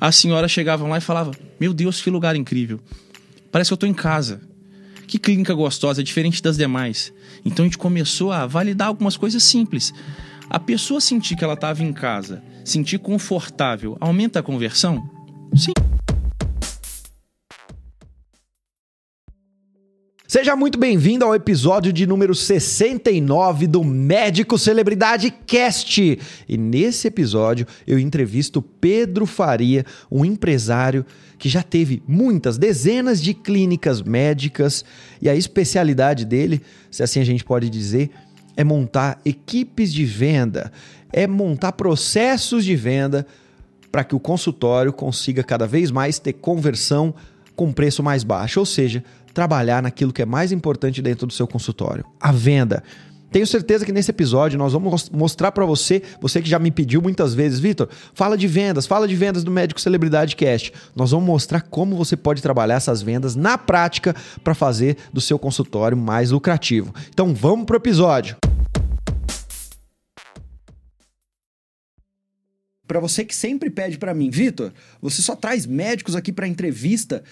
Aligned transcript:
as 0.00 0.16
senhoras 0.16 0.50
chegavam 0.50 0.88
lá 0.88 0.98
e 0.98 1.02
falavam: 1.02 1.34
Meu 1.58 1.74
Deus, 1.74 2.00
que 2.00 2.10
lugar 2.10 2.34
incrível. 2.34 2.80
Parece 3.52 3.68
que 3.68 3.74
eu 3.74 3.78
tô 3.78 3.86
em 3.86 3.94
casa. 3.94 4.40
Que 5.06 5.18
clínica 5.18 5.52
gostosa, 5.52 6.04
diferente 6.04 6.42
das 6.42 6.56
demais. 6.56 7.12
Então 7.44 7.64
a 7.64 7.66
gente 7.66 7.76
começou 7.76 8.32
a 8.32 8.46
validar 8.46 8.88
algumas 8.88 9.16
coisas 9.16 9.42
simples. 9.42 9.92
A 10.48 10.58
pessoa 10.58 11.00
sentir 11.00 11.36
que 11.36 11.44
ela 11.44 11.54
estava 11.54 11.82
em 11.82 11.92
casa, 11.92 12.42
sentir 12.64 12.98
confortável, 12.98 13.96
aumenta 14.00 14.38
a 14.38 14.42
conversão? 14.42 15.08
Sim. 15.54 15.72
Seja 20.30 20.54
muito 20.54 20.78
bem-vindo 20.78 21.24
ao 21.24 21.34
episódio 21.34 21.92
de 21.92 22.06
número 22.06 22.36
69 22.36 23.66
do 23.66 23.82
Médico 23.82 24.56
Celebridade 24.56 25.34
Cast. 25.44 26.20
E 26.48 26.56
nesse 26.56 27.08
episódio 27.08 27.66
eu 27.84 27.98
entrevisto 27.98 28.62
Pedro 28.62 29.26
Faria, 29.26 29.84
um 30.08 30.24
empresário 30.24 31.04
que 31.36 31.48
já 31.48 31.64
teve 31.64 32.00
muitas, 32.06 32.56
dezenas 32.58 33.20
de 33.20 33.34
clínicas 33.34 34.02
médicas 34.02 34.84
e 35.20 35.28
a 35.28 35.34
especialidade 35.34 36.24
dele, 36.24 36.62
se 36.92 37.02
assim 37.02 37.18
a 37.18 37.24
gente 37.24 37.44
pode 37.44 37.68
dizer, 37.68 38.10
é 38.56 38.62
montar 38.62 39.20
equipes 39.24 39.92
de 39.92 40.04
venda, 40.04 40.70
é 41.12 41.26
montar 41.26 41.72
processos 41.72 42.64
de 42.64 42.76
venda 42.76 43.26
para 43.90 44.04
que 44.04 44.14
o 44.14 44.20
consultório 44.20 44.92
consiga 44.92 45.42
cada 45.42 45.66
vez 45.66 45.90
mais 45.90 46.20
ter 46.20 46.34
conversão 46.34 47.16
com 47.60 47.70
preço 47.70 48.02
mais 48.02 48.24
baixo, 48.24 48.58
ou 48.58 48.64
seja, 48.64 49.04
trabalhar 49.32 49.82
naquilo 49.82 50.12
que 50.12 50.22
é 50.22 50.26
mais 50.26 50.52
importante 50.52 51.00
dentro 51.00 51.26
do 51.26 51.32
seu 51.32 51.46
consultório, 51.46 52.04
a 52.20 52.32
venda. 52.32 52.82
Tenho 53.30 53.46
certeza 53.46 53.84
que 53.84 53.92
nesse 53.92 54.10
episódio 54.10 54.58
nós 54.58 54.72
vamos 54.72 55.08
mostrar 55.08 55.52
para 55.52 55.64
você, 55.64 56.02
você 56.20 56.42
que 56.42 56.48
já 56.48 56.58
me 56.58 56.70
pediu 56.70 57.00
muitas 57.00 57.32
vezes, 57.32 57.60
Vitor, 57.60 57.88
fala 58.12 58.36
de 58.36 58.48
vendas, 58.48 58.86
fala 58.86 59.06
de 59.06 59.14
vendas 59.14 59.44
do 59.44 59.52
Médico 59.52 59.80
Celebridade 59.80 60.34
Cast. 60.34 60.72
Nós 60.96 61.12
vamos 61.12 61.26
mostrar 61.26 61.60
como 61.60 61.96
você 61.96 62.16
pode 62.16 62.42
trabalhar 62.42 62.74
essas 62.74 63.00
vendas 63.02 63.36
na 63.36 63.56
prática 63.56 64.16
para 64.42 64.52
fazer 64.52 64.96
do 65.12 65.20
seu 65.20 65.38
consultório 65.38 65.96
mais 65.96 66.32
lucrativo. 66.32 66.92
Então 67.08 67.32
vamos 67.32 67.66
pro 67.66 67.76
episódio. 67.76 68.36
Para 72.84 72.98
você 72.98 73.24
que 73.24 73.36
sempre 73.36 73.70
pede 73.70 73.96
para 73.96 74.12
mim, 74.12 74.30
Vitor, 74.30 74.72
você 75.00 75.22
só 75.22 75.36
traz 75.36 75.64
médicos 75.64 76.16
aqui 76.16 76.32
para 76.32 76.48
entrevista 76.48 77.22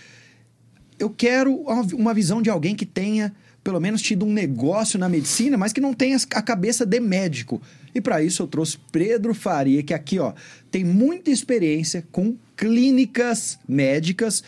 eu 0.98 1.10
quero 1.10 1.64
uma 1.94 2.12
visão 2.12 2.42
de 2.42 2.50
alguém 2.50 2.74
que 2.74 2.86
tenha 2.86 3.34
pelo 3.62 3.80
menos 3.80 4.00
tido 4.00 4.24
um 4.24 4.32
negócio 4.32 4.98
na 4.98 5.08
medicina, 5.08 5.56
mas 5.56 5.72
que 5.72 5.80
não 5.80 5.92
tenha 5.92 6.16
a 6.34 6.40
cabeça 6.40 6.86
de 6.86 7.00
médico. 7.00 7.60
E 7.94 8.00
para 8.00 8.22
isso 8.22 8.42
eu 8.42 8.46
trouxe 8.46 8.78
Pedro 8.90 9.34
Faria, 9.34 9.82
que 9.82 9.92
aqui 9.92 10.18
ó, 10.18 10.32
tem 10.70 10.84
muita 10.84 11.30
experiência 11.30 12.02
com 12.10 12.34
clínicas 12.56 13.58
médicas. 13.68 14.42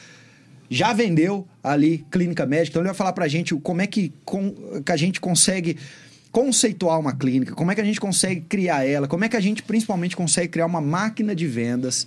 Já 0.71 0.93
vendeu 0.93 1.47
ali 1.63 2.05
clínica 2.11 2.47
médica, 2.47 2.71
então 2.71 2.83
ele 2.83 2.89
vai 2.89 2.97
falar 2.97 3.13
para 3.13 3.25
a 3.25 3.29
gente 3.29 3.55
como 3.57 3.83
é 3.83 3.87
que, 3.87 4.13
com, 4.25 4.55
que 4.85 4.93
a 4.93 4.97
gente 4.97 5.21
consegue 5.21 5.77
conceituar 6.33 6.99
uma 6.99 7.13
clínica, 7.13 7.55
como 7.55 7.73
é 7.73 7.75
que 7.75 7.81
a 7.81 7.85
gente 7.85 8.01
consegue 8.01 8.43
criar 8.43 8.87
ela, 8.87 9.09
como 9.09 9.25
é 9.25 9.29
que 9.29 9.37
a 9.37 9.41
gente 9.41 9.63
principalmente 9.65 10.17
consegue 10.17 10.49
criar 10.49 10.67
uma 10.67 10.81
máquina 10.81 11.35
de 11.35 11.47
vendas 11.47 12.07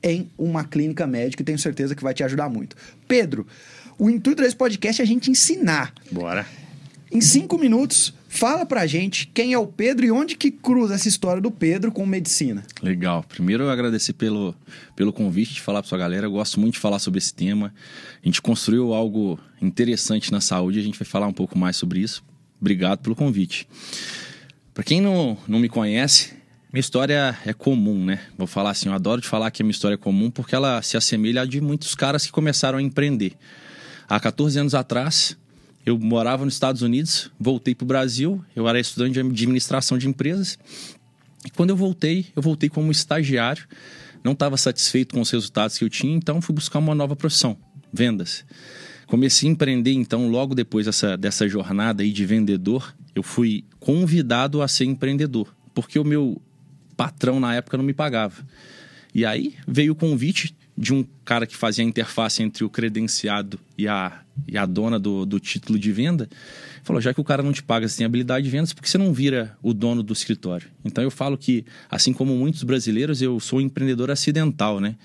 em 0.00 0.30
uma 0.38 0.64
clínica 0.64 1.06
médica 1.06 1.42
e 1.42 1.44
tenho 1.44 1.58
certeza 1.58 1.94
que 1.94 2.02
vai 2.02 2.14
te 2.14 2.22
ajudar 2.22 2.48
muito. 2.48 2.76
Pedro, 3.08 3.46
o 3.98 4.10
intuito 4.10 4.42
desse 4.42 4.56
podcast 4.56 5.00
é 5.00 5.04
a 5.04 5.06
gente 5.06 5.30
ensinar. 5.30 5.92
Bora. 6.10 6.46
Em 7.10 7.20
cinco 7.20 7.56
minutos, 7.56 8.12
fala 8.28 8.66
pra 8.66 8.86
gente 8.86 9.28
quem 9.32 9.52
é 9.52 9.58
o 9.58 9.66
Pedro 9.66 10.04
e 10.04 10.10
onde 10.10 10.36
que 10.36 10.50
cruza 10.50 10.94
essa 10.94 11.06
história 11.06 11.40
do 11.40 11.50
Pedro 11.50 11.92
com 11.92 12.04
medicina. 12.04 12.64
Legal. 12.82 13.24
Primeiro 13.28 13.64
eu 13.64 13.70
agradecer 13.70 14.14
pelo, 14.14 14.54
pelo 14.96 15.12
convite 15.12 15.54
de 15.54 15.60
falar 15.60 15.80
pra 15.80 15.88
sua 15.88 15.98
galera. 15.98 16.26
Eu 16.26 16.32
gosto 16.32 16.58
muito 16.58 16.74
de 16.74 16.80
falar 16.80 16.98
sobre 16.98 17.18
esse 17.18 17.32
tema. 17.32 17.72
A 18.20 18.26
gente 18.26 18.42
construiu 18.42 18.92
algo 18.92 19.38
interessante 19.62 20.32
na 20.32 20.40
saúde, 20.40 20.80
a 20.80 20.82
gente 20.82 20.98
vai 20.98 21.06
falar 21.06 21.28
um 21.28 21.32
pouco 21.32 21.56
mais 21.56 21.76
sobre 21.76 22.00
isso. 22.00 22.24
Obrigado 22.60 22.98
pelo 22.98 23.14
convite. 23.14 23.68
Para 24.72 24.82
quem 24.82 25.00
não, 25.00 25.38
não 25.46 25.60
me 25.60 25.68
conhece, 25.68 26.32
minha 26.72 26.80
história 26.80 27.38
é 27.46 27.52
comum, 27.52 28.04
né? 28.04 28.22
Vou 28.36 28.48
falar 28.48 28.70
assim, 28.70 28.88
eu 28.88 28.94
adoro 28.94 29.20
de 29.20 29.28
falar 29.28 29.52
que 29.52 29.62
a 29.62 29.64
minha 29.64 29.70
história 29.70 29.94
é 29.94 29.98
comum 29.98 30.28
porque 30.28 30.56
ela 30.56 30.82
se 30.82 30.96
assemelha 30.96 31.42
a 31.42 31.44
de 31.44 31.60
muitos 31.60 31.94
caras 31.94 32.26
que 32.26 32.32
começaram 32.32 32.78
a 32.78 32.82
empreender. 32.82 33.34
Há 34.08 34.20
14 34.20 34.58
anos 34.58 34.74
atrás, 34.74 35.36
eu 35.84 35.98
morava 35.98 36.44
nos 36.44 36.54
Estados 36.54 36.82
Unidos, 36.82 37.30
voltei 37.38 37.74
para 37.74 37.84
o 37.84 37.88
Brasil, 37.88 38.44
eu 38.54 38.68
era 38.68 38.78
estudante 38.78 39.14
de 39.14 39.20
administração 39.20 39.96
de 39.96 40.08
empresas. 40.08 40.58
E 41.44 41.50
quando 41.50 41.70
eu 41.70 41.76
voltei, 41.76 42.26
eu 42.34 42.42
voltei 42.42 42.68
como 42.68 42.90
estagiário, 42.90 43.66
não 44.22 44.32
estava 44.32 44.56
satisfeito 44.56 45.14
com 45.14 45.20
os 45.20 45.30
resultados 45.30 45.76
que 45.76 45.84
eu 45.84 45.90
tinha, 45.90 46.14
então 46.14 46.40
fui 46.40 46.54
buscar 46.54 46.78
uma 46.78 46.94
nova 46.94 47.14
profissão, 47.14 47.56
vendas. 47.92 48.44
Comecei 49.06 49.48
a 49.48 49.52
empreender, 49.52 49.92
então, 49.92 50.28
logo 50.28 50.54
depois 50.54 50.86
dessa, 50.86 51.16
dessa 51.16 51.46
jornada 51.46 52.02
aí 52.02 52.10
de 52.10 52.24
vendedor, 52.24 52.94
eu 53.14 53.22
fui 53.22 53.64
convidado 53.78 54.62
a 54.62 54.68
ser 54.68 54.86
empreendedor, 54.86 55.54
porque 55.74 55.98
o 55.98 56.04
meu 56.04 56.40
patrão 56.96 57.38
na 57.38 57.54
época 57.54 57.76
não 57.76 57.84
me 57.84 57.92
pagava. 57.92 58.42
E 59.14 59.24
aí 59.24 59.54
veio 59.68 59.92
o 59.92 59.96
convite 59.96 60.54
de 60.76 60.92
um 60.92 61.04
cara 61.24 61.46
que 61.46 61.56
fazia 61.56 61.84
a 61.84 61.86
interface 61.86 62.42
entre 62.42 62.64
o 62.64 62.70
credenciado 62.70 63.58
e 63.78 63.86
a, 63.86 64.20
e 64.46 64.58
a 64.58 64.66
dona 64.66 64.98
do, 64.98 65.24
do 65.24 65.38
título 65.38 65.78
de 65.78 65.92
venda. 65.92 66.28
Falou: 66.82 67.00
já 67.00 67.14
que 67.14 67.20
o 67.20 67.24
cara 67.24 67.42
não 67.42 67.52
te 67.52 67.62
paga, 67.62 67.88
você 67.88 67.98
tem 67.98 68.06
habilidade 68.06 68.44
de 68.44 68.50
vendas, 68.50 68.72
por 68.72 68.82
que 68.82 68.90
você 68.90 68.98
não 68.98 69.12
vira 69.12 69.56
o 69.62 69.72
dono 69.72 70.02
do 70.02 70.12
escritório? 70.12 70.68
Então 70.84 71.02
eu 71.02 71.10
falo 71.10 71.38
que, 71.38 71.64
assim 71.88 72.12
como 72.12 72.34
muitos 72.34 72.62
brasileiros, 72.64 73.22
eu 73.22 73.38
sou 73.38 73.60
um 73.60 73.62
empreendedor 73.62 74.10
acidental, 74.10 74.80
né? 74.80 74.96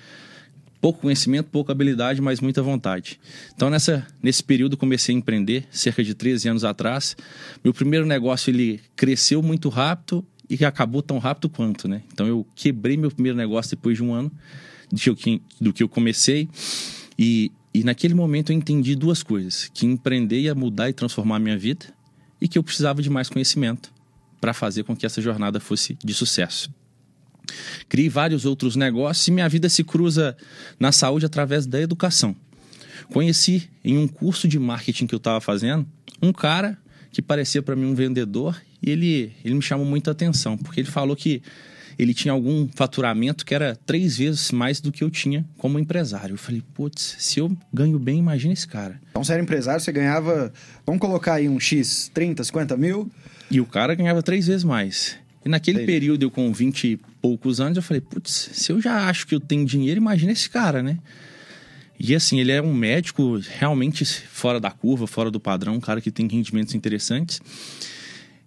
Pouco 0.81 1.01
conhecimento, 1.01 1.49
pouca 1.51 1.73
habilidade, 1.73 2.21
mas 2.21 2.39
muita 2.39 2.61
vontade. 2.63 3.19
Então, 3.53 3.69
nessa, 3.69 4.07
nesse 4.23 4.41
período, 4.41 4.77
comecei 4.77 5.13
a 5.13 5.17
empreender, 5.17 5.67
cerca 5.69 6.01
de 6.01 6.13
13 6.13 6.47
anos 6.47 6.63
atrás. 6.63 7.17
Meu 7.61 7.73
primeiro 7.73 8.05
negócio 8.05 8.49
ele 8.49 8.79
cresceu 8.95 9.43
muito 9.43 9.67
rápido 9.67 10.25
e 10.49 10.63
acabou 10.63 11.01
tão 11.01 11.17
rápido 11.17 11.49
quanto, 11.49 11.85
né? 11.89 12.01
Então, 12.13 12.25
eu 12.25 12.47
quebrei 12.55 12.95
meu 12.95 13.11
primeiro 13.11 13.37
negócio 13.37 13.75
depois 13.75 13.97
de 13.97 14.03
um 14.03 14.13
ano 14.13 14.31
do 14.91 15.15
que, 15.15 15.41
do 15.59 15.73
que 15.73 15.83
eu 15.83 15.89
comecei. 15.89 16.49
E, 17.17 17.51
e 17.73 17.83
naquele 17.83 18.13
momento 18.13 18.51
eu 18.51 18.55
entendi 18.55 18.95
duas 18.95 19.23
coisas: 19.23 19.69
que 19.73 19.85
empreender 19.85 20.39
ia 20.39 20.55
mudar 20.55 20.89
e 20.89 20.93
transformar 20.93 21.37
a 21.37 21.39
minha 21.39 21.57
vida, 21.57 21.85
e 22.41 22.47
que 22.47 22.57
eu 22.57 22.63
precisava 22.63 23.01
de 23.01 23.09
mais 23.09 23.29
conhecimento 23.29 23.91
para 24.39 24.53
fazer 24.53 24.83
com 24.83 24.95
que 24.95 25.05
essa 25.05 25.21
jornada 25.21 25.59
fosse 25.59 25.97
de 26.03 26.13
sucesso. 26.13 26.71
Criei 27.87 28.09
vários 28.09 28.45
outros 28.45 28.75
negócios 28.75 29.27
e 29.27 29.31
minha 29.31 29.49
vida 29.49 29.67
se 29.69 29.83
cruza 29.83 30.37
na 30.79 30.91
saúde 30.91 31.25
através 31.25 31.65
da 31.65 31.81
educação. 31.81 32.35
Conheci 33.11 33.69
em 33.83 33.97
um 33.97 34.07
curso 34.07 34.47
de 34.47 34.59
marketing 34.59 35.07
que 35.07 35.15
eu 35.15 35.17
estava 35.17 35.41
fazendo 35.41 35.85
um 36.21 36.31
cara 36.31 36.77
que 37.11 37.21
parecia 37.21 37.61
para 37.61 37.75
mim 37.75 37.85
um 37.85 37.95
vendedor 37.95 38.61
e 38.81 38.91
ele, 38.91 39.33
ele 39.43 39.55
me 39.55 39.61
chamou 39.61 39.85
muita 39.85 40.11
atenção, 40.11 40.57
porque 40.57 40.79
ele 40.79 40.89
falou 40.89 41.15
que 41.15 41.41
ele 41.99 42.13
tinha 42.13 42.31
algum 42.31 42.65
faturamento 42.73 43.45
que 43.45 43.53
era 43.53 43.77
três 43.85 44.17
vezes 44.17 44.53
mais 44.53 44.79
do 44.79 44.89
que 44.89 45.03
eu 45.03 45.09
tinha 45.09 45.45
como 45.57 45.77
empresário. 45.77 46.35
Eu 46.35 46.37
falei, 46.37 46.63
putz, 46.73 47.17
se 47.19 47.41
eu 47.41 47.55
ganho 47.73 47.99
bem, 47.99 48.19
imagina 48.19 48.53
esse 48.53 48.65
cara. 48.65 49.01
Então, 49.09 49.21
você 49.21 49.33
era 49.33 49.41
empresário, 49.41 49.81
você 49.81 49.91
ganhava, 49.91 50.53
vamos 50.85 51.01
colocar 51.01 51.33
aí 51.33 51.49
um 51.49 51.59
X, 51.59 52.09
30, 52.13 52.41
50 52.45 52.77
mil? 52.77 53.11
E 53.51 53.59
o 53.59 53.65
cara 53.65 53.93
ganhava 53.95 54.23
três 54.23 54.47
vezes 54.47 54.63
mais. 54.63 55.17
E 55.43 55.49
naquele 55.49 55.79
Entendi. 55.79 55.91
período, 55.91 56.23
eu 56.23 56.31
com 56.31 56.53
20 56.53 56.87
e 56.87 56.97
poucos 57.21 57.59
anos, 57.59 57.75
eu 57.75 57.83
falei, 57.83 57.99
putz, 57.99 58.49
se 58.53 58.71
eu 58.71 58.81
já 58.81 59.09
acho 59.09 59.27
que 59.27 59.35
eu 59.35 59.39
tenho 59.41 59.65
dinheiro, 59.65 59.99
imagina 59.99 60.31
esse 60.31 60.49
cara, 60.49 60.81
né? 60.81 60.99
E 61.99 62.15
assim, 62.15 62.39
ele 62.39 62.53
é 62.53 62.61
um 62.61 62.73
médico 62.73 63.41
realmente 63.57 64.05
fora 64.05 64.57
da 64.57 64.71
curva, 64.71 65.05
fora 65.05 65.29
do 65.29 65.37
padrão, 65.37 65.73
um 65.73 65.81
cara 65.81 65.99
que 65.99 66.11
tem 66.11 66.29
rendimentos 66.29 66.73
interessantes. 66.73 67.41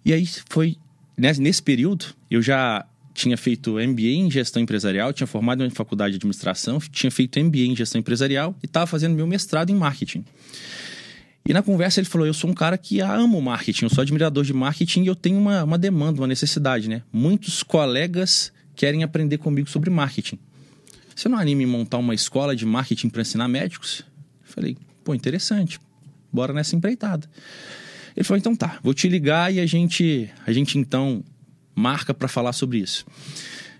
E 0.03 0.11
aí 0.11 0.27
foi, 0.49 0.75
nesse 1.15 1.61
período, 1.61 2.07
eu 2.31 2.41
já 2.41 2.83
tinha 3.13 3.37
feito 3.37 3.73
MBA 3.73 4.01
em 4.01 4.31
gestão 4.31 4.61
empresarial, 4.61 5.13
tinha 5.13 5.27
formado 5.27 5.63
em 5.63 5.69
faculdade 5.69 6.13
de 6.13 6.17
administração, 6.17 6.79
tinha 6.79 7.11
feito 7.11 7.39
MBA 7.39 7.59
em 7.59 7.75
gestão 7.75 7.99
empresarial 7.99 8.55
e 8.61 8.65
estava 8.65 8.87
fazendo 8.87 9.15
meu 9.15 9.27
mestrado 9.27 9.69
em 9.69 9.75
marketing. 9.75 10.25
E 11.47 11.53
na 11.53 11.61
conversa 11.61 11.99
ele 11.99 12.07
falou: 12.07 12.25
Eu 12.25 12.33
sou 12.33 12.49
um 12.49 12.53
cara 12.53 12.77
que 12.77 13.01
amo 13.01 13.41
marketing, 13.41 13.85
eu 13.85 13.89
sou 13.89 14.01
admirador 14.01 14.43
de 14.43 14.53
marketing 14.53 15.03
e 15.03 15.07
eu 15.07 15.15
tenho 15.15 15.37
uma, 15.37 15.63
uma 15.63 15.77
demanda, 15.77 16.21
uma 16.21 16.27
necessidade, 16.27 16.89
né? 16.89 17.03
Muitos 17.11 17.61
colegas 17.61 18.51
querem 18.75 19.03
aprender 19.03 19.37
comigo 19.37 19.69
sobre 19.69 19.89
marketing. 19.89 20.39
Você 21.15 21.29
não 21.29 21.37
anima 21.37 21.61
em 21.61 21.67
montar 21.67 21.97
uma 21.97 22.15
escola 22.15 22.55
de 22.55 22.65
marketing 22.65 23.09
para 23.09 23.21
ensinar 23.21 23.47
médicos? 23.47 24.03
Eu 24.47 24.53
falei: 24.53 24.77
Pô, 25.03 25.13
interessante, 25.13 25.79
bora 26.31 26.53
nessa 26.53 26.75
empreitada. 26.75 27.29
Ele 28.15 28.23
falou: 28.23 28.39
Então 28.39 28.55
tá, 28.55 28.79
vou 28.81 28.93
te 28.93 29.09
ligar 29.09 29.53
e 29.53 29.59
a 29.59 29.65
gente, 29.65 30.29
a 30.47 30.53
gente 30.53 30.79
então 30.79 31.23
marca 31.75 32.13
para 32.13 32.27
falar 32.27 32.53
sobre 32.53 32.79
isso. 32.79 33.05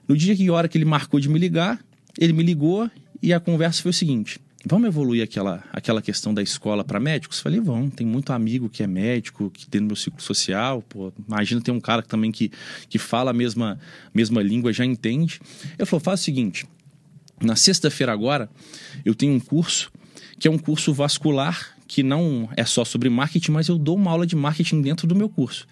No 0.07 0.17
dia 0.17 0.35
que 0.35 0.49
hora 0.49 0.67
que 0.67 0.77
ele 0.77 0.85
marcou 0.85 1.19
de 1.19 1.29
me 1.29 1.39
ligar, 1.39 1.79
ele 2.17 2.33
me 2.33 2.43
ligou 2.43 2.89
e 3.21 3.33
a 3.33 3.39
conversa 3.39 3.81
foi 3.81 3.91
o 3.91 3.93
seguinte: 3.93 4.39
vamos 4.65 4.87
evoluir 4.87 5.23
aquela, 5.23 5.63
aquela 5.71 6.01
questão 6.01 6.33
da 6.33 6.41
escola 6.41 6.83
para 6.83 6.99
médicos? 6.99 7.39
Falei, 7.39 7.59
vamos, 7.59 7.93
tem 7.93 8.05
muito 8.05 8.31
amigo 8.33 8.69
que 8.69 8.83
é 8.83 8.87
médico, 8.87 9.49
que 9.49 9.67
tem 9.67 9.81
no 9.81 9.87
meu 9.87 9.95
ciclo 9.95 10.21
social, 10.21 10.81
pô, 10.81 11.11
imagina 11.27 11.61
ter 11.61 11.71
um 11.71 11.79
cara 11.79 12.01
também 12.01 12.31
que, 12.31 12.51
que 12.89 12.97
fala 12.97 13.31
a 13.31 13.33
mesma, 13.33 13.79
mesma 14.13 14.41
língua, 14.41 14.73
já 14.73 14.85
entende. 14.85 15.39
Eu 15.77 15.85
falou, 15.85 16.01
faz 16.01 16.21
o 16.21 16.23
seguinte, 16.23 16.65
Na 17.41 17.55
sexta-feira 17.55 18.11
agora, 18.11 18.49
eu 19.03 19.13
tenho 19.13 19.33
um 19.33 19.39
curso 19.39 19.91
que 20.39 20.47
é 20.47 20.51
um 20.51 20.57
curso 20.57 20.93
vascular 20.93 21.75
que 21.87 22.01
não 22.01 22.49
é 22.57 22.65
só 22.65 22.83
sobre 22.83 23.09
marketing, 23.09 23.51
mas 23.51 23.67
eu 23.67 23.77
dou 23.77 23.95
uma 23.95 24.11
aula 24.11 24.25
de 24.25 24.35
marketing 24.35 24.81
dentro 24.81 25.05
do 25.05 25.15
meu 25.15 25.29
curso. 25.29 25.67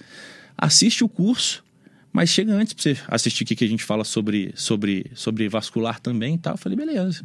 Assiste 0.57 1.03
o 1.03 1.09
curso, 1.09 1.63
mas 2.11 2.29
chega 2.29 2.53
antes 2.53 2.73
para 2.73 2.83
você 2.83 2.97
assistir 3.07 3.43
o 3.43 3.47
que 3.47 3.63
a 3.63 3.67
gente 3.67 3.83
fala 3.83 4.03
sobre, 4.03 4.51
sobre, 4.55 5.09
sobre 5.15 5.47
vascular 5.47 5.99
também 5.99 6.35
e 6.35 6.37
tal. 6.37 6.53
Eu 6.53 6.57
falei, 6.57 6.77
beleza. 6.77 7.23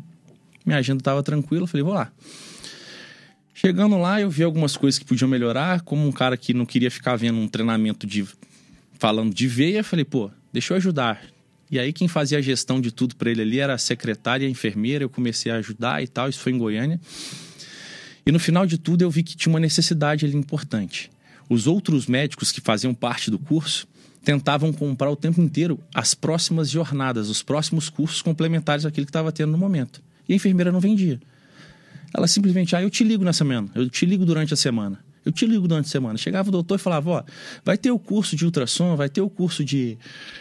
Minha 0.65 0.79
agenda 0.79 1.01
estava 1.01 1.23
tranquila, 1.23 1.65
eu 1.65 1.67
falei, 1.67 1.83
vou 1.83 1.95
lá. 1.95 2.13
Chegando 3.53 3.99
lá, 3.99 4.21
eu 4.21 4.31
vi 4.31 4.43
algumas 4.43 4.77
coisas 4.77 4.99
que 4.99 5.05
podiam 5.05 5.29
melhorar, 5.29 5.81
como 5.81 6.07
um 6.07 6.13
cara 6.13 6.37
que 6.37 6.53
não 6.53 6.67
queria 6.67 6.91
ficar 6.91 7.17
vendo 7.17 7.39
um 7.39 7.49
treinamento 7.49 8.07
de 8.07 8.27
falando 8.99 9.35
de 9.35 9.47
veia, 9.47 9.83
falei, 9.83 10.05
pô, 10.05 10.31
deixa 10.53 10.73
eu 10.73 10.77
ajudar. 10.77 11.23
E 11.71 11.79
aí 11.79 11.93
quem 11.93 12.07
fazia 12.07 12.39
a 12.39 12.41
gestão 12.41 12.81
de 12.81 12.93
tudo 12.93 13.17
para 13.17 13.31
ele 13.31 13.43
ali 13.43 13.59
era 13.59 13.75
a 13.75 13.79
secretária 13.79 14.47
a 14.47 14.51
enfermeira, 14.51 15.05
eu 15.05 15.09
comecei 15.09 15.51
a 15.51 15.57
ajudar 15.57 16.03
e 16.03 16.07
tal, 16.07 16.29
isso 16.29 16.41
foi 16.41 16.53
em 16.53 16.59
Goiânia. 16.59 17.01
E 18.25 18.31
no 18.31 18.39
final 18.39 18.67
de 18.67 18.79
tudo 18.79 19.03
eu 19.03 19.11
vi 19.11 19.23
que 19.23 19.37
tinha 19.37 19.53
uma 19.53 19.61
necessidade 19.61 20.25
ali 20.25 20.37
importante. 20.37 21.11
Os 21.49 21.67
outros 21.67 22.07
médicos 22.07 22.53
que 22.53 22.61
faziam 22.61 22.93
parte 22.95 23.31
do 23.31 23.39
curso 23.39 23.87
tentavam 24.27 24.73
comprar 24.73 25.09
o 25.09 25.15
tempo 25.15 25.41
inteiro 25.41 25.79
as 25.95 26.13
próximas 26.13 26.69
jornadas, 26.69 27.29
os 27.29 27.45
próximos 27.45 27.89
cursos 27.89 28.21
complementares 28.21 28.85
àquele 28.85 29.07
que 29.07 29.11
estava 29.11 29.31
tendo 29.31 29.53
no 29.53 29.59
momento. 29.59 30.03
E 30.29 30.33
a 30.33 30.37
enfermeira 30.37 30.73
não 30.73 30.81
vendia. 30.81 31.21
Ela 32.13 32.27
simplesmente, 32.27 32.75
ah, 32.75 32.83
eu 32.83 32.91
te 32.91 33.05
ligo 33.05 33.23
na 33.23 33.33
semana, 33.33 33.71
eu 33.73 33.89
te 33.89 34.05
ligo 34.05 34.27
durante 34.27 34.53
a 34.53 34.57
semana. 34.57 34.99
Eu 35.25 35.31
te 35.31 35.47
ligo 35.47 35.69
durante 35.69 35.87
a 35.87 35.89
semana. 35.89 36.19
Chegava 36.19 36.49
o 36.49 36.53
doutor 36.53 36.75
e 36.75 36.79
falava: 36.79 37.11
Ó, 37.11 37.23
vai 37.65 37.79
ter 37.79 37.91
o 37.93 37.99
curso 37.99 38.35
de 38.37 38.45
ultrassom, 38.45 38.97
vai 38.97 39.09
ter 39.09 39.21
o 39.21 39.31
curso 39.31 39.65
de, 39.65 39.97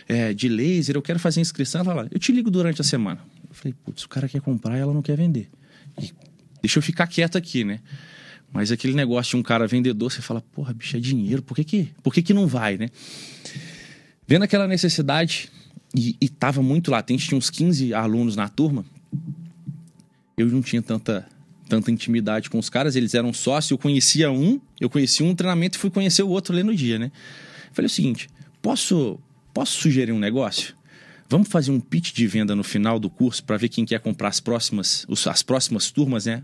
é, 0.07 0.31
de 0.33 0.47
laser, 0.47 0.95
eu 0.95 1.01
quero 1.01 1.19
fazer 1.19 1.41
inscrição. 1.41 1.81
Ela 1.81 1.89
falava: 1.91 2.09
Eu 2.11 2.19
te 2.19 2.31
ligo 2.31 2.49
durante 2.49 2.81
a 2.81 2.83
semana. 2.83 3.19
Eu 3.49 3.55
falei: 3.55 3.75
Putz, 3.83 4.03
o 4.03 4.09
cara 4.09 4.27
quer 4.27 4.41
comprar 4.41 4.77
e 4.77 4.81
ela 4.81 4.93
não 4.93 5.01
quer 5.01 5.17
vender. 5.17 5.49
E 5.99 6.11
deixa 6.61 6.77
eu 6.79 6.83
ficar 6.83 7.07
quieto 7.07 7.35
aqui, 7.35 7.63
né? 7.63 7.79
Mas 8.53 8.71
aquele 8.71 8.93
negócio 8.93 9.31
de 9.31 9.37
um 9.37 9.43
cara 9.43 9.65
vendedor, 9.65 10.11
você 10.11 10.21
fala: 10.21 10.41
Porra, 10.41 10.71
bicho, 10.71 10.97
é 10.97 10.99
dinheiro, 10.99 11.41
por 11.41 11.55
que 11.55 11.63
que, 11.63 11.89
por 12.03 12.13
que, 12.13 12.21
que 12.21 12.33
não 12.33 12.45
vai, 12.45 12.77
né? 12.77 12.89
Vendo 14.27 14.43
aquela 14.43 14.67
necessidade, 14.67 15.51
e, 15.95 16.15
e 16.19 16.27
tava 16.27 16.61
muito 16.61 16.91
latente, 16.91 17.27
tinha 17.27 17.37
uns 17.37 17.49
15 17.49 17.93
alunos 17.93 18.35
na 18.35 18.49
turma, 18.49 18.85
eu 20.37 20.47
não 20.47 20.61
tinha 20.61 20.81
tanta 20.81 21.27
tanta 21.67 21.91
intimidade 21.91 22.49
com 22.49 22.59
os 22.59 22.69
caras, 22.69 22.95
eles 22.95 23.15
eram 23.15 23.33
sócios, 23.33 23.71
eu 23.71 23.77
conhecia 23.77 24.31
um, 24.31 24.59
eu 24.79 24.89
conheci 24.89 25.23
um 25.23 25.33
treinamento 25.33 25.77
e 25.77 25.81
fui 25.81 25.89
conhecer 25.89 26.21
o 26.21 26.29
outro 26.29 26.53
ali 26.53 26.63
no 26.63 26.75
dia, 26.75 26.99
né? 26.99 27.11
Falei 27.73 27.87
o 27.87 27.89
seguinte, 27.89 28.29
posso, 28.61 29.19
posso 29.53 29.81
sugerir 29.81 30.11
um 30.11 30.19
negócio? 30.19 30.75
Vamos 31.27 31.47
fazer 31.47 31.71
um 31.71 31.79
pitch 31.79 32.13
de 32.13 32.27
venda 32.27 32.55
no 32.55 32.63
final 32.63 32.99
do 32.99 33.09
curso 33.09 33.43
para 33.43 33.57
ver 33.57 33.69
quem 33.69 33.83
quer 33.83 33.99
comprar 33.99 34.27
as 34.27 34.39
próximas, 34.39 35.07
as 35.27 35.41
próximas 35.41 35.89
turmas, 35.89 36.27
né? 36.27 36.43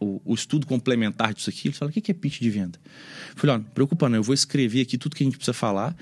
o, 0.00 0.22
o, 0.24 0.34
estudo 0.34 0.66
complementar 0.66 1.34
disso 1.34 1.50
aqui. 1.50 1.68
Ele 1.68 1.74
falou: 1.74 1.90
o 1.90 1.92
que 1.92 2.10
é 2.10 2.14
pitch 2.14 2.40
de 2.40 2.48
venda? 2.48 2.78
Falei: 3.36 3.56
ó, 3.56 3.58
não 3.58 3.64
preocupa 3.64 4.08
não, 4.08 4.16
eu 4.16 4.22
vou 4.22 4.32
escrever 4.32 4.80
aqui 4.80 4.96
tudo 4.96 5.14
que 5.14 5.22
a 5.22 5.26
gente 5.26 5.36
precisa 5.36 5.52
falar 5.52 5.94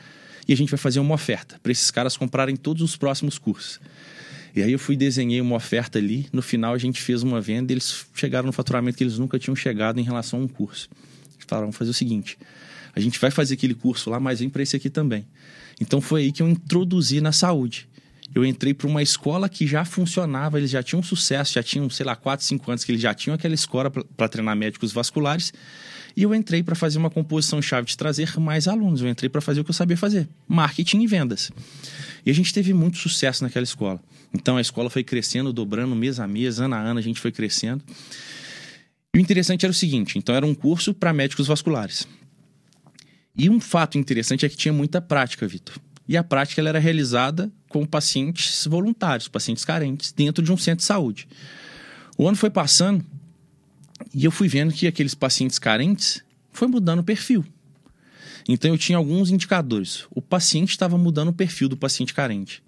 e 0.51 0.53
a 0.53 0.57
gente 0.57 0.69
vai 0.69 0.79
fazer 0.79 0.99
uma 0.99 1.15
oferta 1.15 1.61
para 1.63 1.71
esses 1.71 1.93
caras 1.93 2.17
comprarem 2.17 2.57
todos 2.57 2.83
os 2.83 2.97
próximos 2.97 3.39
cursos. 3.39 3.79
E 4.53 4.61
aí 4.61 4.73
eu 4.73 4.81
fui 4.81 4.97
desenhei 4.97 5.41
uma 5.41 5.55
oferta 5.55 5.97
ali, 5.97 6.27
no 6.33 6.43
final 6.43 6.75
a 6.75 6.79
gente 6.79 7.01
fez 7.01 7.23
uma 7.23 7.41
venda, 7.41 7.73
eles 7.73 8.05
chegaram 8.13 8.47
no 8.47 8.53
faturamento 8.53 8.99
que 8.99 9.05
eles 9.05 9.17
nunca 9.17 9.39
tinham 9.39 9.55
chegado 9.55 10.01
em 10.01 10.03
relação 10.03 10.41
a 10.41 10.43
um 10.43 10.49
curso. 10.49 10.89
Eles 11.37 11.47
falaram, 11.47 11.69
vamos 11.69 11.77
fazer 11.77 11.93
o 11.93 11.95
seguinte, 11.95 12.37
a 12.93 12.99
gente 12.99 13.17
vai 13.21 13.31
fazer 13.31 13.55
aquele 13.55 13.75
curso 13.75 14.11
lá, 14.11 14.19
mas 14.19 14.41
vem 14.41 14.51
para 14.51 14.61
esse 14.61 14.75
aqui 14.75 14.91
também. 14.91 15.25
Então 15.81 16.01
foi 16.01 16.23
aí 16.23 16.33
que 16.33 16.43
eu 16.43 16.49
introduzi 16.49 17.21
na 17.21 17.31
saúde. 17.31 17.89
Eu 18.35 18.45
entrei 18.45 18.75
para 18.75 18.89
uma 18.89 19.05
escola 19.05 19.49
que 19.49 19.69
já 19.69 19.85
funcionava, 19.85 20.59
eles 20.59 20.71
já 20.71 20.83
tinham 20.83 21.01
sucesso, 21.01 21.53
já 21.53 21.63
tinham, 21.63 21.89
sei 21.89 22.05
lá, 22.05 22.17
4, 22.17 22.45
5 22.45 22.71
anos 22.73 22.83
que 22.83 22.91
eles 22.91 23.01
já 23.01 23.15
tinham 23.15 23.37
aquela 23.37 23.55
escola 23.55 23.89
para 23.89 24.29
treinar 24.29 24.57
médicos 24.57 24.91
vasculares. 24.91 25.53
E 26.17 26.23
eu 26.23 26.35
entrei 26.35 26.63
para 26.63 26.75
fazer 26.75 26.99
uma 26.99 27.11
composição 27.11 27.61
chave 27.63 27.87
de 27.87 27.97
trazer 27.97 28.39
mais 28.39 28.67
alunos. 28.67 29.01
Eu 29.01 29.09
entrei 29.09 29.29
para 29.29 29.41
fazer 29.41 29.61
o 29.61 29.65
que 29.65 29.71
eu 29.71 29.75
sabia 29.75 29.97
fazer: 29.97 30.29
marketing 30.49 31.03
e 31.03 31.07
vendas. 31.07 31.51
E 32.25 32.31
a 32.31 32.35
gente 32.35 32.53
teve 32.53 32.73
muito 32.75 32.99
sucesso 32.99 33.43
naquela 33.43 33.65
escola. 33.65 34.01
Então 34.33 34.57
a 34.57 34.61
escola 34.61 34.91
foi 34.91 35.03
crescendo, 35.03 35.53
dobrando 35.53 35.95
mês 35.95 36.21
a 36.21 36.27
mês, 36.27 36.61
ano 36.61 36.75
a 36.75 36.79
ano, 36.79 36.99
a 36.99 37.03
gente 37.03 37.21
foi 37.21 37.33
crescendo. 37.33 37.83
E 39.15 39.19
o 39.19 39.21
interessante 39.21 39.65
era 39.65 39.71
o 39.71 39.75
seguinte: 39.75 40.19
então 40.19 40.35
era 40.35 40.47
um 40.47 40.55
curso 40.55 40.95
para 40.95 41.13
médicos 41.13 41.47
vasculares. 41.47 42.07
E 43.37 43.49
um 43.49 43.61
fato 43.61 43.97
interessante 43.97 44.45
é 44.45 44.49
que 44.49 44.57
tinha 44.57 44.73
muita 44.73 45.01
prática, 45.01 45.47
Vitor. 45.47 45.77
E 46.09 46.17
a 46.17 46.25
prática 46.25 46.61
ela 46.61 46.71
era 46.71 46.79
realizada 46.79 47.51
com 47.69 47.87
pacientes 47.87 48.67
voluntários, 48.67 49.29
pacientes 49.29 49.65
carentes, 49.65 50.13
dentro 50.13 50.45
de 50.45 50.53
um 50.53 50.57
centro 50.57 50.79
de 50.79 50.85
saúde. 50.85 51.29
O 52.19 52.27
ano 52.27 52.37
foi 52.37 52.51
passando 52.51 53.05
e 54.15 54.25
eu 54.25 54.31
fui 54.31 54.49
vendo 54.49 54.73
que 54.73 54.87
aqueles 54.87 55.15
pacientes 55.15 55.59
carentes 55.59 56.23
foi 56.53 56.67
mudando 56.67 57.01
o 57.01 57.05
perfil. 57.05 57.45
Então 58.49 58.71
eu 58.71 58.79
tinha 58.79 58.99
alguns 58.99 59.31
indicadores. 59.31 60.07
O 60.11 60.21
paciente 60.21 60.71
estava 60.71 60.99
mudando 60.99 61.29
o 61.29 61.33
perfil 61.33 61.69
do 61.69 61.77
paciente 61.77 62.13
carente. 62.13 62.63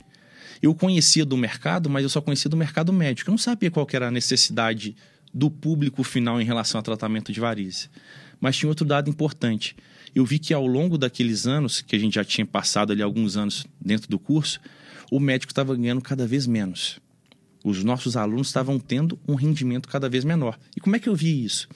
Eu 0.63 0.75
conhecia 0.75 1.25
do 1.25 1.37
mercado, 1.37 1.91
mas 1.91 2.05
eu 2.05 2.09
só 2.09 2.21
conhecia 2.21 2.49
do 2.49 2.57
mercado 2.57 2.93
médico. 2.93 3.29
Eu 3.29 3.33
não 3.33 3.39
sabia 3.39 3.71
qual 3.71 3.87
era 3.93 4.09
a 4.09 4.11
necessidade 4.11 4.95
do 5.35 5.51
público 5.51 6.05
final 6.05 6.41
em 6.41 6.45
relação 6.45 6.79
ao 6.79 6.83
tratamento 6.83 7.33
de 7.33 7.41
varizes. 7.41 7.91
Mas 8.41 8.57
tinha 8.57 8.69
outro 8.69 8.87
dado 8.87 9.11
importante. 9.11 9.75
Eu 10.15 10.25
vi 10.25 10.39
que 10.39 10.55
ao 10.55 10.67
longo 10.67 10.97
daqueles 10.97 11.47
anos, 11.47 11.81
que 11.81 11.97
a 11.97 11.99
gente 11.99 12.15
já 12.15 12.25
tinha 12.25 12.47
passado 12.47 12.93
ali 12.93 13.03
alguns 13.03 13.37
anos 13.37 13.67
dentro 13.81 14.09
do 14.09 14.19
curso, 14.19 14.61
o 15.11 15.19
médico 15.19 15.51
estava 15.51 15.75
ganhando 15.75 16.01
cada 16.01 16.27
vez 16.27 16.47
menos. 16.47 17.01
Os 17.65 17.83
nossos 17.85 18.17
alunos 18.17 18.49
estavam 18.49 18.79
tendo 18.79 19.19
um 19.27 19.35
rendimento 19.35 19.89
cada 19.89 20.09
vez 20.09 20.25
menor. 20.25 20.59
E 20.77 20.81
como 20.81 20.97
é 20.97 20.99
que 20.99 21.09
eu 21.09 21.15
vi 21.15 21.45
isso? 21.45 21.69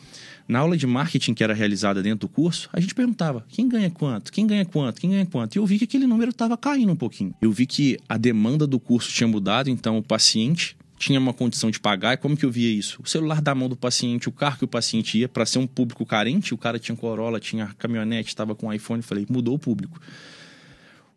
Na 0.48 0.60
aula 0.60 0.76
de 0.76 0.86
marketing 0.86 1.34
que 1.34 1.42
era 1.42 1.54
realizada 1.54 2.02
dentro 2.02 2.28
do 2.28 2.32
curso, 2.32 2.68
a 2.72 2.80
gente 2.80 2.94
perguntava 2.94 3.44
quem 3.48 3.68
ganha 3.68 3.90
quanto, 3.90 4.32
quem 4.32 4.46
ganha 4.46 4.64
quanto, 4.64 5.00
quem 5.00 5.10
ganha 5.10 5.26
quanto. 5.26 5.56
E 5.56 5.58
eu 5.58 5.66
vi 5.66 5.78
que 5.78 5.84
aquele 5.84 6.06
número 6.06 6.30
estava 6.30 6.56
caindo 6.56 6.92
um 6.92 6.96
pouquinho. 6.96 7.34
Eu 7.40 7.50
vi 7.50 7.66
que 7.66 7.98
a 8.08 8.16
demanda 8.16 8.66
do 8.66 8.78
curso 8.78 9.12
tinha 9.12 9.26
mudado, 9.26 9.68
então 9.68 9.98
o 9.98 10.02
paciente 10.02 10.76
tinha 10.98 11.18
uma 11.18 11.32
condição 11.32 11.70
de 11.70 11.78
pagar. 11.78 12.14
E 12.14 12.16
como 12.16 12.36
que 12.36 12.44
eu 12.44 12.50
via 12.50 12.70
isso? 12.70 13.00
O 13.02 13.08
celular 13.08 13.40
da 13.40 13.54
mão 13.54 13.68
do 13.68 13.76
paciente, 13.76 14.28
o 14.28 14.32
carro 14.32 14.58
que 14.58 14.64
o 14.64 14.68
paciente 14.68 15.18
ia, 15.18 15.28
para 15.28 15.44
ser 15.44 15.58
um 15.58 15.66
público 15.66 16.06
carente, 16.06 16.54
o 16.54 16.58
cara 16.58 16.78
tinha 16.78 16.96
Corolla, 16.96 17.40
tinha 17.40 17.68
caminhonete, 17.78 18.28
estava 18.28 18.54
com 18.54 18.72
iPhone. 18.72 19.02
Falei, 19.02 19.26
mudou 19.28 19.54
o 19.54 19.58
público. 19.58 20.00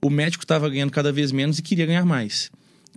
O 0.01 0.09
médico 0.09 0.43
estava 0.43 0.69
ganhando 0.69 0.91
cada 0.91 1.11
vez 1.11 1.31
menos 1.31 1.59
e 1.59 1.61
queria 1.61 1.85
ganhar 1.85 2.05
mais. 2.05 2.49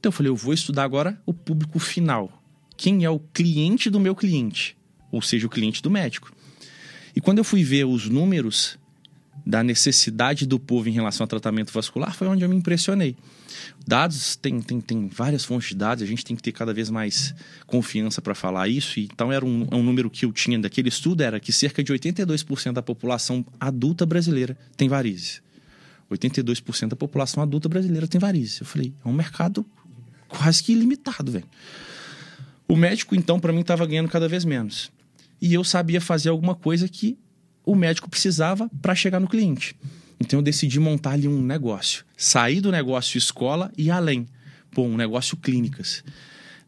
Então 0.02 0.08
eu 0.08 0.12
falei, 0.12 0.30
eu 0.30 0.36
vou 0.36 0.52
estudar 0.52 0.82
agora 0.82 1.16
o 1.24 1.32
público 1.32 1.78
final. 1.78 2.42
Quem 2.76 3.04
é 3.04 3.10
o 3.10 3.20
cliente 3.20 3.88
do 3.88 4.00
meu 4.00 4.16
cliente? 4.16 4.76
ou 5.12 5.20
seja, 5.20 5.46
o 5.46 5.50
cliente 5.50 5.82
do 5.82 5.90
médico. 5.90 6.32
E 7.14 7.20
quando 7.20 7.38
eu 7.38 7.44
fui 7.44 7.62
ver 7.62 7.84
os 7.84 8.08
números 8.08 8.78
da 9.44 9.62
necessidade 9.62 10.46
do 10.46 10.58
povo 10.58 10.88
em 10.88 10.92
relação 10.92 11.24
ao 11.24 11.28
tratamento 11.28 11.72
vascular, 11.72 12.14
foi 12.14 12.26
onde 12.26 12.42
eu 12.42 12.48
me 12.48 12.56
impressionei. 12.56 13.14
Dados, 13.86 14.36
tem, 14.36 14.62
tem, 14.62 14.80
tem 14.80 15.08
várias 15.08 15.44
fontes 15.44 15.70
de 15.70 15.74
dados, 15.74 16.02
a 16.02 16.06
gente 16.06 16.24
tem 16.24 16.34
que 16.34 16.42
ter 16.42 16.52
cada 16.52 16.72
vez 16.72 16.88
mais 16.88 17.34
confiança 17.66 18.22
para 18.22 18.34
falar 18.34 18.68
isso. 18.68 18.98
Então, 19.00 19.30
era 19.30 19.44
um, 19.44 19.66
um 19.70 19.82
número 19.82 20.08
que 20.08 20.24
eu 20.24 20.32
tinha 20.32 20.58
daquele 20.58 20.88
estudo, 20.88 21.22
era 21.22 21.38
que 21.38 21.52
cerca 21.52 21.82
de 21.84 21.92
82% 21.92 22.72
da 22.72 22.82
população 22.82 23.44
adulta 23.60 24.06
brasileira 24.06 24.56
tem 24.76 24.88
varizes. 24.88 25.42
82% 26.10 26.88
da 26.88 26.96
população 26.96 27.42
adulta 27.42 27.68
brasileira 27.68 28.06
tem 28.06 28.20
varizes. 28.20 28.60
Eu 28.60 28.66
falei, 28.66 28.94
é 29.04 29.08
um 29.08 29.12
mercado 29.12 29.66
quase 30.38 30.62
que 30.62 30.72
ilimitado, 30.72 31.30
velho. 31.30 31.46
O 32.68 32.76
médico, 32.76 33.14
então, 33.14 33.38
para 33.38 33.52
mim, 33.52 33.60
estava 33.60 33.86
ganhando 33.86 34.08
cada 34.08 34.28
vez 34.28 34.44
menos 34.44 34.90
e 35.42 35.52
eu 35.52 35.64
sabia 35.64 36.00
fazer 36.00 36.28
alguma 36.28 36.54
coisa 36.54 36.88
que 36.88 37.18
o 37.66 37.74
médico 37.74 38.08
precisava 38.08 38.70
para 38.80 38.94
chegar 38.94 39.18
no 39.18 39.26
cliente. 39.26 39.74
Então 40.20 40.38
eu 40.38 40.42
decidi 40.42 40.78
montar 40.78 41.10
ali 41.10 41.26
um 41.26 41.42
negócio. 41.42 42.04
Sair 42.16 42.60
do 42.60 42.70
negócio 42.70 43.18
escola 43.18 43.72
e 43.76 43.90
além. 43.90 44.28
Pô, 44.70 44.84
um 44.84 44.96
negócio 44.96 45.36
clínicas. 45.36 46.04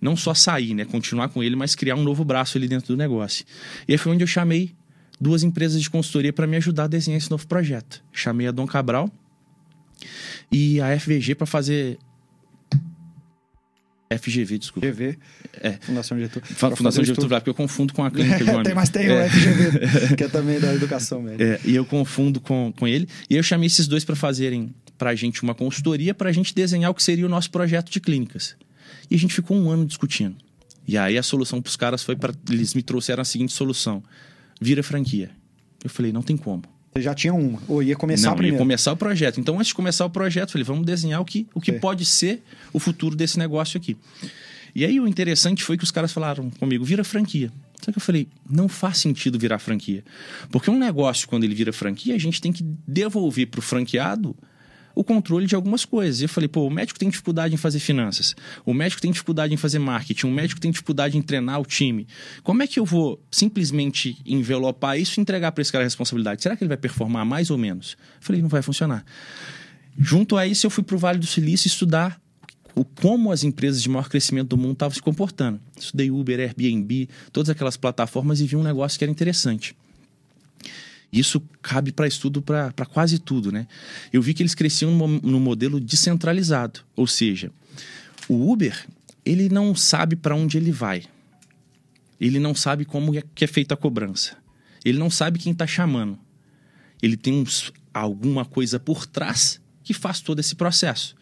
Não 0.01 0.17
só 0.17 0.35
sair, 0.35 0.75
né? 0.75 0.85
Continuar 0.85 1.29
com 1.29 1.41
ele, 1.41 1.55
mas 1.55 1.77
criar 1.77 1.95
um 1.95 2.03
novo 2.03 2.25
braço 2.25 2.59
ali 2.59 2.67
dentro 2.67 2.89
do 2.89 2.97
negócio. 2.97 3.45
E 3.87 3.93
aí 3.93 3.99
foi 3.99 4.13
onde 4.13 4.25
eu 4.25 4.27
chamei 4.27 4.75
duas 5.21 5.45
empresas 5.45 5.81
de 5.81 5.89
consultoria 5.89 6.33
para 6.33 6.47
me 6.47 6.57
ajudar 6.57 6.85
a 6.85 6.89
desenhar 6.89 7.19
esse 7.19 7.31
novo 7.31 7.47
projeto. 7.47 8.03
Chamei 8.13 8.49
a 8.49 8.51
Dom 8.51 8.67
Cabral 8.67 9.09
e 10.51 10.81
a 10.81 10.99
FVG 10.99 11.37
para 11.37 11.47
fazer 11.47 11.97
FGV, 14.19 14.59
desculpa. 14.59 14.87
FGV, 14.87 15.19
é. 15.61 15.73
Fundação 15.81 16.19
Getúlio. 16.19 16.47
Fundação 16.77 17.05
Getúlio 17.05 17.29
Vargas, 17.29 17.45
porque 17.45 17.51
eu 17.51 17.55
confundo 17.55 17.93
com 17.93 18.05
a 18.05 18.11
clínica 18.11 18.39
João 18.45 18.63
tem, 18.63 18.75
Mas 18.75 18.89
tem 18.89 19.07
é. 19.07 19.27
o 19.27 19.31
FGV, 19.31 20.17
que 20.17 20.25
é 20.25 20.29
também 20.29 20.61
da 20.61 20.75
educação 20.75 21.23
médica. 21.23 21.45
É, 21.45 21.61
e 21.65 21.75
eu 21.75 21.85
confundo 21.85 22.41
com, 22.41 22.73
com 22.77 22.87
ele. 22.87 23.09
E 23.29 23.37
eu 23.37 23.43
chamei 23.43 23.67
esses 23.67 23.87
dois 23.87 24.05
para 24.05 24.17
fazerem 24.17 24.75
para 24.97 25.11
a 25.11 25.15
gente 25.15 25.43
uma 25.43 25.55
consultoria, 25.55 26.15
para 26.15 26.31
a 26.31 26.33
gente 26.33 26.55
desenhar 26.55 26.91
o 26.91 26.95
que 26.95 27.03
seria 27.03 27.27
o 27.27 27.29
nosso 27.29 27.51
projeto 27.51 27.91
de 27.91 28.01
clínicas. 28.01 28.57
E 29.11 29.15
a 29.15 29.19
gente 29.19 29.35
ficou 29.35 29.57
um 29.57 29.71
ano 29.71 29.85
discutindo. 29.85 30.37
E 30.87 30.99
aí 30.99 31.17
a 31.17 31.23
solução 31.23 31.61
para 31.61 31.69
os 31.69 31.77
caras 31.77 32.03
foi 32.03 32.17
para. 32.17 32.33
Eles 32.51 32.75
me 32.75 32.83
trouxeram 32.83 33.23
a 33.23 33.25
seguinte 33.25 33.53
solução: 33.53 34.03
vira 34.61 34.83
franquia. 34.83 35.31
Eu 35.83 35.91
falei, 35.91 36.13
não 36.13 36.23
tem 36.23 36.37
como. 36.37 36.63
Você 36.95 37.03
já 37.03 37.13
tinha 37.13 37.35
uma, 37.35 37.61
ou 37.67 37.83
ia 37.83 37.97
começar 37.97 38.29
Não, 38.29 38.37
primeiro? 38.37 38.55
ia 38.55 38.59
começar 38.59 38.93
o 38.93 38.97
projeto. 38.97 39.41
Então, 39.41 39.57
antes 39.57 39.69
de 39.69 39.75
começar 39.75 40.07
o 40.07 40.11
projeto, 40.11 40.53
falei, 40.53 40.65
vamos 40.65 40.87
desenhar 40.87 41.21
o 41.21 41.25
que, 41.25 41.45
o 41.53 41.61
que 41.61 41.73
pode 41.73 42.05
ser 42.05 42.41
o 42.73 42.79
futuro 42.79 43.17
desse 43.17 43.37
negócio 43.37 43.77
aqui. 43.77 43.97
E 44.73 44.85
aí 44.85 45.01
o 45.01 45.09
interessante 45.09 45.65
foi 45.65 45.77
que 45.77 45.83
os 45.83 45.91
caras 45.91 46.13
falaram 46.13 46.51
comigo, 46.51 46.85
vira 46.85 47.03
franquia. 47.03 47.51
Só 47.83 47.91
que 47.91 47.99
eu 47.99 48.03
falei, 48.03 48.29
não 48.49 48.69
faz 48.69 48.99
sentido 48.99 49.39
virar 49.41 49.59
franquia. 49.59 50.05
Porque 50.51 50.71
um 50.71 50.79
negócio, 50.79 51.29
quando 51.29 51.43
ele 51.43 51.55
vira 51.55 51.73
franquia, 51.73 52.15
a 52.15 52.19
gente 52.19 52.41
tem 52.41 52.53
que 52.53 52.65
devolver 52.87 53.49
para 53.49 53.59
o 53.59 53.63
franqueado 53.63 54.37
o 54.95 55.03
controle 55.03 55.47
de 55.47 55.55
algumas 55.55 55.85
coisas. 55.85 56.21
E 56.21 56.25
eu 56.25 56.29
falei, 56.29 56.49
pô, 56.49 56.67
o 56.67 56.71
médico 56.71 56.99
tem 56.99 57.09
dificuldade 57.09 57.55
em 57.55 57.57
fazer 57.57 57.79
finanças, 57.79 58.35
o 58.65 58.73
médico 58.73 59.03
tem 59.03 59.11
dificuldade 59.11 59.53
em 59.53 59.57
fazer 59.57 59.79
marketing, 59.79 60.27
o 60.27 60.31
médico 60.31 60.61
tem 60.61 60.71
dificuldade 60.71 61.17
em 61.19 61.23
treinar 61.23 61.61
o 61.61 61.65
time. 61.65 62.07
Como 62.43 62.63
é 62.63 62.67
que 62.67 62.79
eu 62.79 62.85
vou 62.85 63.21
simplesmente 63.31 64.17
envelopar 64.25 64.99
isso 64.99 65.19
e 65.19 65.21
entregar 65.21 65.53
para 65.53 65.63
esse 65.63 65.73
cara 65.73 65.85
a 65.85 65.87
responsabilidade? 65.87 66.43
Será 66.43 66.57
que 66.57 66.63
ele 66.63 66.69
vai 66.69 66.77
performar 66.77 67.25
mais 67.25 67.51
ou 67.51 67.59
menos? 67.59 67.97
Eu 68.17 68.23
falei, 68.23 68.43
não 68.43 68.49
vai 68.49 68.63
funcionar. 68.63 69.05
Junto 69.99 70.37
a 70.37 70.47
isso, 70.47 70.67
eu 70.67 70.71
fui 70.71 70.83
para 70.83 70.97
o 70.97 70.99
Vale 70.99 71.19
do 71.19 71.27
Silício 71.27 71.69
estudar 71.69 72.21
o 72.75 72.85
como 72.85 73.31
as 73.31 73.45
empresas 73.45 73.81
de 73.83 73.89
maior 73.89 74.09
crescimento 74.09 74.49
do 74.49 74.57
mundo 74.57 74.73
estavam 74.73 74.95
se 74.95 75.01
comportando. 75.01 75.61
Estudei 75.79 76.11
Uber, 76.11 76.41
Airbnb, 76.41 77.09
todas 77.33 77.49
aquelas 77.49 77.77
plataformas 77.77 78.41
e 78.41 78.47
vi 78.47 78.57
um 78.57 78.63
negócio 78.63 78.99
que 78.99 79.05
era 79.05 79.11
interessante. 79.13 79.77
Isso 81.15 81.41
cabe 81.63 81.93
para 81.93 82.09
estudo 82.09 82.43
para 82.43 82.73
quase 82.87 83.21
tudo, 83.21 83.53
né? 83.53 83.69
Eu 84.13 84.21
vi 84.21 84.35
que 84.35 84.43
eles 84.43 84.55
cresciam 84.55 84.91
no, 84.91 85.39
modelo 85.39 85.79
descentralizado, 85.79 86.81
ou 86.97 87.07
seja, 87.07 87.53
o 88.29 88.51
Uber 88.51 88.85
ele 89.25 89.49
não 89.49 89.77
sabe 89.77 90.17
para 90.17 90.35
onde 90.35 90.59
ele 90.59 90.73
vai, 90.73 91.05
ele 92.21 92.41
não 92.41 92.53
sabe 92.53 92.85
como 92.85 93.17
é 93.17 93.23
que 93.33 93.45
é 93.45 93.47
feita 93.47 93.75
a 93.75 93.77
cobrança, 93.77 94.37
ele 94.85 94.99
não 94.99 95.09
sabe 95.09 95.39
quem 95.39 95.53
está 95.53 95.69
chamando, 95.69 96.19
ele 97.01 97.17
tem 97.17 97.33
uns, 97.33 97.73
alguma 97.93 98.45
coisa 98.45 98.81
por 98.81 99.07
trás 99.07 99.61
que 99.85 99.95
faz 99.95 100.21
todo 100.21 100.41
esse 100.41 100.57
processo. 100.57 101.15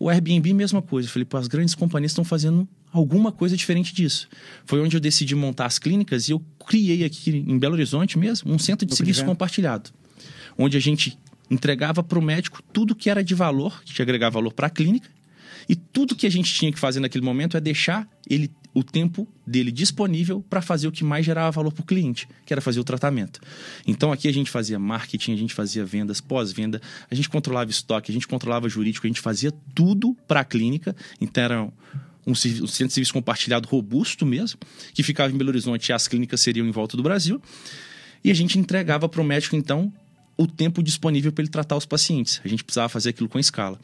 O 0.00 0.08
Airbnb, 0.08 0.54
mesma 0.54 0.80
coisa. 0.80 1.06
Eu 1.06 1.12
falei, 1.12 1.26
pô, 1.26 1.36
as 1.36 1.46
grandes 1.46 1.74
companhias 1.74 2.12
estão 2.12 2.24
fazendo 2.24 2.66
alguma 2.90 3.30
coisa 3.30 3.54
diferente 3.54 3.94
disso. 3.94 4.30
Foi 4.64 4.80
onde 4.80 4.96
eu 4.96 5.00
decidi 5.00 5.34
montar 5.34 5.66
as 5.66 5.78
clínicas 5.78 6.26
e 6.26 6.32
eu 6.32 6.42
criei 6.66 7.04
aqui 7.04 7.30
em 7.30 7.58
Belo 7.58 7.74
Horizonte 7.74 8.18
mesmo 8.18 8.50
um 8.50 8.58
centro 8.58 8.86
de 8.86 8.96
serviço 8.96 9.22
compartilhado, 9.26 9.90
onde 10.56 10.74
a 10.74 10.80
gente 10.80 11.18
entregava 11.50 12.02
para 12.02 12.18
o 12.18 12.22
médico 12.22 12.62
tudo 12.72 12.94
que 12.94 13.10
era 13.10 13.22
de 13.22 13.34
valor, 13.34 13.82
que 13.84 14.00
agregava 14.00 14.34
valor 14.34 14.54
para 14.54 14.68
a 14.68 14.70
clínica, 14.70 15.10
e 15.68 15.76
tudo 15.76 16.16
que 16.16 16.26
a 16.26 16.30
gente 16.30 16.52
tinha 16.52 16.72
que 16.72 16.78
fazer 16.78 17.00
naquele 17.00 17.24
momento 17.24 17.58
é 17.58 17.60
deixar 17.60 18.08
ele 18.28 18.50
o 18.72 18.84
tempo 18.84 19.26
dele 19.46 19.72
disponível 19.72 20.44
para 20.48 20.62
fazer 20.62 20.86
o 20.86 20.92
que 20.92 21.02
mais 21.02 21.26
gerava 21.26 21.50
valor 21.50 21.72
para 21.72 21.82
o 21.82 21.84
cliente, 21.84 22.28
que 22.46 22.52
era 22.52 22.60
fazer 22.60 22.78
o 22.80 22.84
tratamento. 22.84 23.40
Então 23.86 24.12
aqui 24.12 24.28
a 24.28 24.32
gente 24.32 24.50
fazia 24.50 24.78
marketing, 24.78 25.32
a 25.32 25.36
gente 25.36 25.54
fazia 25.54 25.84
vendas, 25.84 26.20
pós-venda, 26.20 26.80
a 27.10 27.14
gente 27.14 27.28
controlava 27.28 27.70
estoque, 27.70 28.10
a 28.10 28.14
gente 28.14 28.28
controlava 28.28 28.68
jurídico, 28.68 29.06
a 29.06 29.08
gente 29.08 29.20
fazia 29.20 29.52
tudo 29.74 30.16
para 30.28 30.40
a 30.40 30.44
clínica. 30.44 30.94
Então 31.20 31.42
era 31.42 31.68
um, 32.26 32.34
centro 32.34 32.66
de 32.66 32.92
serviço 32.92 33.12
compartilhado 33.12 33.68
robusto 33.68 34.24
mesmo, 34.24 34.58
que 34.94 35.02
ficava 35.02 35.32
em 35.32 35.36
Belo 35.36 35.50
Horizonte 35.50 35.88
e 35.88 35.92
as 35.92 36.06
clínicas 36.06 36.40
seriam 36.40 36.66
em 36.66 36.70
volta 36.70 36.96
do 36.96 37.02
Brasil. 37.02 37.42
E 38.22 38.30
a 38.30 38.34
gente 38.34 38.58
entregava 38.58 39.08
para 39.08 39.20
o 39.20 39.24
médico, 39.24 39.56
então, 39.56 39.92
o 40.36 40.46
tempo 40.46 40.82
disponível 40.82 41.32
para 41.32 41.42
ele 41.42 41.50
tratar 41.50 41.76
os 41.76 41.86
pacientes. 41.86 42.40
A 42.44 42.48
gente 42.48 42.62
precisava 42.62 42.88
fazer 42.88 43.10
aquilo 43.10 43.28
com 43.28 43.38
escala. 43.38 43.80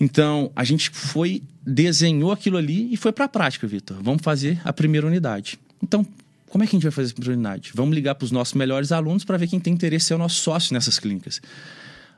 Então, 0.00 0.50
a 0.56 0.64
gente 0.64 0.88
foi, 0.88 1.42
desenhou 1.64 2.32
aquilo 2.32 2.56
ali 2.56 2.92
e 2.92 2.96
foi 2.96 3.12
para 3.12 3.26
a 3.26 3.28
prática, 3.28 3.66
Vitor. 3.66 3.98
Vamos 4.02 4.22
fazer 4.22 4.58
a 4.64 4.72
primeira 4.72 5.06
unidade. 5.06 5.58
Então, 5.82 6.06
como 6.48 6.64
é 6.64 6.66
que 6.66 6.74
a 6.74 6.78
gente 6.78 6.84
vai 6.84 6.92
fazer 6.92 7.12
a 7.12 7.14
primeira 7.14 7.34
unidade? 7.34 7.72
Vamos 7.74 7.94
ligar 7.94 8.14
para 8.14 8.24
os 8.24 8.32
nossos 8.32 8.54
melhores 8.54 8.92
alunos 8.92 9.24
para 9.24 9.36
ver 9.36 9.46
quem 9.46 9.60
tem 9.60 9.74
interesse 9.74 10.06
ser 10.06 10.14
o 10.14 10.18
nosso 10.18 10.40
sócio 10.40 10.72
nessas 10.72 10.98
clínicas. 10.98 11.40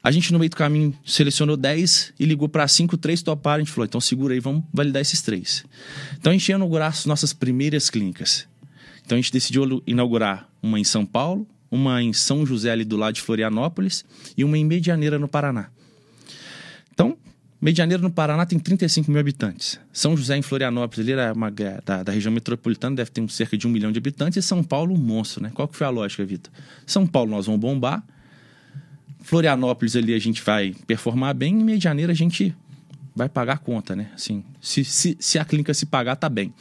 A 0.03 0.11
gente, 0.11 0.33
no 0.33 0.39
meio 0.39 0.51
do 0.51 0.57
caminho, 0.57 0.95
selecionou 1.05 1.57
10 1.57 2.15
e 2.19 2.25
ligou 2.25 2.49
para 2.49 2.67
5, 2.67 2.97
3 2.97 3.23
toparam. 3.23 3.63
A 3.63 3.65
gente 3.65 3.73
falou, 3.73 3.87
então 3.87 4.01
segura 4.01 4.35
aí, 4.35 4.41
vamos 4.41 4.65
validar 4.73 5.03
esses 5.03 5.21
três. 5.21 5.65
Então 6.19 6.31
a 6.31 6.33
gente 6.33 6.49
ia 6.49 6.57
inaugurar 6.57 6.89
as 6.89 7.05
nossas 7.05 7.33
primeiras 7.33 7.91
clínicas. 7.91 8.47
Então 9.05 9.17
a 9.17 9.21
gente 9.21 9.33
decidiu 9.33 9.83
inaugurar 9.87 10.49
uma 10.63 10.79
em 10.79 10.85
São 10.85 11.05
Paulo, 11.05 11.47
uma 11.71 12.03
em 12.03 12.13
São 12.13 12.45
José, 12.45 12.71
ali 12.71 12.85
do 12.85 12.97
lado 12.97 13.15
de 13.15 13.23
Florianópolis, 13.23 14.05
e 14.37 14.45
uma 14.45 14.59
em 14.59 14.65
Medianeira, 14.65 15.19
no 15.19 15.29
Paraná. 15.29 15.69
Medianeira, 17.63 18.03
no 18.03 18.11
Paraná, 18.11 18.45
tem 18.45 18.59
35 18.59 19.09
mil 19.09 19.21
habitantes. 19.21 19.79
São 19.93 20.17
José, 20.17 20.37
em 20.37 20.43
Florianópolis, 20.43 21.09
ali 21.09 21.33
uma, 21.33 21.49
da, 21.49 22.03
da, 22.03 22.11
região 22.11 22.33
metropolitana, 22.33 22.97
deve 22.97 23.13
ter 23.13 23.31
cerca 23.31 23.57
de 23.57 23.69
um 23.69 23.71
milhão 23.71 23.93
de 23.93 23.99
habitantes. 23.99 24.45
E 24.45 24.47
São 24.47 24.65
Paulo, 24.65 24.93
um 24.93 24.99
monstro, 24.99 25.41
né? 25.41 25.53
Qual 25.55 25.69
que 25.69 25.77
foi 25.77 25.87
a 25.87 25.91
lógica, 25.91 26.25
Vitor? 26.25 26.53
São 26.85 27.07
Paulo, 27.07 27.31
nós 27.31 27.47
vamos 27.47 27.61
bombar. 27.61 28.05
Florianópolis 29.21 29.95
ali 29.95 30.13
a 30.13 30.19
gente 30.19 30.43
vai 30.43 30.75
performar 30.89 31.37
bem, 31.37 31.55
em 31.55 31.63
Medianeira 31.63 32.11
a 32.11 32.17
gente 32.17 32.53
vai 33.15 33.29
pagar 33.29 33.53
a 33.53 33.59
conta, 33.59 33.95
né? 33.95 34.11
Assim, 34.13 34.43
se, 34.61 34.85
se, 34.85 35.17
se 35.21 35.39
a 35.39 35.45
clínica 35.45 35.73
se 35.73 35.87
pagar, 35.87 36.17
tá 36.17 36.29
bem. 36.29 36.53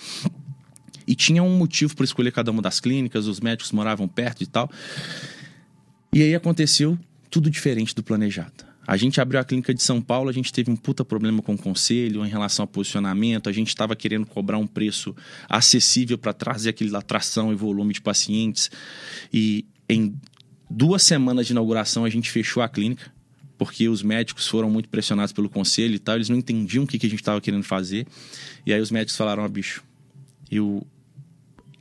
E 1.07 1.15
tinha 1.15 1.41
um 1.41 1.57
motivo 1.57 1.95
para 1.95 2.05
escolher 2.05 2.31
cada 2.31 2.51
uma 2.51 2.61
das 2.61 2.79
clínicas, 2.79 3.25
os 3.25 3.39
médicos 3.39 3.71
moravam 3.71 4.07
perto 4.07 4.43
e 4.43 4.45
tal. 4.45 4.69
E 6.13 6.21
aí 6.21 6.35
aconteceu 6.35 6.95
tudo 7.27 7.49
diferente 7.49 7.95
do 7.95 8.03
planejado. 8.03 8.70
A 8.85 8.97
gente 8.97 9.21
abriu 9.21 9.39
a 9.39 9.43
clínica 9.43 9.73
de 9.73 9.81
São 9.81 10.01
Paulo, 10.01 10.29
a 10.29 10.33
gente 10.33 10.51
teve 10.51 10.71
um 10.71 10.75
puta 10.75 11.05
problema 11.05 11.41
com 11.41 11.53
o 11.53 11.57
conselho 11.57 12.25
em 12.25 12.29
relação 12.29 12.63
ao 12.63 12.67
posicionamento, 12.67 13.47
a 13.47 13.51
gente 13.51 13.67
estava 13.67 13.95
querendo 13.95 14.25
cobrar 14.25 14.57
um 14.57 14.65
preço 14.65 15.15
acessível 15.47 16.17
para 16.17 16.33
trazer 16.33 16.69
aquela 16.69 16.99
atração 16.99 17.51
e 17.51 17.55
volume 17.55 17.93
de 17.93 18.01
pacientes. 18.01 18.71
E 19.31 19.65
em 19.87 20.15
duas 20.69 21.03
semanas 21.03 21.45
de 21.45 21.53
inauguração 21.53 22.03
a 22.03 22.09
gente 22.09 22.31
fechou 22.31 22.63
a 22.63 22.67
clínica, 22.67 23.13
porque 23.57 23.87
os 23.87 24.01
médicos 24.01 24.47
foram 24.47 24.71
muito 24.71 24.89
pressionados 24.89 25.31
pelo 25.31 25.47
conselho 25.47 25.93
e 25.93 25.99
tal, 25.99 26.15
eles 26.15 26.29
não 26.29 26.37
entendiam 26.37 26.83
o 26.83 26.87
que, 26.87 26.97
a 26.97 27.09
gente 27.09 27.21
estava 27.21 27.39
querendo 27.39 27.63
fazer. 27.63 28.07
E 28.65 28.73
aí 28.73 28.81
os 28.81 28.89
médicos 28.89 29.15
falaram: 29.15 29.45
oh, 29.45 29.49
bicho, 29.49 29.83
eu 30.49 30.85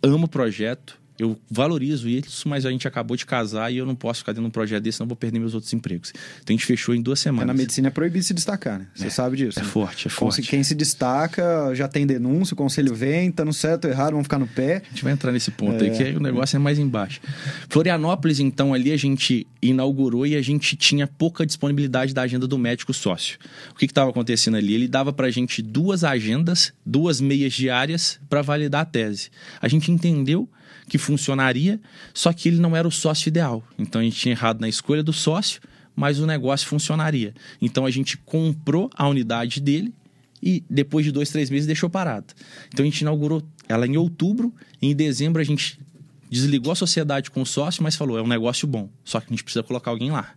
amo 0.03 0.27
o 0.27 0.29
projeto, 0.29 1.00
eu 1.23 1.39
valorizo 1.51 2.09
isso, 2.09 2.49
mas 2.49 2.65
a 2.65 2.71
gente 2.71 2.89
acabou 2.89 3.17
de 3.17 3.27
casar 3.27 3.71
e 3.71 3.77
eu 3.77 3.85
não 3.85 3.95
posso 3.95 4.21
ficar 4.21 4.33
dentro 4.33 4.45
de 4.45 4.49
um 4.49 4.51
projeto 4.51 4.83
desse, 4.83 5.01
não 5.01 5.07
vou 5.07 5.17
perder 5.17 5.39
meus 5.39 5.55
outros 5.55 5.73
empregos. 5.73 6.13
Então 6.43 6.47
a 6.49 6.53
gente 6.53 6.65
fechou 6.65 6.95
em 6.95 7.03
duas 7.03 7.21
semanas. 7.21 7.47
na 7.47 7.55
medicina 7.55 7.89
é 7.89 7.91
proibido 7.91 8.25
se 8.25 8.33
destacar, 8.33 8.79
né? 8.79 8.87
Você 8.95 9.09
é, 9.09 9.11
sabe 9.11 9.37
disso. 9.37 9.59
É 9.59 9.63
né? 9.63 9.69
forte, 9.69 10.07
é 10.07 10.11
forte. 10.11 10.43
Quem 10.43 10.63
se 10.63 10.75
destaca 10.75 11.75
já 11.75 11.87
tem 11.87 12.07
denúncia, 12.07 12.55
o 12.55 12.57
conselho 12.57 12.95
vem, 12.95 13.31
tá 13.31 13.45
no 13.45 13.53
certo 13.53 13.85
ou 13.85 13.91
errado, 13.91 14.13
vão 14.13 14.23
ficar 14.23 14.39
no 14.39 14.47
pé. 14.47 14.83
A 14.87 14.89
gente 14.91 15.05
vai 15.05 15.13
entrar 15.13 15.31
nesse 15.31 15.51
ponto 15.51 15.85
é. 15.85 15.91
aí, 15.91 15.97
que 15.97 16.03
aí 16.03 16.17
o 16.17 16.21
negócio 16.21 16.57
é 16.57 16.59
mais 16.59 16.79
embaixo. 16.79 17.21
Florianópolis, 17.69 18.41
então, 18.41 18.73
ali 18.73 18.91
a 18.91 18.97
gente 18.97 19.47
inaugurou 19.61 20.27
e 20.27 20.37
a 20.37 20.43
gente 20.43 20.75
tinha 20.75 21.07
pouca 21.07 21.45
disponibilidade 21.45 22.15
da 22.15 22.23
agenda 22.23 22.47
do 22.47 22.57
médico 22.57 22.95
sócio. 22.95 23.39
O 23.73 23.75
que 23.75 23.85
estava 23.85 24.09
acontecendo 24.09 24.57
ali? 24.57 24.75
Ele 24.75 24.89
dava 24.89 25.13
pra 25.13 25.31
gente 25.31 25.61
duas 25.61 26.03
agendas, 26.03 26.73
duas 26.85 27.21
meias 27.21 27.53
diárias 27.53 28.19
para 28.29 28.41
validar 28.41 28.83
a 28.83 28.85
tese. 28.87 29.31
A 29.61 29.69
gente 29.69 29.93
entendeu 29.93 30.49
que 30.91 30.99
funcionaria, 30.99 31.81
só 32.13 32.33
que 32.33 32.49
ele 32.49 32.59
não 32.59 32.75
era 32.75 32.87
o 32.87 32.91
sócio 32.91 33.29
ideal. 33.29 33.65
Então 33.79 34.01
a 34.01 34.05
gente 34.05 34.17
tinha 34.17 34.33
errado 34.33 34.61
na 34.61 34.69
escolha 34.69 35.05
do 35.05 35.13
sócio, 35.13 35.61
mas 35.95 36.19
o 36.19 36.27
negócio 36.27 36.67
funcionaria. 36.67 37.33
Então 37.63 37.87
a 37.87 37.91
gente 37.93 38.19
comprou 38.19 38.91
a 38.97 39.07
unidade 39.07 39.61
dele 39.61 39.95
e 40.43 40.65
depois 40.69 41.07
de 41.07 41.13
dois, 41.13 41.31
três 41.31 41.49
meses 41.49 41.65
deixou 41.65 41.89
parada. 41.89 42.27
Então 42.75 42.83
a 42.83 42.89
gente 42.89 43.03
inaugurou 43.03 43.41
ela 43.69 43.87
em 43.87 43.97
outubro, 43.97 44.53
em 44.83 44.93
dezembro 44.93 45.41
a 45.41 45.45
gente 45.45 45.79
desligou 46.29 46.73
a 46.73 46.77
sociedade 46.77 47.31
com 47.31 47.43
o 47.43 47.47
sócio, 47.47 47.85
mas 47.85 47.95
falou: 47.95 48.19
é 48.19 48.23
um 48.23 48.27
negócio 48.27 48.67
bom, 48.67 48.91
só 49.05 49.21
que 49.21 49.27
a 49.27 49.31
gente 49.31 49.45
precisa 49.45 49.63
colocar 49.63 49.93
alguém 49.93 50.11
lá. 50.11 50.35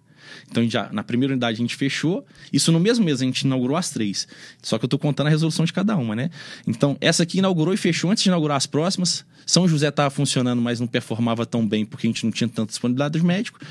Então, 0.50 0.68
já 0.70 0.90
na 0.92 1.04
primeira 1.04 1.34
unidade 1.34 1.56
a 1.56 1.62
gente 1.62 1.76
fechou. 1.76 2.26
Isso 2.52 2.72
no 2.72 2.80
mesmo 2.80 3.06
mês 3.06 3.22
a 3.22 3.26
gente 3.26 3.42
inaugurou 3.42 3.78
as 3.78 3.90
três. 3.90 4.28
Só 4.62 4.78
que 4.78 4.86
eu 4.86 4.88
estou 4.88 5.00
contando 5.00 5.28
a 5.28 5.30
resolução 5.30 5.66
de 5.66 5.74
cada 5.74 5.96
uma, 5.96 6.16
né? 6.16 6.30
Então, 6.68 6.98
essa 7.02 7.24
aqui 7.24 7.40
inaugurou 7.40 7.74
e 7.74 7.78
fechou 7.78 8.12
antes 8.12 8.24
de 8.24 8.30
inaugurar 8.30 8.58
as 8.58 8.66
próximas. 8.66 9.26
São 9.46 9.68
José 9.68 9.90
estava 9.90 10.10
funcionando, 10.10 10.62
mas 10.62 10.80
não 10.80 10.88
performava 10.88 11.46
tão 11.46 11.68
bem 11.68 11.86
porque 11.86 12.08
a 12.08 12.10
gente 12.10 12.24
não 12.24 12.32
tinha 12.32 12.48
tanta 12.48 12.70
disponibilidade 12.70 13.14
dos 13.14 13.22
médicos. 13.22 13.62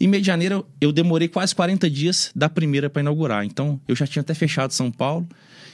Em 0.00 0.08
Medianeira, 0.08 0.62
eu 0.80 0.92
demorei 0.92 1.28
quase 1.28 1.54
40 1.54 1.88
dias 1.88 2.30
da 2.34 2.48
primeira 2.48 2.90
para 2.90 3.00
inaugurar. 3.00 3.44
Então, 3.44 3.80
eu 3.86 3.94
já 3.94 4.06
tinha 4.06 4.20
até 4.20 4.34
fechado 4.34 4.72
São 4.72 4.90
Paulo 4.90 5.26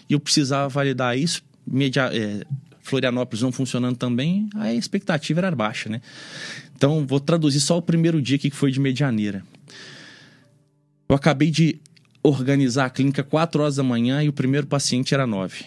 e 0.09 0.13
eu 0.13 0.21
precisava 0.21 0.69
validar 0.69 1.17
isso. 1.19 1.43
Media, 1.67 2.11
é, 2.13 2.45
Florianópolis 2.83 3.43
não 3.43 3.53
funcionando 3.53 3.97
também, 3.97 4.49
a 4.55 4.73
expectativa 4.75 5.41
era 5.41 5.51
baixa, 5.55 5.89
né? 5.89 6.01
Então, 6.77 7.07
vou 7.07 7.21
traduzir 7.21 7.61
só 7.61 7.79
o 7.79 7.83
primeiro 7.83 8.21
dia 8.21 8.39
que 8.39 8.51
foi 8.51 8.71
de 8.71 8.81
Medianeira. 8.81 9.45
Eu 11.11 11.17
acabei 11.17 11.51
de 11.51 11.81
organizar 12.23 12.85
a 12.85 12.91
clínica 12.91 13.25
4 13.25 13.61
horas 13.61 13.75
da 13.75 13.83
manhã 13.83 14.23
e 14.23 14.29
o 14.29 14.33
primeiro 14.33 14.69
paciente 14.69 15.13
era 15.13 15.27
9. 15.27 15.65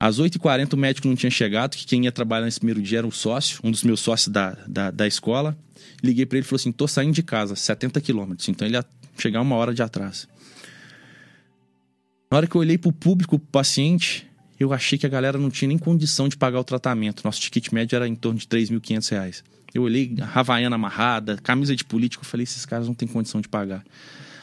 Às 0.00 0.18
8h40 0.18 0.72
o 0.72 0.76
médico 0.76 1.06
não 1.06 1.14
tinha 1.14 1.30
chegado, 1.30 1.76
que 1.76 1.86
quem 1.86 2.02
ia 2.02 2.10
trabalhar 2.10 2.44
nesse 2.44 2.58
primeiro 2.58 2.82
dia 2.82 2.98
era 2.98 3.06
o 3.06 3.12
sócio, 3.12 3.60
um 3.62 3.70
dos 3.70 3.84
meus 3.84 4.00
sócios 4.00 4.32
da, 4.32 4.58
da, 4.66 4.90
da 4.90 5.06
escola. 5.06 5.56
Liguei 6.02 6.26
para 6.26 6.38
ele 6.38 6.44
e 6.44 6.48
falou 6.48 6.56
assim: 6.56 6.72
tô 6.72 6.88
saindo 6.88 7.14
de 7.14 7.22
casa, 7.22 7.54
70 7.54 8.00
quilômetros. 8.00 8.48
Então 8.48 8.66
ele 8.66 8.76
ia 8.76 8.84
chegar 9.16 9.40
uma 9.40 9.54
hora 9.54 9.72
de 9.72 9.80
atraso. 9.80 10.26
Na 12.28 12.38
hora 12.38 12.48
que 12.48 12.56
eu 12.56 12.62
olhei 12.62 12.76
pro 12.76 12.92
público, 12.92 13.38
pro 13.38 13.48
paciente, 13.48 14.26
eu 14.58 14.72
achei 14.72 14.98
que 14.98 15.06
a 15.06 15.08
galera 15.08 15.38
não 15.38 15.50
tinha 15.50 15.68
nem 15.68 15.78
condição 15.78 16.28
de 16.28 16.36
pagar 16.36 16.58
o 16.58 16.64
tratamento. 16.64 17.22
Nosso 17.24 17.40
ticket 17.40 17.70
médio 17.70 17.94
era 17.94 18.08
em 18.08 18.16
torno 18.16 18.40
de 18.40 18.46
3.500 18.48 19.10
reais. 19.12 19.44
Eu 19.74 19.82
olhei 19.82 20.14
Havaiana 20.32 20.76
amarrada, 20.76 21.36
camisa 21.42 21.74
de 21.74 21.84
político, 21.84 22.24
eu 22.24 22.28
falei, 22.28 22.44
esses 22.44 22.64
caras 22.64 22.86
não 22.86 22.94
têm 22.94 23.08
condição 23.08 23.40
de 23.40 23.48
pagar. 23.48 23.84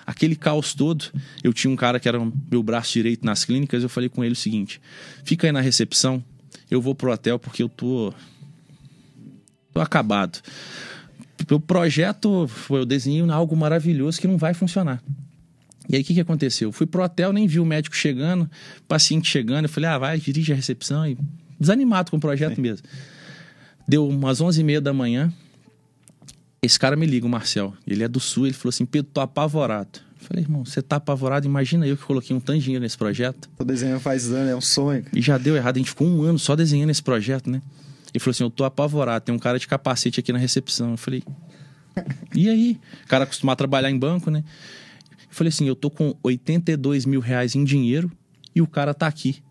Aquele 0.05 0.35
caos 0.35 0.73
todo, 0.73 1.05
eu 1.41 1.53
tinha 1.53 1.71
um 1.71 1.75
cara 1.75 1.99
que 1.99 2.07
era 2.09 2.19
meu 2.51 2.61
braço 2.61 2.91
direito 2.91 3.25
nas 3.25 3.45
clínicas, 3.45 3.81
eu 3.81 3.87
falei 3.87 4.09
com 4.09 4.23
ele 4.23 4.33
o 4.33 4.35
seguinte: 4.35 4.81
fica 5.23 5.47
aí 5.47 5.53
na 5.53 5.61
recepção, 5.61 6.21
eu 6.69 6.81
vou 6.81 6.93
pro 6.93 7.11
hotel 7.11 7.39
porque 7.39 7.63
eu 7.63 7.69
tô. 7.69 8.13
tô 9.71 9.79
acabado. 9.79 10.41
O 11.49 11.59
projeto 11.59 12.47
foi 12.47 12.81
eu 12.81 12.85
desenho 12.85 13.31
algo 13.31 13.55
maravilhoso 13.55 14.19
que 14.19 14.27
não 14.27 14.37
vai 14.37 14.53
funcionar. 14.53 15.01
E 15.89 15.95
aí 15.95 16.01
o 16.01 16.05
que, 16.05 16.13
que 16.13 16.19
aconteceu? 16.19 16.69
Eu 16.69 16.73
fui 16.73 16.85
pro 16.85 17.03
hotel, 17.03 17.33
nem 17.33 17.47
vi 17.47 17.59
o 17.59 17.65
médico 17.65 17.95
chegando, 17.95 18.49
paciente 18.87 19.29
chegando, 19.29 19.65
eu 19.65 19.69
falei, 19.69 19.89
ah, 19.89 19.97
vai, 19.97 20.19
dirige 20.19 20.51
a 20.51 20.55
recepção 20.55 21.05
e 21.05 21.17
desanimado 21.59 22.11
com 22.11 22.17
o 22.17 22.19
projeto 22.19 22.55
Sim. 22.55 22.61
mesmo. 22.61 22.87
Deu 23.87 24.07
umas 24.07 24.41
11h30 24.41 24.79
da 24.79 24.93
manhã, 24.93 25.33
esse 26.61 26.79
cara 26.79 26.95
me 26.95 27.05
liga, 27.05 27.25
o 27.25 27.29
Marcel, 27.29 27.73
ele 27.87 28.03
é 28.03 28.07
do 28.07 28.19
Sul, 28.19 28.45
ele 28.45 28.53
falou 28.53 28.69
assim, 28.69 28.85
Pedro, 28.85 29.09
tô 29.11 29.19
apavorado. 29.19 29.99
Eu 30.19 30.27
falei, 30.27 30.43
irmão, 30.43 30.63
você 30.63 30.79
tá 30.79 30.97
apavorado? 30.97 31.47
Imagina 31.47 31.87
eu 31.87 31.97
que 31.97 32.03
coloquei 32.03 32.35
um 32.35 32.39
tanto 32.39 32.59
de 32.59 32.65
dinheiro 32.65 32.83
nesse 32.83 32.97
projeto. 32.97 33.49
Tô 33.57 33.63
desenhando 33.63 33.99
faz 33.99 34.31
anos, 34.31 34.51
é 34.51 34.55
um 34.55 34.61
sonho. 34.61 35.03
E 35.11 35.21
já 35.21 35.39
deu 35.39 35.55
errado, 35.55 35.77
a 35.77 35.79
gente 35.79 35.89
ficou 35.89 36.07
um 36.07 36.21
ano 36.21 36.37
só 36.37 36.55
desenhando 36.55 36.91
esse 36.91 37.01
projeto, 37.01 37.49
né? 37.49 37.61
Ele 38.13 38.19
falou 38.19 38.31
assim, 38.31 38.43
eu 38.43 38.51
tô 38.51 38.63
apavorado, 38.63 39.25
tem 39.25 39.33
um 39.33 39.39
cara 39.39 39.57
de 39.57 39.67
capacete 39.67 40.19
aqui 40.19 40.31
na 40.31 40.37
recepção. 40.37 40.91
Eu 40.91 40.97
falei, 40.97 41.23
e 42.35 42.47
aí? 42.47 42.79
O 43.05 43.07
cara 43.07 43.23
acostumado 43.23 43.55
a 43.55 43.57
trabalhar 43.57 43.89
em 43.89 43.97
banco, 43.97 44.29
né? 44.29 44.43
Eu 45.21 45.33
falei 45.35 45.49
assim, 45.49 45.67
eu 45.67 45.75
tô 45.75 45.89
com 45.89 46.15
82 46.21 47.07
mil 47.07 47.21
reais 47.21 47.55
em 47.55 47.63
dinheiro 47.63 48.11
e 48.53 48.61
o 48.61 48.67
cara 48.67 48.93
tá 48.93 49.07
aqui, 49.07 49.41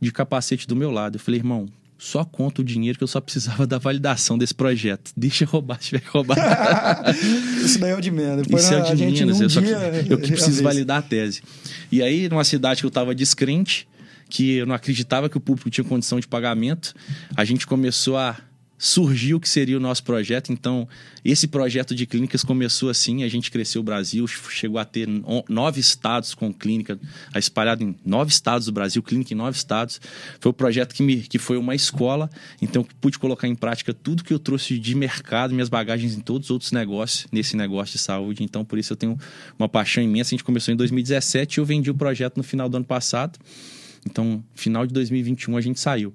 de 0.00 0.10
capacete 0.10 0.66
do 0.66 0.74
meu 0.74 0.90
lado. 0.90 1.16
Eu 1.16 1.20
falei, 1.20 1.40
irmão, 1.40 1.66
só 1.98 2.24
conta 2.24 2.62
o 2.62 2.64
dinheiro 2.64 2.96
que 2.96 3.02
eu 3.02 3.08
só 3.08 3.20
precisava 3.20 3.66
da 3.68 3.76
validação 3.76 4.38
desse 4.38 4.54
projeto. 4.54 5.10
Deixa 5.16 5.44
eu 5.44 5.48
roubar 5.48 5.82
se 5.82 5.88
tiver 5.88 6.00
que 6.00 6.08
roubar. 6.08 6.38
Isso 7.62 7.80
daí 7.80 7.90
é 7.90 7.96
o 7.96 8.00
de 8.00 8.10
menos. 8.10 8.46
Isso 8.46 8.72
é 8.72 8.80
o 8.80 8.94
de 8.94 9.04
menos. 9.04 9.40
Eu, 9.40 9.50
só 9.50 9.60
eu 9.60 10.18
que 10.18 10.28
preciso 10.32 10.62
validar 10.62 10.98
a 10.98 11.02
tese. 11.02 11.42
E 11.90 12.00
aí, 12.00 12.28
numa 12.28 12.44
cidade 12.44 12.80
que 12.80 12.86
eu 12.86 12.90
tava 12.90 13.14
descrente, 13.14 13.88
que 14.30 14.56
eu 14.58 14.66
não 14.66 14.74
acreditava 14.74 15.28
que 15.28 15.36
o 15.36 15.40
público 15.40 15.68
tinha 15.70 15.84
condição 15.84 16.20
de 16.20 16.28
pagamento, 16.28 16.94
a 17.36 17.44
gente 17.44 17.66
começou 17.66 18.16
a 18.16 18.36
surgiu 18.78 19.38
o 19.38 19.40
que 19.40 19.48
seria 19.48 19.76
o 19.76 19.80
nosso 19.80 20.04
projeto. 20.04 20.52
Então, 20.52 20.88
esse 21.24 21.48
projeto 21.48 21.94
de 21.94 22.06
clínicas 22.06 22.44
começou 22.44 22.88
assim, 22.88 23.24
a 23.24 23.28
gente 23.28 23.50
cresceu 23.50 23.80
o 23.80 23.84
Brasil, 23.84 24.26
chegou 24.26 24.78
a 24.78 24.84
ter 24.84 25.08
nove 25.48 25.80
estados 25.80 26.32
com 26.32 26.52
clínica, 26.54 26.98
espalhado 27.34 27.82
em 27.82 27.96
nove 28.06 28.30
estados 28.30 28.66
do 28.66 28.72
Brasil, 28.72 29.02
clínica 29.02 29.34
em 29.34 29.36
nove 29.36 29.56
estados. 29.56 30.00
Foi 30.40 30.50
o 30.50 30.52
um 30.52 30.56
projeto 30.56 30.94
que, 30.94 31.02
me, 31.02 31.22
que 31.22 31.38
foi 31.38 31.56
uma 31.56 31.74
escola, 31.74 32.30
então 32.62 32.86
pude 33.00 33.18
colocar 33.18 33.48
em 33.48 33.54
prática 33.54 33.92
tudo 33.92 34.22
que 34.22 34.32
eu 34.32 34.38
trouxe 34.38 34.78
de 34.78 34.94
mercado, 34.94 35.52
minhas 35.52 35.68
bagagens 35.68 36.14
em 36.14 36.20
todos 36.20 36.46
os 36.46 36.50
outros 36.52 36.70
negócios, 36.70 37.26
nesse 37.32 37.56
negócio 37.56 37.94
de 37.94 37.98
saúde. 37.98 38.44
Então, 38.44 38.64
por 38.64 38.78
isso 38.78 38.92
eu 38.92 38.96
tenho 38.96 39.18
uma 39.58 39.68
paixão 39.68 40.02
imensa. 40.02 40.28
A 40.28 40.34
gente 40.36 40.44
começou 40.44 40.72
em 40.72 40.76
2017 40.76 41.56
e 41.56 41.60
eu 41.60 41.64
vendi 41.64 41.90
o 41.90 41.94
projeto 41.94 42.36
no 42.36 42.44
final 42.44 42.68
do 42.68 42.76
ano 42.76 42.86
passado. 42.86 43.38
Então, 44.06 44.42
final 44.54 44.86
de 44.86 44.92
2021 44.92 45.56
a 45.56 45.60
gente 45.60 45.80
saiu. 45.80 46.14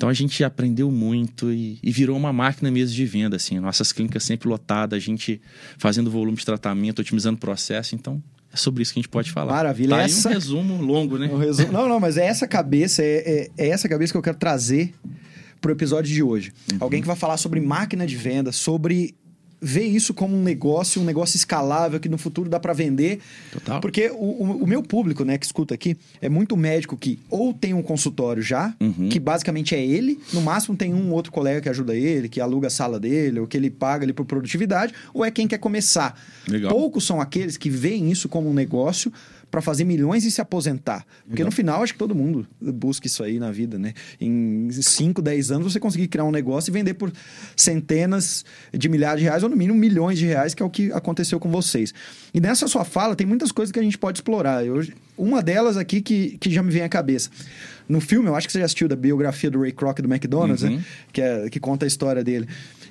Então 0.00 0.08
a 0.08 0.14
gente 0.14 0.42
aprendeu 0.42 0.90
muito 0.90 1.52
e, 1.52 1.78
e, 1.82 1.92
virou 1.92 2.16
uma 2.16 2.32
máquina 2.32 2.70
mesmo 2.70 2.96
de 2.96 3.04
venda, 3.04 3.36
assim. 3.36 3.60
Nossas 3.60 3.92
clínicas 3.92 4.24
sempre 4.24 4.48
lotadas, 4.48 4.96
a 4.96 4.98
gente 4.98 5.38
fazendo 5.76 6.10
volume 6.10 6.38
de 6.38 6.46
tratamento, 6.46 7.00
otimizando 7.00 7.36
o 7.36 7.38
processo. 7.38 7.94
Então 7.94 8.22
é 8.50 8.56
sobre 8.56 8.82
isso 8.82 8.94
que 8.94 8.98
a 8.98 9.02
gente 9.02 9.10
pode 9.10 9.30
falar. 9.30 9.52
Maravilha. 9.52 9.96
Tá 9.96 10.02
essa... 10.04 10.30
um 10.30 10.32
resumo 10.32 10.82
longo, 10.82 11.18
né? 11.18 11.28
Um 11.30 11.36
resumo... 11.36 11.70
Não, 11.70 11.86
não, 11.86 12.00
mas 12.00 12.16
é 12.16 12.24
essa 12.24 12.48
cabeça, 12.48 13.02
é, 13.02 13.50
é, 13.58 13.66
é 13.66 13.68
essa 13.68 13.90
cabeça 13.90 14.10
que 14.14 14.16
eu 14.16 14.22
quero 14.22 14.38
trazer 14.38 14.94
para 15.60 15.68
o 15.68 15.72
episódio 15.72 16.10
de 16.10 16.22
hoje. 16.22 16.50
Uhum. 16.72 16.78
Alguém 16.80 17.02
que 17.02 17.06
vai 17.06 17.16
falar 17.16 17.36
sobre 17.36 17.60
máquina 17.60 18.06
de 18.06 18.16
venda, 18.16 18.52
sobre 18.52 19.14
ver 19.60 19.84
isso 19.84 20.14
como 20.14 20.36
um 20.36 20.42
negócio, 20.42 21.02
um 21.02 21.04
negócio 21.04 21.36
escalável 21.36 22.00
que 22.00 22.08
no 22.08 22.16
futuro 22.16 22.48
dá 22.48 22.58
para 22.58 22.72
vender. 22.72 23.20
Total. 23.52 23.80
Porque 23.80 24.08
o, 24.10 24.14
o, 24.14 24.62
o, 24.62 24.66
meu 24.66 24.82
público, 24.82 25.24
né, 25.24 25.36
que 25.36 25.44
escuta 25.44 25.74
aqui, 25.74 25.96
é 26.20 26.28
muito 26.28 26.56
médico 26.56 26.96
que 26.96 27.18
ou 27.28 27.52
tem 27.52 27.74
um 27.74 27.82
consultório 27.82 28.42
já, 28.42 28.74
uhum. 28.80 29.08
que 29.10 29.20
basicamente 29.20 29.74
é 29.74 29.84
ele, 29.84 30.18
no 30.32 30.40
máximo 30.40 30.76
tem 30.76 30.94
um 30.94 31.12
outro 31.12 31.30
colega 31.30 31.60
que 31.60 31.68
ajuda 31.68 31.94
ele, 31.94 32.28
que 32.28 32.40
aluga 32.40 32.68
a 32.68 32.70
sala 32.70 32.98
dele, 32.98 33.40
ou 33.40 33.46
que 33.46 33.56
ele 33.56 33.70
paga 33.70 34.04
ali 34.04 34.12
por 34.12 34.24
produtividade, 34.24 34.94
ou 35.12 35.24
é 35.24 35.30
quem 35.30 35.46
quer 35.46 35.58
começar. 35.58 36.18
Legal. 36.48 36.70
Poucos 36.70 37.04
são 37.04 37.20
aqueles 37.20 37.56
que 37.56 37.68
veem 37.68 38.10
isso 38.10 38.28
como 38.28 38.48
um 38.48 38.54
negócio 38.54 39.12
para 39.50 39.60
fazer 39.60 39.84
milhões 39.84 40.24
e 40.24 40.30
se 40.30 40.40
aposentar. 40.40 41.04
Porque 41.26 41.42
no 41.42 41.50
final, 41.50 41.82
acho 41.82 41.92
que 41.92 41.98
todo 41.98 42.14
mundo 42.14 42.46
busca 42.60 43.06
isso 43.06 43.22
aí 43.22 43.38
na 43.38 43.50
vida, 43.50 43.78
né? 43.78 43.94
Em 44.20 44.70
5, 44.70 45.20
10 45.20 45.50
anos, 45.50 45.72
você 45.72 45.80
conseguir 45.80 46.08
criar 46.08 46.24
um 46.24 46.30
negócio 46.30 46.70
e 46.70 46.72
vender 46.72 46.94
por 46.94 47.12
centenas 47.56 48.44
de 48.72 48.88
milhares 48.88 49.20
de 49.20 49.24
reais, 49.24 49.42
ou 49.42 49.48
no 49.48 49.56
mínimo 49.56 49.78
milhões 49.78 50.18
de 50.18 50.26
reais, 50.26 50.54
que 50.54 50.62
é 50.62 50.66
o 50.66 50.70
que 50.70 50.92
aconteceu 50.92 51.40
com 51.40 51.50
vocês. 51.50 51.92
E 52.32 52.40
nessa 52.40 52.68
sua 52.68 52.84
fala, 52.84 53.16
tem 53.16 53.26
muitas 53.26 53.50
coisas 53.50 53.72
que 53.72 53.78
a 53.78 53.82
gente 53.82 53.98
pode 53.98 54.18
explorar. 54.18 54.64
Eu, 54.64 54.86
uma 55.18 55.42
delas 55.42 55.76
aqui 55.76 56.00
que, 56.00 56.38
que 56.38 56.50
já 56.50 56.62
me 56.62 56.70
vem 56.70 56.82
à 56.82 56.88
cabeça. 56.88 57.30
No 57.88 58.00
filme, 58.00 58.28
eu 58.28 58.36
acho 58.36 58.46
que 58.46 58.52
você 58.52 58.60
já 58.60 58.66
assistiu 58.66 58.86
da 58.86 58.94
biografia 58.94 59.50
do 59.50 59.60
Ray 59.60 59.72
Kroc 59.72 60.00
do 60.00 60.12
McDonald's, 60.12 60.62
né? 60.62 60.70
uhum. 60.70 60.76
né? 60.76 60.84
Que, 61.12 61.20
é, 61.20 61.50
que 61.50 61.58
conta 61.58 61.84
a 61.84 61.88
história 61.88 62.22
dele. 62.22 62.46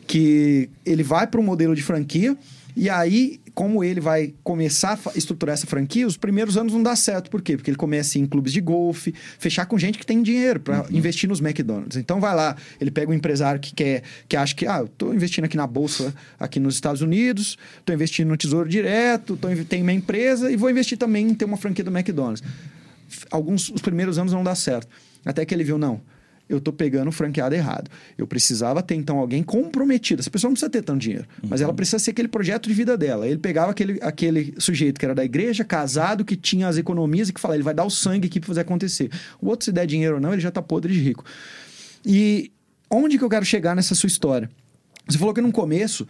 Que 0.06 0.70
ele 0.86 1.04
vai 1.04 1.26
para 1.26 1.40
um 1.40 1.44
modelo 1.44 1.74
de 1.74 1.82
franquia 1.82 2.38
e 2.80 2.90
aí, 2.90 3.42
como 3.54 3.84
ele 3.84 4.00
vai 4.00 4.34
começar 4.42 4.98
a 5.06 5.18
estruturar 5.18 5.54
essa 5.54 5.68
franquia, 5.68 6.08
os 6.08 6.16
primeiros 6.16 6.56
anos 6.56 6.72
não 6.72 6.82
dá 6.82 6.96
certo. 6.96 7.30
Por 7.30 7.42
quê? 7.42 7.58
Porque 7.58 7.70
ele 7.70 7.76
começa 7.76 8.18
em 8.18 8.26
clubes 8.26 8.54
de 8.54 8.62
golfe, 8.62 9.14
fechar 9.38 9.66
com 9.66 9.78
gente 9.78 10.00
que 10.00 10.06
tem 10.06 10.24
dinheiro 10.24 10.62
para 10.62 10.84
uhum. 10.84 10.86
investir 10.90 11.28
nos 11.28 11.42
McDonald's. 11.42 11.98
Então 11.98 12.22
vai 12.22 12.34
lá, 12.34 12.56
ele 12.80 12.90
pega 12.90 13.12
um 13.12 13.14
empresário 13.14 13.60
que 13.60 13.76
quer, 13.76 14.04
que 14.30 14.38
acha 14.38 14.56
que, 14.56 14.66
ah, 14.66 14.78
eu 14.78 14.88
tô 14.88 15.14
investindo 15.14 15.44
aqui 15.44 15.58
na 15.58 15.68
bolsa 15.68 16.16
aqui 16.40 16.58
nos 16.58 16.76
Estados 16.76 17.02
Unidos, 17.02 17.58
tô 17.84 17.92
investindo 17.92 18.30
no 18.30 18.38
Tesouro 18.38 18.70
Direto, 18.70 19.36
tô, 19.36 19.50
tenho 19.66 19.84
minha 19.84 19.98
empresa 19.98 20.50
e 20.50 20.56
vou 20.56 20.70
investir 20.70 20.98
também 20.98 21.28
em 21.28 21.34
ter 21.34 21.44
uma 21.44 21.58
franquia 21.58 21.84
do 21.84 21.92
McDonald's. 21.92 22.42
Alguns, 23.30 23.68
os 23.68 23.82
primeiros 23.82 24.18
anos 24.18 24.32
não 24.32 24.42
dá 24.42 24.56
certo. 24.56 24.88
Até 25.26 25.44
que 25.44 25.54
ele 25.54 25.66
viu, 25.66 25.78
não, 25.78 26.00
eu 26.50 26.58
estou 26.58 26.74
pegando 26.74 27.10
o 27.10 27.12
franqueado 27.12 27.54
errado. 27.54 27.92
Eu 28.18 28.26
precisava 28.26 28.82
ter, 28.82 28.96
então, 28.96 29.20
alguém 29.20 29.44
comprometido. 29.44 30.20
Essa 30.20 30.32
pessoa 30.32 30.50
não 30.50 30.56
precisa 30.56 30.70
ter 30.70 30.82
tanto 30.82 31.00
dinheiro, 31.00 31.28
uhum. 31.44 31.50
mas 31.50 31.62
ela 31.62 31.74
precisa 31.74 32.00
ser 32.00 32.12
aquele 32.12 32.28
projeto 32.28 32.68
de 32.68 32.74
vida 32.74 32.98
dela. 32.98 33.28
Ele 33.28 33.38
pegava 33.38 33.70
aquele, 33.70 34.00
aquele 34.02 34.56
sujeito 34.58 35.00
que 35.00 35.06
era 35.06 35.14
da 35.14 35.24
igreja, 35.24 35.64
casado, 35.64 36.26
que 36.26 36.36
tinha 36.36 36.68
as 36.68 36.78
economias 36.78 37.30
e 37.30 37.34
que 37.34 37.40
falava, 37.40 37.58
ele 37.58 37.64
vai 37.64 37.76
dar 37.76 37.86
o 37.86 37.90
sangue 37.92 38.28
aqui 38.28 38.40
para 38.40 38.48
fazer 38.48 38.62
acontecer. 38.62 39.12
O 39.40 39.48
outro, 39.48 39.66
se 39.66 39.72
der 39.72 39.86
dinheiro 39.86 40.16
ou 40.16 40.22
não, 40.22 40.34
ele 40.34 40.42
já 40.42 40.50
está 40.50 40.62
podre 40.62 40.92
de 40.92 41.00
rico. 41.00 41.24
E 42.04 42.52
onde 42.90 43.20
que 43.20 43.24
eu 43.24 43.30
quero 43.30 43.46
chegar 43.46 43.76
nessa 43.76 43.94
sua 43.94 44.08
história? 44.08 44.50
Você 45.08 45.20
falou 45.20 45.34
que 45.34 45.42
no 45.42 45.52
começo, 45.52 46.08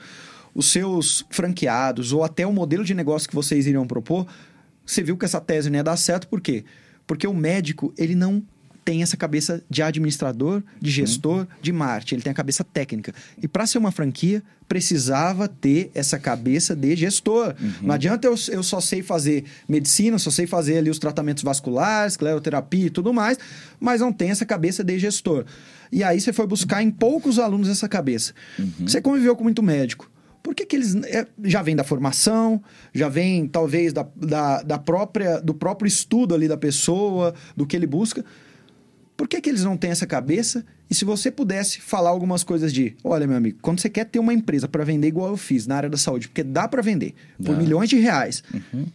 os 0.56 0.72
seus 0.72 1.26
franqueados 1.30 2.14
ou 2.14 2.24
até 2.24 2.48
o 2.48 2.54
modelo 2.54 2.86
de 2.86 2.94
negócio 2.94 3.28
que 3.28 3.36
vocês 3.36 3.68
iriam 3.68 3.86
propor, 3.86 4.26
você 4.86 5.04
viu 5.04 5.18
que 5.18 5.26
essa 5.26 5.42
tese 5.42 5.70
não 5.70 5.78
ia 5.78 5.84
dar 5.84 5.98
certo, 5.98 6.28
por 6.28 6.40
quê? 6.40 6.64
Porque 7.06 7.28
o 7.28 7.34
médico, 7.34 7.94
ele 7.98 8.16
não 8.16 8.42
tem 8.84 9.02
essa 9.02 9.18
cabeça 9.18 9.64
de 9.70 9.82
administrador, 9.82 10.64
de 10.82 10.92
gestor, 10.92 11.40
uhum. 11.40 11.48
de 11.62 11.72
marketing. 11.72 12.16
Ele 12.16 12.24
tem 12.24 12.32
a 12.32 12.36
cabeça 12.36 12.64
técnica. 12.64 13.14
E 13.42 13.48
para 13.48 13.66
ser 13.66 13.78
uma 13.78 13.92
franquia, 13.92 14.44
precisava 14.68 15.48
ter 15.48 15.90
essa 15.94 16.20
cabeça 16.20 16.76
de 16.76 16.96
gestor. 16.96 17.56
Uhum. 17.60 17.74
Não 17.82 17.96
adianta 17.96 18.28
eu, 18.28 18.36
eu 18.50 18.64
só 18.64 18.80
sei 18.80 19.02
fazer 19.02 19.46
medicina, 19.68 20.18
só 20.20 20.30
sei 20.30 20.46
fazer 20.46 20.78
ali 20.78 20.90
os 20.90 21.00
tratamentos 21.00 21.44
vasculares, 21.44 22.14
escleroterapia 22.14 22.86
e 22.86 22.90
tudo 22.90 23.14
mais, 23.14 23.38
mas 23.80 24.02
não 24.02 24.14
tem 24.14 24.30
essa 24.30 24.46
cabeça 24.46 24.84
de 24.84 25.00
gestor. 25.00 25.46
E 25.92 26.04
aí 26.04 26.22
você 26.22 26.32
foi 26.32 26.46
buscar 26.46 26.84
em 26.84 26.92
poucos 26.92 27.40
alunos 27.40 27.68
essa 27.68 27.90
cabeça. 27.90 28.34
Uhum. 28.58 28.88
Você 28.88 29.02
conviveu 29.02 29.36
com 29.36 29.44
muito 29.44 29.64
médico. 29.64 30.10
Por 30.42 30.56
que, 30.56 30.66
que 30.66 30.76
eles 30.76 30.96
é, 30.96 31.28
já 31.44 31.62
vem 31.62 31.76
da 31.76 31.84
formação, 31.84 32.62
já 32.94 33.10
vem 33.10 33.48
talvez 33.48 33.92
da, 33.92 34.08
da, 34.16 34.64
da 34.64 34.80
própria 34.80 35.40
do 35.42 35.54
próprio 35.54 35.88
estudo 35.88 36.34
ali 36.34 36.48
da 36.48 36.58
pessoa, 36.58 37.34
do 37.58 37.66
que 37.66 37.76
ele 37.76 37.88
busca? 37.88 38.24
Por 39.20 39.28
que, 39.28 39.42
que 39.42 39.50
eles 39.50 39.66
não 39.66 39.76
têm 39.76 39.92
essa 39.92 40.08
cabeça? 40.08 40.66
E 40.90 40.96
se 40.96 41.04
você 41.04 41.30
pudesse 41.30 41.82
falar 41.82 42.10
algumas 42.10 42.42
coisas 42.42 42.72
de, 42.72 42.96
olha, 43.04 43.28
meu 43.28 43.36
amigo, 43.36 43.60
quando 43.62 43.82
você 43.82 43.90
quer 43.90 44.06
ter 44.06 44.18
uma 44.18 44.34
empresa 44.34 44.66
para 44.66 44.86
vender 44.86 45.10
igual 45.10 45.28
eu 45.28 45.36
fiz 45.36 45.68
na 45.68 45.76
área 45.76 45.90
da 45.90 45.98
saúde, 45.98 46.30
porque 46.30 46.42
dá 46.42 46.70
para 46.70 46.82
vender 46.82 47.14
por 47.44 47.58
milhões 47.58 47.90
de 47.90 47.98
reais, 47.98 48.42
uhum. 48.54 48.86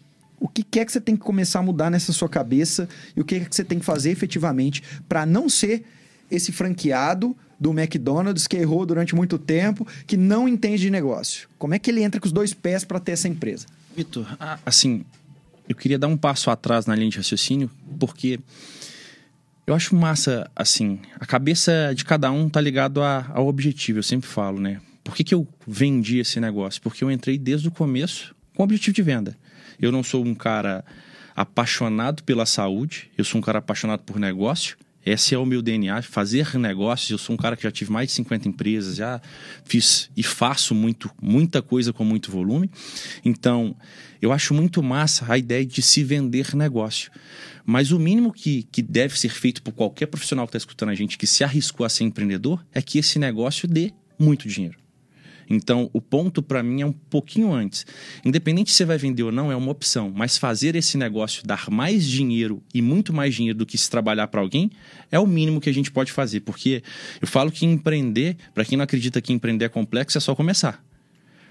o 0.40 0.48
que 0.48 0.80
é 0.80 0.84
que 0.86 0.90
você 0.90 0.98
tem 0.98 1.14
que 1.14 1.20
começar 1.20 1.58
a 1.58 1.62
mudar 1.62 1.90
nessa 1.90 2.10
sua 2.10 2.26
cabeça 2.26 2.88
e 3.14 3.20
o 3.20 3.24
que 3.24 3.34
é 3.34 3.40
que 3.40 3.54
você 3.54 3.62
tem 3.62 3.78
que 3.78 3.84
fazer 3.84 4.12
efetivamente 4.12 4.82
para 5.06 5.26
não 5.26 5.46
ser 5.46 5.84
esse 6.30 6.52
franqueado 6.52 7.36
do 7.60 7.78
McDonald's 7.78 8.46
que 8.46 8.56
errou 8.56 8.86
durante 8.86 9.14
muito 9.14 9.36
tempo, 9.36 9.86
que 10.06 10.16
não 10.16 10.48
entende 10.48 10.80
de 10.80 10.90
negócio? 10.90 11.50
Como 11.58 11.74
é 11.74 11.78
que 11.78 11.90
ele 11.90 12.02
entra 12.02 12.18
com 12.18 12.26
os 12.26 12.32
dois 12.32 12.54
pés 12.54 12.82
para 12.82 12.98
ter 12.98 13.12
essa 13.12 13.28
empresa? 13.28 13.66
Vitor, 13.94 14.26
assim, 14.64 15.04
eu 15.68 15.74
queria 15.76 15.98
dar 15.98 16.08
um 16.08 16.16
passo 16.16 16.50
atrás 16.50 16.86
na 16.86 16.96
linha 16.96 17.10
de 17.10 17.18
raciocínio, 17.18 17.70
porque 17.98 18.40
eu 19.66 19.74
acho 19.74 19.94
massa, 19.94 20.50
assim, 20.54 21.00
a 21.18 21.26
cabeça 21.26 21.92
de 21.94 22.04
cada 22.04 22.30
um 22.30 22.48
tá 22.48 22.60
ligado 22.60 23.02
a, 23.02 23.26
ao 23.32 23.46
objetivo, 23.46 23.98
eu 23.98 24.02
sempre 24.02 24.28
falo, 24.28 24.60
né? 24.60 24.80
Por 25.02 25.14
que, 25.14 25.24
que 25.24 25.34
eu 25.34 25.46
vendi 25.66 26.18
esse 26.18 26.40
negócio? 26.40 26.80
Porque 26.80 27.04
eu 27.04 27.10
entrei 27.10 27.38
desde 27.38 27.68
o 27.68 27.70
começo 27.70 28.34
com 28.54 28.62
o 28.62 28.64
objetivo 28.64 28.94
de 28.94 29.02
venda. 29.02 29.36
Eu 29.80 29.92
não 29.92 30.02
sou 30.02 30.24
um 30.24 30.34
cara 30.34 30.84
apaixonado 31.36 32.22
pela 32.22 32.46
saúde, 32.46 33.10
eu 33.16 33.24
sou 33.24 33.38
um 33.38 33.42
cara 33.42 33.58
apaixonado 33.58 34.00
por 34.00 34.18
negócio. 34.18 34.76
Esse 35.04 35.34
é 35.34 35.38
o 35.38 35.44
meu 35.44 35.60
DNA, 35.60 36.00
fazer 36.00 36.56
negócios. 36.58 37.10
Eu 37.10 37.18
sou 37.18 37.34
um 37.34 37.36
cara 37.36 37.56
que 37.56 37.64
já 37.64 37.70
tive 37.70 37.92
mais 37.92 38.08
de 38.08 38.14
50 38.14 38.48
empresas, 38.48 38.96
já 38.96 39.20
fiz 39.62 40.10
e 40.16 40.22
faço 40.22 40.74
muito, 40.74 41.10
muita 41.20 41.60
coisa 41.60 41.92
com 41.92 42.04
muito 42.04 42.30
volume. 42.30 42.70
Então, 43.22 43.76
eu 44.22 44.32
acho 44.32 44.54
muito 44.54 44.82
massa 44.82 45.26
a 45.28 45.36
ideia 45.36 45.66
de 45.66 45.82
se 45.82 46.02
vender 46.02 46.54
negócio. 46.54 47.10
Mas 47.64 47.92
o 47.92 47.98
mínimo 47.98 48.32
que, 48.32 48.64
que 48.64 48.82
deve 48.82 49.18
ser 49.18 49.30
feito 49.30 49.62
por 49.62 49.72
qualquer 49.72 50.06
profissional 50.06 50.46
que 50.46 50.50
está 50.50 50.58
escutando 50.58 50.90
a 50.90 50.94
gente 50.94 51.16
que 51.16 51.26
se 51.26 51.42
arriscou 51.42 51.86
a 51.86 51.88
ser 51.88 52.04
empreendedor 52.04 52.64
é 52.72 52.82
que 52.82 52.98
esse 52.98 53.18
negócio 53.18 53.66
dê 53.66 53.92
muito 54.18 54.48
dinheiro. 54.48 54.78
Então, 55.48 55.90
o 55.92 56.00
ponto 56.00 56.42
para 56.42 56.62
mim 56.62 56.80
é 56.80 56.86
um 56.86 56.92
pouquinho 56.92 57.52
antes. 57.52 57.86
Independente 58.24 58.70
se 58.70 58.78
você 58.78 58.84
vai 58.84 58.98
vender 58.98 59.22
ou 59.22 59.32
não, 59.32 59.52
é 59.52 59.56
uma 59.56 59.70
opção. 59.70 60.12
Mas 60.14 60.38
fazer 60.38 60.74
esse 60.74 60.96
negócio 60.96 61.46
dar 61.46 61.70
mais 61.70 62.06
dinheiro 62.06 62.62
e 62.72 62.80
muito 62.80 63.12
mais 63.12 63.34
dinheiro 63.34 63.58
do 63.58 63.66
que 63.66 63.76
se 63.76 63.90
trabalhar 63.90 64.28
para 64.28 64.40
alguém 64.40 64.70
é 65.10 65.18
o 65.18 65.26
mínimo 65.26 65.60
que 65.60 65.68
a 65.68 65.74
gente 65.74 65.90
pode 65.90 66.12
fazer. 66.12 66.40
Porque 66.40 66.82
eu 67.20 67.28
falo 67.28 67.50
que 67.50 67.66
empreender, 67.66 68.36
para 68.54 68.64
quem 68.64 68.76
não 68.78 68.84
acredita 68.84 69.20
que 69.20 69.32
empreender 69.32 69.66
é 69.66 69.68
complexo, 69.68 70.16
é 70.18 70.20
só 70.20 70.34
começar 70.34 70.82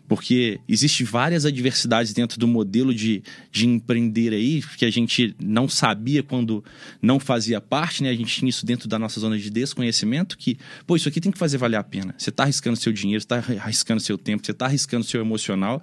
porque 0.07 0.59
existe 0.67 1.03
várias 1.03 1.45
adversidades 1.45 2.13
dentro 2.13 2.37
do 2.37 2.47
modelo 2.47 2.93
de, 2.93 3.23
de 3.51 3.67
empreender 3.67 4.33
aí 4.33 4.61
que 4.77 4.85
a 4.85 4.91
gente 4.91 5.35
não 5.41 5.67
sabia 5.67 6.21
quando 6.21 6.63
não 7.01 7.19
fazia 7.19 7.61
parte, 7.61 8.03
né? 8.03 8.09
A 8.09 8.15
gente 8.15 8.33
tinha 8.35 8.49
isso 8.49 8.65
dentro 8.65 8.87
da 8.87 8.99
nossa 8.99 9.19
zona 9.19 9.37
de 9.37 9.49
desconhecimento 9.49 10.37
que, 10.37 10.57
pô, 10.85 10.95
isso 10.95 11.07
aqui 11.07 11.21
tem 11.21 11.31
que 11.31 11.37
fazer 11.37 11.57
valer 11.57 11.77
a 11.77 11.83
pena. 11.83 12.13
Você 12.17 12.29
está 12.29 12.43
arriscando 12.43 12.77
seu 12.77 12.91
dinheiro, 12.91 13.19
está 13.19 13.37
arriscando 13.37 14.01
seu 14.01 14.17
tempo, 14.17 14.45
você 14.45 14.51
está 14.51 14.65
arriscando 14.65 15.05
seu 15.05 15.21
emocional 15.21 15.81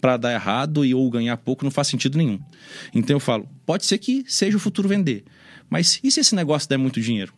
para 0.00 0.16
dar 0.16 0.32
errado 0.32 0.84
e 0.84 0.94
ou 0.94 1.08
ganhar 1.10 1.36
pouco 1.36 1.64
não 1.64 1.70
faz 1.70 1.88
sentido 1.88 2.18
nenhum. 2.18 2.40
Então 2.94 3.16
eu 3.16 3.20
falo, 3.20 3.48
pode 3.64 3.86
ser 3.86 3.98
que 3.98 4.24
seja 4.26 4.56
o 4.56 4.60
futuro 4.60 4.88
vender, 4.88 5.24
mas 5.68 6.00
e 6.02 6.10
se 6.10 6.20
esse 6.20 6.34
negócio 6.34 6.68
der 6.68 6.78
muito 6.78 7.00
dinheiro? 7.00 7.32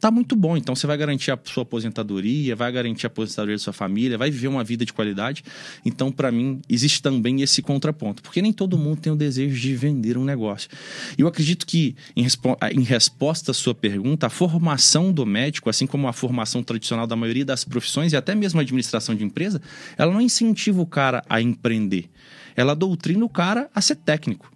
Tá 0.00 0.10
muito 0.10 0.34
bom. 0.34 0.56
Então 0.56 0.74
você 0.74 0.86
vai 0.86 0.96
garantir 0.96 1.30
a 1.30 1.38
sua 1.44 1.62
aposentadoria, 1.62 2.56
vai 2.56 2.72
garantir 2.72 3.06
a 3.06 3.08
aposentadoria 3.08 3.56
da 3.56 3.62
sua 3.62 3.72
família, 3.72 4.16
vai 4.16 4.30
viver 4.30 4.48
uma 4.48 4.64
vida 4.64 4.84
de 4.84 4.92
qualidade. 4.92 5.44
Então, 5.84 6.10
para 6.10 6.32
mim, 6.32 6.60
existe 6.68 7.02
também 7.02 7.42
esse 7.42 7.60
contraponto, 7.60 8.22
porque 8.22 8.40
nem 8.40 8.52
todo 8.52 8.78
mundo 8.78 9.00
tem 9.00 9.12
o 9.12 9.16
desejo 9.16 9.60
de 9.60 9.76
vender 9.76 10.16
um 10.16 10.24
negócio. 10.24 10.70
E 11.18 11.20
eu 11.20 11.28
acredito 11.28 11.66
que, 11.66 11.94
em, 12.16 12.22
respo 12.22 12.56
em 12.72 12.82
resposta 12.82 13.50
à 13.50 13.54
sua 13.54 13.74
pergunta, 13.74 14.26
a 14.26 14.30
formação 14.30 15.12
do 15.12 15.26
médico, 15.26 15.68
assim 15.68 15.86
como 15.86 16.08
a 16.08 16.12
formação 16.12 16.62
tradicional 16.62 17.06
da 17.06 17.14
maioria 17.14 17.44
das 17.44 17.64
profissões 17.64 18.12
e 18.12 18.16
até 18.16 18.34
mesmo 18.34 18.58
a 18.58 18.62
administração 18.62 19.14
de 19.14 19.22
empresa, 19.22 19.60
ela 19.98 20.12
não 20.12 20.20
incentiva 20.20 20.80
o 20.80 20.86
cara 20.86 21.22
a 21.28 21.42
empreender. 21.42 22.08
Ela 22.56 22.74
doutrina 22.74 23.24
o 23.24 23.28
cara 23.28 23.68
a 23.74 23.80
ser 23.80 23.96
técnico. 23.96 24.50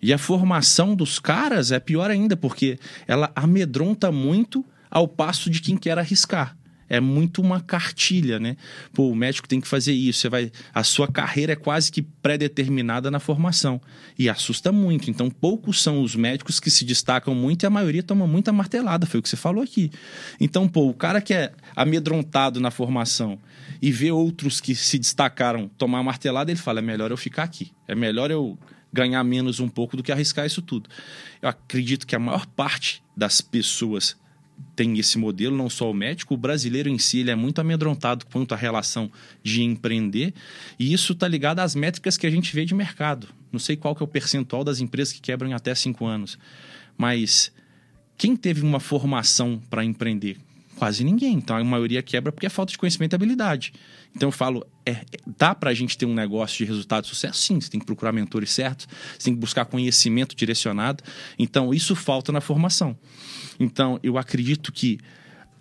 E 0.00 0.12
a 0.12 0.18
formação 0.18 0.94
dos 0.94 1.18
caras 1.18 1.72
é 1.72 1.80
pior 1.80 2.10
ainda, 2.10 2.36
porque 2.36 2.78
ela 3.06 3.30
amedronta 3.34 4.12
muito 4.12 4.64
ao 4.90 5.06
passo 5.06 5.50
de 5.50 5.60
quem 5.60 5.76
quer 5.76 5.98
arriscar. 5.98 6.56
É 6.88 7.00
muito 7.00 7.42
uma 7.42 7.60
cartilha, 7.60 8.38
né? 8.38 8.56
Pô, 8.94 9.10
o 9.10 9.14
médico 9.14 9.46
tem 9.46 9.60
que 9.60 9.68
fazer 9.68 9.92
isso. 9.92 10.20
Você 10.20 10.28
vai, 10.28 10.50
a 10.72 10.82
sua 10.82 11.06
carreira 11.06 11.52
é 11.52 11.56
quase 11.56 11.92
que 11.92 12.00
pré-determinada 12.00 13.10
na 13.10 13.20
formação 13.20 13.80
e 14.18 14.28
assusta 14.28 14.72
muito. 14.72 15.10
Então, 15.10 15.28
poucos 15.28 15.82
são 15.82 16.02
os 16.02 16.16
médicos 16.16 16.58
que 16.58 16.70
se 16.70 16.84
destacam 16.86 17.34
muito 17.34 17.62
e 17.62 17.66
a 17.66 17.70
maioria 17.70 18.02
toma 18.02 18.26
muita 18.26 18.52
martelada. 18.52 19.04
Foi 19.04 19.20
o 19.20 19.22
que 19.22 19.28
você 19.28 19.36
falou 19.36 19.62
aqui. 19.62 19.90
Então, 20.40 20.66
pô, 20.66 20.88
o 20.88 20.94
cara 20.94 21.20
que 21.20 21.34
é 21.34 21.52
amedrontado 21.76 22.58
na 22.58 22.70
formação 22.70 23.38
e 23.82 23.92
vê 23.92 24.10
outros 24.10 24.58
que 24.58 24.74
se 24.74 24.98
destacaram 24.98 25.68
tomar 25.68 26.02
martelada, 26.02 26.50
ele 26.50 26.58
fala: 26.58 26.78
é 26.78 26.82
melhor 26.82 27.10
eu 27.10 27.18
ficar 27.18 27.42
aqui. 27.42 27.70
É 27.86 27.94
melhor 27.94 28.30
eu 28.30 28.58
ganhar 28.90 29.22
menos 29.22 29.60
um 29.60 29.68
pouco 29.68 29.94
do 29.94 30.02
que 30.02 30.10
arriscar 30.10 30.46
isso 30.46 30.62
tudo. 30.62 30.88
Eu 31.42 31.50
acredito 31.50 32.06
que 32.06 32.16
a 32.16 32.18
maior 32.18 32.46
parte 32.46 33.02
das 33.14 33.42
pessoas 33.42 34.16
tem 34.74 34.98
esse 34.98 35.18
modelo, 35.18 35.56
não 35.56 35.68
só 35.68 35.90
o 35.90 35.94
médico, 35.94 36.34
o 36.34 36.36
brasileiro 36.36 36.88
em 36.88 36.98
si 36.98 37.18
ele 37.18 37.30
é 37.30 37.34
muito 37.34 37.60
amedrontado 37.60 38.26
quanto 38.26 38.54
à 38.54 38.56
relação 38.56 39.10
de 39.42 39.62
empreender, 39.62 40.32
e 40.78 40.92
isso 40.92 41.12
está 41.12 41.26
ligado 41.26 41.60
às 41.60 41.74
métricas 41.74 42.16
que 42.16 42.26
a 42.26 42.30
gente 42.30 42.54
vê 42.54 42.64
de 42.64 42.74
mercado. 42.74 43.28
Não 43.50 43.58
sei 43.58 43.76
qual 43.76 43.94
que 43.94 44.02
é 44.02 44.04
o 44.04 44.08
percentual 44.08 44.62
das 44.62 44.80
empresas 44.80 45.12
que 45.12 45.20
quebram 45.20 45.50
em 45.50 45.52
até 45.52 45.74
cinco 45.74 46.06
anos, 46.06 46.38
mas 46.96 47.52
quem 48.16 48.36
teve 48.36 48.62
uma 48.62 48.80
formação 48.80 49.60
para 49.70 49.84
empreender? 49.84 50.36
Quase 50.76 51.02
ninguém. 51.02 51.34
Então 51.34 51.56
a 51.56 51.64
maioria 51.64 52.02
quebra 52.02 52.30
porque 52.30 52.46
é 52.46 52.48
falta 52.48 52.70
de 52.70 52.78
conhecimento 52.78 53.12
e 53.12 53.16
habilidade. 53.16 53.72
Então 54.14 54.28
eu 54.28 54.32
falo, 54.32 54.64
é, 54.86 55.04
dá 55.36 55.54
para 55.54 55.70
a 55.70 55.74
gente 55.74 55.98
ter 55.98 56.06
um 56.06 56.14
negócio 56.14 56.58
de 56.58 56.64
resultado 56.64 57.02
de 57.02 57.10
sucesso? 57.10 57.40
Sim, 57.40 57.60
você 57.60 57.68
tem 57.68 57.80
que 57.80 57.86
procurar 57.86 58.12
mentores 58.12 58.50
certos, 58.50 58.86
você 59.18 59.24
tem 59.24 59.34
que 59.34 59.40
buscar 59.40 59.64
conhecimento 59.64 60.36
direcionado. 60.36 61.02
Então 61.36 61.74
isso 61.74 61.96
falta 61.96 62.30
na 62.30 62.40
formação. 62.40 62.96
Então, 63.58 63.98
eu 64.02 64.16
acredito 64.16 64.72
que 64.72 64.98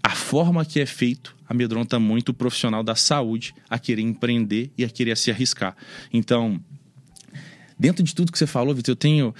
a 0.03 0.11
forma 0.11 0.63
que 0.63 0.79
é 0.79 0.85
feito 0.85 1.35
amedronta 1.49 1.99
muito 1.99 2.29
o 2.29 2.33
profissional 2.33 2.83
da 2.83 2.95
saúde 2.95 3.53
a 3.69 3.79
querer 3.79 4.01
empreender 4.01 4.71
e 4.77 4.83
a 4.83 4.89
querer 4.89 5.17
se 5.17 5.31
arriscar. 5.31 5.75
Então, 6.13 6.59
dentro 7.77 8.03
de 8.03 8.13
tudo 8.13 8.31
que 8.31 8.37
você 8.37 8.47
falou, 8.47 8.73
Vitor, 8.73 8.93
eu 8.93 8.95
tenho. 8.95 9.35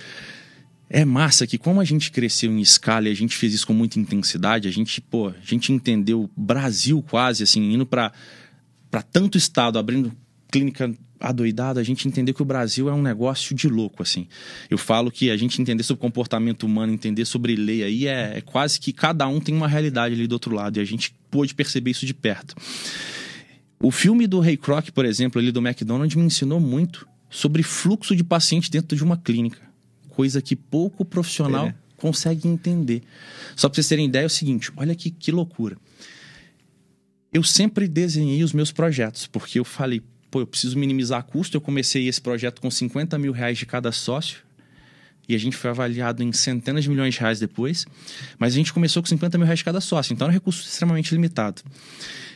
É 0.90 1.04
massa 1.04 1.46
que 1.46 1.58
como 1.58 1.82
a 1.82 1.84
gente 1.84 2.12
cresceu 2.12 2.50
em 2.50 2.62
escala 2.62 3.10
e 3.10 3.12
a 3.12 3.16
gente 3.16 3.36
fez 3.36 3.54
isso 3.54 3.68
com 3.68 3.74
muita 3.74 4.00
intensidade, 4.00 4.70
a 4.70 4.72
gente, 4.72 5.02
pô, 5.02 5.28
a 5.28 5.36
gente 5.44 5.74
entendeu 5.74 6.30
Brasil 6.36 7.04
quase 7.10 7.44
assim, 7.44 7.74
indo 7.74 7.86
para 7.86 8.14
tanto 9.12 9.38
estado, 9.38 9.78
abrindo 9.78 10.14
clínica 10.50 10.94
adoidado, 11.20 11.80
a 11.80 11.84
gente 11.84 12.08
entender 12.08 12.34
que 12.34 12.42
o 12.42 12.46
Brasil 12.46 12.90
é 12.90 12.94
um 12.94 13.02
negócio 13.02 13.56
de 13.56 13.68
louco, 13.68 14.04
assim. 14.04 14.28
Eu 14.70 14.78
falo 14.78 15.12
que 15.12 15.30
a 15.30 15.38
gente 15.38 15.62
entender 15.62 15.84
sobre 15.84 16.02
comportamento 16.02 16.64
humano, 16.64 16.94
entender 16.94 17.26
sobre 17.26 17.56
lei 17.56 17.84
aí, 17.84 18.08
é, 18.08 18.38
é 18.38 18.42
quase 18.42 18.80
que 18.80 18.94
cada 18.94 19.28
um 19.28 19.40
tem 19.40 19.56
uma 19.56 19.68
realidade 19.68 20.16
ali 20.16 20.28
do 20.28 20.34
outro 20.34 20.54
lado, 20.54 20.78
e 20.78 20.80
a 20.80 20.86
gente 20.86 21.14
pôde 21.30 21.54
perceber 21.54 21.92
isso 21.92 22.06
de 22.06 22.14
perto. 22.14 22.56
O 23.80 23.92
filme 23.92 24.26
do 24.26 24.40
Ray 24.40 24.58
Kroc, 24.58 24.90
por 24.92 25.06
exemplo, 25.06 25.40
ali 25.40 25.52
do 25.52 25.60
McDonald's, 25.60 26.16
me 26.16 26.24
ensinou 26.24 26.60
muito 26.60 27.08
sobre 27.30 27.62
fluxo 27.62 28.16
de 28.16 28.24
paciente 28.24 28.72
dentro 28.72 28.98
de 28.98 29.04
uma 29.04 29.18
clínica. 29.18 29.62
Coisa 30.10 30.42
que 30.42 30.56
pouco 30.56 31.06
profissional 31.06 31.68
é. 31.68 31.76
consegue 31.96 32.48
entender. 32.48 33.04
Só 33.56 33.70
para 33.70 33.76
vocês 33.76 33.88
terem 33.88 34.08
ideia, 34.08 34.24
é 34.24 34.26
o 34.26 34.30
seguinte: 34.30 34.72
olha 34.76 34.96
que, 34.96 35.12
que 35.12 35.32
loucura. 35.32 35.78
Eu 37.32 37.44
sempre 37.44 37.88
desenhei 37.88 38.44
os 38.44 38.54
meus 38.54 38.72
projetos, 38.72 39.28
porque 39.28 39.60
eu 39.60 39.66
falei, 39.66 40.02
pô, 40.38 40.42
eu 40.42 40.48
preciso 40.48 40.78
minimizar 40.78 41.24
custo. 41.24 41.58
Eu 41.58 41.62
comecei 41.62 42.08
esse 42.08 42.22
projeto 42.22 42.62
com 42.62 42.70
50 42.70 43.18
mil 43.18 43.32
reais 43.32 43.58
de 43.58 43.66
cada 43.66 43.92
sócio 43.92 44.40
e 45.28 45.36
a 45.36 45.38
gente 45.38 45.58
foi 45.58 45.70
avaliado 45.70 46.24
em 46.24 46.32
centenas 46.32 46.84
de 46.84 46.90
milhões 46.90 47.16
de 47.16 47.20
reais 47.20 47.40
depois. 47.40 47.86
Mas 48.38 48.54
a 48.54 48.56
gente 48.56 48.72
começou 48.72 49.02
com 49.02 49.10
50 49.10 49.38
mil 49.38 49.46
reais 49.46 49.64
cada 49.64 49.82
sócio, 49.82 50.14
então 50.14 50.26
era 50.26 50.32
um 50.32 50.34
recurso 50.34 50.62
extremamente 50.62 51.14
limitado. 51.14 51.62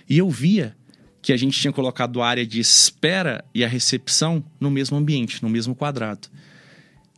E 0.09 0.17
eu 0.17 0.29
via 0.29 0.75
que 1.21 1.31
a 1.31 1.37
gente 1.37 1.59
tinha 1.59 1.71
colocado 1.71 2.21
a 2.21 2.27
área 2.27 2.45
de 2.45 2.59
espera 2.59 3.45
e 3.53 3.63
a 3.63 3.67
recepção 3.67 4.43
no 4.59 4.71
mesmo 4.71 4.97
ambiente, 4.97 5.43
no 5.43 5.49
mesmo 5.49 5.75
quadrado. 5.75 6.27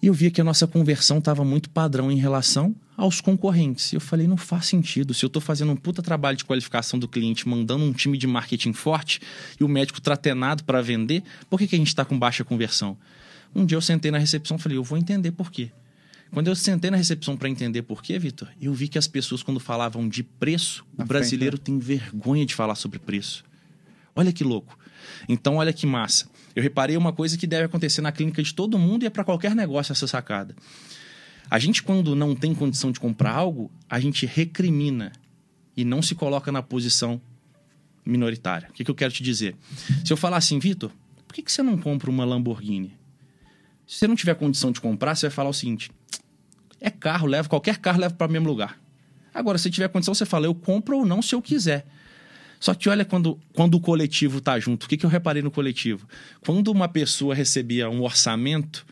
E 0.01 0.07
eu 0.07 0.13
via 0.13 0.29
que 0.29 0.41
a 0.41 0.43
nossa 0.43 0.67
conversão 0.67 1.19
estava 1.19 1.45
muito 1.45 1.69
padrão 1.69 2.11
em 2.11 2.17
relação 2.17 2.75
aos 2.95 3.21
concorrentes. 3.21 3.91
E 3.91 3.95
eu 3.95 4.01
falei, 4.01 4.27
não 4.27 4.38
faz 4.38 4.67
sentido. 4.67 5.13
Se 5.13 5.25
eu 5.25 5.27
estou 5.27 5.41
fazendo 5.41 5.71
um 5.71 5.75
puta 5.75 6.01
trabalho 6.01 6.38
de 6.38 6.45
qualificação 6.45 6.99
do 6.99 7.08
cliente, 7.08 7.47
mandando 7.47 7.84
um 7.84 7.93
time 7.93 8.17
de 8.17 8.27
marketing 8.27 8.73
forte 8.73 9.19
e 9.60 9.63
o 9.63 9.67
médico 9.67 10.01
tratenado 10.01 10.63
para 10.63 10.82
vender, 10.82 11.23
por 11.49 11.60
que, 11.60 11.67
que 11.67 11.75
a 11.75 11.77
gente 11.77 11.88
está 11.88 12.06
com 12.06 12.17
baixa 12.17 12.43
conversão? 12.43 12.97
Um 13.56 13.65
dia 13.65 13.77
eu 13.77 13.82
sentei 13.82 14.12
na 14.12 14.17
recepção 14.17 14.58
e 14.58 14.60
falei, 14.60 14.77
eu 14.77 14.84
vou 14.84 14.97
entender 14.97 15.32
por 15.32 15.51
quê. 15.51 15.71
Quando 16.32 16.47
eu 16.47 16.56
sentei 16.56 16.89
na 16.89 16.97
recepção 16.97 17.38
para 17.38 17.47
entender 17.47 17.84
por 17.84 18.01
quê, 18.01 18.17
Vitor, 18.17 18.47
eu 18.60 18.73
vi 18.73 18.88
que 18.88 18.97
as 18.97 19.08
pessoas, 19.08 19.43
quando 19.43 19.60
falavam 19.60 20.10
de 20.10 20.23
preço, 20.23 20.84
na 20.97 21.03
o 21.03 21.08
brasileiro 21.08 21.58
frente, 21.58 21.71
né? 21.71 21.79
tem 21.79 21.97
vergonha 21.97 22.43
de 22.43 22.56
falar 22.56 22.73
sobre 22.73 22.97
preço. 22.97 23.43
Olha 24.15 24.34
que 24.34 24.43
louco. 24.43 24.77
Então, 25.29 25.58
olha 25.58 25.71
que 25.71 25.86
massa. 25.86 26.27
Eu 26.56 26.63
reparei 26.63 26.97
uma 26.97 27.13
coisa 27.13 27.38
que 27.38 27.45
deve 27.45 27.65
acontecer 27.65 28.01
na 28.01 28.12
clínica 28.12 28.41
de 28.41 28.53
todo 28.53 28.79
mundo 28.79 29.03
e 29.03 29.06
é 29.06 29.10
para 29.12 29.23
qualquer 29.23 29.56
negócio 29.56 29.91
essa 29.91 30.08
sacada. 30.08 30.56
A 31.49 31.60
gente, 31.60 31.84
quando 31.84 32.15
não 32.15 32.36
tem 32.36 32.53
condição 32.53 32.91
de 32.91 32.99
comprar 32.99 33.32
algo, 33.32 33.71
a 33.89 33.99
gente 33.99 34.25
recrimina 34.25 35.12
e 35.75 35.84
não 35.84 36.01
se 36.01 36.15
coloca 36.15 36.51
na 36.51 36.62
posição 36.62 37.21
minoritária. 38.06 38.69
O 38.69 38.73
que, 38.73 38.84
que 38.84 38.91
eu 38.91 38.95
quero 38.95 39.13
te 39.13 39.23
dizer? 39.23 39.56
Se 40.03 40.12
eu 40.12 40.17
falar 40.17 40.38
assim, 40.38 40.60
Vitor, 40.60 40.91
por 41.27 41.34
que, 41.34 41.41
que 41.41 41.51
você 41.51 41.63
não 41.63 41.77
compra 41.77 42.10
uma 42.10 42.25
Lamborghini? 42.25 42.97
Se 43.88 43.97
você 43.97 44.08
não 44.08 44.15
tiver 44.15 44.36
condição 44.36 44.71
de 44.71 44.82
comprar, 44.82 45.15
você 45.15 45.27
vai 45.27 45.36
falar 45.36 45.49
o 45.49 45.53
seguinte: 45.53 45.91
é 46.79 46.89
carro, 46.89 47.27
leva 47.27 47.49
qualquer 47.49 47.77
carro 47.77 47.99
leva 47.99 48.13
para 48.13 48.27
o 48.27 48.32
mesmo 48.32 48.47
lugar. 48.47 48.79
Agora, 49.34 49.58
se 49.58 49.69
tiver 49.69 49.88
condição, 49.89 50.13
você 50.13 50.25
fala, 50.25 50.45
eu 50.45 50.53
compro 50.53 50.97
ou 50.97 51.06
não 51.06 51.21
se 51.21 51.34
eu 51.34 51.41
quiser. 51.41 51.86
Só 52.60 52.73
que 52.73 52.88
olha 52.88 53.03
quando, 53.03 53.39
quando 53.51 53.75
o 53.75 53.79
coletivo 53.79 54.39
tá 54.39 54.58
junto. 54.60 54.86
O 54.86 54.89
que, 54.89 54.95
que 54.95 55.06
eu 55.06 55.10
reparei 55.10 55.41
no 55.41 55.51
coletivo? 55.51 56.08
Quando 56.45 56.69
uma 56.69 56.88
pessoa 56.88 57.36
recebia 57.36 57.89
um 57.89 58.01
orçamento, 58.03 58.86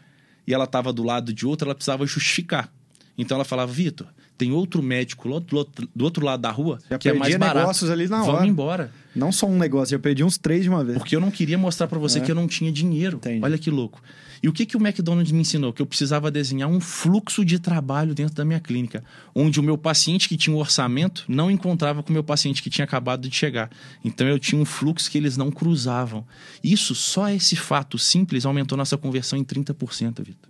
e 0.45 0.54
ela 0.54 0.65
estava 0.65 0.91
do 0.91 1.04
lado 1.04 1.34
de 1.34 1.45
outra, 1.45 1.67
ela 1.67 1.75
precisava 1.75 2.06
justificar. 2.06 2.71
Então 3.17 3.36
ela 3.36 3.45
falava, 3.45 3.71
Vitor, 3.71 4.08
tem 4.38 4.51
outro 4.51 4.82
médico 4.82 5.27
do 5.41 5.58
outro, 5.58 5.88
do 5.95 6.04
outro 6.04 6.25
lado 6.25 6.41
da 6.41 6.49
rua 6.49 6.80
Já 6.89 6.97
que 6.97 7.10
é 7.10 7.13
mais 7.13 7.36
barato. 7.36 7.60
negócios 7.60 7.89
ali 7.91 8.08
na 8.08 8.23
hora. 8.23 8.32
Vamos 8.32 8.47
embora. 8.47 8.91
Não 9.15 9.32
só 9.32 9.45
um 9.45 9.58
negócio, 9.58 9.93
eu 9.93 9.99
perdi 9.99 10.23
uns 10.23 10.38
três 10.38 10.63
de 10.63 10.69
uma 10.69 10.84
vez. 10.84 10.97
Porque 10.97 11.15
eu 11.15 11.19
não 11.19 11.30
queria 11.30 11.58
mostrar 11.58 11.88
para 11.88 11.99
você 11.99 12.17
é. 12.19 12.21
que 12.21 12.32
eu 12.32 12.36
não 12.36 12.47
tinha 12.47 12.71
dinheiro. 12.71 13.17
Entendi. 13.17 13.43
Olha 13.43 13.58
que 13.58 13.69
louco. 13.69 14.01
E 14.43 14.49
o 14.49 14.54
que, 14.54 14.65
que 14.65 14.75
o 14.75 14.80
McDonald's 14.80 15.32
me 15.32 15.41
ensinou? 15.41 15.71
Que 15.71 15.82
eu 15.82 15.86
precisava 15.86 16.32
desenhar 16.32 16.67
um 16.67 16.80
fluxo 16.80 17.45
de 17.45 17.60
trabalho 17.60 18.15
dentro 18.15 18.34
da 18.34 18.43
minha 18.43 18.60
clínica, 18.60 19.04
onde 19.36 19.60
o 19.60 19.63
meu 19.63 19.77
paciente 19.77 20.27
que 20.27 20.36
tinha 20.36 20.56
um 20.56 20.60
orçamento 20.60 21.25
não 21.27 21.51
encontrava 21.51 22.01
com 22.01 22.10
o 22.10 22.13
meu 22.13 22.23
paciente 22.23 22.63
que 22.63 22.69
tinha 22.69 22.86
acabado 22.86 23.30
de 23.30 23.36
chegar. 23.36 23.69
Então 24.04 24.27
eu 24.27 24.39
tinha 24.39 24.60
um 24.60 24.65
fluxo 24.65 25.12
que 25.12 25.17
eles 25.17 25.38
não 25.38 25.51
cruzavam. 25.51 26.25
Isso, 26.63 26.95
só 26.95 27.30
esse 27.30 27.56
fato 27.56 27.99
simples, 27.99 28.45
aumentou 28.45 28.77
nossa 28.77 28.97
conversão 28.97 29.38
em 29.38 29.43
30%, 29.43 30.23
Vitor. 30.23 30.49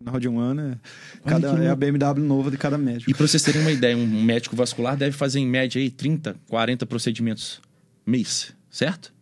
Na 0.00 0.18
de 0.18 0.28
um 0.28 0.40
ano 0.40 0.60
é, 0.60 0.78
cada, 1.24 1.48
é 1.62 1.70
a 1.70 1.76
BMW 1.76 2.24
nova 2.26 2.50
de 2.50 2.56
cada 2.56 2.76
médico. 2.76 3.08
E 3.08 3.14
para 3.14 3.24
vocês 3.24 3.40
terem 3.40 3.60
uma 3.60 3.70
ideia, 3.70 3.96
um 3.96 4.22
médico 4.22 4.56
vascular 4.56 4.96
deve 4.96 5.16
fazer 5.16 5.38
em 5.38 5.46
média 5.46 5.80
aí 5.80 5.90
30, 5.90 6.34
40 6.48 6.84
procedimentos 6.86 7.60
mês, 8.04 8.52
certo? 8.68 9.14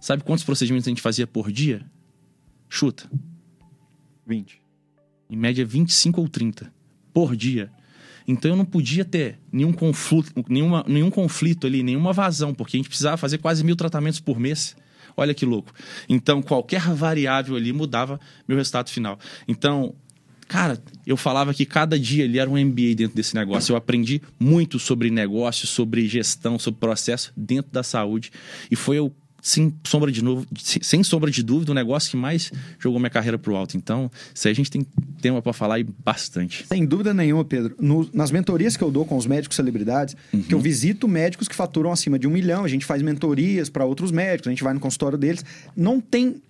Sabe 0.00 0.24
quantos 0.24 0.42
procedimentos 0.42 0.88
a 0.88 0.90
gente 0.90 1.02
fazia 1.02 1.26
por 1.26 1.52
dia? 1.52 1.84
Chuta. 2.66 3.10
20. 4.26 4.60
Em 5.30 5.36
média, 5.36 5.64
25 5.64 6.20
ou 6.20 6.28
30 6.28 6.72
por 7.12 7.36
dia. 7.36 7.70
Então 8.26 8.50
eu 8.50 8.56
não 8.56 8.64
podia 8.64 9.04
ter 9.04 9.38
nenhum 9.50 9.72
conflito, 9.72 10.44
nenhuma, 10.48 10.84
nenhum 10.86 11.10
conflito 11.10 11.66
ali, 11.66 11.82
nenhuma 11.82 12.12
vazão, 12.12 12.54
porque 12.54 12.76
a 12.76 12.78
gente 12.78 12.88
precisava 12.88 13.16
fazer 13.16 13.38
quase 13.38 13.64
mil 13.64 13.76
tratamentos 13.76 14.20
por 14.20 14.38
mês. 14.38 14.76
Olha 15.16 15.34
que 15.34 15.44
louco. 15.44 15.72
Então 16.08 16.40
qualquer 16.40 16.80
variável 16.80 17.56
ali 17.56 17.72
mudava 17.72 18.20
meu 18.46 18.56
resultado 18.56 18.90
final. 18.90 19.18
Então, 19.46 19.94
cara, 20.48 20.82
eu 21.06 21.16
falava 21.16 21.52
que 21.52 21.66
cada 21.66 21.98
dia 21.98 22.24
ali 22.24 22.38
era 22.38 22.48
um 22.48 22.56
MBA 22.56 22.94
dentro 22.96 23.16
desse 23.16 23.34
negócio. 23.34 23.72
Eu 23.72 23.76
aprendi 23.76 24.22
muito 24.38 24.78
sobre 24.78 25.10
negócio, 25.10 25.66
sobre 25.66 26.06
gestão, 26.08 26.58
sobre 26.58 26.80
processo 26.80 27.32
dentro 27.36 27.70
da 27.72 27.82
saúde. 27.82 28.30
E 28.70 28.76
foi 28.76 29.00
o 29.00 29.12
sem 29.42 29.74
sombra 29.84 30.12
de 30.12 30.22
novo, 30.22 30.46
sem 30.56 31.02
sombra 31.02 31.28
de 31.28 31.42
dúvida, 31.42 31.72
o 31.72 31.74
negócio 31.74 32.12
que 32.12 32.16
mais 32.16 32.52
jogou 32.78 33.00
minha 33.00 33.10
carreira 33.10 33.36
pro 33.36 33.56
alto. 33.56 33.76
Então, 33.76 34.08
isso 34.32 34.46
aí 34.46 34.52
a 34.52 34.54
gente 34.54 34.70
tem 34.70 34.86
tema 35.20 35.42
para 35.42 35.52
falar 35.52 35.80
e 35.80 35.82
bastante. 35.82 36.64
Sem 36.68 36.86
dúvida 36.86 37.12
nenhuma, 37.12 37.44
Pedro. 37.44 37.74
No, 37.80 38.08
nas 38.14 38.30
mentorias 38.30 38.76
que 38.76 38.84
eu 38.84 38.90
dou 38.90 39.04
com 39.04 39.16
os 39.16 39.26
médicos 39.26 39.56
celebridades, 39.56 40.16
uhum. 40.32 40.42
que 40.44 40.54
eu 40.54 40.60
visito 40.60 41.08
médicos 41.08 41.48
que 41.48 41.56
faturam 41.56 41.90
acima 41.90 42.20
de 42.20 42.28
um 42.28 42.30
milhão, 42.30 42.64
a 42.64 42.68
gente 42.68 42.86
faz 42.86 43.02
mentorias 43.02 43.68
para 43.68 43.84
outros 43.84 44.12
médicos, 44.12 44.46
a 44.46 44.50
gente 44.50 44.62
vai 44.62 44.72
no 44.72 44.80
consultório 44.80 45.18
deles, 45.18 45.44
não 45.76 46.00
tem 46.00 46.40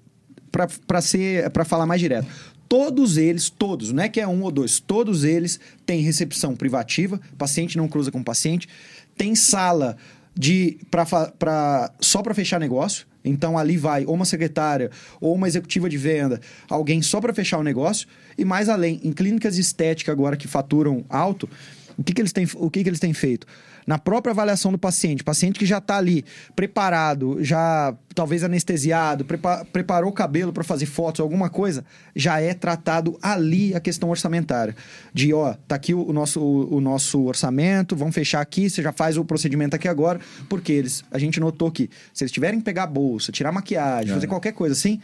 para 0.87 1.01
ser 1.01 1.49
para 1.49 1.65
falar 1.65 1.87
mais 1.87 1.99
direto. 1.99 2.29
Todos 2.69 3.17
eles, 3.17 3.49
todos, 3.49 3.91
não 3.91 4.03
é 4.03 4.09
que 4.09 4.21
é 4.21 4.29
um 4.29 4.43
ou 4.43 4.51
dois, 4.51 4.81
todos 4.81 5.25
eles 5.25 5.59
têm 5.87 6.03
recepção 6.03 6.55
privativa, 6.55 7.19
paciente 7.39 7.79
não 7.79 7.89
cruza 7.89 8.11
com 8.11 8.23
paciente, 8.23 8.69
tem 9.17 9.35
sala 9.35 9.97
de 10.35 10.79
para 10.91 11.93
só 12.01 12.23
para 12.23 12.35
fechar 12.35 12.59
negócio. 12.59 13.07
Então 13.25 13.57
ali 13.57 13.77
vai 13.77 14.05
ou 14.05 14.15
uma 14.15 14.25
secretária 14.25 14.91
ou 15.21 15.35
uma 15.35 15.47
executiva 15.47 15.89
de 15.89 15.97
venda, 15.97 16.41
alguém 16.69 17.01
só 17.01 17.21
para 17.21 17.33
fechar 17.33 17.59
o 17.59 17.63
negócio. 17.63 18.09
E 18.37 18.45
mais 18.45 18.69
além, 18.69 19.01
em 19.05 19.13
clínicas 19.13 19.55
de 19.55 19.61
estética 19.61 20.11
agora 20.11 20.37
que 20.37 20.49
faturam 20.49 21.05
alto, 21.09 21.49
o 21.97 22.03
que, 22.03 22.13
que 22.13 22.21
eles 22.21 22.33
têm, 22.33 22.47
o 22.55 22.71
que, 22.71 22.83
que 22.83 22.89
eles 22.89 23.01
têm 23.01 23.13
feito? 23.13 23.47
Na 23.87 23.99
própria 23.99 24.33
avaliação 24.33 24.73
do 24.73 24.79
paciente, 24.79 25.25
paciente 25.25 25.59
que 25.59 25.67
já 25.67 25.79
está 25.79 25.97
ali 25.97 26.25
preparado, 26.55 27.39
já 27.43 27.95
talvez 28.15 28.45
anestesiado, 28.45 29.25
prepa 29.25 29.67
preparou 29.73 30.11
o 30.11 30.13
cabelo 30.13 30.53
para 30.53 30.63
fazer 30.63 30.87
fotos, 30.87 31.21
alguma 31.21 31.49
coisa, 31.49 31.85
já 32.15 32.41
é 32.41 32.55
tratado 32.55 33.19
ali 33.23 33.75
a 33.75 33.81
questão 33.81 34.11
orçamentária. 34.11 34.77
De, 35.13 35.33
ó, 35.33 35.55
tá 35.67 35.77
aqui 35.77 35.95
o, 35.95 36.13
nosso, 36.13 36.41
o, 36.41 36.77
o 36.77 36.81
nosso 36.81 37.23
orçamento, 37.23 37.97
vamos 37.97 38.15
fechar 38.15 38.41
aqui, 38.41 38.69
você 38.69 38.83
já 38.83 38.93
faz 38.93 39.17
o 39.17 39.25
procedimento 39.25 39.75
aqui 39.75 39.89
agora, 39.89 40.21
porque 40.49 40.73
eles, 40.73 41.05
a 41.11 41.19
gente 41.19 41.41
notou 41.41 41.71
que 41.71 41.89
se 42.13 42.25
eles 42.25 42.33
tiverem 42.33 42.59
que 42.59 42.65
pegar 42.65 42.85
a 42.85 42.87
bolsa, 42.87 43.33
tirar 43.33 43.53
maquiagem, 43.53 44.11
é. 44.11 44.15
fazer 44.15 44.27
qualquer 44.27 44.53
coisa 44.53 44.75
assim, 44.75 45.01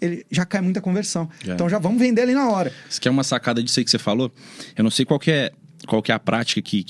ele 0.00 0.26
já 0.30 0.44
cai 0.44 0.60
muita 0.60 0.80
conversão. 0.80 1.28
É. 1.46 1.52
Então 1.52 1.68
já 1.68 1.78
vamos 1.78 2.00
vender 2.00 2.22
ali 2.22 2.34
na 2.34 2.50
hora. 2.50 2.72
Isso 2.88 3.00
que 3.00 3.08
é 3.08 3.10
uma 3.10 3.24
sacada 3.24 3.62
disso 3.62 3.78
aí 3.78 3.84
que 3.84 3.90
você 3.90 3.98
falou. 3.98 4.32
Eu 4.76 4.82
não 4.82 4.90
sei 4.90 5.04
qual 5.04 5.18
que 5.18 5.30
é, 5.30 5.52
qual 5.86 6.02
que 6.02 6.10
é 6.10 6.14
a 6.14 6.18
prática 6.18 6.60
que, 6.60 6.84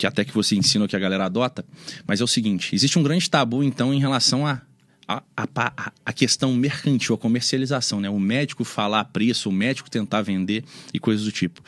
que 0.00 0.06
até 0.06 0.24
que 0.24 0.32
você 0.32 0.56
ensina 0.56 0.88
que 0.88 0.96
a 0.96 0.98
galera 0.98 1.26
adota, 1.26 1.62
mas 2.06 2.22
é 2.22 2.24
o 2.24 2.26
seguinte: 2.26 2.74
existe 2.74 2.98
um 2.98 3.02
grande 3.02 3.28
tabu, 3.28 3.62
então, 3.62 3.92
em 3.92 4.00
relação 4.00 4.46
a 4.46 4.62
a, 5.06 5.22
a, 5.36 5.92
a, 6.06 6.12
questão 6.12 6.54
mercantil, 6.54 7.16
a 7.16 7.18
comercialização, 7.18 8.00
né? 8.00 8.08
O 8.08 8.20
médico 8.20 8.62
falar 8.62 9.04
preço, 9.06 9.48
o 9.48 9.52
médico 9.52 9.90
tentar 9.90 10.22
vender 10.22 10.62
e 10.94 11.00
coisas 11.00 11.24
do 11.24 11.32
tipo. 11.32 11.60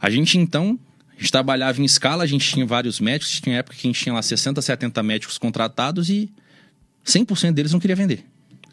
A 0.00 0.08
gente, 0.08 0.38
então, 0.38 0.80
a 1.10 1.20
gente 1.20 1.30
trabalhava 1.30 1.78
em 1.78 1.84
escala, 1.84 2.24
a 2.24 2.26
gente 2.26 2.50
tinha 2.50 2.64
vários 2.64 2.98
médicos, 2.98 3.38
tinha 3.38 3.58
época 3.58 3.76
que 3.76 3.86
a 3.86 3.90
gente 3.90 4.02
tinha 4.02 4.14
lá 4.14 4.22
60, 4.22 4.62
70 4.62 5.02
médicos 5.02 5.36
contratados 5.36 6.08
e 6.08 6.30
100% 7.04 7.52
deles 7.52 7.70
não 7.70 7.78
queria 7.78 7.94
vender. 7.94 8.24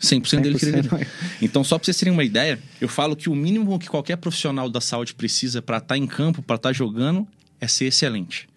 100%, 0.01 0.21
100% 0.21 0.39
deles 0.39 0.59
queria 0.61 0.81
vender. 0.81 1.07
Então, 1.41 1.61
só 1.61 1.77
para 1.77 1.83
vocês 1.83 1.97
terem 1.97 2.13
uma 2.13 2.23
ideia, 2.23 2.57
eu 2.79 2.87
falo 2.87 3.13
que 3.13 3.29
o 3.29 3.35
mínimo 3.35 3.77
que 3.77 3.89
qualquer 3.89 4.15
profissional 4.15 4.69
da 4.69 4.79
saúde 4.79 5.13
precisa 5.13 5.61
para 5.61 5.79
estar 5.79 5.87
tá 5.89 5.97
em 5.97 6.07
campo, 6.07 6.41
para 6.41 6.55
estar 6.55 6.69
tá 6.69 6.73
jogando, 6.73 7.27
é 7.59 7.67
ser 7.67 7.87
excelente 7.87 8.47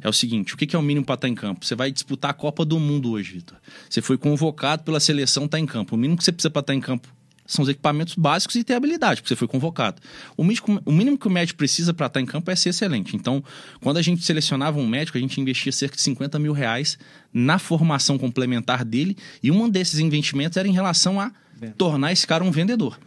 é 0.00 0.08
o 0.08 0.12
seguinte: 0.12 0.54
o 0.54 0.56
que 0.56 0.74
é 0.74 0.78
o 0.78 0.82
mínimo 0.82 1.04
para 1.04 1.14
estar 1.14 1.26
tá 1.26 1.32
em 1.32 1.34
campo? 1.34 1.64
Você 1.64 1.74
vai 1.74 1.90
disputar 1.90 2.30
a 2.30 2.34
Copa 2.34 2.64
do 2.64 2.78
Mundo 2.78 3.10
hoje, 3.12 3.32
Vitor. 3.32 3.58
Você 3.88 4.00
foi 4.00 4.16
convocado 4.16 4.82
pela 4.82 5.00
seleção, 5.00 5.44
está 5.44 5.58
em 5.58 5.66
campo. 5.66 5.94
O 5.94 5.98
mínimo 5.98 6.16
que 6.16 6.24
você 6.24 6.32
precisa 6.32 6.50
para 6.50 6.60
estar 6.60 6.72
tá 6.72 6.76
em 6.76 6.80
campo 6.80 7.08
são 7.48 7.62
os 7.62 7.68
equipamentos 7.68 8.14
básicos 8.14 8.56
e 8.56 8.62
ter 8.62 8.74
habilidade, 8.74 9.22
porque 9.22 9.30
você 9.30 9.36
foi 9.36 9.48
convocado. 9.48 10.02
O 10.36 10.44
mínimo, 10.44 10.82
o 10.84 10.92
mínimo 10.92 11.16
que 11.16 11.26
o 11.26 11.30
médico 11.30 11.56
precisa 11.56 11.94
para 11.94 12.06
estar 12.06 12.20
tá 12.20 12.22
em 12.22 12.26
campo 12.26 12.50
é 12.50 12.54
ser 12.54 12.68
excelente. 12.68 13.16
Então, 13.16 13.42
quando 13.80 13.96
a 13.96 14.02
gente 14.02 14.22
selecionava 14.22 14.78
um 14.78 14.86
médico, 14.86 15.16
a 15.16 15.20
gente 15.20 15.40
investia 15.40 15.72
cerca 15.72 15.96
de 15.96 16.02
50 16.02 16.38
mil 16.38 16.52
reais 16.52 16.98
na 17.32 17.58
formação 17.58 18.18
complementar 18.18 18.84
dele, 18.84 19.16
e 19.42 19.50
um 19.50 19.68
desses 19.68 19.98
investimentos 19.98 20.58
era 20.58 20.68
em 20.68 20.72
relação 20.72 21.18
a 21.18 21.32
tornar 21.78 22.12
esse 22.12 22.26
cara 22.26 22.44
um 22.44 22.50
vendedor. 22.50 22.98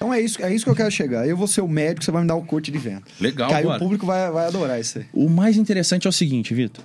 Então 0.00 0.14
é 0.14 0.18
isso, 0.18 0.42
é 0.42 0.54
isso 0.54 0.64
que 0.64 0.70
eu 0.70 0.74
quero 0.74 0.90
chegar. 0.90 1.28
Eu 1.28 1.36
vou 1.36 1.46
ser 1.46 1.60
o 1.60 1.68
médico, 1.68 2.02
você 2.02 2.10
vai 2.10 2.22
me 2.22 2.26
dar 2.26 2.34
o 2.34 2.42
coach 2.42 2.70
de 2.70 2.78
venda. 2.78 3.02
Legal, 3.20 3.52
aí 3.52 3.66
o 3.66 3.78
público 3.78 4.06
vai, 4.06 4.30
vai 4.30 4.46
adorar 4.46 4.80
isso 4.80 4.98
aí. 4.98 5.04
O 5.12 5.28
mais 5.28 5.58
interessante 5.58 6.06
é 6.06 6.08
o 6.08 6.12
seguinte, 6.12 6.54
Vitor. 6.54 6.82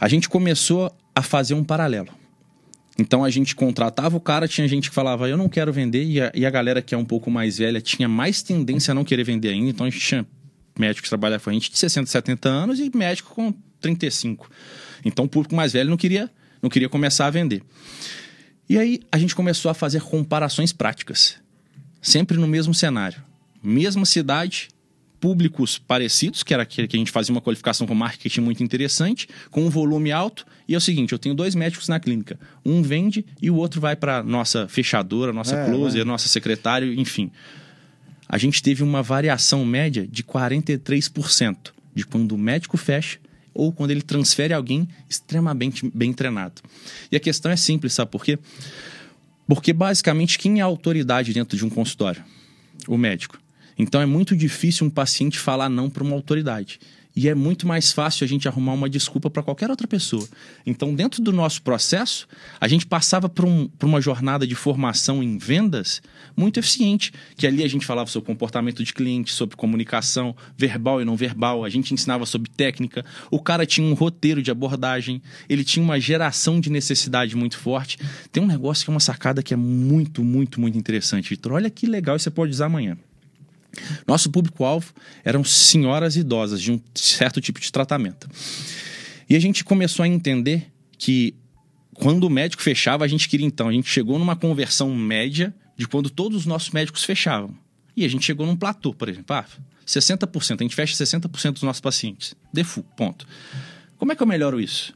A 0.00 0.08
gente 0.08 0.28
começou 0.28 0.92
a 1.14 1.22
fazer 1.22 1.54
um 1.54 1.62
paralelo. 1.62 2.08
Então 2.98 3.22
a 3.22 3.30
gente 3.30 3.54
contratava 3.54 4.16
o 4.16 4.20
cara, 4.20 4.48
tinha 4.48 4.66
gente 4.66 4.88
que 4.88 4.94
falava, 4.96 5.28
eu 5.28 5.36
não 5.36 5.48
quero 5.48 5.72
vender, 5.72 6.02
e 6.02 6.20
a, 6.20 6.32
e 6.34 6.44
a 6.44 6.50
galera 6.50 6.82
que 6.82 6.92
é 6.92 6.98
um 6.98 7.04
pouco 7.04 7.30
mais 7.30 7.58
velha 7.58 7.80
tinha 7.80 8.08
mais 8.08 8.42
tendência 8.42 8.90
a 8.90 8.94
não 8.96 9.04
querer 9.04 9.22
vender 9.22 9.50
ainda. 9.50 9.70
Então 9.70 9.86
a 9.86 9.90
gente 9.90 10.04
tinha 10.04 10.26
médico 10.76 11.04
que 11.04 11.08
trabalhava 11.08 11.44
com 11.44 11.50
a 11.50 11.52
gente 11.52 11.70
de 11.70 11.78
60, 11.78 12.10
70 12.10 12.48
anos 12.48 12.80
e 12.80 12.90
médico 12.92 13.32
com 13.32 13.54
35. 13.80 14.50
Então 15.04 15.26
o 15.26 15.28
público 15.28 15.54
mais 15.54 15.72
velho 15.72 15.88
não 15.88 15.96
queria, 15.96 16.28
não 16.60 16.68
queria 16.68 16.88
começar 16.88 17.26
a 17.26 17.30
vender. 17.30 17.62
E 18.68 18.76
aí 18.76 19.02
a 19.12 19.18
gente 19.18 19.36
começou 19.36 19.70
a 19.70 19.74
fazer 19.74 20.00
comparações 20.00 20.72
práticas 20.72 21.45
sempre 22.00 22.36
no 22.36 22.46
mesmo 22.46 22.74
cenário. 22.74 23.22
Mesma 23.62 24.04
cidade, 24.04 24.68
públicos 25.20 25.78
parecidos, 25.78 26.42
que 26.42 26.54
era 26.54 26.62
aquele 26.62 26.86
que 26.86 26.96
a 26.96 26.98
gente 26.98 27.10
fazia 27.10 27.34
uma 27.34 27.40
qualificação 27.40 27.86
com 27.86 27.94
marketing 27.94 28.40
muito 28.40 28.62
interessante, 28.62 29.28
com 29.50 29.64
um 29.64 29.70
volume 29.70 30.12
alto. 30.12 30.46
E 30.68 30.74
é 30.74 30.78
o 30.78 30.80
seguinte: 30.80 31.12
eu 31.12 31.18
tenho 31.18 31.34
dois 31.34 31.54
médicos 31.54 31.88
na 31.88 31.98
clínica. 31.98 32.38
Um 32.64 32.82
vende 32.82 33.24
e 33.40 33.50
o 33.50 33.56
outro 33.56 33.80
vai 33.80 33.96
para 33.96 34.22
nossa 34.22 34.68
fechadora, 34.68 35.32
nossa 35.32 35.56
é, 35.56 35.66
closer, 35.66 36.04
nossa 36.04 36.28
secretária, 36.28 36.86
enfim. 36.94 37.30
A 38.28 38.38
gente 38.38 38.62
teve 38.62 38.82
uma 38.82 39.02
variação 39.02 39.64
média 39.64 40.06
de 40.06 40.22
43% 40.22 41.56
de 41.94 42.04
quando 42.04 42.32
o 42.32 42.38
médico 42.38 42.76
fecha 42.76 43.18
ou 43.54 43.72
quando 43.72 43.90
ele 43.90 44.02
transfere 44.02 44.52
alguém 44.52 44.86
extremamente 45.08 45.90
bem 45.94 46.12
treinado. 46.12 46.60
E 47.10 47.16
a 47.16 47.20
questão 47.20 47.50
é 47.50 47.56
simples, 47.56 47.94
sabe 47.94 48.10
por 48.10 48.24
quê? 48.24 48.38
Porque 49.46 49.72
basicamente 49.72 50.38
quem 50.38 50.58
é 50.58 50.62
a 50.62 50.66
autoridade 50.66 51.32
dentro 51.32 51.56
de 51.56 51.64
um 51.64 51.70
consultório? 51.70 52.22
O 52.88 52.96
médico. 52.98 53.38
Então 53.78 54.00
é 54.00 54.06
muito 54.06 54.36
difícil 54.36 54.86
um 54.86 54.90
paciente 54.90 55.38
falar 55.38 55.68
não 55.68 55.88
para 55.90 56.02
uma 56.02 56.14
autoridade. 56.14 56.80
E 57.16 57.30
é 57.30 57.34
muito 57.34 57.66
mais 57.66 57.92
fácil 57.92 58.24
a 58.24 58.28
gente 58.28 58.46
arrumar 58.46 58.74
uma 58.74 58.90
desculpa 58.90 59.30
para 59.30 59.42
qualquer 59.42 59.70
outra 59.70 59.88
pessoa. 59.88 60.28
Então, 60.66 60.94
dentro 60.94 61.22
do 61.22 61.32
nosso 61.32 61.62
processo, 61.62 62.28
a 62.60 62.68
gente 62.68 62.84
passava 62.84 63.26
por, 63.26 63.46
um, 63.46 63.66
por, 63.68 63.86
uma 63.86 64.02
jornada 64.02 64.46
de 64.46 64.54
formação 64.54 65.22
em 65.22 65.38
vendas 65.38 66.02
muito 66.36 66.60
eficiente. 66.60 67.12
Que 67.34 67.46
ali 67.46 67.64
a 67.64 67.68
gente 67.68 67.86
falava 67.86 68.10
sobre 68.10 68.26
comportamento 68.26 68.84
de 68.84 68.92
cliente, 68.92 69.32
sobre 69.32 69.56
comunicação 69.56 70.36
verbal 70.58 71.00
e 71.00 71.06
não 71.06 71.16
verbal, 71.16 71.64
a 71.64 71.70
gente 71.70 71.94
ensinava 71.94 72.26
sobre 72.26 72.50
técnica. 72.50 73.02
O 73.30 73.40
cara 73.40 73.64
tinha 73.64 73.86
um 73.86 73.94
roteiro 73.94 74.42
de 74.42 74.50
abordagem, 74.50 75.22
ele 75.48 75.64
tinha 75.64 75.82
uma 75.82 75.98
geração 75.98 76.60
de 76.60 76.68
necessidade 76.68 77.34
muito 77.34 77.56
forte. 77.56 77.96
Tem 78.30 78.42
um 78.42 78.46
negócio 78.46 78.84
que 78.84 78.90
é 78.90 78.92
uma 78.92 79.00
sacada 79.00 79.42
que 79.42 79.54
é 79.54 79.56
muito, 79.56 80.22
muito, 80.22 80.60
muito 80.60 80.76
interessante, 80.76 81.30
Vitor. 81.30 81.52
Olha 81.52 81.70
que 81.70 81.86
legal 81.86 82.16
e 82.16 82.18
você 82.18 82.30
pode 82.30 82.52
usar 82.52 82.66
amanhã. 82.66 82.98
Nosso 84.06 84.30
público-alvo 84.30 84.92
eram 85.24 85.44
senhoras 85.44 86.16
idosas 86.16 86.60
de 86.60 86.72
um 86.72 86.80
certo 86.94 87.40
tipo 87.40 87.60
de 87.60 87.70
tratamento. 87.70 88.28
E 89.28 89.36
a 89.36 89.40
gente 89.40 89.64
começou 89.64 90.02
a 90.04 90.08
entender 90.08 90.70
que 90.98 91.34
quando 91.94 92.24
o 92.24 92.30
médico 92.30 92.62
fechava, 92.62 93.04
a 93.04 93.08
gente 93.08 93.28
queria 93.28 93.46
então, 93.46 93.68
a 93.68 93.72
gente 93.72 93.88
chegou 93.88 94.18
numa 94.18 94.36
conversão 94.36 94.94
média 94.94 95.54
de 95.76 95.86
quando 95.86 96.10
todos 96.10 96.40
os 96.40 96.46
nossos 96.46 96.70
médicos 96.70 97.04
fechavam. 97.04 97.56
E 97.96 98.04
a 98.04 98.08
gente 98.08 98.24
chegou 98.24 98.46
num 98.46 98.56
platô, 98.56 98.92
por 98.92 99.08
exemplo. 99.08 99.34
Ah, 99.34 99.44
60%, 99.86 100.60
a 100.60 100.62
gente 100.62 100.74
fecha 100.74 100.94
60% 100.94 101.52
dos 101.52 101.62
nossos 101.62 101.80
pacientes. 101.80 102.34
Defu, 102.52 102.82
ponto. 102.96 103.26
Como 103.96 104.12
é 104.12 104.16
que 104.16 104.22
eu 104.22 104.26
melhoro 104.26 104.60
isso? 104.60 104.94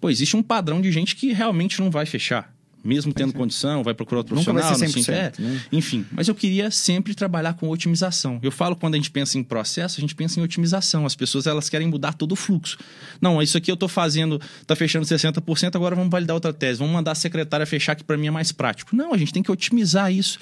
Pô, 0.00 0.10
existe 0.10 0.36
um 0.36 0.42
padrão 0.42 0.80
de 0.80 0.90
gente 0.90 1.14
que 1.14 1.32
realmente 1.32 1.80
não 1.80 1.90
vai 1.90 2.06
fechar 2.06 2.52
mesmo 2.82 3.12
tendo 3.12 3.32
condição, 3.32 3.82
vai 3.82 3.92
procurar 3.94 4.18
outro 4.20 4.34
Nunca 4.34 4.52
profissional. 4.52 4.78
vai 4.78 4.88
ser 4.88 4.96
não 4.96 5.04
sei- 5.04 5.14
100%, 5.14 5.38
é, 5.38 5.42
né? 5.42 5.62
Enfim, 5.72 6.06
mas 6.12 6.28
eu 6.28 6.34
queria 6.34 6.70
sempre 6.70 7.14
trabalhar 7.14 7.54
com 7.54 7.68
otimização. 7.68 8.38
Eu 8.42 8.50
falo 8.50 8.74
quando 8.76 8.94
a 8.94 8.96
gente 8.96 9.10
pensa 9.10 9.38
em 9.38 9.42
processo, 9.42 9.98
a 9.98 10.00
gente 10.00 10.14
pensa 10.14 10.40
em 10.40 10.42
otimização. 10.42 11.04
As 11.04 11.14
pessoas 11.14 11.46
elas 11.46 11.68
querem 11.68 11.86
mudar 11.88 12.14
todo 12.14 12.32
o 12.32 12.36
fluxo. 12.36 12.78
Não, 13.20 13.40
isso 13.42 13.56
aqui 13.58 13.70
eu 13.70 13.76
tô 13.76 13.88
fazendo, 13.88 14.40
tá 14.66 14.74
fechando 14.74 15.04
60%, 15.06 15.76
agora 15.76 15.94
vamos 15.94 16.10
validar 16.10 16.34
outra 16.34 16.52
tese. 16.52 16.78
Vamos 16.78 16.94
mandar 16.94 17.12
a 17.12 17.14
secretária 17.14 17.66
fechar 17.66 17.94
que 17.94 18.02
para 18.04 18.16
mim 18.16 18.28
é 18.28 18.30
mais 18.30 18.52
prático. 18.52 18.94
Não, 18.96 19.12
a 19.12 19.18
gente 19.18 19.32
tem 19.32 19.42
que 19.42 19.52
otimizar 19.52 20.12
isso. 20.12 20.38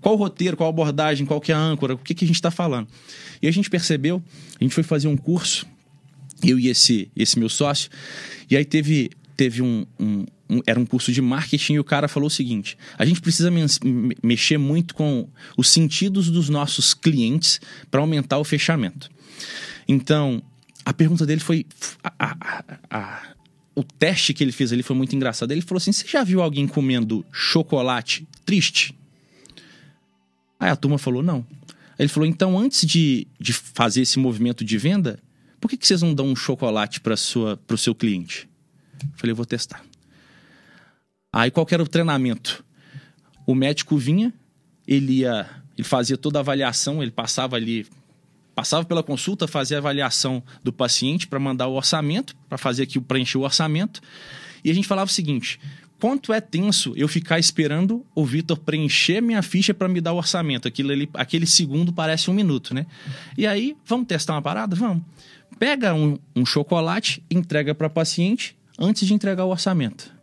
Qual 0.00 0.14
o 0.14 0.18
roteiro, 0.18 0.56
qual 0.56 0.68
a 0.68 0.70
abordagem, 0.70 1.26
qual 1.26 1.40
que 1.40 1.50
é 1.52 1.54
a 1.54 1.58
âncora, 1.58 1.94
o 1.94 1.98
que, 1.98 2.14
que 2.14 2.24
a 2.24 2.26
gente 2.28 2.36
está 2.36 2.50
falando. 2.50 2.88
E 3.42 3.48
a 3.48 3.50
gente 3.50 3.68
percebeu, 3.70 4.22
a 4.60 4.64
gente 4.64 4.74
foi 4.74 4.82
fazer 4.84 5.08
um 5.08 5.16
curso 5.16 5.66
eu 6.42 6.58
e 6.58 6.68
esse, 6.68 7.10
esse 7.14 7.38
meu 7.38 7.48
sócio. 7.50 7.90
E 8.50 8.56
aí 8.56 8.64
teve, 8.64 9.10
teve 9.36 9.60
um- 9.60 9.84
um- 9.98 10.24
Era 10.66 10.78
um 10.80 10.86
curso 10.86 11.12
de 11.12 11.20
marketing 11.22 11.74
e 11.74 11.78
o 11.80 11.84
cara 11.84 12.08
falou 12.08 12.26
o 12.26 12.30
seguinte: 12.30 12.76
a 12.98 13.04
gente 13.04 13.20
precisa 13.20 13.50
mexer 14.22 14.58
muito 14.58 14.94
com 14.94 15.28
os 15.56 15.68
sentidos 15.68 16.30
dos 16.30 16.48
nossos 16.48 16.92
clientes 16.94 17.60
para 17.90 18.00
aumentar 18.00 18.38
o 18.38 18.44
fechamento. 18.44 19.10
Então, 19.86 20.42
a 20.84 20.92
pergunta 20.92 21.24
dele 21.26 21.40
foi. 21.40 21.66
a- 22.02 22.12
a- 22.18 22.64
a- 22.90 23.22
o 23.74 23.84
teste 23.84 24.34
que 24.34 24.42
ele 24.42 24.52
fez 24.52 24.72
ali 24.72 24.82
foi 24.82 24.96
muito 24.96 25.14
engraçado. 25.14 25.52
Ele 25.52 25.60
falou 25.62 25.78
assim: 25.78 25.92
você 25.92 26.06
já 26.06 26.24
viu 26.24 26.42
alguém 26.42 26.66
comendo 26.66 27.24
chocolate 27.32 28.26
triste? 28.44 28.94
Aí 30.58 30.68
a 30.70 30.76
turma 30.76 30.98
falou: 30.98 31.22
não. 31.22 31.46
Ele 31.98 32.08
falou: 32.08 32.26
então, 32.28 32.58
antes 32.58 32.86
de, 32.86 33.26
de 33.38 33.52
fazer 33.52 34.02
esse 34.02 34.18
movimento 34.18 34.64
de 34.64 34.76
venda, 34.78 35.18
por 35.60 35.68
que, 35.68 35.76
que 35.76 35.86
vocês 35.86 36.02
não 36.02 36.14
dão 36.14 36.26
um 36.26 36.36
chocolate 36.36 37.00
para 37.00 37.14
o 37.14 37.76
seu 37.78 37.94
cliente? 37.94 38.48
Eu 39.02 39.08
falei: 39.16 39.34
vou 39.34 39.46
testar. 39.46 39.82
Aí 41.32 41.50
qual 41.50 41.66
era 41.70 41.82
o 41.82 41.86
treinamento? 41.86 42.64
O 43.46 43.54
médico 43.54 43.96
vinha, 43.96 44.32
ele 44.86 45.20
ia, 45.20 45.48
ele 45.76 45.86
fazia 45.86 46.16
toda 46.16 46.38
a 46.38 46.40
avaliação, 46.40 47.02
ele 47.02 47.12
passava 47.12 47.56
ali, 47.56 47.86
passava 48.54 48.84
pela 48.84 49.02
consulta, 49.02 49.46
fazia 49.46 49.76
a 49.76 49.80
avaliação 49.80 50.42
do 50.62 50.72
paciente 50.72 51.28
para 51.28 51.38
mandar 51.38 51.68
o 51.68 51.74
orçamento, 51.74 52.36
para 52.48 52.58
fazer 52.58 52.82
aqui 52.82 52.98
preencher 53.00 53.38
o 53.38 53.42
orçamento. 53.42 54.00
E 54.64 54.70
a 54.70 54.74
gente 54.74 54.88
falava 54.88 55.08
o 55.08 55.14
seguinte: 55.14 55.60
quanto 56.00 56.32
é 56.32 56.40
tenso 56.40 56.92
eu 56.96 57.06
ficar 57.06 57.38
esperando 57.38 58.04
o 58.14 58.24
Vitor 58.24 58.58
preencher 58.58 59.20
minha 59.20 59.42
ficha 59.42 59.72
para 59.72 59.88
me 59.88 60.00
dar 60.00 60.12
o 60.12 60.16
orçamento? 60.16 60.66
Aquilo 60.66 60.90
ali, 60.90 61.08
aquele 61.14 61.46
segundo 61.46 61.92
parece 61.92 62.28
um 62.28 62.34
minuto, 62.34 62.74
né? 62.74 62.86
E 63.38 63.46
aí, 63.46 63.76
vamos 63.86 64.08
testar 64.08 64.34
uma 64.34 64.42
parada? 64.42 64.74
Vamos. 64.74 65.04
Pega 65.60 65.94
um, 65.94 66.18
um 66.34 66.44
chocolate, 66.44 67.22
entrega 67.30 67.74
para 67.74 67.88
paciente 67.88 68.56
antes 68.78 69.06
de 69.06 69.14
entregar 69.14 69.44
o 69.44 69.50
orçamento. 69.50 70.19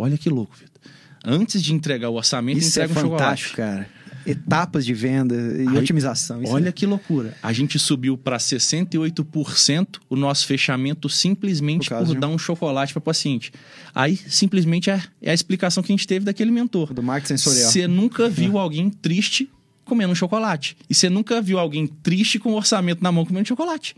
Olha 0.00 0.18
que 0.18 0.28
louco, 0.28 0.54
Vitor. 0.56 0.80
Antes 1.24 1.62
de 1.62 1.74
entregar 1.74 2.08
o 2.08 2.14
orçamento, 2.14 2.58
Isso 2.58 2.80
é 2.80 2.84
entrega 2.84 3.06
um 3.06 3.10
fantástico, 3.10 3.50
chocolate. 3.56 3.84
cara. 3.86 4.00
Etapas 4.26 4.84
de 4.84 4.92
venda 4.92 5.34
e 5.34 5.66
Aí, 5.66 5.78
otimização. 5.78 6.42
Isso 6.42 6.52
Olha 6.52 6.68
é- 6.68 6.72
que 6.72 6.84
loucura. 6.86 7.34
A 7.42 7.52
gente 7.54 7.78
subiu 7.78 8.18
para 8.18 8.38
68% 8.38 10.00
o 10.08 10.16
nosso 10.16 10.46
fechamento 10.46 11.08
simplesmente 11.08 11.88
Por 11.88 12.04
por, 12.04 12.16
um- 12.16 12.20
dar 12.20 12.28
um 12.28 12.38
chocolate 12.38 12.92
para 12.92 13.00
paciente. 13.00 13.52
Aí, 13.94 14.16
simplesmente, 14.28 14.90
é, 14.90 15.02
é 15.22 15.30
a 15.30 15.34
explicação 15.34 15.82
que 15.82 15.92
a 15.92 15.94
gente 15.96 16.06
teve 16.06 16.24
daquele 16.24 16.50
mentor. 16.50 16.92
do 16.92 17.02
marketing 17.02 17.36
sensorial. 17.38 17.70
Você 17.70 17.86
nunca 17.88 18.28
viu 18.28 18.58
alguém 18.58 18.90
triste 18.90 19.50
comendo 19.84 20.12
um 20.12 20.14
chocolate. 20.14 20.76
E 20.88 20.94
você 20.94 21.08
nunca 21.10 21.40
viu 21.40 21.58
alguém 21.58 21.86
triste 21.86 22.38
com 22.38 22.52
o 22.52 22.56
orçamento 22.56 23.02
na 23.02 23.10
mão 23.10 23.24
comendo 23.24 23.48
chocolate. 23.48 23.96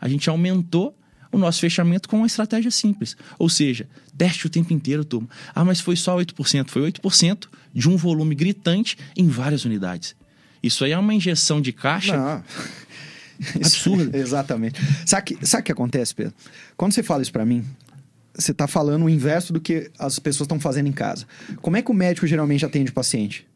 A 0.00 0.08
gente 0.08 0.28
aumentou 0.30 0.96
o 1.36 1.40
nosso 1.40 1.60
fechamento 1.60 2.08
com 2.08 2.18
uma 2.18 2.26
estratégia 2.26 2.70
simples. 2.70 3.16
Ou 3.38 3.48
seja, 3.48 3.88
teste 4.16 4.46
o 4.46 4.50
tempo 4.50 4.72
inteiro, 4.72 5.04
turma. 5.04 5.28
Ah, 5.54 5.64
mas 5.64 5.80
foi 5.80 5.96
só 5.96 6.16
8%. 6.16 6.68
Foi 6.68 6.90
8% 6.90 7.46
de 7.74 7.88
um 7.88 7.96
volume 7.96 8.34
gritante 8.34 8.96
em 9.16 9.28
várias 9.28 9.64
unidades. 9.64 10.16
Isso 10.62 10.84
aí 10.84 10.92
é 10.92 10.98
uma 10.98 11.14
injeção 11.14 11.60
de 11.60 11.72
caixa 11.72 12.16
Não. 12.16 12.44
Absurdo. 13.56 14.14
Exatamente. 14.16 14.80
Sabe 15.04 15.22
o 15.22 15.24
que, 15.24 15.46
sabe 15.46 15.60
o 15.60 15.64
que 15.64 15.72
acontece, 15.72 16.14
Pedro? 16.14 16.34
Quando 16.76 16.92
você 16.92 17.02
fala 17.02 17.22
isso 17.22 17.32
pra 17.32 17.44
mim, 17.44 17.64
você 18.34 18.52
tá 18.52 18.66
falando 18.66 19.04
o 19.04 19.10
inverso 19.10 19.52
do 19.52 19.60
que 19.60 19.90
as 19.98 20.18
pessoas 20.18 20.46
estão 20.46 20.58
fazendo 20.58 20.88
em 20.88 20.92
casa. 20.92 21.26
Como 21.60 21.76
é 21.76 21.82
que 21.82 21.90
o 21.90 21.94
médico 21.94 22.26
geralmente 22.26 22.64
atende 22.64 22.90
o 22.90 22.94
paciente? 22.94 23.46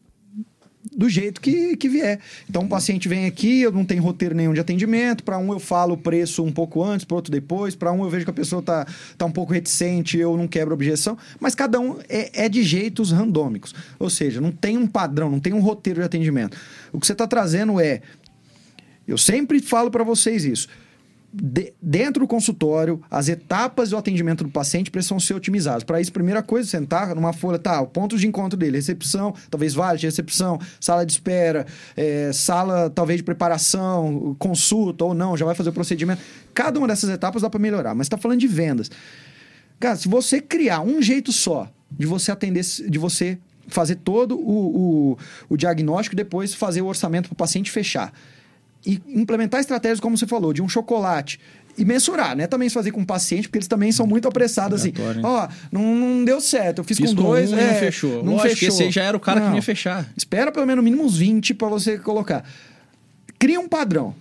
Do 0.97 1.11
jeito 1.11 1.43
que, 1.43 1.77
que 1.77 1.89
vier. 1.91 2.21
Então, 2.49 2.63
o 2.63 2.69
paciente 2.69 3.07
vem 3.07 3.27
aqui, 3.27 3.61
eu 3.61 3.71
não 3.71 3.85
tenho 3.85 4.03
roteiro 4.03 4.35
nenhum 4.35 4.55
de 4.55 4.61
atendimento. 4.61 5.23
Para 5.23 5.37
um, 5.39 5.53
eu 5.53 5.59
falo 5.59 5.93
o 5.93 5.97
preço 5.97 6.43
um 6.43 6.51
pouco 6.51 6.83
antes, 6.83 7.05
para 7.05 7.17
outro 7.17 7.31
depois. 7.31 7.75
Para 7.75 7.93
um, 7.93 8.03
eu 8.03 8.09
vejo 8.09 8.25
que 8.25 8.31
a 8.31 8.35
pessoa 8.35 8.63
tá, 8.63 8.87
tá 9.19 9.27
um 9.27 9.31
pouco 9.31 9.53
reticente, 9.53 10.17
eu 10.17 10.37
não 10.39 10.49
quebro 10.49 10.73
objeção. 10.73 11.19
Mas 11.39 11.55
cada 11.55 11.79
um 11.79 11.99
é, 12.09 12.47
é 12.47 12.49
de 12.49 12.63
jeitos 12.63 13.13
randômicos. 13.13 13.75
Ou 13.99 14.09
seja, 14.09 14.41
não 14.41 14.51
tem 14.51 14.79
um 14.79 14.87
padrão, 14.87 15.31
não 15.31 15.39
tem 15.39 15.53
um 15.53 15.61
roteiro 15.61 16.01
de 16.01 16.07
atendimento. 16.07 16.57
O 16.93 16.99
que 16.99 17.07
você 17.07 17.13
está 17.13 17.27
trazendo 17.27 17.79
é 17.79 18.01
eu 19.07 19.19
sempre 19.19 19.61
falo 19.61 19.91
para 19.91 20.05
vocês 20.05 20.45
isso. 20.45 20.69
De- 21.33 21.73
dentro 21.81 22.23
do 22.25 22.27
consultório, 22.27 23.01
as 23.09 23.29
etapas 23.29 23.91
do 23.91 23.97
atendimento 23.97 24.43
do 24.43 24.51
paciente 24.51 24.91
precisam 24.91 25.21
ser 25.21 25.35
otimizadas. 25.35 25.85
Para 25.85 26.01
isso, 26.01 26.13
primeira 26.13 26.43
coisa, 26.43 26.69
sentar 26.69 27.15
numa 27.15 27.33
folha, 27.33 27.59
tá, 27.59 27.81
o 27.81 27.87
ponto 27.87 28.19
de 28.19 28.27
encontro 28.27 28.59
dele, 28.59 28.77
recepção, 28.79 29.33
talvez 29.49 29.73
vale 29.73 29.97
de 29.99 30.07
recepção, 30.07 30.59
sala 30.81 31.07
de 31.07 31.13
espera, 31.13 31.67
é, 31.97 32.33
sala 32.33 32.91
talvez 32.91 33.19
de 33.19 33.23
preparação, 33.23 34.35
consulta 34.41 35.05
ou 35.05 35.15
não, 35.15 35.37
já 35.37 35.45
vai 35.45 35.55
fazer 35.55 35.71
o 35.71 35.73
procedimento. 35.73 36.21
Cada 36.53 36.79
uma 36.81 36.89
dessas 36.89 37.09
etapas 37.09 37.43
dá 37.43 37.49
para 37.49 37.61
melhorar, 37.61 37.95
mas 37.95 38.07
está 38.07 38.19
falando 38.19 38.41
de 38.41 38.49
vendas. 38.49 38.91
Cara, 39.79 39.95
se 39.97 40.09
você 40.09 40.41
criar 40.41 40.81
um 40.81 41.01
jeito 41.01 41.33
só 41.33 41.71
de 41.91 42.07
você 42.07 42.33
atender, 42.33 42.65
de 42.65 42.99
você 42.99 43.39
fazer 43.69 43.95
todo 43.97 44.37
o, 44.37 45.13
o, 45.13 45.19
o 45.49 45.57
diagnóstico 45.57 46.17
depois 46.17 46.55
fazer 46.55 46.83
o 46.83 46.87
orçamento 46.87 47.29
para 47.29 47.35
o 47.35 47.37
paciente 47.37 47.71
fechar. 47.71 48.13
E 48.85 49.01
implementar 49.09 49.61
estratégias, 49.61 50.01
como 50.01 50.17
você 50.17 50.27
falou, 50.27 50.53
de 50.53 50.63
um 50.63 50.69
chocolate. 50.69 51.39
E 51.79 51.85
mensurar, 51.85 52.35
né? 52.37 52.47
Também 52.47 52.69
fazer 52.69 52.91
com 52.91 53.01
o 53.03 53.07
paciente, 53.07 53.43
porque 53.49 53.59
eles 53.59 53.69
também 53.69 53.93
são 53.93 54.07
muito 54.07 54.27
apressados, 54.27 54.81
assim. 54.81 54.93
Ó, 55.23 55.49
não, 55.71 55.83
não 55.95 56.25
deu 56.25 56.41
certo, 56.41 56.79
eu 56.79 56.85
fiz, 56.85 56.97
Fiz 56.97 57.11
com 57.11 57.17
com 57.17 57.23
dois. 57.23 57.53
um 57.53 57.59
é, 57.59 57.67
não 57.73 57.75
fechou. 57.75 58.25
Não 58.25 58.33
Lógico 58.35 58.49
que 58.49 58.55
fechou. 58.61 58.69
esse 58.75 58.83
aí 58.85 58.91
já 58.91 59.03
era 59.05 59.17
o 59.17 59.21
cara 59.21 59.39
que 59.41 59.45
Não. 59.45 59.51
não 59.51 59.57
ia 59.57 59.63
fechar. 59.63 60.09
Espera 60.17 60.51
pelo 60.51 60.67
menos 60.67 60.83
no 60.83 60.91
mínimo 60.91 61.05
uns 61.05 61.17
20 61.17 61.55
para 61.55 61.69
você 61.69 61.99
colocar. 61.99 62.45
Cria 63.39 63.61
um 63.61 63.69
padrão. 63.69 64.15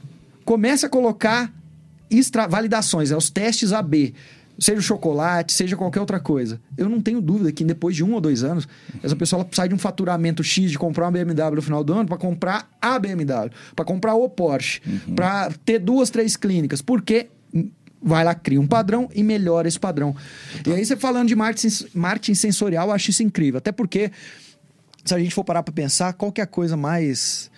Comece 0.46 0.86
a 0.86 0.90
colocar 0.90 1.52
extra 2.10 2.48
validações, 2.48 3.12
é 3.12 3.18
os 3.18 3.30
testes 3.30 3.72
AB. 3.74 4.14
Seja 4.60 4.80
o 4.80 4.82
chocolate, 4.82 5.54
seja 5.54 5.76
qualquer 5.76 6.00
outra 6.00 6.20
coisa. 6.20 6.60
Eu 6.78 6.90
não 6.90 7.00
tenho 7.00 7.22
dúvida 7.22 7.52
que 7.52 7.64
depois 7.64 7.96
de 7.96 8.04
um 8.04 8.14
ou 8.14 8.22
dois 8.22 8.44
anos, 8.44 8.68
essa 9.02 9.16
pessoa 9.16 9.48
sai 9.52 9.70
de 9.70 9.76
um 9.76 9.78
faturamento 9.78 10.44
X 10.44 10.70
de 10.70 10.78
comprar 10.78 11.06
uma 11.06 11.12
BMW 11.12 11.56
no 11.56 11.62
final 11.62 11.84
do 11.84 11.94
ano 11.94 12.08
para 12.08 12.18
comprar 12.18 12.70
a 12.82 13.00
BMW, 13.00 13.52
para 13.76 13.86
comprar 13.86 14.16
o 14.16 14.28
Porsche, 14.28 14.82
para 15.16 15.50
ter 15.64 15.80
duas, 15.80 16.10
três 16.10 16.36
clínicas. 16.36 16.82
Porque 16.82 17.30
vai 18.02 18.24
lá, 18.24 18.34
cria 18.34 18.60
um 18.60 18.68
padrão 18.68 19.10
e 19.14 19.24
melhora 19.24 19.68
esse 19.68 19.80
padrão. 19.80 20.16
E 20.66 20.74
aí 20.74 20.86
você 20.86 20.96
falando 20.96 21.28
de 21.28 21.36
marketing, 21.36 21.88
marketing 21.94 22.34
sensorial, 22.34 22.88
eu 22.88 22.94
acho 22.94 23.10
isso 23.10 23.24
incrível. 23.24 23.58
Até 23.58 23.72
porque 23.72 24.12
se 25.04 25.14
a 25.14 25.20
gente 25.20 25.34
for 25.34 25.44
parar 25.44 25.64
para 25.64 25.74
pensar, 25.74 26.14
qual 26.14 26.32
que 26.32 26.42
é 26.42 26.44
a 26.44 26.48
coisa 26.48 26.78
mais 26.78 27.49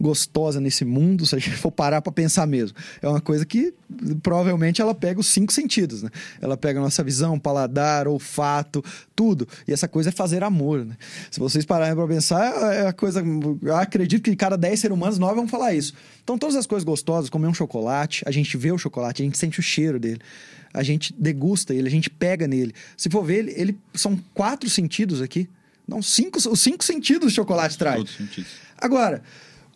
gostosa 0.00 0.60
nesse 0.60 0.84
mundo, 0.84 1.24
se 1.26 1.34
a 1.34 1.38
gente 1.38 1.56
for 1.56 1.70
parar 1.70 2.02
para 2.02 2.12
pensar 2.12 2.46
mesmo? 2.46 2.76
É 3.00 3.08
uma 3.08 3.20
coisa 3.20 3.44
que 3.44 3.72
provavelmente 4.22 4.80
ela 4.80 4.94
pega 4.94 5.20
os 5.20 5.26
cinco 5.26 5.52
sentidos, 5.52 6.02
né? 6.02 6.10
Ela 6.40 6.56
pega 6.56 6.78
a 6.78 6.82
nossa 6.82 7.02
visão, 7.02 7.38
paladar, 7.38 8.06
olfato, 8.06 8.84
tudo. 9.14 9.48
E 9.66 9.72
essa 9.72 9.88
coisa 9.88 10.10
é 10.10 10.12
fazer 10.12 10.42
amor, 10.42 10.84
né? 10.84 10.96
Se 11.30 11.40
vocês 11.40 11.64
pararem 11.64 11.94
para 11.94 12.06
pensar, 12.06 12.74
é 12.74 12.86
a 12.88 12.92
coisa. 12.92 13.22
Eu 13.62 13.76
acredito 13.76 14.22
que 14.22 14.36
cada 14.36 14.56
10 14.56 14.80
seres 14.80 14.96
humanos, 14.96 15.18
nove 15.18 15.34
vão 15.34 15.48
falar 15.48 15.74
isso. 15.74 15.94
Então, 16.22 16.36
todas 16.36 16.56
as 16.56 16.66
coisas 16.66 16.84
gostosas, 16.84 17.30
comer 17.30 17.46
um 17.46 17.54
chocolate, 17.54 18.22
a 18.26 18.30
gente 18.30 18.56
vê 18.56 18.72
o 18.72 18.78
chocolate, 18.78 19.22
a 19.22 19.24
gente 19.24 19.38
sente 19.38 19.60
o 19.60 19.62
cheiro 19.62 19.98
dele. 19.98 20.20
A 20.74 20.82
gente 20.82 21.14
degusta 21.16 21.74
ele, 21.74 21.88
a 21.88 21.90
gente 21.90 22.10
pega 22.10 22.46
nele. 22.46 22.74
Se 22.96 23.08
for 23.08 23.24
ver, 23.24 23.38
ele, 23.38 23.54
ele 23.56 23.78
são 23.94 24.18
quatro 24.34 24.68
sentidos 24.68 25.22
aqui. 25.22 25.48
Não, 25.86 26.02
cinco, 26.02 26.36
os 26.36 26.60
cinco 26.60 26.84
sentidos 26.84 27.32
o 27.32 27.34
chocolate 27.34 27.78
traz. 27.78 28.02
Agora, 28.76 29.22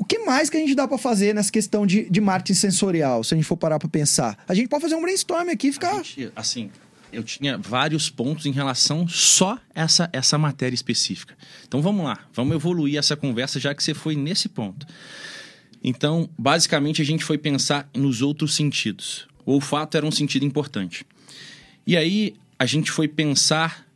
o 0.00 0.04
que 0.04 0.18
mais 0.20 0.48
que 0.48 0.56
a 0.56 0.60
gente 0.60 0.74
dá 0.74 0.88
pra 0.88 0.96
fazer 0.96 1.34
nessa 1.34 1.52
questão 1.52 1.86
de, 1.86 2.08
de 2.08 2.22
marketing 2.22 2.54
sensorial, 2.54 3.22
se 3.22 3.34
a 3.34 3.36
gente 3.36 3.44
for 3.44 3.58
parar 3.58 3.78
pra 3.78 3.86
pensar? 3.86 4.42
A 4.48 4.54
gente 4.54 4.66
pode 4.66 4.80
fazer 4.80 4.94
um 4.94 5.02
brainstorm 5.02 5.50
aqui 5.50 5.68
e 5.68 5.72
ficar. 5.74 6.02
gente, 6.02 6.32
assim, 6.34 6.70
eu 7.12 7.22
tinha 7.22 7.58
vários 7.58 8.08
pontos 8.08 8.46
em 8.46 8.50
relação 8.50 9.06
só 9.06 9.58
essa 9.74 10.08
essa 10.10 10.38
matéria 10.38 10.74
específica. 10.74 11.36
Então 11.68 11.82
vamos 11.82 12.02
lá, 12.02 12.18
vamos 12.32 12.56
evoluir 12.56 12.96
essa 12.96 13.14
conversa 13.14 13.60
já 13.60 13.74
que 13.74 13.84
você 13.84 13.92
foi 13.92 14.16
nesse 14.16 14.48
ponto. 14.48 14.86
Então, 15.84 16.30
basicamente 16.38 17.02
a 17.02 17.04
gente 17.04 17.22
foi 17.22 17.36
pensar 17.36 17.86
nos 17.94 18.22
outros 18.22 18.54
sentidos. 18.54 19.28
O 19.44 19.52
olfato 19.52 19.98
era 19.98 20.06
um 20.06 20.10
sentido 20.10 20.46
importante. 20.46 21.04
E 21.86 21.94
aí 21.94 22.36
a 22.58 22.64
gente 22.64 22.90
foi 22.90 23.06
pensar 23.06 23.86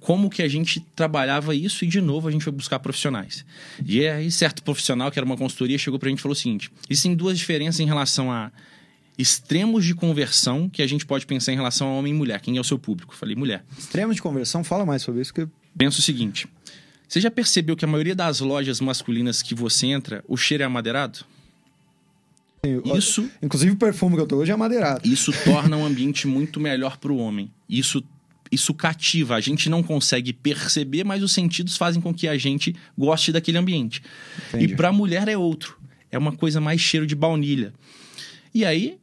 como 0.00 0.30
que 0.30 0.42
a 0.42 0.48
gente 0.48 0.80
trabalhava 0.96 1.54
isso 1.54 1.84
e 1.84 1.88
de 1.88 2.00
novo 2.00 2.26
a 2.26 2.30
gente 2.30 2.42
foi 2.42 2.52
buscar 2.52 2.78
profissionais. 2.78 3.44
E 3.86 4.06
aí 4.06 4.30
certo 4.30 4.62
profissional 4.62 5.10
que 5.10 5.18
era 5.18 5.26
uma 5.26 5.36
consultoria 5.36 5.78
chegou 5.78 5.98
pra 5.98 6.08
gente 6.08 6.18
e 6.18 6.22
falou 6.22 6.32
o 6.32 6.36
seguinte: 6.36 6.72
existem 6.88 7.14
duas 7.14 7.38
diferenças 7.38 7.80
em 7.80 7.86
relação 7.86 8.32
a 8.32 8.50
extremos 9.18 9.84
de 9.84 9.94
conversão 9.94 10.68
que 10.68 10.82
a 10.82 10.86
gente 10.86 11.04
pode 11.04 11.26
pensar 11.26 11.52
em 11.52 11.56
relação 11.56 11.88
a 11.88 11.92
homem 11.92 12.12
e 12.12 12.16
mulher. 12.16 12.40
Quem 12.40 12.56
é 12.56 12.60
o 12.60 12.64
seu 12.64 12.78
público? 12.78 13.14
Falei 13.14 13.36
mulher. 13.36 13.62
Extremos 13.78 14.16
de 14.16 14.22
conversão, 14.22 14.64
fala 14.64 14.86
mais 14.86 15.02
sobre 15.02 15.20
isso 15.20 15.34
que 15.34 15.46
Penso 15.76 16.00
o 16.00 16.02
seguinte: 16.02 16.48
você 17.06 17.20
já 17.20 17.30
percebeu 17.30 17.76
que 17.76 17.84
a 17.84 17.88
maioria 17.88 18.14
das 18.14 18.40
lojas 18.40 18.80
masculinas 18.80 19.42
que 19.42 19.54
você 19.54 19.86
entra, 19.86 20.24
o 20.26 20.36
cheiro 20.36 20.62
é 20.62 20.66
amadeirado? 20.66 21.20
Isso, 22.96 23.30
inclusive 23.42 23.72
o 23.72 23.76
perfume 23.76 24.16
que 24.16 24.22
eu 24.22 24.26
tô 24.26 24.36
hoje 24.36 24.50
é 24.50 24.54
amadeirado. 24.54 25.08
Isso 25.08 25.32
torna 25.44 25.76
um 25.76 25.84
ambiente 25.84 26.26
muito 26.26 26.60
melhor 26.60 26.98
para 26.98 27.10
o 27.10 27.16
homem. 27.16 27.50
Isso 27.68 28.04
isso 28.50 28.74
cativa. 28.74 29.36
A 29.36 29.40
gente 29.40 29.68
não 29.70 29.82
consegue 29.82 30.32
perceber, 30.32 31.04
mas 31.04 31.22
os 31.22 31.32
sentidos 31.32 31.76
fazem 31.76 32.00
com 32.00 32.12
que 32.12 32.26
a 32.26 32.36
gente 32.36 32.74
goste 32.96 33.32
daquele 33.32 33.58
ambiente. 33.58 34.02
Entendi. 34.48 34.72
E 34.72 34.76
para 34.76 34.88
a 34.88 34.92
mulher 34.92 35.28
é 35.28 35.36
outro. 35.36 35.78
É 36.10 36.18
uma 36.18 36.32
coisa 36.32 36.60
mais 36.60 36.80
cheiro 36.80 37.06
de 37.06 37.14
baunilha. 37.14 37.72
E 38.52 38.64
aí, 38.64 38.98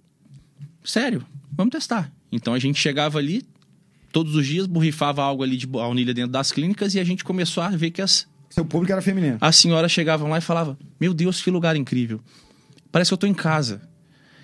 sério, 0.84 1.26
vamos 1.54 1.72
testar. 1.72 2.12
Então 2.32 2.54
a 2.54 2.60
gente 2.60 2.78
chegava 2.78 3.18
ali, 3.18 3.44
todos 4.12 4.36
os 4.36 4.46
dias 4.46 4.68
borrifava 4.68 5.24
algo 5.24 5.44
ali 5.44 5.56
de 5.56 5.66
baunilha 5.66 6.14
dentro 6.14 6.32
das 6.32 6.52
clínicas 6.52 6.94
e 6.96 7.00
a 7.00 7.04
gente 7.04 7.24
começou 7.24 7.64
a 7.64 7.70
ver 7.70 7.92
que 7.92 8.02
as. 8.02 8.28
Seu 8.50 8.66
público 8.66 8.92
era 8.92 9.02
feminino. 9.02 9.38
As 9.40 9.56
senhoras 9.56 9.92
chegavam 9.92 10.30
lá 10.30 10.38
e 10.38 10.42
falavam: 10.42 10.78
Meu 11.00 11.14
Deus, 11.14 11.42
que 11.42 11.50
lugar 11.50 11.76
incrível. 11.76 12.20
Parece 12.92 13.10
que 13.10 13.14
eu 13.14 13.18
estou 13.18 13.30
em 13.30 13.34
casa. 13.34 13.82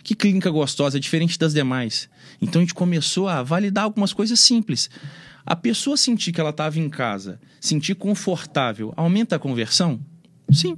Que 0.03 0.13
clínica 0.13 0.49
gostosa, 0.49 0.99
diferente 0.99 1.39
das 1.39 1.53
demais. 1.53 2.09
Então 2.41 2.61
a 2.61 2.63
gente 2.63 2.73
começou 2.73 3.27
a 3.27 3.41
validar 3.41 3.85
algumas 3.85 4.11
coisas 4.11 4.39
simples. 4.39 4.89
A 5.45 5.55
pessoa 5.55 5.95
sentir 5.95 6.31
que 6.31 6.41
ela 6.41 6.49
estava 6.49 6.77
em 6.79 6.89
casa, 6.89 7.39
sentir 7.59 7.95
confortável, 7.95 8.93
aumenta 8.97 9.35
a 9.35 9.39
conversão? 9.39 9.99
Sim. 10.51 10.77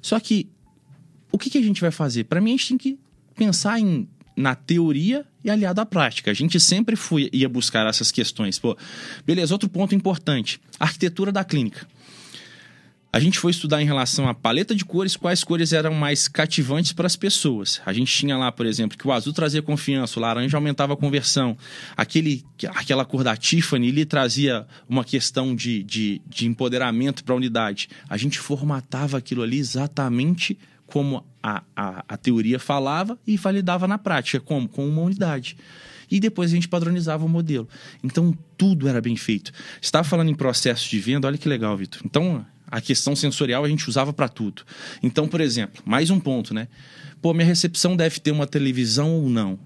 Só 0.00 0.18
que 0.20 0.48
o 1.30 1.38
que, 1.38 1.48
que 1.48 1.58
a 1.58 1.62
gente 1.62 1.80
vai 1.80 1.90
fazer? 1.90 2.24
Para 2.24 2.40
mim, 2.40 2.50
a 2.50 2.56
gente 2.56 2.68
tem 2.68 2.78
que 2.78 2.98
pensar 3.34 3.80
em, 3.80 4.06
na 4.36 4.54
teoria 4.54 5.24
e 5.42 5.50
aliado 5.50 5.80
à 5.80 5.86
prática. 5.86 6.30
A 6.30 6.34
gente 6.34 6.60
sempre 6.60 6.96
foi, 6.96 7.30
ia 7.32 7.48
buscar 7.48 7.86
essas 7.86 8.12
questões. 8.12 8.58
Pô, 8.58 8.76
beleza, 9.26 9.54
outro 9.54 9.68
ponto 9.68 9.94
importante: 9.94 10.60
arquitetura 10.78 11.32
da 11.32 11.44
clínica. 11.44 11.86
A 13.14 13.20
gente 13.20 13.38
foi 13.38 13.50
estudar 13.50 13.82
em 13.82 13.84
relação 13.84 14.26
à 14.26 14.32
paleta 14.32 14.74
de 14.74 14.86
cores, 14.86 15.16
quais 15.16 15.44
cores 15.44 15.74
eram 15.74 15.92
mais 15.92 16.28
cativantes 16.28 16.92
para 16.92 17.06
as 17.06 17.14
pessoas. 17.14 17.78
A 17.84 17.92
gente 17.92 18.10
tinha 18.10 18.38
lá, 18.38 18.50
por 18.50 18.64
exemplo, 18.64 18.96
que 18.96 19.06
o 19.06 19.12
azul 19.12 19.34
trazia 19.34 19.60
confiança, 19.60 20.18
o 20.18 20.22
laranja 20.22 20.56
aumentava 20.56 20.94
a 20.94 20.96
conversão. 20.96 21.54
Aquele, 21.94 22.42
aquela 22.68 23.04
cor 23.04 23.22
da 23.22 23.36
Tiffany 23.36 23.88
ele 23.88 24.06
trazia 24.06 24.66
uma 24.88 25.04
questão 25.04 25.54
de, 25.54 25.82
de, 25.82 26.22
de 26.26 26.46
empoderamento 26.46 27.22
para 27.22 27.34
a 27.34 27.36
unidade. 27.36 27.90
A 28.08 28.16
gente 28.16 28.38
formatava 28.38 29.18
aquilo 29.18 29.42
ali 29.42 29.58
exatamente 29.58 30.58
como 30.86 31.22
a, 31.42 31.62
a, 31.76 32.04
a 32.08 32.16
teoria 32.16 32.58
falava 32.58 33.18
e 33.26 33.36
validava 33.36 33.86
na 33.86 33.98
prática, 33.98 34.40
como? 34.40 34.66
Com 34.66 34.88
uma 34.88 35.02
unidade 35.02 35.54
e 36.10 36.20
depois 36.20 36.50
a 36.50 36.54
gente 36.54 36.68
padronizava 36.68 37.24
o 37.24 37.28
modelo. 37.28 37.66
Então, 38.04 38.36
tudo 38.58 38.86
era 38.86 39.00
bem 39.00 39.16
feito. 39.16 39.50
Estava 39.80 40.04
falando 40.04 40.30
em 40.30 40.34
processo 40.34 40.90
de 40.90 41.00
venda, 41.00 41.26
olha 41.26 41.38
que 41.38 41.48
legal, 41.48 41.74
Vitor. 41.74 42.02
Então, 42.04 42.44
a 42.72 42.80
questão 42.80 43.14
sensorial 43.14 43.64
a 43.64 43.68
gente 43.68 43.86
usava 43.86 44.14
para 44.14 44.30
tudo. 44.30 44.62
Então, 45.02 45.28
por 45.28 45.42
exemplo, 45.42 45.82
mais 45.84 46.08
um 46.08 46.18
ponto, 46.18 46.54
né? 46.54 46.68
Pô, 47.20 47.34
minha 47.34 47.44
recepção 47.44 47.94
deve 47.94 48.18
ter 48.18 48.30
uma 48.30 48.46
televisão 48.46 49.10
ou 49.10 49.28
não? 49.28 49.58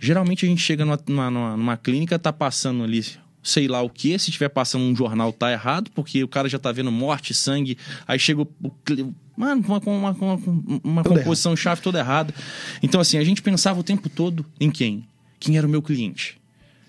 Geralmente 0.00 0.46
a 0.46 0.48
gente 0.48 0.62
chega 0.62 0.82
numa, 0.82 0.98
numa, 1.06 1.56
numa 1.56 1.76
clínica, 1.76 2.18
tá 2.18 2.32
passando 2.32 2.82
ali 2.82 3.04
sei 3.42 3.68
lá 3.68 3.80
o 3.80 3.88
que, 3.88 4.18
se 4.18 4.30
estiver 4.30 4.48
passando 4.48 4.82
um 4.82 4.96
jornal 4.96 5.32
tá 5.32 5.52
errado, 5.52 5.88
porque 5.94 6.24
o 6.24 6.26
cara 6.26 6.48
já 6.48 6.58
tá 6.58 6.72
vendo 6.72 6.90
morte, 6.90 7.32
sangue, 7.32 7.78
aí 8.04 8.18
chega 8.18 8.42
o, 8.42 8.48
o 8.60 9.14
mano, 9.36 9.64
uma, 9.68 9.78
uma, 9.78 10.10
uma, 10.10 10.40
uma 10.82 11.04
composição 11.04 11.52
errado. 11.52 11.62
chave 11.62 11.80
toda 11.80 12.00
errada. 12.00 12.34
Então 12.82 13.00
assim, 13.00 13.18
a 13.18 13.22
gente 13.22 13.42
pensava 13.42 13.78
o 13.78 13.84
tempo 13.84 14.08
todo 14.08 14.44
em 14.58 14.68
quem? 14.68 15.06
Quem 15.38 15.56
era 15.56 15.66
o 15.66 15.70
meu 15.70 15.80
cliente? 15.80 16.40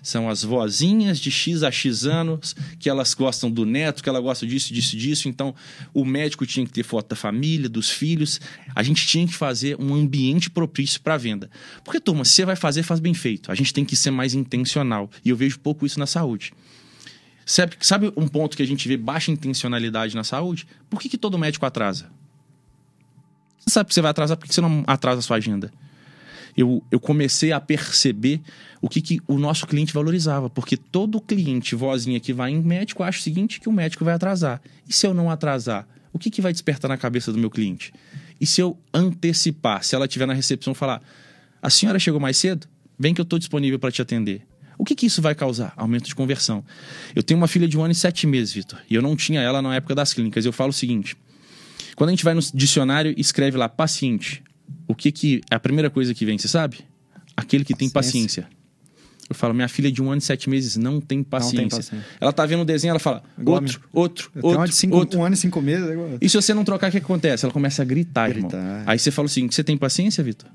São 0.02 0.28
as 0.28 0.42
vozinhas 0.42 1.18
de 1.18 1.30
X 1.30 1.62
a 1.62 1.70
X 1.70 2.06
anos, 2.06 2.54
que 2.78 2.88
elas 2.88 3.14
gostam 3.14 3.50
do 3.50 3.66
neto, 3.66 4.02
que 4.02 4.08
ela 4.08 4.20
gosta 4.20 4.46
disso, 4.46 4.72
disso, 4.72 4.96
disso. 4.96 5.28
Então, 5.28 5.54
o 5.92 6.04
médico 6.04 6.46
tinha 6.46 6.64
que 6.64 6.72
ter 6.72 6.82
foto 6.82 7.08
da 7.08 7.16
família, 7.16 7.68
dos 7.68 7.90
filhos. 7.90 8.40
A 8.74 8.82
gente 8.82 9.06
tinha 9.06 9.26
que 9.26 9.34
fazer 9.34 9.76
um 9.80 9.94
ambiente 9.94 10.48
propício 10.48 11.00
para 11.00 11.16
venda. 11.16 11.50
Porque, 11.84 12.00
turma, 12.00 12.24
se 12.24 12.32
você 12.32 12.44
vai 12.44 12.56
fazer, 12.56 12.82
faz 12.82 13.00
bem 13.00 13.14
feito. 13.14 13.50
A 13.50 13.54
gente 13.54 13.74
tem 13.74 13.84
que 13.84 13.96
ser 13.96 14.10
mais 14.10 14.34
intencional. 14.34 15.10
E 15.24 15.30
eu 15.30 15.36
vejo 15.36 15.58
pouco 15.58 15.84
isso 15.84 15.98
na 15.98 16.06
saúde. 16.06 16.52
Sabe, 17.44 17.76
sabe 17.80 18.12
um 18.14 18.28
ponto 18.28 18.56
que 18.56 18.62
a 18.62 18.66
gente 18.66 18.86
vê 18.86 18.96
baixa 18.96 19.30
intencionalidade 19.32 20.14
na 20.14 20.22
saúde? 20.22 20.66
Por 20.90 21.00
que, 21.00 21.08
que 21.08 21.16
todo 21.16 21.38
médico 21.38 21.64
atrasa? 21.64 22.10
Você 23.58 23.70
sabe 23.70 23.88
que 23.88 23.94
você 23.94 24.02
vai 24.02 24.10
atrasar, 24.10 24.36
por 24.36 24.46
que 24.46 24.54
você 24.54 24.60
não 24.60 24.84
atrasa 24.86 25.20
a 25.20 25.22
sua 25.22 25.38
agenda? 25.38 25.72
Eu, 26.58 26.82
eu 26.90 26.98
comecei 26.98 27.52
a 27.52 27.60
perceber 27.60 28.40
o 28.82 28.88
que, 28.88 29.00
que 29.00 29.20
o 29.28 29.38
nosso 29.38 29.64
cliente 29.64 29.94
valorizava. 29.94 30.50
Porque 30.50 30.76
todo 30.76 31.20
cliente, 31.20 31.76
vozinha 31.76 32.18
que 32.18 32.32
vai 32.32 32.50
em 32.50 32.60
médico, 32.60 33.04
acha 33.04 33.20
o 33.20 33.22
seguinte, 33.22 33.60
que 33.60 33.68
o 33.68 33.72
médico 33.72 34.04
vai 34.04 34.14
atrasar. 34.14 34.60
E 34.88 34.92
se 34.92 35.06
eu 35.06 35.14
não 35.14 35.30
atrasar, 35.30 35.86
o 36.12 36.18
que, 36.18 36.28
que 36.28 36.42
vai 36.42 36.52
despertar 36.52 36.88
na 36.88 36.96
cabeça 36.96 37.32
do 37.32 37.38
meu 37.38 37.48
cliente? 37.48 37.92
E 38.40 38.44
se 38.44 38.60
eu 38.60 38.76
antecipar, 38.92 39.84
se 39.84 39.94
ela 39.94 40.06
estiver 40.06 40.26
na 40.26 40.34
recepção 40.34 40.74
falar, 40.74 41.00
a 41.62 41.70
senhora 41.70 41.96
chegou 42.00 42.18
mais 42.18 42.36
cedo? 42.36 42.66
Vem 42.98 43.14
que 43.14 43.20
eu 43.20 43.24
estou 43.24 43.38
disponível 43.38 43.78
para 43.78 43.92
te 43.92 44.02
atender. 44.02 44.42
O 44.76 44.84
que, 44.84 44.96
que 44.96 45.06
isso 45.06 45.22
vai 45.22 45.36
causar? 45.36 45.72
Aumento 45.76 46.06
de 46.06 46.14
conversão. 46.14 46.64
Eu 47.14 47.22
tenho 47.22 47.38
uma 47.38 47.46
filha 47.46 47.68
de 47.68 47.78
um 47.78 47.84
ano 47.84 47.92
e 47.92 47.94
sete 47.94 48.26
meses, 48.26 48.52
Vitor, 48.52 48.80
e 48.90 48.96
eu 48.96 49.02
não 49.02 49.14
tinha 49.14 49.40
ela 49.40 49.62
na 49.62 49.76
época 49.76 49.94
das 49.94 50.12
clínicas. 50.12 50.44
Eu 50.44 50.52
falo 50.52 50.70
o 50.70 50.72
seguinte: 50.72 51.16
quando 51.94 52.08
a 52.08 52.12
gente 52.12 52.24
vai 52.24 52.34
no 52.34 52.40
dicionário 52.52 53.14
e 53.16 53.20
escreve 53.20 53.56
lá 53.56 53.68
paciente, 53.68 54.42
o 54.88 54.94
que 54.94 55.12
que 55.12 55.40
é 55.50 55.54
a 55.54 55.60
primeira 55.60 55.90
coisa 55.90 56.12
que 56.14 56.24
vem, 56.24 56.38
você 56.38 56.48
sabe? 56.48 56.78
Aquele 57.36 57.64
que 57.64 57.74
tem 57.74 57.88
paciência. 57.88 58.48
Eu 59.28 59.34
falo, 59.34 59.52
minha 59.52 59.68
filha 59.68 59.92
de 59.92 60.02
um 60.02 60.10
ano 60.10 60.20
e 60.20 60.24
sete 60.24 60.48
meses 60.48 60.76
não 60.76 61.02
tem 61.02 61.22
paciência. 61.22 61.62
Não 61.62 61.68
tem 61.68 61.78
paciência. 61.78 62.06
Ela 62.18 62.32
tá 62.32 62.46
vendo 62.46 62.62
o 62.62 62.64
desenho, 62.64 62.92
ela 62.92 62.98
fala, 62.98 63.22
outro, 63.44 63.82
outro, 63.92 64.30
eu 64.34 64.42
outro, 64.42 64.72
cinco, 64.72 64.96
outro. 64.96 65.20
Um 65.20 65.24
ano 65.24 65.34
e 65.34 65.36
cinco 65.36 65.60
meses. 65.60 65.86
E 66.18 66.28
se 66.30 66.34
você 66.34 66.54
não 66.54 66.64
trocar, 66.64 66.88
o 66.88 66.90
que 66.90 66.96
acontece? 66.96 67.44
Ela 67.44 67.52
começa 67.52 67.82
a 67.82 67.84
gritar, 67.84 68.30
gritar. 68.30 68.56
irmão. 68.56 68.84
Aí 68.86 68.98
você 68.98 69.10
fala 69.10 69.26
o 69.26 69.28
seguinte, 69.28 69.54
você 69.54 69.62
tem 69.62 69.76
paciência, 69.76 70.24
Vitor? 70.24 70.48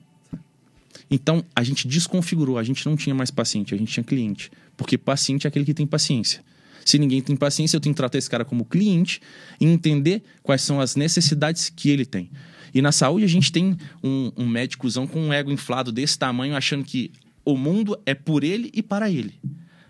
Então, 1.10 1.46
a 1.56 1.64
gente 1.64 1.88
desconfigurou, 1.88 2.58
a 2.58 2.64
gente 2.64 2.84
não 2.88 2.96
tinha 2.96 3.14
mais 3.14 3.30
paciente, 3.30 3.76
a 3.76 3.78
gente 3.78 3.94
tinha 3.94 4.04
cliente. 4.04 4.52
Porque 4.76 4.98
paciente 4.98 5.46
é 5.46 5.48
aquele 5.48 5.64
que 5.64 5.74
tem 5.76 5.86
paciência. 5.86 6.42
Se 6.84 6.98
ninguém 6.98 7.22
tem 7.22 7.36
paciência, 7.36 7.78
eu 7.78 7.82
tenho 7.82 7.94
que 7.94 7.98
tratar 7.98 8.18
esse 8.18 8.30
cara 8.30 8.44
como 8.44 8.66
cliente 8.66 9.22
e 9.62 9.66
entender 9.68 10.24
quais 10.42 10.64
são 10.64 10.82
as 10.82 10.96
necessidades 10.96 11.70
que 11.70 11.92
ele 11.92 12.08
tem. 12.08 12.32
E 12.74 12.82
na 12.82 12.91
saúde 12.91 13.26
a 13.26 13.30
gente 13.30 13.51
tem 13.51 13.78
um, 14.03 14.32
um 14.36 14.47
médicozão 14.47 15.05
com 15.05 15.19
um 15.19 15.34
ego 15.34 15.51
inflado 15.51 15.91
desse 15.91 16.17
tamanho, 16.17 16.55
achando 16.55 16.84
que 16.84 17.11
o 17.45 17.57
mundo 17.57 17.99
é 18.05 18.13
por 18.13 18.43
ele 18.43 18.71
e 18.74 18.82
para 18.82 19.09
ele. 19.09 19.39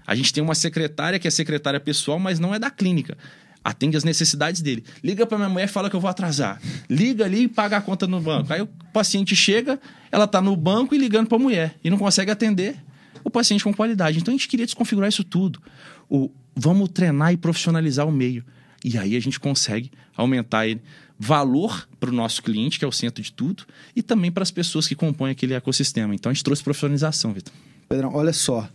A 0.05 0.15
gente 0.15 0.33
tem 0.33 0.43
uma 0.43 0.55
secretária 0.55 1.17
que 1.17 1.27
é 1.27 1.31
secretária 1.31 1.79
pessoal, 1.79 2.19
mas 2.19 2.39
não 2.39 2.53
é 2.53 2.59
da 2.59 2.69
clínica. 2.69 3.17
Atende 3.63 3.95
as 3.95 4.03
necessidades 4.03 4.61
dele. 4.61 4.83
Liga 5.01 5.25
para 5.25 5.37
minha 5.37 5.49
mulher 5.49 5.65
e 5.65 5.67
fala 5.69 5.89
que 5.89 5.95
eu 5.95 5.99
vou 5.99 6.09
atrasar. 6.09 6.61
Liga 6.89 7.23
ali 7.23 7.43
e 7.43 7.47
paga 7.47 7.77
a 7.77 7.81
conta 7.81 8.05
no 8.05 8.19
banco. 8.19 8.51
Aí 8.51 8.61
o 8.61 8.67
paciente 8.91 9.35
chega, 9.35 9.79
ela 10.11 10.25
está 10.25 10.41
no 10.41 10.55
banco 10.57 10.93
e 10.93 10.97
ligando 10.97 11.27
para 11.27 11.37
a 11.37 11.41
mulher 11.41 11.75
e 11.81 11.89
não 11.89 11.97
consegue 11.97 12.29
atender 12.29 12.75
o 13.23 13.29
paciente 13.29 13.63
com 13.63 13.73
qualidade. 13.73 14.19
Então 14.19 14.33
a 14.33 14.37
gente 14.37 14.49
queria 14.49 14.65
desconfigurar 14.65 15.07
isso 15.07 15.23
tudo. 15.23 15.61
O, 16.09 16.29
vamos 16.53 16.89
treinar 16.89 17.31
e 17.31 17.37
profissionalizar 17.37 18.05
o 18.05 18.11
meio. 18.11 18.43
E 18.83 18.97
aí 18.97 19.15
a 19.15 19.19
gente 19.21 19.39
consegue 19.39 19.89
aumentar 20.17 20.67
ele 20.67 20.81
valor 21.23 21.87
para 21.99 22.09
o 22.09 22.13
nosso 22.13 22.43
cliente, 22.43 22.77
que 22.77 22.83
é 22.83 22.87
o 22.87 22.91
centro 22.91 23.23
de 23.23 23.31
tudo, 23.31 23.63
e 23.95 24.03
também 24.03 24.29
para 24.29 24.43
as 24.43 24.51
pessoas 24.51 24.87
que 24.87 24.93
compõem 24.93 25.31
aquele 25.31 25.53
ecossistema. 25.53 26.13
Então 26.13 26.29
a 26.29 26.33
gente 26.33 26.43
trouxe 26.43 26.61
profissionalização, 26.61 27.31
Vitor. 27.31 27.53
Pedrão, 27.87 28.13
olha 28.13 28.33
só. 28.33 28.67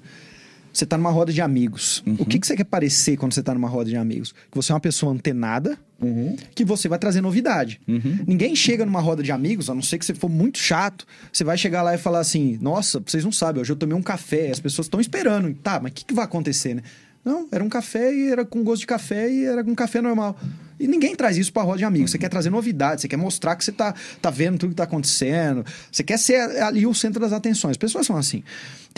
Você 0.73 0.85
está 0.85 0.97
numa 0.97 1.11
roda 1.11 1.33
de 1.33 1.43
amigos. 1.43 2.03
Uhum. 2.07 2.17
O 2.21 2.25
que, 2.25 2.39
que 2.39 2.47
você 2.47 2.57
quer 2.57 2.65
parecer 2.65 3.17
quando 3.17 3.35
você 3.35 3.41
está 3.41 3.53
numa 3.53 3.69
roda 3.69 3.91
de 3.91 3.97
amigos? 3.97 4.33
Que 4.33 4.57
você 4.57 4.73
é 4.73 4.75
uma 4.75 4.81
pessoa 4.81 5.13
antenada, 5.13 5.79
uhum. 6.01 6.37
que 6.55 6.65
você 6.65 6.89
vai 6.89 6.99
trazer 6.99 7.21
novidade. 7.21 7.81
Uhum. 7.87 8.21
Ninguém 8.27 8.55
chega 8.55 8.87
numa 8.87 9.01
roda 9.01 9.23
de 9.23 9.33
amigos, 9.33 9.69
a 9.69 9.75
não 9.75 9.83
ser 9.83 9.99
que 9.99 10.07
você 10.07 10.15
for 10.15 10.31
muito 10.31 10.59
chato, 10.59 11.07
você 11.33 11.45
vai 11.45 11.59
chegar 11.59 11.83
lá 11.83 11.95
e 11.95 11.99
falar 11.99 12.21
assim: 12.21 12.59
Nossa, 12.63 13.03
vocês 13.05 13.25
não 13.25 13.33
sabem, 13.33 13.61
hoje 13.61 13.73
eu 13.73 13.77
tomei 13.77 13.97
um 13.97 14.03
café, 14.03 14.51
as 14.51 14.61
pessoas 14.61 14.87
estão 14.87 15.01
esperando. 15.01 15.53
Tá, 15.55 15.81
mas 15.83 15.93
o 15.93 15.95
que, 15.95 16.05
que 16.05 16.15
vai 16.15 16.25
acontecer, 16.25 16.75
né? 16.75 16.83
Não, 17.25 17.49
era 17.51 17.63
um 17.63 17.69
café 17.69 18.15
e 18.15 18.31
era 18.31 18.45
com 18.45 18.63
gosto 18.63 18.81
de 18.81 18.87
café 18.87 19.31
e 19.31 19.45
era 19.45 19.63
um 19.63 19.75
café 19.75 20.01
normal. 20.01 20.39
E 20.79 20.87
ninguém 20.87 21.15
traz 21.15 21.37
isso 21.37 21.53
para 21.53 21.63
roda 21.63 21.79
de 21.79 21.85
amigos. 21.85 22.11
Você 22.11 22.19
quer 22.19 22.29
trazer 22.29 22.51
novidade, 22.51 23.01
você 23.01 23.09
quer 23.09 23.17
mostrar 23.17 23.57
que 23.57 23.65
você 23.65 23.73
tá, 23.73 23.95
tá 24.21 24.31
vendo 24.31 24.59
tudo 24.59 24.71
que 24.71 24.77
tá 24.77 24.85
acontecendo. 24.85 25.65
Você 25.91 26.03
quer 26.03 26.19
ser 26.19 26.41
ali 26.63 26.87
o 26.87 26.95
centro 26.95 27.21
das 27.21 27.33
atenções. 27.33 27.73
As 27.73 27.77
pessoas 27.77 28.07
são 28.07 28.17
assim. 28.17 28.43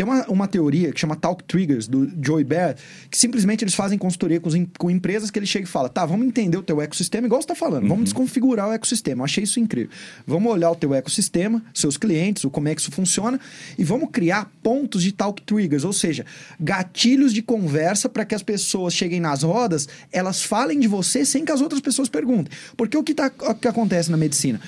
Tem 0.01 0.07
uma, 0.07 0.25
uma 0.29 0.49
teoria 0.49 0.91
que 0.93 0.99
chama 0.99 1.15
Talk 1.15 1.45
Triggers, 1.45 1.87
do 1.87 2.11
Joey 2.25 2.43
Bear, 2.43 2.75
que 3.11 3.19
simplesmente 3.19 3.63
eles 3.63 3.75
fazem 3.75 3.99
consultoria 3.99 4.41
com, 4.41 4.49
com 4.79 4.91
empresas 4.91 5.31
que 5.31 5.39
ele 5.39 5.45
chega 5.45 5.67
e 5.67 5.69
fala: 5.69 5.91
tá, 5.91 6.07
vamos 6.07 6.27
entender 6.27 6.57
o 6.57 6.63
teu 6.63 6.81
ecossistema, 6.81 7.27
igual 7.27 7.43
você 7.43 7.49
tá 7.49 7.55
falando, 7.55 7.83
uhum. 7.83 7.89
vamos 7.91 8.05
desconfigurar 8.05 8.71
o 8.71 8.73
ecossistema. 8.73 9.21
Eu 9.21 9.25
achei 9.27 9.45
isso 9.45 9.61
incrível. 9.61 9.91
Vamos 10.27 10.51
olhar 10.51 10.71
o 10.71 10.75
teu 10.75 10.95
ecossistema, 10.95 11.63
seus 11.75 11.99
clientes, 11.99 12.45
o 12.45 12.51
como 12.51 12.69
é 12.69 12.75
que 12.75 12.81
isso 12.81 12.91
funciona, 12.91 13.39
e 13.77 13.85
vamos 13.85 14.09
criar 14.11 14.51
pontos 14.63 15.03
de 15.03 15.13
Talk 15.13 15.43
Triggers, 15.43 15.85
ou 15.85 15.93
seja, 15.93 16.25
gatilhos 16.59 17.35
de 17.35 17.43
conversa 17.43 18.09
para 18.09 18.25
que 18.25 18.35
as 18.35 18.43
pessoas 18.43 18.95
cheguem 18.95 19.21
nas 19.21 19.43
rodas, 19.43 19.87
elas 20.11 20.43
falem 20.43 20.81
de 20.81 20.89
você 20.89 21.27
sem 21.27 21.45
que 21.45 21.53
as 21.53 21.61
outras 21.61 21.70
pessoas 21.79 22.09
perguntem. 22.09 22.51
Porque 22.77 22.97
o 22.97 23.05
que, 23.05 23.15
tá, 23.15 23.31
o 23.41 23.55
que 23.55 23.69
acontece 23.69 24.11
na 24.11 24.17
medicina? 24.17 24.61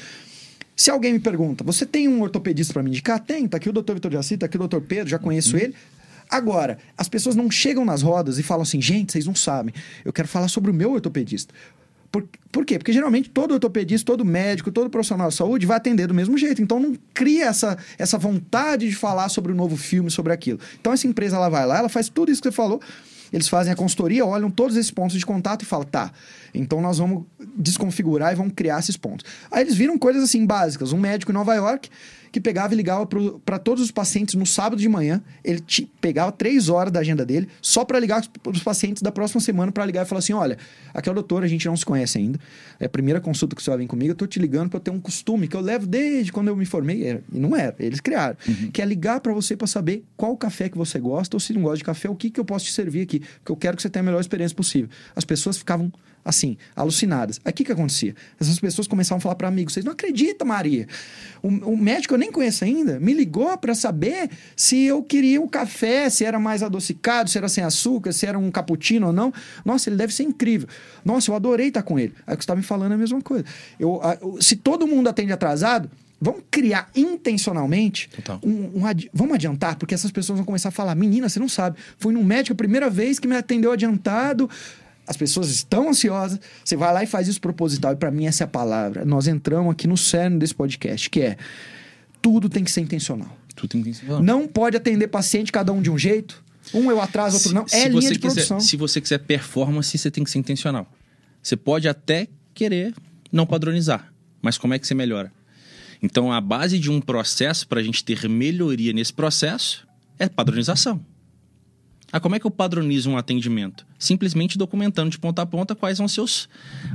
Se 0.76 0.90
alguém 0.90 1.12
me 1.12 1.18
pergunta, 1.18 1.64
você 1.64 1.84
tem 1.84 2.06
um 2.08 2.22
ortopedista 2.22 2.72
para 2.72 2.82
me 2.82 2.90
indicar? 2.90 3.18
Tem, 3.18 3.48
tá 3.48 3.56
aqui 3.56 3.68
o 3.68 3.72
doutor 3.72 3.94
Vitor 3.94 4.12
Jaci, 4.12 4.36
tá 4.36 4.46
aqui 4.46 4.56
o 4.56 4.58
doutor 4.58 4.82
Pedro, 4.82 5.08
já 5.08 5.18
conheço 5.18 5.56
ele. 5.56 5.74
Agora, 6.30 6.78
as 6.96 7.08
pessoas 7.08 7.36
não 7.36 7.50
chegam 7.50 7.84
nas 7.84 8.00
rodas 8.00 8.38
e 8.38 8.42
falam 8.42 8.62
assim, 8.62 8.80
gente, 8.80 9.12
vocês 9.12 9.26
não 9.26 9.34
sabem, 9.34 9.74
eu 10.04 10.12
quero 10.12 10.28
falar 10.28 10.48
sobre 10.48 10.70
o 10.70 10.74
meu 10.74 10.92
ortopedista. 10.92 11.52
Por, 12.12 12.28
por 12.50 12.66
quê? 12.66 12.78
Porque 12.78 12.92
geralmente 12.92 13.30
todo 13.30 13.52
ortopedista, 13.52 14.04
todo 14.04 14.22
médico, 14.22 14.70
todo 14.70 14.90
profissional 14.90 15.28
de 15.28 15.34
saúde 15.34 15.64
vai 15.64 15.78
atender 15.78 16.06
do 16.06 16.12
mesmo 16.12 16.36
jeito. 16.36 16.60
Então 16.60 16.78
não 16.78 16.94
cria 17.14 17.46
essa, 17.46 17.78
essa 17.96 18.18
vontade 18.18 18.86
de 18.86 18.94
falar 18.94 19.30
sobre 19.30 19.50
o 19.50 19.54
novo 19.54 19.78
filme, 19.78 20.10
sobre 20.10 20.30
aquilo. 20.30 20.60
Então 20.78 20.92
essa 20.92 21.06
empresa 21.06 21.36
ela 21.36 21.48
vai 21.48 21.66
lá, 21.66 21.78
ela 21.78 21.88
faz 21.88 22.10
tudo 22.10 22.30
isso 22.30 22.42
que 22.42 22.48
você 22.48 22.54
falou. 22.54 22.82
Eles 23.32 23.48
fazem 23.48 23.72
a 23.72 23.76
consultoria, 23.76 24.26
olham 24.26 24.50
todos 24.50 24.76
esses 24.76 24.90
pontos 24.90 25.18
de 25.18 25.24
contato 25.24 25.62
e 25.62 25.64
falam, 25.64 25.86
tá, 25.86 26.12
então 26.52 26.80
nós 26.80 26.98
vamos 26.98 27.24
desconfigurar 27.56 28.32
e 28.32 28.36
vamos 28.36 28.52
criar 28.54 28.78
esses 28.78 28.96
pontos. 28.96 29.24
Aí 29.50 29.62
eles 29.62 29.74
viram 29.74 29.98
coisas 29.98 30.22
assim 30.22 30.44
básicas. 30.44 30.92
Um 30.92 30.98
médico 30.98 31.32
em 31.32 31.34
Nova 31.34 31.54
York 31.54 31.88
que 32.32 32.40
pegava 32.40 32.72
e 32.72 32.76
ligava 32.76 33.06
para 33.44 33.58
todos 33.58 33.84
os 33.84 33.90
pacientes 33.90 34.34
no 34.34 34.46
sábado 34.46 34.80
de 34.80 34.88
manhã. 34.88 35.22
Ele 35.44 35.60
te, 35.60 35.88
pegava 36.00 36.32
três 36.32 36.70
horas 36.70 36.90
da 36.90 37.00
agenda 37.00 37.26
dele 37.26 37.46
só 37.60 37.84
para 37.84 38.00
ligar 38.00 38.26
para 38.42 38.52
os 38.52 38.62
pacientes 38.62 39.02
da 39.02 39.12
próxima 39.12 39.40
semana 39.40 39.70
para 39.70 39.84
ligar 39.84 40.06
e 40.06 40.08
falar 40.08 40.20
assim: 40.20 40.32
olha, 40.32 40.56
aqui 40.94 41.08
é 41.08 41.12
o 41.12 41.14
doutor, 41.14 41.44
a 41.44 41.46
gente 41.46 41.66
não 41.66 41.76
se 41.76 41.84
conhece 41.84 42.16
ainda. 42.16 42.40
É 42.80 42.86
a 42.86 42.88
primeira 42.88 43.20
consulta 43.20 43.54
que 43.54 43.62
você 43.62 43.68
vai 43.68 43.80
vir 43.80 43.86
comigo. 43.86 44.12
Eu 44.12 44.14
tô 44.14 44.26
te 44.26 44.38
ligando 44.38 44.70
para 44.70 44.80
ter 44.80 44.90
um 44.90 44.98
costume 44.98 45.46
que 45.46 45.54
eu 45.54 45.60
levo 45.60 45.86
desde 45.86 46.32
quando 46.32 46.48
eu 46.48 46.56
me 46.56 46.64
formei. 46.64 47.04
Era, 47.04 47.22
e 47.30 47.38
não 47.38 47.54
era, 47.54 47.76
eles 47.78 48.00
criaram. 48.00 48.36
Uhum. 48.48 48.70
Que 48.72 48.80
é 48.80 48.86
ligar 48.86 49.20
para 49.20 49.34
você 49.34 49.54
para 49.54 49.66
saber 49.66 50.02
qual 50.16 50.34
café 50.36 50.70
que 50.70 50.78
você 50.78 50.98
gosta 50.98 51.36
ou 51.36 51.40
se 51.40 51.52
não 51.52 51.62
gosta 51.62 51.76
de 51.78 51.84
café, 51.84 52.08
o 52.08 52.16
que, 52.16 52.30
que 52.30 52.40
eu 52.40 52.44
posso 52.44 52.64
te 52.64 52.72
servir 52.72 53.02
aqui. 53.02 53.20
Porque 53.20 53.52
eu 53.52 53.56
quero 53.56 53.76
que 53.76 53.82
você 53.82 53.90
tenha 53.90 54.02
a 54.02 54.06
melhor 54.06 54.20
experiência 54.20 54.56
possível. 54.56 54.88
As 55.14 55.24
pessoas 55.24 55.58
ficavam 55.58 55.92
assim, 56.24 56.56
alucinadas. 56.74 57.40
Aí 57.44 57.50
o 57.50 57.54
que, 57.54 57.64
que 57.64 57.72
acontecia? 57.72 58.14
Essas 58.40 58.58
pessoas 58.58 58.86
começavam 58.86 59.18
a 59.18 59.20
falar 59.20 59.34
para 59.34 59.48
amigos: 59.48 59.72
vocês 59.72 59.84
não 59.84 59.92
acreditam, 59.92 60.46
Maria? 60.46 60.86
O, 61.42 61.48
o, 61.48 61.76
médico 61.76 62.14
eu 62.14 62.18
nem 62.18 62.30
conheço 62.30 62.64
ainda, 62.64 63.00
me 63.00 63.12
ligou 63.12 63.56
para 63.58 63.74
saber 63.74 64.30
se 64.56 64.84
eu 64.84 65.02
queria 65.02 65.40
um 65.40 65.48
café, 65.48 66.08
se 66.08 66.24
era 66.24 66.38
mais 66.38 66.62
adocicado, 66.62 67.28
se 67.28 67.38
era 67.38 67.48
sem 67.48 67.64
açúcar, 67.64 68.12
se 68.12 68.26
era 68.26 68.38
um 68.38 68.50
cappuccino 68.50 69.08
ou 69.08 69.12
não. 69.12 69.32
Nossa, 69.64 69.88
ele 69.88 69.96
deve 69.96 70.14
ser 70.14 70.22
incrível. 70.22 70.68
Nossa, 71.04 71.30
eu 71.30 71.34
adorei 71.34 71.68
estar 71.68 71.82
com 71.82 71.98
ele. 71.98 72.14
Aí 72.26 72.34
o 72.34 72.38
que 72.38 72.44
você 72.44 72.46
está 72.46 72.56
me 72.56 72.62
falando 72.62 72.92
é 72.92 72.94
a 72.94 72.98
mesma 72.98 73.20
coisa. 73.20 73.44
Eu, 73.78 74.00
se 74.40 74.56
todo 74.56 74.86
mundo 74.86 75.08
atende 75.08 75.32
atrasado, 75.32 75.90
Vamos 76.24 76.42
criar 76.52 76.88
intencionalmente 76.94 78.08
um, 78.44 78.82
um 78.82 78.86
adi 78.86 79.10
Vamos 79.12 79.34
adiantar, 79.34 79.74
porque 79.74 79.92
essas 79.92 80.12
pessoas 80.12 80.38
vão 80.38 80.46
começar 80.46 80.68
a 80.68 80.72
falar: 80.72 80.94
menina, 80.94 81.28
você 81.28 81.40
não 81.40 81.48
sabe. 81.48 81.76
Fui 81.98 82.14
num 82.14 82.22
médico 82.22 82.52
a 82.52 82.56
primeira 82.56 82.88
vez 82.88 83.18
que 83.18 83.26
me 83.26 83.34
atendeu 83.34 83.72
adiantado 83.72 84.48
as 85.06 85.16
pessoas 85.16 85.50
estão 85.50 85.88
ansiosas, 85.88 86.40
você 86.64 86.76
vai 86.76 86.92
lá 86.92 87.02
e 87.02 87.06
faz 87.06 87.28
isso 87.28 87.40
proposital. 87.40 87.92
E 87.92 87.96
para 87.96 88.10
mim 88.10 88.26
essa 88.26 88.44
é 88.44 88.46
a 88.46 88.48
palavra. 88.48 89.04
Nós 89.04 89.26
entramos 89.26 89.72
aqui 89.72 89.86
no 89.86 89.96
cerne 89.96 90.38
desse 90.38 90.54
podcast, 90.54 91.10
que 91.10 91.20
é 91.20 91.36
tudo 92.20 92.48
tem 92.48 92.62
que 92.62 92.70
ser 92.70 92.80
intencional. 92.80 93.36
Tudo 93.54 93.70
tem 93.70 93.82
que 93.82 93.92
ser 93.92 94.04
intencional. 94.04 94.22
Não 94.22 94.46
pode 94.46 94.76
atender 94.76 95.08
paciente 95.08 95.50
cada 95.50 95.72
um 95.72 95.82
de 95.82 95.90
um 95.90 95.98
jeito. 95.98 96.42
Um 96.72 96.90
eu 96.90 97.00
atraso, 97.00 97.36
outro 97.36 97.52
não. 97.52 97.66
é 97.72 97.88
linha 97.88 98.12
de 98.12 98.18
quiser, 98.18 98.20
produção. 98.20 98.60
Se 98.60 98.76
você 98.76 99.00
quiser 99.00 99.18
performance, 99.18 99.96
você 99.96 100.10
tem 100.10 100.22
que 100.22 100.30
ser 100.30 100.38
intencional. 100.38 100.86
Você 101.42 101.56
pode 101.56 101.88
até 101.88 102.28
querer 102.54 102.94
não 103.32 103.44
padronizar, 103.44 104.12
mas 104.40 104.56
como 104.56 104.72
é 104.74 104.78
que 104.78 104.86
você 104.86 104.94
melhora? 104.94 105.32
Então, 106.00 106.32
a 106.32 106.40
base 106.40 106.78
de 106.78 106.90
um 106.90 107.00
processo 107.00 107.66
para 107.66 107.80
a 107.80 107.82
gente 107.82 108.04
ter 108.04 108.28
melhoria 108.28 108.92
nesse 108.92 109.12
processo 109.12 109.86
é 110.18 110.28
padronização. 110.28 111.04
Ah, 112.12 112.20
como 112.20 112.34
é 112.36 112.38
que 112.38 112.46
eu 112.46 112.50
padronizo 112.50 113.10
um 113.10 113.16
atendimento? 113.16 113.86
Simplesmente 113.98 114.58
documentando 114.58 115.10
de 115.10 115.18
ponta 115.18 115.40
a 115.40 115.46
ponta 115.46 115.74
quais 115.74 115.96
são 115.96 116.06
seus 116.06 116.48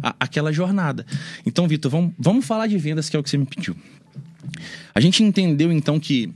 a, 0.04 0.16
aquela 0.20 0.54
jornada. 0.54 1.06
Então, 1.46 1.68
Vitor, 1.68 1.92
vamos, 1.92 2.14
vamos 2.20 2.46
falar 2.46 2.68
de 2.68 2.78
vendas, 2.78 3.10
que 3.10 3.18
é 3.18 3.20
o 3.20 3.24
que 3.24 3.30
você 3.30 3.38
me 3.38 3.46
pediu. 3.46 3.76
A 4.94 5.02
gente 5.02 5.24
entendeu 5.24 5.72
então 5.72 6.00
que 6.00 6.32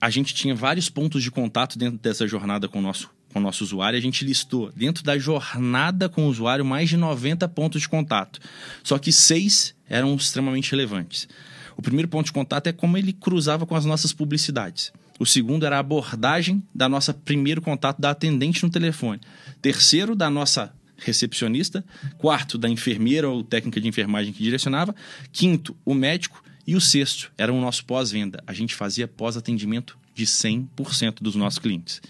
a 0.00 0.08
gente 0.08 0.34
tinha 0.34 0.54
vários 0.54 0.88
pontos 0.88 1.22
de 1.22 1.30
contato 1.30 1.78
dentro 1.78 1.98
dessa 1.98 2.26
jornada 2.26 2.66
com 2.68 2.78
o 2.78 2.82
nosso 2.82 3.10
com 3.34 3.40
o 3.40 3.42
nosso 3.42 3.64
usuário, 3.64 3.98
a 3.98 4.00
gente 4.00 4.24
listou 4.24 4.70
dentro 4.76 5.02
da 5.02 5.18
jornada 5.18 6.08
com 6.08 6.24
o 6.24 6.28
usuário 6.28 6.64
mais 6.64 6.88
de 6.88 6.96
90 6.96 7.48
pontos 7.48 7.82
de 7.82 7.88
contato. 7.88 8.38
Só 8.84 8.96
que 8.96 9.10
seis 9.10 9.74
eram 9.88 10.14
extremamente 10.14 10.70
relevantes. 10.70 11.28
O 11.76 11.82
primeiro 11.82 12.06
ponto 12.06 12.26
de 12.26 12.32
contato 12.32 12.68
é 12.68 12.72
como 12.72 12.96
ele 12.96 13.12
cruzava 13.12 13.66
com 13.66 13.74
as 13.74 13.84
nossas 13.84 14.12
publicidades. 14.12 14.92
O 15.18 15.26
segundo 15.26 15.64
era 15.64 15.76
a 15.76 15.80
abordagem 15.80 16.62
da 16.74 16.88
nossa 16.88 17.14
primeiro 17.14 17.62
contato 17.62 18.00
da 18.00 18.10
atendente 18.10 18.62
no 18.62 18.70
telefone. 18.70 19.20
Terceiro, 19.62 20.16
da 20.16 20.28
nossa 20.28 20.74
recepcionista. 20.96 21.84
Quarto, 22.18 22.58
da 22.58 22.68
enfermeira 22.68 23.28
ou 23.28 23.44
técnica 23.44 23.80
de 23.80 23.88
enfermagem 23.88 24.32
que 24.32 24.42
direcionava. 24.42 24.94
Quinto, 25.32 25.76
o 25.84 25.94
médico. 25.94 26.42
E 26.66 26.74
o 26.74 26.80
sexto 26.80 27.30
era 27.36 27.52
o 27.52 27.60
nosso 27.60 27.84
pós-venda. 27.84 28.42
A 28.46 28.54
gente 28.54 28.74
fazia 28.74 29.06
pós-atendimento 29.06 29.98
de 30.14 30.24
100% 30.24 31.16
dos 31.20 31.34
nossos 31.34 31.58
clientes. 31.58 32.00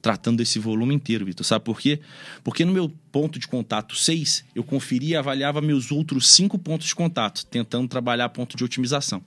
Tratando 0.00 0.38
desse 0.38 0.58
volume 0.58 0.94
inteiro, 0.94 1.26
Vitor. 1.26 1.44
Sabe 1.44 1.64
por 1.64 1.78
quê? 1.78 2.00
Porque 2.42 2.64
no 2.64 2.72
meu 2.72 2.90
ponto 3.12 3.38
de 3.38 3.46
contato 3.46 3.94
6, 3.94 4.46
eu 4.54 4.64
conferia 4.64 5.16
e 5.16 5.16
avaliava 5.16 5.60
meus 5.60 5.92
outros 5.92 6.28
cinco 6.28 6.58
pontos 6.58 6.86
de 6.86 6.94
contato, 6.94 7.44
tentando 7.44 7.86
trabalhar 7.86 8.30
ponto 8.30 8.56
de 8.56 8.64
otimização. 8.64 9.22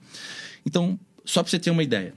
Então, 0.66 0.98
só 1.24 1.42
para 1.42 1.50
você 1.50 1.60
ter 1.60 1.70
uma 1.70 1.82
ideia, 1.82 2.12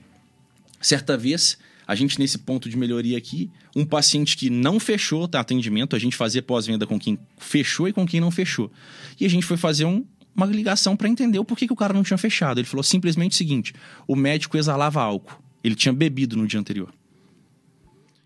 Certa 0.80 1.16
vez, 1.16 1.58
a 1.86 1.94
gente 1.94 2.18
nesse 2.18 2.38
ponto 2.38 2.68
de 2.68 2.76
melhoria 2.76 3.16
aqui, 3.16 3.50
um 3.74 3.84
paciente 3.84 4.36
que 4.36 4.50
não 4.50 4.78
fechou 4.78 5.26
tá, 5.26 5.40
atendimento, 5.40 5.96
a 5.96 5.98
gente 5.98 6.16
fazia 6.16 6.42
pós-venda 6.42 6.86
com 6.86 6.98
quem 6.98 7.18
fechou 7.38 7.88
e 7.88 7.92
com 7.92 8.06
quem 8.06 8.20
não 8.20 8.30
fechou. 8.30 8.70
E 9.18 9.24
a 9.24 9.30
gente 9.30 9.46
foi 9.46 9.56
fazer 9.56 9.84
um, 9.84 10.04
uma 10.36 10.46
ligação 10.46 10.96
para 10.96 11.08
entender 11.08 11.38
o 11.38 11.44
porquê 11.44 11.66
que 11.66 11.72
o 11.72 11.76
cara 11.76 11.94
não 11.94 12.02
tinha 12.02 12.18
fechado. 12.18 12.60
Ele 12.60 12.66
falou 12.66 12.82
simplesmente 12.82 13.32
o 13.32 13.36
seguinte: 13.36 13.72
o 14.06 14.14
médico 14.14 14.56
exalava 14.58 15.00
álcool. 15.02 15.42
Ele 15.64 15.74
tinha 15.74 15.92
bebido 15.92 16.36
no 16.36 16.46
dia 16.46 16.60
anterior. 16.60 16.92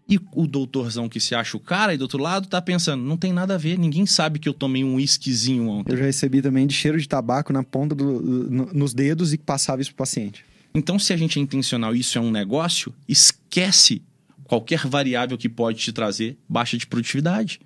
E 0.09 0.19
o 0.35 0.47
doutorzão 0.47 1.09
que 1.09 1.21
se 1.21 1.35
acha 1.35 1.57
o 1.57 1.61
cara 1.61 1.95
e 1.95 1.97
do 1.97 2.03
outro 2.03 2.21
lado 2.21 2.49
tá 2.49 2.61
pensando, 2.61 3.03
não 3.03 3.17
tem 3.17 3.33
nada 3.33 3.55
a 3.55 3.59
ver, 3.59 3.79
ninguém 3.79 4.05
sabe 4.05 4.39
que 4.39 4.49
eu 4.49 4.53
tomei 4.53 4.83
um 4.83 4.97
whiskyzinho 4.97 5.69
ontem. 5.69 5.93
Eu 5.93 5.97
já 5.97 6.05
recebi 6.05 6.43
também 6.43 6.67
de 6.67 6.75
cheiro 6.75 7.01
de 7.01 7.09
tabaco 7.09 7.53
na 7.53 7.63
ponta 7.63 7.95
do, 7.95 8.21
no, 8.21 8.67
nos 8.75 8.93
dedos 8.93 9.33
e 9.33 9.39
passava 9.39 9.81
isso 9.81 9.91
pro 9.91 9.99
paciente. 9.99 10.45
Então, 10.75 10.99
se 10.99 11.13
a 11.13 11.17
gente 11.17 11.39
é 11.39 11.43
intencional 11.43 11.95
e 11.95 12.01
isso 12.01 12.17
é 12.19 12.21
um 12.21 12.31
negócio, 12.31 12.95
esquece 13.09 14.03
qualquer 14.45 14.87
variável 14.87 15.37
que 15.37 15.49
pode 15.49 15.79
te 15.79 15.93
trazer 15.93 16.39
baixa 16.49 16.77
de 16.77 16.87
produtividade. 16.87 17.61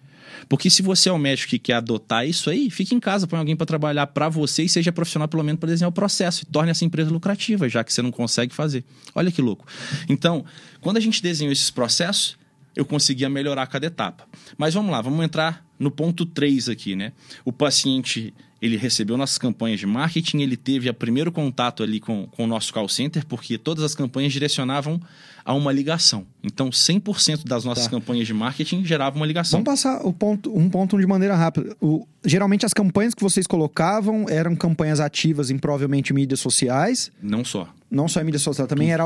Porque 0.49 0.69
se 0.69 0.83
você 0.83 1.09
é 1.09 1.13
o 1.13 1.19
médico 1.19 1.51
que 1.51 1.59
quer 1.59 1.75
adotar 1.75 2.27
isso 2.27 2.51
aí, 2.51 2.71
fique 2.71 2.95
em 2.95 3.01
casa, 3.01 3.27
põe 3.27 3.39
alguém 3.39 3.57
para 3.57 3.67
trabalhar 3.67 4.07
para 4.09 4.29
você 4.29 4.65
e 4.65 4.69
seja 4.69 4.93
profissional 4.93 5.29
pelo 5.29 5.43
menos 5.43 5.61
para 5.61 5.69
desenhar 5.69 5.89
o 5.89 5.93
processo 5.93 6.43
e 6.43 6.47
torne 6.47 6.71
essa 6.71 6.85
empresa 6.85 7.11
lucrativa, 7.11 7.69
já 7.69 7.83
que 7.83 7.93
você 7.93 8.03
não 8.03 8.11
consegue 8.11 8.55
fazer. 8.55 8.85
Olha 9.15 9.31
que 9.31 9.41
louco. 9.41 9.67
Então, 10.09 10.45
quando 10.81 10.97
a 10.97 11.01
gente 11.01 11.23
desenhou 11.23 11.53
esses 11.53 11.71
processos, 11.71 12.37
eu 12.75 12.85
conseguia 12.85 13.29
melhorar 13.29 13.67
cada 13.67 13.87
etapa. 13.87 14.29
Mas 14.59 14.75
vamos 14.75 14.91
lá, 14.91 15.01
vamos 15.01 15.25
entrar 15.25 15.65
no 15.79 15.91
ponto 15.91 16.27
3 16.27 16.69
aqui, 16.69 16.95
né? 16.95 17.13
O 17.45 17.53
paciente 17.53 18.35
ele 18.61 18.77
recebeu 18.77 19.17
nossas 19.17 19.39
campanhas 19.39 19.79
de 19.79 19.87
marketing, 19.87 20.39
ele 20.41 20.57
teve 20.57 20.89
o 20.89 20.95
primeiro 20.95 21.31
contato 21.31 21.83
ali 21.83 22.01
com, 22.01 22.27
com 22.27 22.45
o 22.45 22.47
nosso 22.47 22.73
call 22.73 22.89
center, 22.89 23.25
porque 23.27 23.59
todas 23.59 23.85
as 23.85 23.95
campanhas 23.95 24.33
direcionavam 24.33 25.01
a 25.45 25.55
uma 25.55 25.71
ligação. 25.71 26.27
Então, 26.43 26.71
100% 26.71 27.47
das 27.47 27.65
nossas 27.65 27.85
tá. 27.85 27.91
campanhas 27.91 28.27
de 28.27 28.35
marketing 28.35 28.85
geravam 28.85 29.21
uma 29.21 29.27
ligação. 29.27 29.63
Vamos 29.63 29.81
passar 29.81 30.05
o 30.05 30.13
ponto, 30.13 30.57
um 30.57 30.69
ponto 30.69 30.99
de 30.99 31.07
maneira 31.07 31.37
rápida. 31.37 31.77
O, 31.81 32.07
geralmente, 32.25 32.67
as 32.67 32.73
campanhas 32.73 33.15
que 33.15 33.23
vocês 33.23 33.47
colocavam 33.47 34.27
eram 34.29 34.57
campanhas 34.57 34.99
ativas 34.99 35.51
em 35.51 35.59
provavelmente 35.59 36.13
mídias 36.13 36.41
sociais. 36.41 37.13
Não 37.23 37.45
só. 37.45 37.69
Não 37.89 38.09
só 38.09 38.21
em 38.21 38.25
mídias 38.25 38.43
sociais, 38.43 38.69
também 38.69 38.91
era 38.91 39.05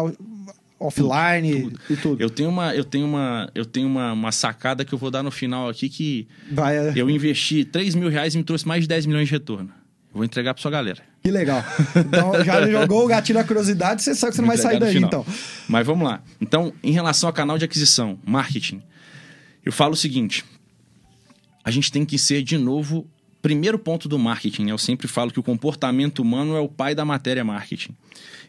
offline 0.81 1.53
tudo, 1.53 1.71
tudo. 1.71 1.93
e 1.93 1.97
tudo. 1.97 2.23
Eu 2.23 2.31
tenho 2.31 2.49
uma, 2.49 2.75
eu 2.75 2.85
tenho 2.85 3.07
uma, 3.07 3.51
eu 3.55 3.67
tenho 3.67 3.87
uma, 3.87 4.13
uma 4.13 4.33
sacada 4.33 4.85
que 4.85 4.93
eu 4.93 4.99
vou 4.99 5.11
dar 5.11 5.23
no 5.23 5.31
final 5.31 5.69
aqui 5.69 5.89
que 5.91 6.27
Vai, 6.51 6.77
é... 6.77 6.93
eu 6.97 7.11
investi 7.11 7.65
3 7.65 7.95
mil 7.95 8.09
reais 8.09 8.35
e 8.35 8.39
me 8.39 8.45
trouxe 8.45 8.67
mais 8.67 8.83
de 8.83 8.89
10 8.89 9.07
milhões 9.07 9.29
de 9.29 9.33
retorno. 9.33 9.71
Vou 10.13 10.25
entregar 10.25 10.55
para 10.55 10.61
sua 10.61 10.71
galera. 10.71 11.03
Que 11.23 11.31
legal. 11.31 11.63
Então 11.95 12.43
já 12.43 12.67
jogou 12.67 13.05
o 13.05 13.07
gatilho 13.07 13.39
da 13.39 13.45
curiosidade, 13.45 14.03
você 14.03 14.15
sabe 14.15 14.31
que 14.31 14.37
você 14.37 14.43
não 14.43 14.49
vai 14.49 14.57
sair 14.57 14.81
daí, 14.81 14.97
então. 14.97 15.25
Mas 15.69 15.87
vamos 15.87 16.09
lá. 16.09 16.21
Então, 16.41 16.73
em 16.83 16.91
relação 16.91 17.29
ao 17.29 17.33
canal 17.33 17.59
de 17.59 17.65
aquisição, 17.65 18.19
marketing, 18.25 18.83
eu 19.65 19.71
falo 19.71 19.93
o 19.93 19.97
seguinte: 19.97 20.45
a 21.63 21.71
gente 21.71 21.93
tem 21.93 22.05
que 22.05 22.19
ser 22.19 22.43
de 22.43 22.59
novo 22.59 23.07
primeiro 23.43 23.79
ponto 23.79 24.09
do 24.09 24.19
marketing, 24.19 24.65
né? 24.65 24.73
eu 24.73 24.79
sempre 24.79 25.09
falo 25.09 25.31
que 25.31 25.41
o 25.41 25.43
comportamento 25.43 26.21
humano 26.21 26.57
é 26.57 26.61
o 26.61 26.69
pai 26.69 26.95
da 26.95 27.05
matéria 27.05 27.45
marketing. 27.45 27.97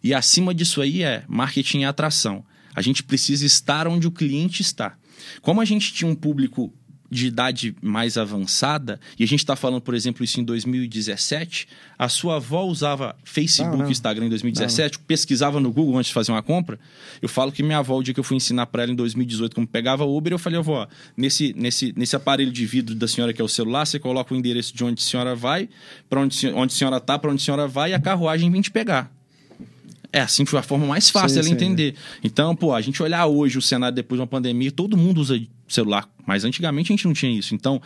E 0.03 0.13
acima 0.13 0.53
disso 0.53 0.81
aí 0.81 1.03
é 1.03 1.23
marketing 1.27 1.81
e 1.81 1.85
atração. 1.85 2.43
A 2.73 2.81
gente 2.81 3.03
precisa 3.03 3.45
estar 3.45 3.87
onde 3.87 4.07
o 4.07 4.11
cliente 4.11 4.61
está. 4.61 4.97
Como 5.41 5.61
a 5.61 5.65
gente 5.65 5.93
tinha 5.93 6.09
um 6.09 6.15
público 6.15 6.73
de 7.11 7.27
idade 7.27 7.75
mais 7.81 8.17
avançada, 8.17 8.97
e 9.19 9.23
a 9.25 9.27
gente 9.27 9.39
está 9.39 9.53
falando, 9.53 9.81
por 9.81 9.93
exemplo, 9.93 10.23
isso 10.23 10.39
em 10.39 10.45
2017, 10.45 11.67
a 11.99 12.07
sua 12.07 12.37
avó 12.37 12.63
usava 12.63 13.17
Facebook 13.25 13.83
e 13.83 13.91
Instagram 13.91 14.27
em 14.27 14.29
2017, 14.29 14.97
não. 14.97 15.05
pesquisava 15.05 15.59
no 15.59 15.73
Google 15.73 15.97
antes 15.97 16.07
de 16.07 16.13
fazer 16.13 16.31
uma 16.31 16.41
compra. 16.41 16.79
Eu 17.21 17.27
falo 17.27 17.51
que 17.51 17.61
minha 17.61 17.79
avó, 17.79 17.97
o 17.97 18.03
dia 18.03 18.13
que 18.13 18.19
eu 18.19 18.23
fui 18.23 18.37
ensinar 18.37 18.67
para 18.67 18.83
ela 18.83 18.93
em 18.93 18.95
2018 18.95 19.53
como 19.53 19.67
pegava 19.67 20.05
Uber, 20.05 20.31
eu 20.31 20.39
falei, 20.39 20.57
avó, 20.57 20.87
nesse, 21.17 21.53
nesse, 21.57 21.93
nesse 21.97 22.15
aparelho 22.15 22.51
de 22.51 22.65
vidro 22.65 22.95
da 22.95 23.09
senhora 23.09 23.33
que 23.33 23.41
é 23.41 23.45
o 23.45 23.49
celular, 23.49 23.85
você 23.85 23.99
coloca 23.99 24.33
o 24.33 24.37
endereço 24.37 24.73
de 24.73 24.81
onde 24.81 25.03
a 25.03 25.05
senhora 25.05 25.35
vai, 25.35 25.67
para 26.09 26.21
onde, 26.21 26.47
onde 26.47 26.73
a 26.73 26.77
senhora 26.77 26.95
está, 26.95 27.19
para 27.19 27.29
onde 27.29 27.41
a 27.41 27.45
senhora 27.45 27.67
vai, 27.67 27.91
e 27.91 27.93
a 27.93 27.99
carruagem 27.99 28.49
vem 28.49 28.61
te 28.61 28.71
pegar. 28.71 29.11
é 30.13 30.21
assim 30.21 30.45
foi 30.45 30.59
a 30.59 30.63
forma 30.63 30.85
mais 30.85 31.09
fácil 31.09 31.29
Sim, 31.29 31.35
dela 31.35 31.47
sim. 31.47 31.53
entender. 31.53 31.95
Então, 32.23 32.55
pô, 32.55 32.73
a 32.73 32.79
gente 32.79 33.03
olhar 33.03 33.25
hoje 33.25 33.57
o 33.57 33.61
cenário 33.61 33.95
depois 33.95 34.17
de 34.17 34.21
uma 34.21 34.27
pandemia, 34.27 34.71
todo 34.71 34.95
mundo 34.95 35.19
usa 35.19 35.37
celular, 35.71 36.07
mas 36.25 36.43
antigamente 36.45 36.91
a 36.91 36.95
gente 36.95 37.05
não 37.05 37.13
tinha 37.13 37.31
isso. 37.37 37.53
Então, 37.55 37.81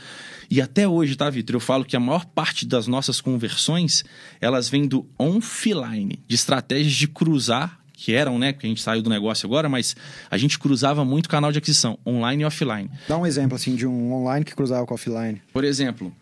e 0.49 0.61
até 0.61 0.87
hoje, 0.87 1.15
tá, 1.15 1.29
Vitor? 1.29 1.55
Eu 1.55 1.59
falo 1.59 1.83
que 1.85 1.95
a 1.95 1.99
maior 1.99 2.25
parte 2.25 2.65
das 2.65 2.87
nossas 2.87 3.19
conversões, 3.21 4.03
elas 4.41 4.67
vêm 4.69 4.87
do 4.87 5.05
offline, 5.17 6.19
de 6.27 6.35
estratégias 6.35 6.93
de 6.93 7.07
cruzar, 7.07 7.79
que 7.93 8.13
eram, 8.13 8.37
né, 8.37 8.51
porque 8.51 8.67
a 8.67 8.69
gente 8.69 8.81
saiu 8.81 9.01
do 9.01 9.09
negócio 9.09 9.45
agora, 9.47 9.69
mas 9.69 9.95
a 10.29 10.37
gente 10.37 10.59
cruzava 10.59 11.05
muito 11.05 11.29
canal 11.29 11.51
de 11.51 11.57
aquisição, 11.59 11.97
online 12.05 12.43
e 12.43 12.45
offline. 12.45 12.89
Dá 13.07 13.17
um 13.17 13.25
exemplo, 13.25 13.55
assim, 13.55 13.75
de 13.75 13.87
um 13.87 14.13
online 14.13 14.43
que 14.43 14.53
cruzava 14.53 14.85
com 14.85 14.93
offline. 14.93 15.41
Por 15.53 15.63
exemplo, 15.63 16.13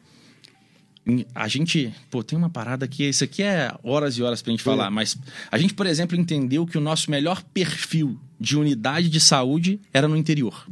em- 1.06 1.26
a 1.34 1.48
gente, 1.48 1.94
pô, 2.10 2.24
tem 2.24 2.38
uma 2.38 2.50
parada 2.50 2.88
que 2.88 3.04
isso 3.04 3.24
aqui 3.24 3.42
é 3.44 3.74
horas 3.84 4.18
e 4.18 4.24
horas 4.24 4.42
pra 4.42 4.52
gente 4.52 4.64
falar, 4.64 4.90
mas 4.92 5.18
a 5.52 5.58
gente, 5.58 5.74
por 5.74 5.86
exemplo, 5.88 6.16
entendeu 6.18 6.66
que 6.66 6.78
o 6.78 6.82
nosso 6.82 7.10
melhor 7.12 7.42
perfil 7.54 8.18
de 8.40 8.56
unidade 8.58 9.10
de 9.10 9.20
saúde 9.20 9.80
era 9.92 10.08
no 10.08 10.16
interior. 10.16 10.66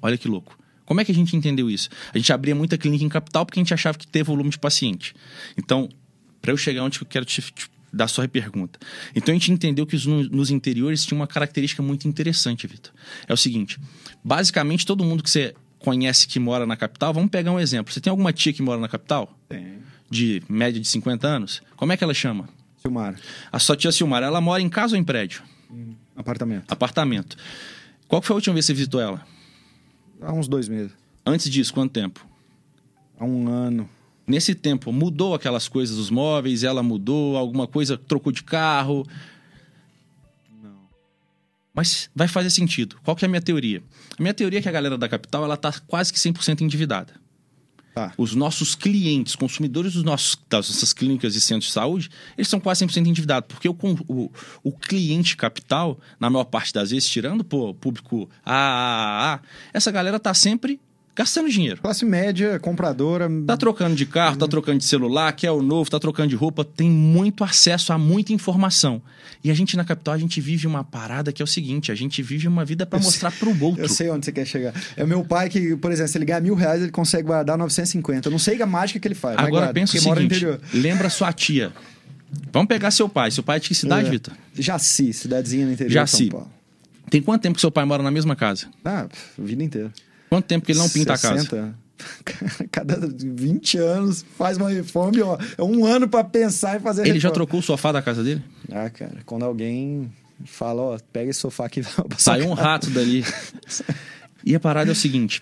Olha 0.00 0.18
que 0.18 0.28
louco. 0.28 0.56
Como 0.84 1.00
é 1.00 1.04
que 1.04 1.12
a 1.12 1.14
gente 1.14 1.36
entendeu 1.36 1.70
isso? 1.70 1.88
A 2.12 2.18
gente 2.18 2.32
abria 2.32 2.54
muita 2.54 2.76
clínica 2.76 3.04
em 3.04 3.08
capital 3.08 3.46
porque 3.46 3.58
a 3.58 3.62
gente 3.62 3.72
achava 3.74 3.96
que 3.98 4.06
ter 4.06 4.22
volume 4.22 4.50
de 4.50 4.58
paciente. 4.58 5.14
Então, 5.56 5.88
para 6.40 6.50
eu 6.52 6.56
chegar 6.56 6.82
onde 6.84 7.00
eu 7.00 7.06
quero 7.06 7.24
te, 7.24 7.40
te 7.40 7.70
dar 7.92 8.04
a 8.04 8.08
sua 8.08 8.26
pergunta. 8.26 8.78
Então 9.14 9.32
a 9.34 9.38
gente 9.38 9.52
entendeu 9.52 9.86
que 9.86 9.94
os, 9.94 10.06
no- 10.06 10.24
nos 10.24 10.50
interiores 10.50 11.04
tinha 11.04 11.16
uma 11.18 11.26
característica 11.26 11.82
muito 11.82 12.08
interessante, 12.08 12.66
Vitor. 12.66 12.92
É 13.28 13.32
o 13.32 13.36
seguinte: 13.36 13.78
basicamente 14.24 14.84
todo 14.86 15.04
mundo 15.04 15.22
que 15.22 15.30
você 15.30 15.54
conhece 15.78 16.26
que 16.28 16.38
mora 16.38 16.64
na 16.66 16.76
capital, 16.76 17.12
vamos 17.12 17.30
pegar 17.30 17.50
um 17.52 17.60
exemplo. 17.60 17.92
Você 17.92 18.00
tem 18.00 18.10
alguma 18.10 18.32
tia 18.32 18.52
que 18.52 18.62
mora 18.62 18.80
na 18.80 18.88
capital? 18.88 19.36
Tem. 19.48 19.78
De 20.10 20.42
média 20.48 20.80
de 20.80 20.86
50 20.86 21.26
anos? 21.26 21.62
Como 21.76 21.90
é 21.92 21.96
que 21.96 22.04
ela 22.04 22.14
chama? 22.14 22.48
Silmar, 22.80 23.14
A 23.50 23.58
sua 23.58 23.76
tia 23.76 23.90
Silmar, 23.92 24.22
ela 24.22 24.40
mora 24.40 24.60
em 24.62 24.68
casa 24.68 24.94
ou 24.94 25.00
em 25.00 25.04
prédio? 25.04 25.42
apartamento. 26.16 26.70
Apartamento. 26.70 27.36
Qual 28.08 28.20
foi 28.20 28.34
a 28.34 28.36
última 28.36 28.54
vez 28.54 28.64
que 28.66 28.72
você 28.72 28.74
visitou 28.74 29.00
ela? 29.00 29.26
Há 30.22 30.32
uns 30.32 30.46
dois 30.46 30.68
meses. 30.68 30.92
Antes 31.26 31.50
disso, 31.50 31.74
quanto 31.74 31.92
tempo? 31.92 32.26
Há 33.18 33.24
um 33.24 33.48
ano. 33.48 33.88
Nesse 34.26 34.54
tempo, 34.54 34.92
mudou 34.92 35.34
aquelas 35.34 35.68
coisas 35.68 35.96
dos 35.96 36.10
móveis? 36.10 36.62
Ela 36.62 36.82
mudou? 36.82 37.36
Alguma 37.36 37.66
coisa? 37.66 37.96
Trocou 37.96 38.32
de 38.32 38.42
carro? 38.42 39.06
Não. 40.62 40.76
Mas 41.74 42.08
vai 42.14 42.28
fazer 42.28 42.50
sentido. 42.50 42.96
Qual 43.04 43.16
que 43.16 43.24
é 43.24 43.26
a 43.26 43.28
minha 43.28 43.42
teoria? 43.42 43.82
A 44.18 44.22
minha 44.22 44.34
teoria 44.34 44.60
é 44.60 44.62
que 44.62 44.68
a 44.68 44.72
galera 44.72 44.96
da 44.96 45.08
capital 45.08 45.44
ela 45.44 45.56
tá 45.56 45.72
quase 45.86 46.12
que 46.12 46.18
100% 46.18 46.60
endividada. 46.60 47.21
Tá. 47.94 48.12
Os 48.16 48.34
nossos 48.34 48.74
clientes, 48.74 49.36
consumidores 49.36 49.92
dos 49.92 50.02
nossos, 50.02 50.38
das 50.48 50.68
nossas 50.68 50.92
clínicas 50.94 51.34
e 51.36 51.40
centros 51.40 51.66
de 51.66 51.72
saúde, 51.72 52.10
eles 52.38 52.48
são 52.48 52.58
quase 52.58 52.84
100% 52.86 53.06
endividados. 53.06 53.48
Porque 53.48 53.68
o, 53.68 53.76
o, 54.08 54.30
o 54.62 54.72
cliente 54.72 55.36
capital, 55.36 55.98
na 56.18 56.30
maior 56.30 56.44
parte 56.44 56.72
das 56.72 56.90
vezes, 56.90 57.08
tirando 57.08 57.42
o 57.42 57.74
público 57.74 58.30
AAA, 58.44 59.40
essa 59.74 59.90
galera 59.90 60.18
tá 60.18 60.32
sempre 60.32 60.80
gastando 61.14 61.48
dinheiro. 61.48 61.80
Classe 61.80 62.04
média, 62.04 62.58
compradora. 62.58 63.28
Tá 63.46 63.56
trocando 63.56 63.94
de 63.94 64.06
carro, 64.06 64.36
tá 64.36 64.48
trocando 64.48 64.78
de 64.78 64.84
celular, 64.84 65.32
quer 65.32 65.50
o 65.50 65.62
novo, 65.62 65.90
tá 65.90 65.98
trocando 65.98 66.28
de 66.30 66.36
roupa, 66.36 66.64
tem 66.64 66.88
muito 66.90 67.44
acesso 67.44 67.92
a 67.92 67.98
muita 67.98 68.32
informação. 68.32 69.00
E 69.44 69.50
a 69.50 69.54
gente 69.54 69.76
na 69.76 69.84
capital, 69.84 70.14
a 70.14 70.18
gente 70.18 70.40
vive 70.40 70.66
uma 70.66 70.84
parada 70.84 71.32
que 71.32 71.42
é 71.42 71.44
o 71.44 71.46
seguinte, 71.46 71.90
a 71.90 71.94
gente 71.94 72.22
vive 72.22 72.46
uma 72.46 72.64
vida 72.64 72.86
para 72.86 72.98
mostrar 73.00 73.32
pro 73.32 73.50
outro. 73.62 73.82
Eu 73.82 73.88
sei 73.88 74.08
onde 74.08 74.24
você 74.24 74.32
quer 74.32 74.46
chegar. 74.46 74.72
É 74.96 75.02
o 75.04 75.08
meu 75.08 75.24
pai 75.24 75.48
que, 75.48 75.76
por 75.76 75.90
exemplo, 75.90 76.10
se 76.12 76.18
ele 76.18 76.24
ganhar 76.24 76.40
mil 76.40 76.54
reais, 76.54 76.80
ele 76.82 76.92
consegue 76.92 77.24
guardar 77.24 77.58
950. 77.58 78.28
Eu 78.28 78.30
não 78.30 78.38
sei 78.38 78.60
a 78.62 78.66
mágica 78.66 79.00
que 79.00 79.08
ele 79.08 79.14
faz. 79.14 79.36
Agora 79.36 79.50
guarda, 79.50 79.72
pensa 79.74 79.96
o 79.96 80.00
seguinte, 80.00 80.24
interior. 80.24 80.60
lembra 80.72 81.10
sua 81.10 81.32
tia. 81.32 81.72
Vamos 82.52 82.68
pegar 82.68 82.90
seu 82.90 83.08
pai. 83.08 83.30
Seu 83.30 83.42
pai 83.42 83.56
é 83.56 83.60
de 83.60 83.68
que 83.68 83.74
cidade, 83.74 84.06
É. 84.08 84.10
Vitor? 84.10 84.34
Jaci, 84.54 85.12
cidadezinha 85.12 85.66
no 85.66 85.72
interior 85.72 85.92
Jaci. 85.92 86.16
de 86.24 86.30
São 86.30 86.38
Paulo. 86.38 86.52
Tem 87.10 87.20
quanto 87.20 87.42
tempo 87.42 87.56
que 87.56 87.60
seu 87.60 87.70
pai 87.70 87.84
mora 87.84 88.02
na 88.02 88.10
mesma 88.10 88.34
casa? 88.34 88.68
Ah, 88.84 89.06
vida 89.38 89.62
inteira. 89.62 89.92
Quanto 90.32 90.46
tempo 90.46 90.64
que 90.64 90.72
ele 90.72 90.78
não 90.78 90.88
pinta 90.88 91.12
a 91.12 91.16
60. 91.18 91.44
casa? 91.46 91.74
Cada 92.72 92.96
20 93.06 93.76
anos 93.76 94.24
faz 94.38 94.56
uma 94.56 94.70
reforma 94.70 95.18
e, 95.18 95.20
ó, 95.20 95.36
é 95.58 95.62
um 95.62 95.84
ano 95.84 96.08
pra 96.08 96.24
pensar 96.24 96.78
e 96.78 96.80
fazer 96.80 97.02
a 97.02 97.04
Ele 97.04 97.20
já 97.20 97.28
reforma. 97.28 97.34
trocou 97.34 97.60
o 97.60 97.62
sofá 97.62 97.92
da 97.92 98.00
casa 98.00 98.24
dele? 98.24 98.42
Ah, 98.70 98.88
cara, 98.88 99.18
quando 99.26 99.42
alguém 99.42 100.10
fala, 100.46 100.80
ó, 100.80 100.98
pega 101.12 101.30
esse 101.30 101.38
sofá 101.38 101.66
aqui 101.66 101.82
Saiu 102.16 102.48
um 102.48 102.54
rato 102.54 102.88
dali. 102.88 103.22
E 104.44 104.56
a 104.56 104.60
parada 104.60 104.90
é 104.90 104.92
o 104.92 104.96
seguinte: 104.96 105.40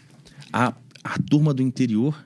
a, 0.53 0.75
a 1.05 1.19
turma 1.31 1.55
do 1.55 1.63
interior, 1.63 2.23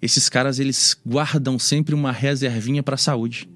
esses 0.00 0.28
caras 0.28 0.60
eles 0.60 0.96
guardam 1.04 1.58
sempre 1.58 1.96
uma 1.96 2.12
reservinha 2.12 2.82
para 2.82 2.96
saúde. 2.96 3.46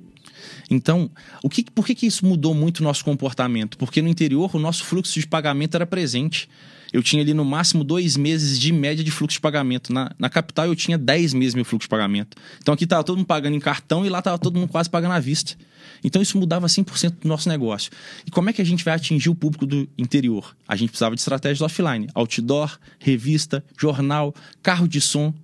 Então, 0.69 1.09
o 1.45 1.49
que, 1.49 1.65
por 1.71 1.87
que, 1.87 1.95
que 1.95 2.07
isso 2.07 2.27
mudou 2.27 2.53
muito 2.53 2.81
o 2.81 2.83
nosso 2.83 3.05
comportamento? 3.05 3.79
Porque 3.79 4.03
no 4.03 4.09
interior 4.09 4.51
o 4.55 4.59
nosso 4.59 4.85
fluxo 4.85 5.19
de 5.19 5.27
pagamento 5.29 5.77
era 5.77 5.87
presente. 5.87 6.49
Eu 6.93 7.03
tinha 7.03 7.23
ali 7.23 7.35
no 7.35 7.45
máximo 7.45 7.85
dois 7.85 8.17
meses 8.17 8.59
de 8.59 8.73
média 8.73 9.05
de 9.05 9.11
fluxo 9.11 9.37
de 9.37 9.41
pagamento. 9.41 9.93
Na, 9.93 10.11
na 10.19 10.29
capital 10.29 10.67
eu 10.67 10.77
tinha 10.77 10.97
10 10.97 11.35
meses 11.35 11.55
meu 11.55 11.65
fluxo 11.65 11.87
de 11.87 11.89
pagamento. 11.89 12.37
Então 12.61 12.73
aqui 12.73 12.85
estava 12.85 13.05
todo 13.05 13.17
mundo 13.19 13.27
pagando 13.27 13.55
em 13.55 13.61
cartão 13.61 14.05
e 14.05 14.09
lá 14.09 14.19
estava 14.19 14.39
todo 14.39 14.59
mundo 14.59 14.69
quase 14.69 14.89
pagando 14.89 15.13
à 15.13 15.21
vista. 15.21 15.57
Então 16.03 16.21
isso 16.23 16.39
mudava 16.39 16.67
100% 16.67 17.21
do 17.23 17.29
nosso 17.29 17.49
negócio. 17.49 17.91
E 18.27 18.31
como 18.31 18.51
é 18.51 18.53
que 18.53 18.63
a 18.63 18.65
gente 18.65 18.85
vai 18.85 18.95
atingir 18.95 19.29
o 19.29 19.35
público 19.35 19.67
do 19.67 19.89
interior? 19.99 20.57
A 20.67 20.77
gente 20.77 20.91
precisava 20.91 21.15
de 21.15 21.21
estratégias 21.21 21.61
offline. 21.61 22.09
Outdoor, 22.15 22.79
revista, 22.99 23.65
jornal, 23.79 24.35
carro 24.63 24.89
de 24.89 25.01
som. 25.01 25.35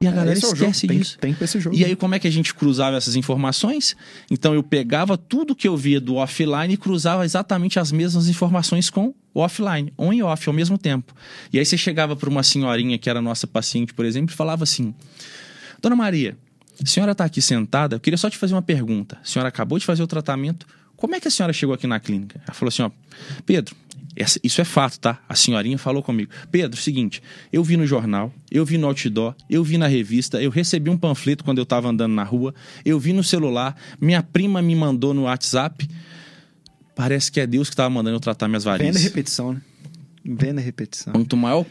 E 0.00 0.06
a 0.06 0.12
galera 0.12 0.30
é 0.30 0.38
esquece 0.38 0.86
tem, 0.86 0.98
disso. 0.98 1.18
Tem 1.18 1.34
ter 1.34 1.44
esse 1.44 1.58
jogo. 1.58 1.76
E 1.76 1.84
aí, 1.84 1.96
como 1.96 2.14
é 2.14 2.20
que 2.20 2.28
a 2.28 2.30
gente 2.30 2.54
cruzava 2.54 2.96
essas 2.96 3.16
informações? 3.16 3.96
Então, 4.30 4.54
eu 4.54 4.62
pegava 4.62 5.18
tudo 5.18 5.56
que 5.56 5.66
eu 5.66 5.76
via 5.76 6.00
do 6.00 6.14
offline 6.14 6.72
e 6.72 6.76
cruzava 6.76 7.24
exatamente 7.24 7.80
as 7.80 7.90
mesmas 7.90 8.28
informações 8.28 8.90
com 8.90 9.12
o 9.34 9.40
offline, 9.40 9.92
on 9.98 10.12
e 10.12 10.22
off 10.22 10.48
ao 10.48 10.54
mesmo 10.54 10.78
tempo. 10.78 11.12
E 11.52 11.58
aí, 11.58 11.66
você 11.66 11.76
chegava 11.76 12.14
para 12.14 12.28
uma 12.28 12.44
senhorinha 12.44 12.96
que 12.96 13.10
era 13.10 13.20
nossa 13.20 13.44
paciente, 13.44 13.92
por 13.92 14.04
exemplo, 14.04 14.32
e 14.32 14.36
falava 14.36 14.62
assim: 14.62 14.94
Dona 15.82 15.96
Maria, 15.96 16.36
a 16.80 16.86
senhora 16.86 17.10
está 17.10 17.24
aqui 17.24 17.42
sentada, 17.42 17.96
eu 17.96 18.00
queria 18.00 18.16
só 18.16 18.30
te 18.30 18.38
fazer 18.38 18.54
uma 18.54 18.62
pergunta. 18.62 19.18
A 19.20 19.26
senhora 19.26 19.48
acabou 19.48 19.80
de 19.80 19.84
fazer 19.84 20.04
o 20.04 20.06
tratamento, 20.06 20.64
como 20.98 21.14
é 21.14 21.20
que 21.20 21.28
a 21.28 21.30
senhora 21.30 21.52
chegou 21.52 21.74
aqui 21.74 21.86
na 21.86 21.98
clínica? 21.98 22.40
Ela 22.44 22.54
falou 22.54 22.68
assim: 22.68 22.82
Ó, 22.82 22.90
Pedro, 23.46 23.74
essa- 24.18 24.38
isso 24.42 24.60
é 24.60 24.64
fato, 24.64 24.98
tá? 25.00 25.20
A 25.28 25.34
senhorinha 25.34 25.78
falou 25.78 26.02
comigo. 26.02 26.30
Pedro, 26.50 26.80
seguinte, 26.80 27.22
eu 27.52 27.62
vi 27.62 27.76
no 27.76 27.86
jornal, 27.86 28.32
eu 28.50 28.64
vi 28.64 28.76
no 28.78 28.86
outdoor, 28.86 29.34
eu 29.48 29.62
vi 29.64 29.78
na 29.78 29.86
revista, 29.86 30.40
eu 30.42 30.50
recebi 30.50 30.90
um 30.90 30.96
panfleto 30.96 31.44
quando 31.44 31.58
eu 31.58 31.66
tava 31.66 31.88
andando 31.88 32.12
na 32.14 32.24
rua, 32.24 32.54
eu 32.84 32.98
vi 32.98 33.12
no 33.12 33.22
celular, 33.24 33.76
minha 34.00 34.22
prima 34.22 34.60
me 34.62 34.74
mandou 34.74 35.12
no 35.14 35.22
WhatsApp. 35.22 35.88
Parece 36.94 37.30
que 37.30 37.40
é 37.40 37.46
Deus 37.46 37.70
que 37.70 37.76
tava 37.76 37.90
mandando 37.90 38.16
eu 38.16 38.20
tratar 38.20 38.48
minhas 38.48 38.64
Venda 38.64 38.78
varizes. 38.78 39.02
repetição, 39.04 39.52
né? 39.52 39.60
Venda 40.24 40.60
repetição. 40.60 41.12
Quanto 41.12 41.36
maior 41.36 41.64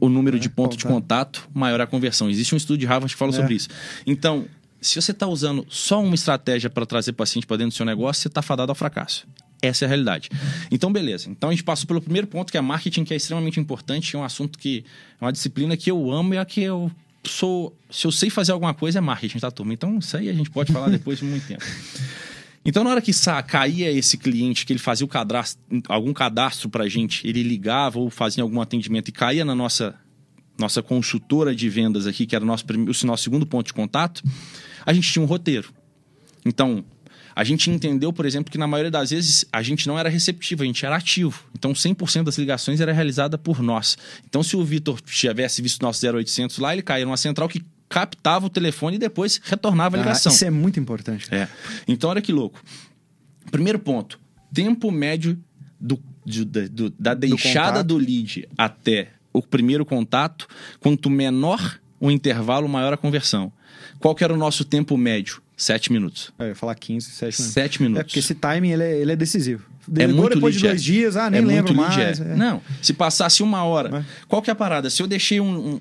o 0.00 0.08
número 0.08 0.38
de 0.38 0.46
É, 0.46 0.50
pontos 0.50 0.76
de 0.76 0.84
contato, 0.84 1.48
maior 1.52 1.80
a 1.80 1.86
conversão. 1.86 2.28
Existe 2.30 2.54
um 2.54 2.58
estudo 2.58 2.78
de 2.78 2.86
Harvard 2.86 3.12
que 3.12 3.18
fala 3.18 3.32
É. 3.32 3.34
sobre 3.34 3.54
isso. 3.54 3.68
Então, 4.06 4.44
se 4.80 5.00
você 5.00 5.10
está 5.10 5.26
usando 5.26 5.66
só 5.68 6.00
uma 6.02 6.14
estratégia 6.14 6.68
para 6.70 6.84
trazer 6.86 7.12
paciente 7.14 7.46
para 7.46 7.56
dentro 7.56 7.70
do 7.72 7.76
seu 7.76 7.86
negócio, 7.86 8.22
você 8.22 8.28
está 8.28 8.42
fadado 8.42 8.70
ao 8.70 8.76
fracasso. 8.76 9.26
Essa 9.60 9.84
é 9.84 9.86
a 9.86 9.88
realidade. 9.88 10.30
Então, 10.70 10.92
beleza. 10.92 11.28
Então, 11.28 11.48
a 11.48 11.52
gente 11.52 11.64
passou 11.64 11.86
pelo 11.86 12.00
primeiro 12.00 12.26
ponto, 12.26 12.50
que 12.50 12.58
é 12.58 12.60
marketing, 12.60 13.04
que 13.04 13.12
é 13.12 13.16
extremamente 13.16 13.58
importante. 13.58 14.14
É 14.14 14.18
um 14.18 14.24
assunto 14.24 14.58
que 14.58 14.84
é 15.20 15.24
uma 15.24 15.32
disciplina 15.32 15.76
que 15.76 15.90
eu 15.90 16.12
amo 16.12 16.34
e 16.34 16.36
é 16.36 16.40
a 16.40 16.44
que 16.44 16.62
eu 16.62 16.90
sou. 17.24 17.76
Se 17.90 18.06
eu 18.06 18.12
sei 18.12 18.30
fazer 18.30 18.52
alguma 18.52 18.72
coisa, 18.72 18.98
é 18.98 19.00
marketing, 19.00 19.38
tá, 19.38 19.50
turma? 19.50 19.72
Então, 19.72 19.98
isso 19.98 20.16
aí 20.16 20.28
a 20.28 20.32
gente 20.32 20.50
pode 20.50 20.72
falar 20.72 20.88
depois 20.90 21.18
de 21.18 21.24
muito 21.24 21.46
tempo. 21.46 21.64
Então, 22.64 22.84
na 22.84 22.90
hora 22.90 23.00
que 23.00 23.12
caía 23.46 23.90
esse 23.90 24.18
cliente, 24.18 24.66
que 24.66 24.72
ele 24.72 24.78
fazia 24.78 25.04
o 25.04 25.08
cadastro, 25.08 25.60
algum 25.88 26.12
cadastro 26.12 26.68
pra 26.68 26.86
gente, 26.86 27.26
ele 27.26 27.42
ligava 27.42 27.98
ou 27.98 28.10
fazia 28.10 28.42
algum 28.42 28.60
atendimento 28.60 29.08
e 29.08 29.12
caía 29.12 29.44
na 29.44 29.54
nossa, 29.54 29.94
nossa 30.58 30.82
consultora 30.82 31.54
de 31.54 31.68
vendas 31.68 32.06
aqui, 32.06 32.26
que 32.26 32.36
era 32.36 32.44
o 32.44 32.46
nosso, 32.46 32.64
o 32.68 33.06
nosso 33.06 33.22
segundo 33.22 33.46
ponto 33.46 33.66
de 33.66 33.72
contato, 33.72 34.22
a 34.84 34.92
gente 34.92 35.10
tinha 35.10 35.22
um 35.22 35.26
roteiro. 35.26 35.72
Então, 36.44 36.84
a 37.40 37.44
gente 37.44 37.70
entendeu, 37.70 38.12
por 38.12 38.26
exemplo, 38.26 38.50
que 38.50 38.58
na 38.58 38.66
maioria 38.66 38.90
das 38.90 39.10
vezes 39.10 39.44
a 39.52 39.62
gente 39.62 39.86
não 39.86 39.96
era 39.96 40.08
receptivo, 40.08 40.64
a 40.64 40.66
gente 40.66 40.84
era 40.84 40.96
ativo. 40.96 41.44
Então, 41.56 41.72
100% 41.72 42.24
das 42.24 42.36
ligações 42.36 42.80
era 42.80 42.92
realizada 42.92 43.38
por 43.38 43.62
nós. 43.62 43.96
Então, 44.28 44.42
se 44.42 44.56
o 44.56 44.64
Vitor 44.64 45.00
tivesse 45.00 45.62
visto 45.62 45.80
nosso 45.80 46.04
0800 46.04 46.58
lá, 46.58 46.72
ele 46.72 46.82
caía 46.82 47.04
numa 47.04 47.16
central 47.16 47.48
que 47.48 47.62
captava 47.88 48.46
o 48.46 48.50
telefone 48.50 48.96
e 48.96 48.98
depois 48.98 49.40
retornava 49.44 49.96
a 49.96 50.00
Ah, 50.00 50.02
ligação. 50.02 50.32
isso 50.32 50.44
é 50.44 50.50
muito 50.50 50.80
importante. 50.80 51.32
É. 51.32 51.46
Então, 51.86 52.10
olha 52.10 52.20
que 52.20 52.32
louco. 52.32 52.60
Primeiro 53.52 53.78
ponto: 53.78 54.18
tempo 54.52 54.90
médio 54.90 55.38
do, 55.80 56.02
de- 56.26 56.44
da- 56.44 56.66
do- 56.66 56.90
da 56.98 57.14
deixada 57.14 57.68
contato. 57.68 57.86
do, 57.86 57.96
lead 57.98 58.48
até 58.58 59.12
o 59.32 59.40
primeiro 59.40 59.84
contato. 59.86 60.48
Quanto 60.80 61.08
menor 61.08 61.78
o 62.00 62.10
intervalo, 62.10 62.68
maior 62.68 62.92
a 62.92 62.96
conversão. 62.96 63.52
Qual 64.00 64.14
que 64.14 64.24
era 64.24 64.34
o 64.34 64.36
nosso 64.36 64.64
tempo 64.64 64.96
médio? 64.96 65.40
Sete 65.58 65.92
minutos. 65.92 66.32
É, 66.38 66.44
Eu 66.44 66.48
ia 66.48 66.54
falar 66.54 66.74
15, 66.76 67.10
7 67.10 67.20
minutos. 67.40 67.52
Sete 67.52 67.82
minutos. 67.82 68.00
É, 68.00 68.04
porque 68.04 68.18
esse 68.20 68.34
timing 68.34 68.70
ele 68.70 68.82
é, 68.84 68.96
ele 68.96 69.12
é 69.12 69.16
decisivo. 69.16 69.66
É 69.96 70.06
muito 70.06 70.34
depois 70.34 70.54
de 70.54 70.60
dois 70.62 70.80
é. 70.80 70.84
dias, 70.84 71.16
ah, 71.16 71.30
nem 71.30 71.40
É 71.40 71.44
lembro 71.44 71.74
mais. 71.74 72.20
é. 72.20 72.32
é. 72.32 72.36
Não, 72.36 72.60
se 72.82 72.92
passasse 72.92 73.42
uma 73.42 73.62
hora. 73.64 73.88
Mas- 73.90 74.06
Qual 74.26 74.42
que 74.42 74.50
é 74.50 74.52
a 74.52 74.56
parada? 74.56 74.90
Se 74.90 75.02
eu 75.02 75.06
deixei 75.06 75.40
um, 75.40 75.74
um- 75.74 75.80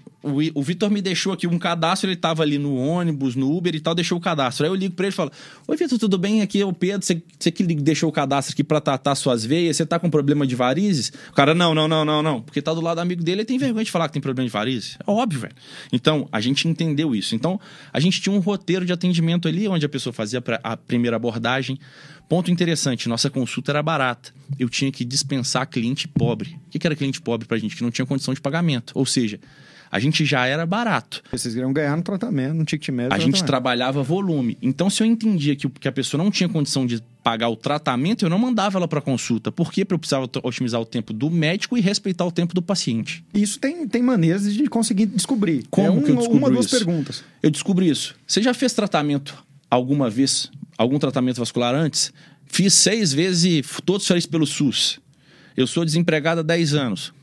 o, 0.55 0.61
Vitor 0.61 0.89
me 0.89 1.01
deixou 1.01 1.31
aqui 1.33 1.47
um 1.47 1.57
cadastro, 1.57 2.09
ele 2.09 2.15
tava 2.15 2.43
ali 2.43 2.57
no 2.57 2.75
ônibus, 2.75 3.35
no 3.35 3.55
Uber 3.55 3.73
e 3.73 3.79
tal, 3.79 3.95
deixou 3.95 4.17
o 4.17 4.21
cadastro. 4.21 4.65
Aí 4.65 4.71
eu 4.71 4.75
ligo 4.75 4.93
pra 4.95 5.05
ele 5.05 5.13
e 5.13 5.15
falo: 5.15 5.31
Oi, 5.67 5.77
Vitor, 5.77 5.97
tudo 5.97 6.17
bem? 6.17 6.41
Aqui 6.41 6.61
é 6.61 6.65
o 6.65 6.73
Pedro. 6.73 7.05
Você, 7.05 7.21
você 7.39 7.49
que 7.51 7.63
deixou 7.63 8.09
o 8.09 8.11
cadastro 8.11 8.53
aqui 8.53 8.63
pra 8.63 8.81
tratar 8.81 9.15
suas 9.15 9.45
veias, 9.45 9.77
você 9.77 9.85
tá 9.85 9.97
com 9.99 10.09
problema 10.09 10.45
de 10.45 10.55
varizes? 10.55 11.11
O 11.29 11.33
cara, 11.33 11.53
não, 11.53 11.73
não, 11.73 11.87
não, 11.87 12.03
não, 12.03 12.21
não. 12.21 12.41
Porque 12.41 12.61
tá 12.61 12.73
do 12.73 12.81
lado 12.81 12.97
do 12.97 13.01
amigo 13.01 13.23
dele, 13.23 13.41
ele 13.41 13.45
tem 13.45 13.57
vergonha 13.57 13.85
de 13.85 13.91
falar 13.91 14.07
que 14.07 14.13
tem 14.13 14.21
problema 14.21 14.47
de 14.47 14.51
varizes. 14.53 14.97
É 15.05 15.09
óbvio, 15.11 15.41
velho. 15.41 15.53
Então, 15.93 16.27
a 16.31 16.41
gente 16.41 16.67
entendeu 16.67 17.15
isso. 17.15 17.35
Então, 17.35 17.59
a 17.93 17.99
gente 17.99 18.19
tinha 18.21 18.33
um 18.33 18.39
roteiro 18.39 18.85
de 18.85 18.91
atendimento 18.93 19.47
ali, 19.47 19.67
onde 19.67 19.85
a 19.85 19.89
pessoa 19.89 20.11
fazia 20.13 20.43
a 20.63 20.75
primeira 20.77 21.15
abordagem. 21.15 21.79
Ponto 22.30 22.51
interessante, 22.51 23.07
nossa 23.07 23.30
consulta 23.30 23.71
era 23.71 23.82
barata. 23.82 24.34
Eu 24.59 24.67
tinha 24.69 24.91
que 24.91 25.05
dispensar 25.05 25.65
cliente 25.67 26.07
pobre. 26.07 26.57
O 26.67 26.69
que 26.78 26.86
era 26.86 26.95
cliente 26.95 27.21
pobre 27.21 27.47
pra 27.47 27.57
gente? 27.57 27.75
Que 27.75 27.84
não 27.84 27.91
tinha 27.91 28.05
condição 28.05 28.34
de 28.34 28.41
pagamento. 28.41 28.91
Ou 28.95 29.05
seja, 29.05 29.39
a 29.89 29.97
gente 29.99 30.25
já 30.25 30.45
era 30.45 30.65
barato. 30.65 31.23
Vocês 31.32 31.55
iriam 31.55 31.71
ganhar 31.71 31.95
no 31.95 32.03
tratamento, 32.03 32.53
no 32.53 32.65
ticket 32.65 32.89
médio. 32.89 33.13
A 33.13 33.19
gente 33.19 33.43
trabalhava 33.45 34.03
volume. 34.03 34.57
Então, 34.61 34.89
se 34.89 35.01
eu 35.01 35.07
entendia 35.07 35.55
que, 35.55 35.69
que 35.69 35.88
a 35.88 35.91
pessoa 35.91 36.21
não 36.21 36.30
tinha 36.30 36.49
condição 36.49 36.86
de 36.86 37.01
pagar 37.23 37.47
o 37.49 37.55
tratamento, 37.55 38.25
eu 38.25 38.30
não 38.30 38.38
mandava 38.39 38.78
ela 38.78 38.88
para 38.88 38.99
consulta. 39.01 39.49
Por 39.51 39.71
quê? 39.71 39.86
Porque 39.86 39.93
eu 39.95 39.99
precisava 39.99 40.30
otimizar 40.43 40.82
o 40.82 40.86
tempo 40.86 41.13
do 41.13 41.30
médico 41.30 41.78
e 41.78 41.82
respeitar 41.82 42.25
o 42.25 42.32
tempo 42.32 42.53
do 42.53 42.61
paciente. 42.61 43.23
Isso 43.34 43.57
tem, 43.59 43.88
tem 43.88 44.01
maneiras 44.01 44.53
de 44.53 44.67
conseguir 44.67 45.05
descobrir. 45.05 45.63
Como 45.69 45.88
é 45.88 45.91
um- 45.91 46.01
que 46.01 46.11
eu 46.11 46.15
descubro 46.17 46.39
Uma, 46.39 46.49
duas 46.51 46.67
perguntas. 46.69 47.23
Eu 47.41 47.49
descobri 47.49 47.89
isso. 47.89 48.15
Você 48.28 48.41
já 48.41 48.53
fez 48.53 48.73
tratamento 48.73 49.41
alguma 49.69 50.09
vez? 50.09 50.51
Algum 50.78 50.99
tratamento 50.99 51.38
vascular 51.38 51.73
antes? 51.73 52.13
Fiz 52.45 52.73
seis 52.73 53.11
vezes 53.11 53.43
e 53.43 53.82
todos 53.82 54.07
feitos 54.07 54.25
pelo 54.25 54.45
SUS. 54.45 54.99
Eu 55.55 55.65
sou 55.65 55.84
desempregado 55.84 56.41
há 56.41 56.43
10 56.43 56.73
anos. 56.75 57.13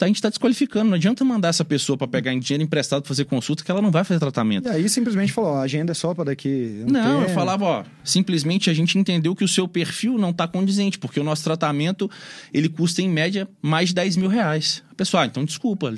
A 0.00 0.06
gente 0.06 0.16
está 0.16 0.28
desqualificando. 0.28 0.90
Não 0.90 0.96
adianta 0.96 1.24
mandar 1.24 1.48
essa 1.48 1.64
pessoa 1.64 1.96
para 1.96 2.08
pegar 2.08 2.32
em 2.32 2.38
dinheiro 2.38 2.64
emprestado 2.64 3.02
para 3.02 3.08
fazer 3.08 3.24
consulta 3.24 3.64
que 3.64 3.70
ela 3.70 3.80
não 3.80 3.90
vai 3.90 4.04
fazer 4.04 4.18
tratamento. 4.18 4.66
E 4.66 4.70
aí 4.70 4.88
simplesmente 4.88 5.32
falou, 5.32 5.52
ó, 5.52 5.56
a 5.58 5.62
agenda 5.62 5.92
é 5.92 5.94
só 5.94 6.12
para 6.12 6.24
daqui. 6.24 6.82
um 6.86 6.90
Não, 6.90 7.22
eu 7.22 7.28
falava, 7.30 7.64
ó, 7.64 7.84
simplesmente 8.02 8.68
a 8.68 8.74
gente 8.74 8.98
entendeu 8.98 9.34
que 9.34 9.44
o 9.44 9.48
seu 9.48 9.68
perfil 9.68 10.18
não 10.18 10.30
está 10.30 10.48
condizente, 10.48 10.98
porque 10.98 11.20
o 11.20 11.24
nosso 11.24 11.44
tratamento, 11.44 12.10
ele 12.52 12.68
custa 12.68 13.00
em 13.00 13.08
média 13.08 13.48
mais 13.62 13.90
de 13.90 13.94
10 13.94 14.16
mil 14.16 14.28
reais. 14.28 14.82
Pessoal, 14.96 15.22
ah, 15.22 15.26
então 15.26 15.44
desculpa. 15.44 15.94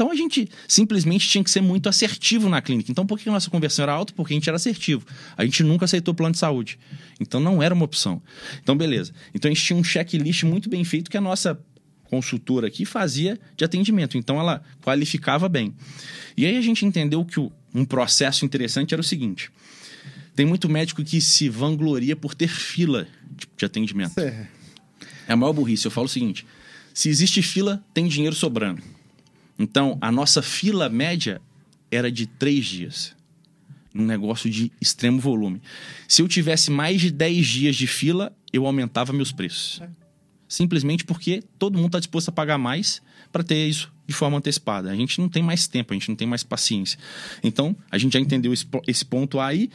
Então 0.00 0.10
a 0.10 0.14
gente 0.14 0.48
simplesmente 0.66 1.28
tinha 1.28 1.44
que 1.44 1.50
ser 1.50 1.60
muito 1.60 1.86
assertivo 1.86 2.48
na 2.48 2.62
clínica. 2.62 2.90
Então 2.90 3.04
por 3.04 3.18
que 3.18 3.28
a 3.28 3.32
nossa 3.32 3.50
conversão 3.50 3.82
era 3.82 3.92
alta? 3.92 4.14
Porque 4.14 4.32
a 4.32 4.36
gente 4.36 4.48
era 4.48 4.56
assertivo. 4.56 5.04
A 5.36 5.44
gente 5.44 5.62
nunca 5.62 5.84
aceitou 5.84 6.14
plano 6.14 6.32
de 6.32 6.38
saúde. 6.38 6.78
Então 7.20 7.38
não 7.38 7.62
era 7.62 7.74
uma 7.74 7.84
opção. 7.84 8.22
Então 8.62 8.74
beleza. 8.74 9.12
Então 9.34 9.50
a 9.50 9.52
gente 9.54 9.62
tinha 9.62 9.78
um 9.78 9.84
checklist 9.84 10.42
muito 10.44 10.70
bem 10.70 10.82
feito 10.84 11.10
que 11.10 11.18
a 11.18 11.20
nossa 11.20 11.60
consultora 12.04 12.66
aqui 12.66 12.86
fazia 12.86 13.38
de 13.58 13.62
atendimento. 13.62 14.16
Então 14.16 14.40
ela 14.40 14.62
qualificava 14.82 15.50
bem. 15.50 15.74
E 16.34 16.46
aí 16.46 16.56
a 16.56 16.62
gente 16.62 16.86
entendeu 16.86 17.22
que 17.22 17.38
o- 17.38 17.52
um 17.74 17.84
processo 17.84 18.46
interessante 18.46 18.94
era 18.94 19.02
o 19.02 19.04
seguinte. 19.04 19.50
Tem 20.34 20.46
muito 20.46 20.66
médico 20.66 21.04
que 21.04 21.20
se 21.20 21.50
vangloria 21.50 22.16
por 22.16 22.34
ter 22.34 22.48
fila 22.48 23.06
de- 23.30 23.46
de 23.54 23.64
atendimento. 23.66 24.18
É. 24.18 24.48
É 25.28 25.32
a 25.34 25.36
maior 25.36 25.52
burrice. 25.52 25.84
Eu 25.84 25.90
falo 25.90 26.06
o 26.06 26.08
seguinte: 26.08 26.46
se 26.94 27.10
existe 27.10 27.42
fila, 27.42 27.84
tem 27.92 28.08
dinheiro 28.08 28.34
sobrando. 28.34 28.82
Então, 29.60 29.98
a 30.00 30.10
nossa 30.10 30.40
fila 30.40 30.88
média 30.88 31.38
era 31.90 32.10
de 32.10 32.26
três 32.26 32.64
dias. 32.64 33.14
Num 33.92 34.06
negócio 34.06 34.48
de 34.48 34.72
extremo 34.80 35.20
volume. 35.20 35.60
Se 36.08 36.22
eu 36.22 36.28
tivesse 36.28 36.70
mais 36.70 37.00
de 37.00 37.10
10 37.10 37.46
dias 37.46 37.76
de 37.76 37.86
fila, 37.86 38.32
eu 38.52 38.64
aumentava 38.64 39.12
meus 39.12 39.32
preços. 39.32 39.82
Simplesmente 40.48 41.04
porque 41.04 41.42
todo 41.58 41.76
mundo 41.76 41.88
está 41.88 41.98
disposto 41.98 42.30
a 42.30 42.32
pagar 42.32 42.56
mais 42.56 43.02
para 43.30 43.42
ter 43.42 43.68
isso 43.68 43.92
de 44.06 44.14
forma 44.14 44.38
antecipada. 44.38 44.90
A 44.90 44.96
gente 44.96 45.20
não 45.20 45.28
tem 45.28 45.42
mais 45.42 45.68
tempo, 45.68 45.92
a 45.92 45.96
gente 45.96 46.08
não 46.08 46.16
tem 46.16 46.26
mais 46.26 46.42
paciência. 46.42 46.98
Então, 47.42 47.76
a 47.90 47.98
gente 47.98 48.14
já 48.14 48.20
entendeu 48.20 48.52
esse, 48.52 48.66
esse 48.86 49.04
ponto 49.04 49.38
aí. 49.38 49.70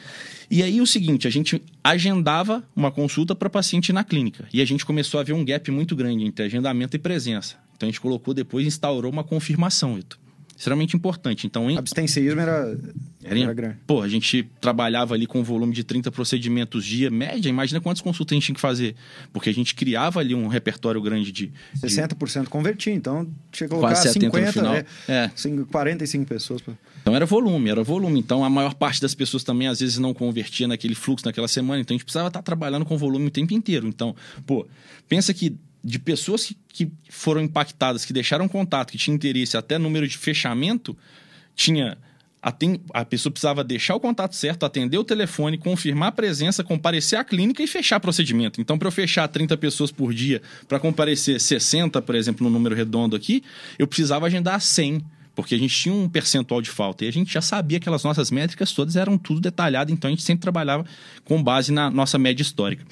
E 0.50 0.64
aí, 0.64 0.82
o 0.82 0.88
seguinte, 0.88 1.28
a 1.28 1.32
gente 1.32 1.62
agendava 1.84 2.68
uma 2.76 2.92
consulta 2.92 3.36
para 3.36 3.50
paciente 3.50 3.94
na 3.94 4.04
clínica. 4.04 4.48
E 4.52 4.62
a 4.62 4.66
gente 4.66 4.86
começou 4.86 5.20
a 5.20 5.24
ver 5.24 5.34
um 5.34 5.46
gap 5.46 5.70
muito 5.70 5.96
grande 5.96 6.26
entre 6.26 6.46
agendamento 6.46 6.96
e 6.96 7.00
presença. 7.00 7.65
Então, 7.76 7.88
a 7.88 7.92
gente 7.92 8.02
colocou 8.02 8.34
depois, 8.34 8.66
instaurou 8.66 9.12
uma 9.12 9.24
confirmação, 9.24 9.96
Vitor. 9.96 10.18
Extremamente 10.58 10.96
importante. 10.96 11.46
Então, 11.46 11.70
em, 11.70 11.78
Abstencionismo 11.78 12.40
era, 12.40 12.78
era, 13.22 13.40
era 13.40 13.54
grande. 13.54 13.76
Pô, 13.86 14.02
a 14.02 14.08
gente 14.08 14.50
trabalhava 14.62 15.14
ali 15.14 15.28
com 15.28 15.42
um 15.42 15.44
volume 15.44 15.74
de 15.74 15.84
30 15.84 16.10
procedimentos 16.14 16.86
dia, 16.86 17.12
média. 17.12 17.50
Imagina 17.50 17.82
quantas 17.82 18.00
consultas 18.02 18.32
a 18.32 18.36
gente 18.36 18.46
tinha 18.46 18.56
que 18.56 18.62
fazer. 18.62 18.96
Porque 19.34 19.50
a 19.50 19.54
gente 19.54 19.76
criava 19.76 20.22
ali 20.22 20.34
um 20.34 20.48
repertório 20.48 21.02
grande 21.02 21.30
de. 21.34 21.48
de 21.48 21.82
60% 21.82 22.46
convertia, 22.48 22.94
então 22.94 23.28
tinha 23.52 23.68
que 23.68 23.76
colocar 23.76 23.96
Quase 23.96 24.14
70 24.14 24.26
no 24.28 24.32
50, 24.48 24.54
final. 24.54 24.76
é, 24.76 24.86
É. 25.10 25.32
cinco- 25.36 25.66
45 25.66 26.26
pessoas. 26.26 26.62
pra- 26.62 26.74
Então 27.02 27.14
era 27.14 27.26
volume, 27.26 27.70
era 27.70 27.84
volume. 27.84 28.18
Então 28.18 28.42
a 28.46 28.50
maior 28.50 28.76
parte 28.76 29.02
das 29.02 29.14
pessoas 29.14 29.44
também 29.44 29.68
às 29.68 29.82
vezes 29.82 29.98
não 29.98 30.14
convertia 30.14 30.70
naquele 30.70 30.96
fluxo 30.96 31.26
naquela 31.26 31.50
semana. 31.50 31.82
Então 31.82 31.94
a 31.94 31.98
gente 31.98 32.06
precisava 32.06 32.30
estar 32.30 32.42
trabalhando 32.42 32.86
com 32.86 32.98
volume 32.98 33.28
o 33.28 33.32
tempo 33.32 33.54
inteiro. 33.54 33.86
Então, 33.90 34.16
pô, 34.46 34.66
pensa 35.10 35.34
que 35.34 35.54
de 35.86 36.00
pessoas 36.00 36.48
que, 36.48 36.58
que 36.68 36.92
foram 37.10 37.42
impactadas, 37.42 38.04
que 38.04 38.12
deixaram 38.12 38.48
contato, 38.48 38.92
que 38.92 38.98
tinham 38.98 39.16
interesse 39.16 39.56
até 39.56 39.78
número 39.78 40.08
de 40.08 40.18
fechamento, 40.18 40.98
tinha. 41.56 41.96
A 42.94 43.04
pessoa 43.04 43.32
precisava 43.32 43.64
deixar 43.64 43.96
o 43.96 44.00
contato 44.00 44.36
certo, 44.36 44.68
atender 44.68 45.00
o 45.00 45.04
telefone, 45.04 45.58
confirmar 45.58 46.10
a 46.10 46.12
presença, 46.12 46.64
comparecer 46.64 47.18
à 47.18 47.24
clínica 47.24 47.64
e 47.64 47.66
fechar 47.66 48.00
procedimento. 48.00 48.62
Então, 48.62 48.78
para 48.78 48.88
eu 48.88 48.92
fechar 48.92 49.28
30 49.28 49.58
pessoas 49.58 49.92
por 49.92 50.14
dia, 50.14 50.44
para 50.68 50.80
comparecer 50.80 51.42
60, 51.42 52.00
por 52.04 52.14
exemplo, 52.14 52.48
no 52.48 52.54
número 52.54 52.76
redondo 52.76 53.16
aqui, 53.16 53.44
eu 53.80 53.88
precisava 53.88 54.28
agendar 54.28 54.62
100 54.62 55.04
porque 55.36 55.54
a 55.54 55.58
gente 55.58 55.76
tinha 55.76 55.94
um 55.94 56.08
percentual 56.08 56.62
de 56.62 56.70
falta 56.70 57.04
e 57.04 57.08
a 57.08 57.12
gente 57.12 57.32
já 57.32 57.42
sabia 57.42 57.80
que 57.80 57.84
aquelas 57.84 58.04
nossas 58.04 58.32
métricas 58.32 58.72
todas 58.72 58.96
eram 58.96 59.18
tudo 59.18 59.42
detalhado, 59.42 59.92
então 59.92 60.08
a 60.08 60.12
gente 60.12 60.24
sempre 60.24 60.42
trabalhava 60.42 60.86
com 61.26 61.44
base 61.44 61.72
na 61.72 61.92
nossa 61.92 62.18
média 62.18 62.42
histórica. 62.42 62.86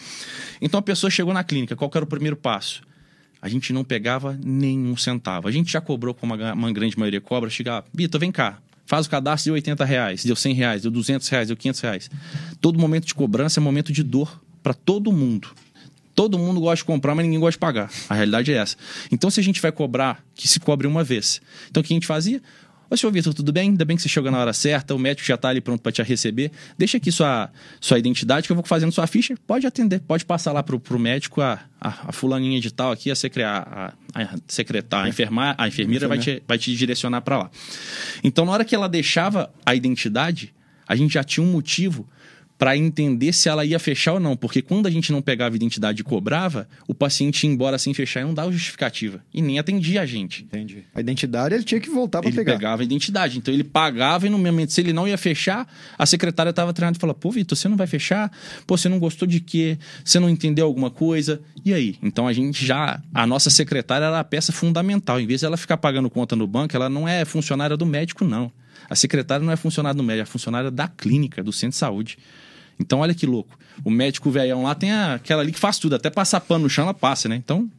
Então 0.62 0.80
a 0.80 0.84
pessoa 0.84 1.10
chegou 1.10 1.34
na 1.34 1.44
clínica, 1.44 1.76
qual 1.76 1.89
era 1.96 2.04
o 2.04 2.08
primeiro 2.08 2.36
passo? 2.36 2.82
A 3.41 3.50
gente 3.50 3.74
não 3.74 3.84
pegava 3.84 4.39
nenhum 4.44 4.96
centavo. 4.96 5.48
A 5.48 5.52
gente 5.52 5.72
já 5.72 5.82
cobrou, 5.82 6.14
como 6.14 6.34
uma 6.34 6.72
grande 6.72 6.98
maioria 6.98 7.20
cobra, 7.20 7.50
chegava, 7.50 7.86
Vitor, 7.94 8.20
vem 8.20 8.32
cá, 8.32 8.60
faz 8.86 9.06
o 9.06 9.10
cadastro, 9.10 9.46
deu 9.46 9.56
80 9.56 9.84
reais, 9.84 10.24
deu 10.24 10.36
100 10.36 10.54
reais, 10.54 10.82
deu 10.84 10.91
200 10.91 11.28
reais, 11.28 11.48
deu 11.48 11.58
500 11.58 11.82
reais. 11.82 12.12
Todo 12.62 12.80
momento 12.80 13.06
de 13.06 13.14
cobrança 13.14 13.60
é 13.60 13.62
momento 13.62 13.91
de 13.91 14.04
dor 14.04 14.41
para 14.62 14.74
todo 14.74 15.12
mundo. 15.12 15.50
Todo 16.16 16.38
mundo 16.38 16.59
gosta 16.59 16.78
de 16.78 16.86
comprar, 16.86 17.16
mas 17.16 17.26
ninguém 17.26 17.39
gosta 17.39 17.53
de 17.53 17.59
pagar. 17.59 17.89
A 18.07 18.14
realidade 18.14 18.51
é 18.51 18.57
essa. 18.57 18.78
Então, 19.11 19.30
se 19.30 19.39
a 19.39 19.43
gente 19.43 19.61
vai 19.61 19.72
cobrar, 19.72 20.24
que 20.36 20.47
se 20.47 20.59
cobre 20.59 20.86
uma 20.86 21.03
vez. 21.03 21.41
Então, 21.70 21.82
o 21.82 21.84
que 21.84 21.93
a 21.93 21.95
gente 21.95 22.07
fazia? 22.07 22.41
Ô, 22.93 22.97
senhor 22.97 23.11
Vitor, 23.11 23.34
tudo 23.34 23.51
bem? 23.51 23.70
Ainda 23.72 23.84
bem 23.84 23.97
que 23.97 24.03
você 24.03 24.09
chegou 24.09 24.30
na 24.30 24.38
hora 24.38 24.53
certa, 24.53 24.93
o 24.93 24.99
médico 24.99 25.28
já 25.28 25.34
está 25.34 25.49
ali 25.49 25.59
pronto 25.59 25.82
para 25.82 25.91
te 25.91 26.03
receber. 26.03 26.51
Deixa 26.78 26.97
aqui 26.97 27.11
sua, 27.11 27.49
sua 27.82 27.97
identidade 27.97 28.45
que 28.45 28.51
eu 28.51 28.55
vou 28.55 28.64
fazendo 28.64 28.91
sua 28.91 29.07
ficha. 29.07 29.36
Pode 29.47 29.66
atender, 29.66 29.99
pode 30.01 30.24
passar 30.24 30.51
lá 30.51 30.61
pro, 30.61 30.80
pro 30.80 30.99
médico 30.99 31.41
a, 31.41 31.59
a, 31.82 32.09
a 32.09 32.11
fulaninha 32.11 32.61
de 32.61 32.72
tal 32.72 32.91
aqui, 32.91 33.09
a, 33.09 33.16
secre, 33.16 33.41
a, 33.41 33.93
a, 34.14 34.22
a 34.22 34.38
secretária, 34.47 35.07
a, 35.07 35.09
enfermar, 35.09 35.55
a 35.57 35.68
enfermeira 35.68 36.07
vai 36.07 36.20
te, 36.20 36.43
vai 36.47 36.59
te 36.59 36.76
direcionar 36.76 37.22
para 37.22 37.39
lá. 37.39 37.51
Então, 38.24 38.45
na 38.45 38.51
hora 38.51 38.64
que 38.64 38.76
ela 38.76 38.88
deixava 38.88 39.51
a 39.66 39.74
identidade, 39.74 40.53
a 40.88 40.95
gente 40.95 41.16
já 41.16 41.24
tinha 41.24 41.43
um 41.43 41.51
motivo 41.51 42.07
para 42.64 42.78
entender 42.78 43.34
se 43.34 43.49
ela 43.49 43.66
ia 43.66 43.78
fechar 43.78 44.14
ou 44.14 44.22
não. 44.22 44.38
Porque 44.38 44.61
quando 44.61 44.88
a 44.88 44.89
gente 44.89 45.11
não 45.11 45.22
pegava 45.22 45.53
a 45.53 45.57
identidade 45.57 45.99
e 45.99 46.03
cobrava, 46.03 46.66
o 46.88 46.95
paciente 46.95 47.43
ia 47.43 47.51
embora 47.51 47.78
sem 47.78 47.93
fechar 47.93 48.22
e 48.22 48.24
não 48.24 48.34
dava 48.34 48.53
justificativa. 48.53 49.22
E 49.34 49.41
nem 49.41 49.59
atendia 49.59 50.01
a 50.01 50.05
gente. 50.05 50.43
Entendi. 50.43 50.86
A 50.95 51.01
identidade 51.01 51.53
ele 51.55 51.66
tinha 51.66 51.82
que 51.82 51.89
voltar 51.89 52.22
para 52.22 52.30
Ele 52.30 52.38
pegar. 52.38 52.53
pegava 52.53 52.82
a 52.82 52.86
identidade. 52.86 53.38
Então 53.38 53.53
ele 53.53 53.66
pagava 53.66 54.28
e 54.28 54.30
no 54.30 54.38
momento, 54.38 54.72
se 54.72 54.80
ele 54.80 54.93
não 54.93 55.05
ia 55.05 55.18
fechar, 55.18 55.68
a 55.97 56.05
secretária 56.05 56.51
estava 56.51 56.72
treinada 56.72 56.97
e 56.97 57.01
falava: 57.01 57.20
Pô, 57.20 57.32
Vitor, 57.32 57.57
você 57.57 57.68
não 57.68 57.76
vai 57.76 57.86
fechar? 57.86 58.32
Pô, 58.66 58.78
você 58.78 58.88
não 58.88 58.97
gostou 58.97 59.28
de 59.28 59.41
quê? 59.41 59.78
Você 60.01 60.18
não 60.18 60.30
entendeu 60.30 60.66
alguma 60.66 60.89
coisa? 60.89 61.41
E 61.66 61.74
aí? 61.74 61.97
Então 62.01 62.30
a 62.30 62.32
gente 62.32 62.66
já. 62.66 63.01
A 63.14 63.28
nossa 63.28 63.49
secretária 63.49 64.05
era 64.05 64.22
a 64.22 64.24
peça 64.24 64.53
fundamental. 64.53 65.20
Em 65.20 65.28
vez 65.28 65.41
de 65.41 65.45
ela 65.45 65.57
ficar 65.57 65.76
pagando 65.76 66.09
conta 66.09 66.34
no 66.34 66.47
banco, 66.47 66.74
ela 66.74 66.88
não 66.88 67.05
é 67.09 67.26
funcionária 67.26 67.76
do 67.76 67.86
médico, 67.86 68.24
não. 68.24 68.49
A 68.89 68.95
secretária 68.95 69.45
não 69.45 69.51
é 69.51 69.57
funcionária 69.57 69.97
do 69.97 70.03
médico, 70.03 70.30
é 70.30 70.32
funcionária 70.32 70.72
da 70.72 70.88
clínica, 70.88 71.43
do 71.43 71.51
centro 71.51 71.72
de 71.72 71.76
saúde. 71.76 72.18
Então, 72.80 73.00
olha 73.00 73.14
que 73.14 73.26
louco. 73.26 73.58
O 73.84 73.90
médico 73.90 74.30
velhão 74.30 74.64
lá 74.64 74.76
tem 74.76 74.92
aquela 74.92 75.42
ali 75.42 75.52
que 75.52 75.60
faz 75.60 75.78
tudo, 75.80 75.96
até 75.96 76.10
passar 76.10 76.40
pano 76.42 76.64
no 76.64 76.70
chão 76.70 76.84
ela 76.86 76.94
passa, 76.94 77.28
né? 77.30 77.36
Então, 77.36 77.70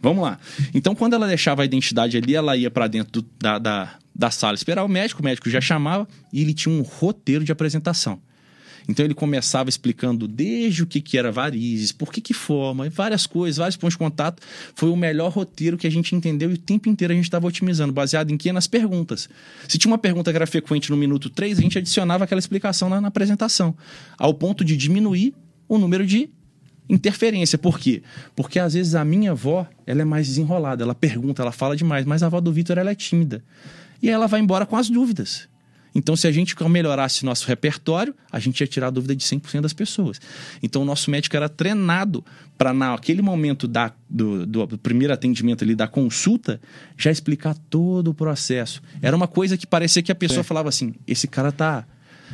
vamos 0.00 0.22
lá. 0.24 0.38
Então, 0.72 0.94
quando 0.94 1.14
ela 1.14 1.26
deixava 1.26 1.62
a 1.62 1.64
identidade 1.64 2.16
ali, 2.16 2.34
ela 2.34 2.56
ia 2.56 2.70
para 2.70 2.86
dentro 2.88 3.20
do- 3.22 3.28
da, 3.38 3.58
da, 3.58 3.94
da 4.14 4.30
sala 4.30 4.54
esperar 4.54 4.84
o 4.84 4.88
médico, 4.88 5.20
o 5.20 5.24
médico 5.24 5.48
já 5.50 5.60
chamava 5.60 6.08
e 6.32 6.40
ele 6.40 6.52
tinha 6.54 6.74
um 6.74 6.82
roteiro 6.82 7.44
de 7.44 7.52
apresentação. 7.52 8.20
Então 8.88 9.04
ele 9.04 9.14
começava 9.14 9.68
explicando 9.68 10.28
desde 10.28 10.82
o 10.82 10.86
que, 10.86 11.00
que 11.00 11.16
era 11.16 11.32
varizes, 11.32 11.90
por 11.90 12.12
que, 12.12 12.20
que 12.20 12.34
forma, 12.34 12.88
várias 12.90 13.26
coisas, 13.26 13.56
vários 13.56 13.76
pontos 13.76 13.94
de 13.94 13.98
contato. 13.98 14.42
Foi 14.74 14.90
o 14.90 14.96
melhor 14.96 15.32
roteiro 15.32 15.78
que 15.78 15.86
a 15.86 15.90
gente 15.90 16.14
entendeu 16.14 16.50
e 16.50 16.54
o 16.54 16.58
tempo 16.58 16.88
inteiro 16.88 17.12
a 17.12 17.16
gente 17.16 17.24
estava 17.24 17.46
otimizando, 17.46 17.92
baseado 17.92 18.30
em 18.30 18.36
quê? 18.36 18.52
Nas 18.52 18.66
perguntas. 18.66 19.28
Se 19.66 19.78
tinha 19.78 19.90
uma 19.90 19.98
pergunta 19.98 20.30
que 20.30 20.36
era 20.36 20.46
frequente 20.46 20.90
no 20.90 20.96
minuto 20.96 21.30
3, 21.30 21.58
a 21.58 21.62
gente 21.62 21.78
adicionava 21.78 22.24
aquela 22.24 22.38
explicação 22.38 22.88
na, 22.88 23.00
na 23.00 23.08
apresentação, 23.08 23.74
ao 24.18 24.34
ponto 24.34 24.64
de 24.64 24.76
diminuir 24.76 25.34
o 25.66 25.78
número 25.78 26.06
de 26.06 26.28
interferência. 26.88 27.56
Por 27.56 27.78
quê? 27.78 28.02
Porque 28.36 28.58
às 28.58 28.74
vezes 28.74 28.94
a 28.94 29.04
minha 29.04 29.30
avó, 29.30 29.66
ela 29.86 30.02
é 30.02 30.04
mais 30.04 30.26
desenrolada, 30.26 30.82
ela 30.82 30.94
pergunta, 30.94 31.40
ela 31.40 31.52
fala 31.52 31.74
demais, 31.74 32.04
mas 32.04 32.22
a 32.22 32.26
avó 32.26 32.40
do 32.40 32.52
Vitor 32.52 32.76
ela 32.76 32.90
é 32.90 32.94
tímida. 32.94 33.42
e 34.02 34.10
ela 34.10 34.26
vai 34.26 34.40
embora 34.40 34.66
com 34.66 34.76
as 34.76 34.90
dúvidas. 34.90 35.48
Então, 35.94 36.16
se 36.16 36.26
a 36.26 36.32
gente 36.32 36.56
melhorasse 36.68 37.24
nosso 37.24 37.46
repertório, 37.46 38.14
a 38.32 38.40
gente 38.40 38.60
ia 38.60 38.66
tirar 38.66 38.88
a 38.88 38.90
dúvida 38.90 39.14
de 39.14 39.24
100% 39.24 39.60
das 39.60 39.72
pessoas. 39.72 40.20
Então, 40.62 40.82
o 40.82 40.84
nosso 40.84 41.10
médico 41.10 41.36
era 41.36 41.48
treinado 41.48 42.24
para, 42.58 42.74
naquele 42.74 43.22
momento 43.22 43.68
da, 43.68 43.92
do, 44.10 44.44
do, 44.44 44.78
primeiro 44.78 45.14
atendimento 45.14 45.62
ali, 45.62 45.74
da 45.74 45.86
consulta, 45.86 46.60
já 46.98 47.10
explicar 47.10 47.54
todo 47.70 48.08
o 48.08 48.14
processo. 48.14 48.82
Era 49.00 49.16
uma 49.16 49.28
coisa 49.28 49.56
que 49.56 49.66
parecia 49.66 50.02
que 50.02 50.10
a 50.10 50.16
pessoa 50.16 50.40
é. 50.40 50.44
falava 50.44 50.68
assim: 50.68 50.94
esse 51.06 51.28
cara 51.28 51.52
tá, 51.52 51.86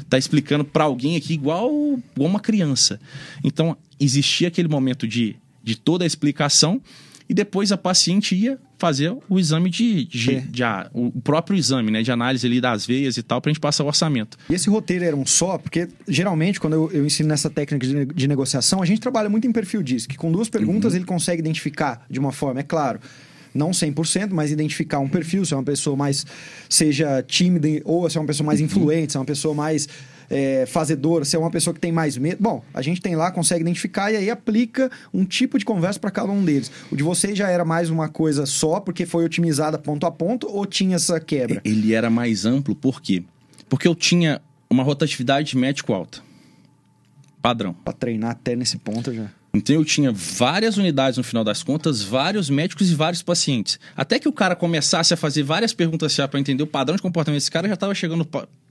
tá 0.09 0.17
explicando 0.17 0.65
para 0.65 0.85
alguém 0.85 1.17
aqui 1.17 1.35
igual, 1.35 1.71
igual 2.15 2.31
uma 2.31 2.41
criança. 2.41 2.99
Então, 3.45 3.77
existia 3.99 4.49
aquele 4.49 4.69
momento 4.69 5.07
de, 5.07 5.37
de 5.63 5.77
toda 5.77 6.05
a 6.05 6.07
explicação 6.07 6.81
e 7.29 7.35
depois 7.35 7.73
a 7.73 7.77
paciente 7.77 8.35
ia 8.35 8.59
fazer 8.81 9.15
o 9.29 9.39
exame 9.39 9.69
de, 9.69 10.07
de, 10.07 10.41
de, 10.41 10.41
de 10.41 10.63
o 10.93 11.21
próprio 11.21 11.57
exame, 11.57 11.91
né, 11.91 12.03
de 12.03 12.11
análise 12.11 12.47
ali 12.47 12.61
das 12.61 12.87
veias 12.87 13.17
e 13.17 13.23
tal, 13.23 13.41
para 13.41 13.51
a 13.51 13.53
gente 13.53 13.61
passar 13.61 13.85
o 13.85 13.87
orçamento. 13.87 14.39
E 14.49 14.55
esse 14.55 14.71
roteiro 14.71 15.05
era 15.05 15.15
um 15.15 15.27
só, 15.27 15.59
porque 15.59 15.89
geralmente 16.09 16.59
quando 16.59 16.73
eu, 16.73 16.91
eu 16.93 17.07
ensino 17.07 17.29
nessa 17.29 17.51
técnica 17.51 17.87
de, 17.87 18.07
de, 18.07 18.27
negociação, 18.27 18.83
a 18.83 18.87
gente 18.87 19.01
trabalha 19.01 19.29
muito 19.29 19.47
em 19.47 19.53
perfil 19.53 19.83
DISC, 19.83 20.09
que 20.09 20.17
com 20.17 20.33
duas 20.33 20.49
perguntas 20.49 20.93
uhum. 20.93 20.99
ele 20.99 21.05
consegue 21.05 21.41
identificar 21.41 22.05
de 22.09 22.19
uma 22.19 22.33
forma, 22.33 22.61
é 22.61 22.63
claro, 22.63 22.99
não 23.55 23.71
100%, 23.71 24.31
mas 24.31 24.51
identificar 24.51 24.99
um 24.99 25.09
perfil, 25.09 25.45
se 25.45 25.53
é 25.53 25.57
uma 25.57 25.63
pessoa 25.63 25.97
mais, 25.97 26.25
seja 26.69 27.23
tímida 27.23 27.69
ou 27.85 28.09
se 28.09 28.17
é 28.17 28.21
uma 28.21 28.27
pessoa 28.27 28.47
mais 28.47 28.61
uhum. 28.61 28.67
influente, 28.67 29.13
se 29.13 29.17
é 29.17 29.21
uma 29.21 29.27
pessoa 29.27 29.55
mais 29.55 29.89
é, 30.31 30.65
fazedora, 30.65 31.25
se 31.25 31.35
é 31.35 31.39
uma 31.39 31.51
pessoa 31.51 31.75
que 31.75 31.81
tem 31.81 31.91
mais 31.91 32.17
medo. 32.17 32.39
Bom, 32.41 32.63
a 32.73 32.81
gente 32.81 33.01
tem 33.01 33.17
lá, 33.17 33.33
consegue 33.33 33.63
identificar 33.63 34.13
e 34.13 34.17
aí 34.17 34.31
aplica 34.31 34.91
um 35.13 35.25
tipo 35.25 35.59
de 35.59 35.65
conversa 35.65 35.99
para 35.99 36.11
cada 36.11 36.31
um 36.31 36.45
deles. 36.45 36.71
O 36.91 36.97
de 36.97 37.03
vocês 37.03 37.37
já 37.37 37.51
era 37.51 37.65
mais 37.65 37.91
uma 37.91 38.09
coisa 38.09 38.47
só, 38.47 38.79
porque 38.79 39.05
foi 39.05 39.25
otimizada 39.25 39.77
ponto 39.77 40.07
a 40.07 40.11
ponto, 40.11 40.47
ou 40.49 40.65
tinha 40.65 40.97
essa 40.97 41.19
quebra? 41.19 41.61
Ele 41.65 41.93
era 41.93 42.09
mais 42.09 42.47
amplo, 42.47 42.75
por 42.75 43.03
quê? 43.03 43.25
Porque 43.69 43.89
eu 43.89 43.95
tinha 43.95 44.41
uma 44.71 44.85
rotatividade 44.85 45.57
médico 45.57 45.93
alta. 45.93 46.21
Padrão. 47.43 47.73
Para 47.73 47.93
treinar 47.93 48.31
até 48.31 48.55
nesse 48.55 48.79
ponto 48.79 49.13
já. 49.13 49.31
Então 49.53 49.75
eu 49.75 49.85
tinha 49.85 50.13
várias 50.13 50.77
unidades 50.77 51.19
no 51.19 51.25
final 51.25 51.43
das 51.43 51.63
contas, 51.63 52.03
vários 52.03 52.49
médicos 52.49 52.91
e 52.91 52.95
vários 52.95 53.21
pacientes. 53.21 53.81
Até 53.97 54.19
que 54.19 54.29
o 54.29 54.33
cara 54.33 54.55
começasse 54.55 55.13
a 55.13 55.17
fazer 55.17 55.43
várias 55.43 55.73
perguntas 55.73 56.17
para 56.17 56.39
entender 56.39 56.63
o 56.63 56.69
padrão 56.69 56.95
de 56.95 57.03
comportamento 57.03 57.41
desse 57.41 57.51
cara, 57.51 57.67
já 57.67 57.75
estava 57.75 57.95
chegando 57.95 58.25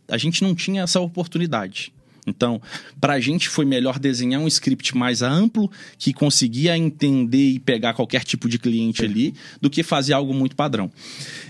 a 0.10 0.18
gente 0.18 0.44
não 0.44 0.54
tinha 0.56 0.84
essa 0.84 1.00
oportunidade. 1.00 1.94
Então, 2.28 2.62
para 3.00 3.14
a 3.14 3.20
gente 3.20 3.50
foi 3.50 3.66
melhor 3.66 4.00
desenhar 4.00 4.42
um 4.42 4.48
script 4.48 4.96
mais 4.96 5.22
amplo, 5.22 5.70
que 5.98 6.14
conseguia 6.14 6.78
entender 6.78 7.52
e 7.52 7.60
pegar 7.60 7.94
qualquer 7.94 8.24
tipo 8.24 8.48
de 8.48 8.60
cliente 8.60 9.04
ali, 9.04 9.34
do 9.60 9.70
que 9.70 9.84
fazer 9.84 10.14
algo 10.14 10.34
muito 10.34 10.56
padrão. 10.56 10.92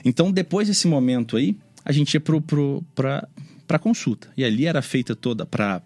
Então, 0.03 0.31
depois 0.31 0.67
desse 0.67 0.87
momento 0.87 1.37
aí, 1.37 1.55
a 1.83 1.91
gente 1.91 2.13
ia 2.13 2.21
para 2.21 3.79
consulta. 3.79 4.29
E 4.37 4.43
ali 4.43 4.65
era 4.65 4.81
feita 4.81 5.15
toda 5.15 5.45
para. 5.45 5.81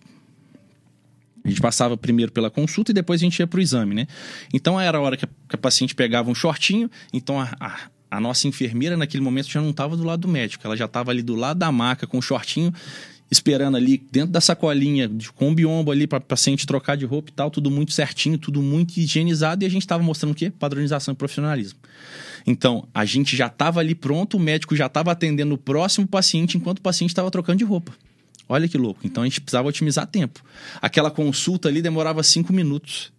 A 1.46 1.50
gente 1.50 1.60
passava 1.60 1.98
primeiro 1.98 2.32
pela 2.32 2.50
consulta 2.50 2.92
e 2.92 2.94
depois 2.94 3.20
a 3.20 3.26
gente 3.26 3.38
ia 3.38 3.46
para 3.46 3.58
o 3.58 3.62
exame, 3.62 3.94
né? 3.94 4.08
Então 4.54 4.80
era 4.80 4.98
a 4.98 5.02
hora 5.02 5.18
que 5.18 5.26
a, 5.26 5.28
que 5.50 5.56
a 5.56 5.58
paciente 5.58 5.94
pegava 5.94 6.32
um 6.32 6.36
shortinho, 6.36 6.90
então 7.12 7.38
a, 7.38 7.52
a 7.60 7.80
a 8.14 8.20
nossa 8.20 8.48
enfermeira 8.48 8.96
naquele 8.96 9.24
momento 9.24 9.50
já 9.50 9.60
não 9.60 9.72
estava 9.72 9.98
do 9.98 10.04
lado 10.04 10.22
do 10.22 10.28
médico, 10.28 10.66
ela 10.66 10.78
já 10.78 10.86
estava 10.86 11.10
ali 11.10 11.24
do 11.24 11.36
lado 11.36 11.58
da 11.58 11.72
maca 11.72 12.06
com 12.06 12.20
o 12.20 12.22
shortinho 12.22 12.72
esperando 13.32 13.76
ali 13.76 13.98
dentro 14.12 14.32
da 14.32 14.40
sacolinha 14.40 15.10
com 15.34 15.50
o 15.50 15.56
biombo 15.56 15.92
ali 15.92 16.06
para 16.06 16.20
paciente 16.20 16.68
trocar 16.68 16.96
de 16.96 17.06
roupa 17.06 17.32
e 17.32 17.34
tal, 17.34 17.50
tudo 17.50 17.72
muito 17.72 17.92
certinho, 17.92 18.38
tudo 18.38 18.62
muito 18.62 18.96
higienizado 18.98 19.64
e 19.64 19.66
a 19.66 19.70
gente 19.70 19.82
estava 19.82 20.04
mostrando 20.04 20.34
o 20.34 20.36
quê? 20.36 20.52
Padronização 20.52 21.16
e 21.16 21.18
profissionalismo. 21.18 21.80
Então, 22.46 22.88
a 22.94 23.04
gente 23.04 23.36
já 23.36 23.48
estava 23.48 23.80
ali 23.80 23.96
pronto, 23.96 24.38
o 24.38 24.40
médico 24.40 24.76
já 24.76 24.86
estava 24.86 25.12
atendendo 25.12 25.56
o 25.56 25.58
próximo 25.58 26.06
paciente 26.06 26.56
enquanto 26.56 26.78
o 26.78 26.82
paciente 26.84 27.10
estava 27.10 27.32
trocando 27.32 27.58
de 27.58 27.64
roupa. 27.64 27.94
Olha 28.48 28.68
que 28.68 28.78
louco. 28.78 29.00
Então 29.04 29.24
a 29.24 29.26
gente 29.26 29.42
precisava 29.42 29.68
otimizar 29.68 30.06
tempo. 30.06 30.44
Aquela 30.80 31.10
consulta 31.10 31.68
ali 31.68 31.82
demorava 31.82 32.22
cinco 32.22 32.54
minutos 32.54 33.12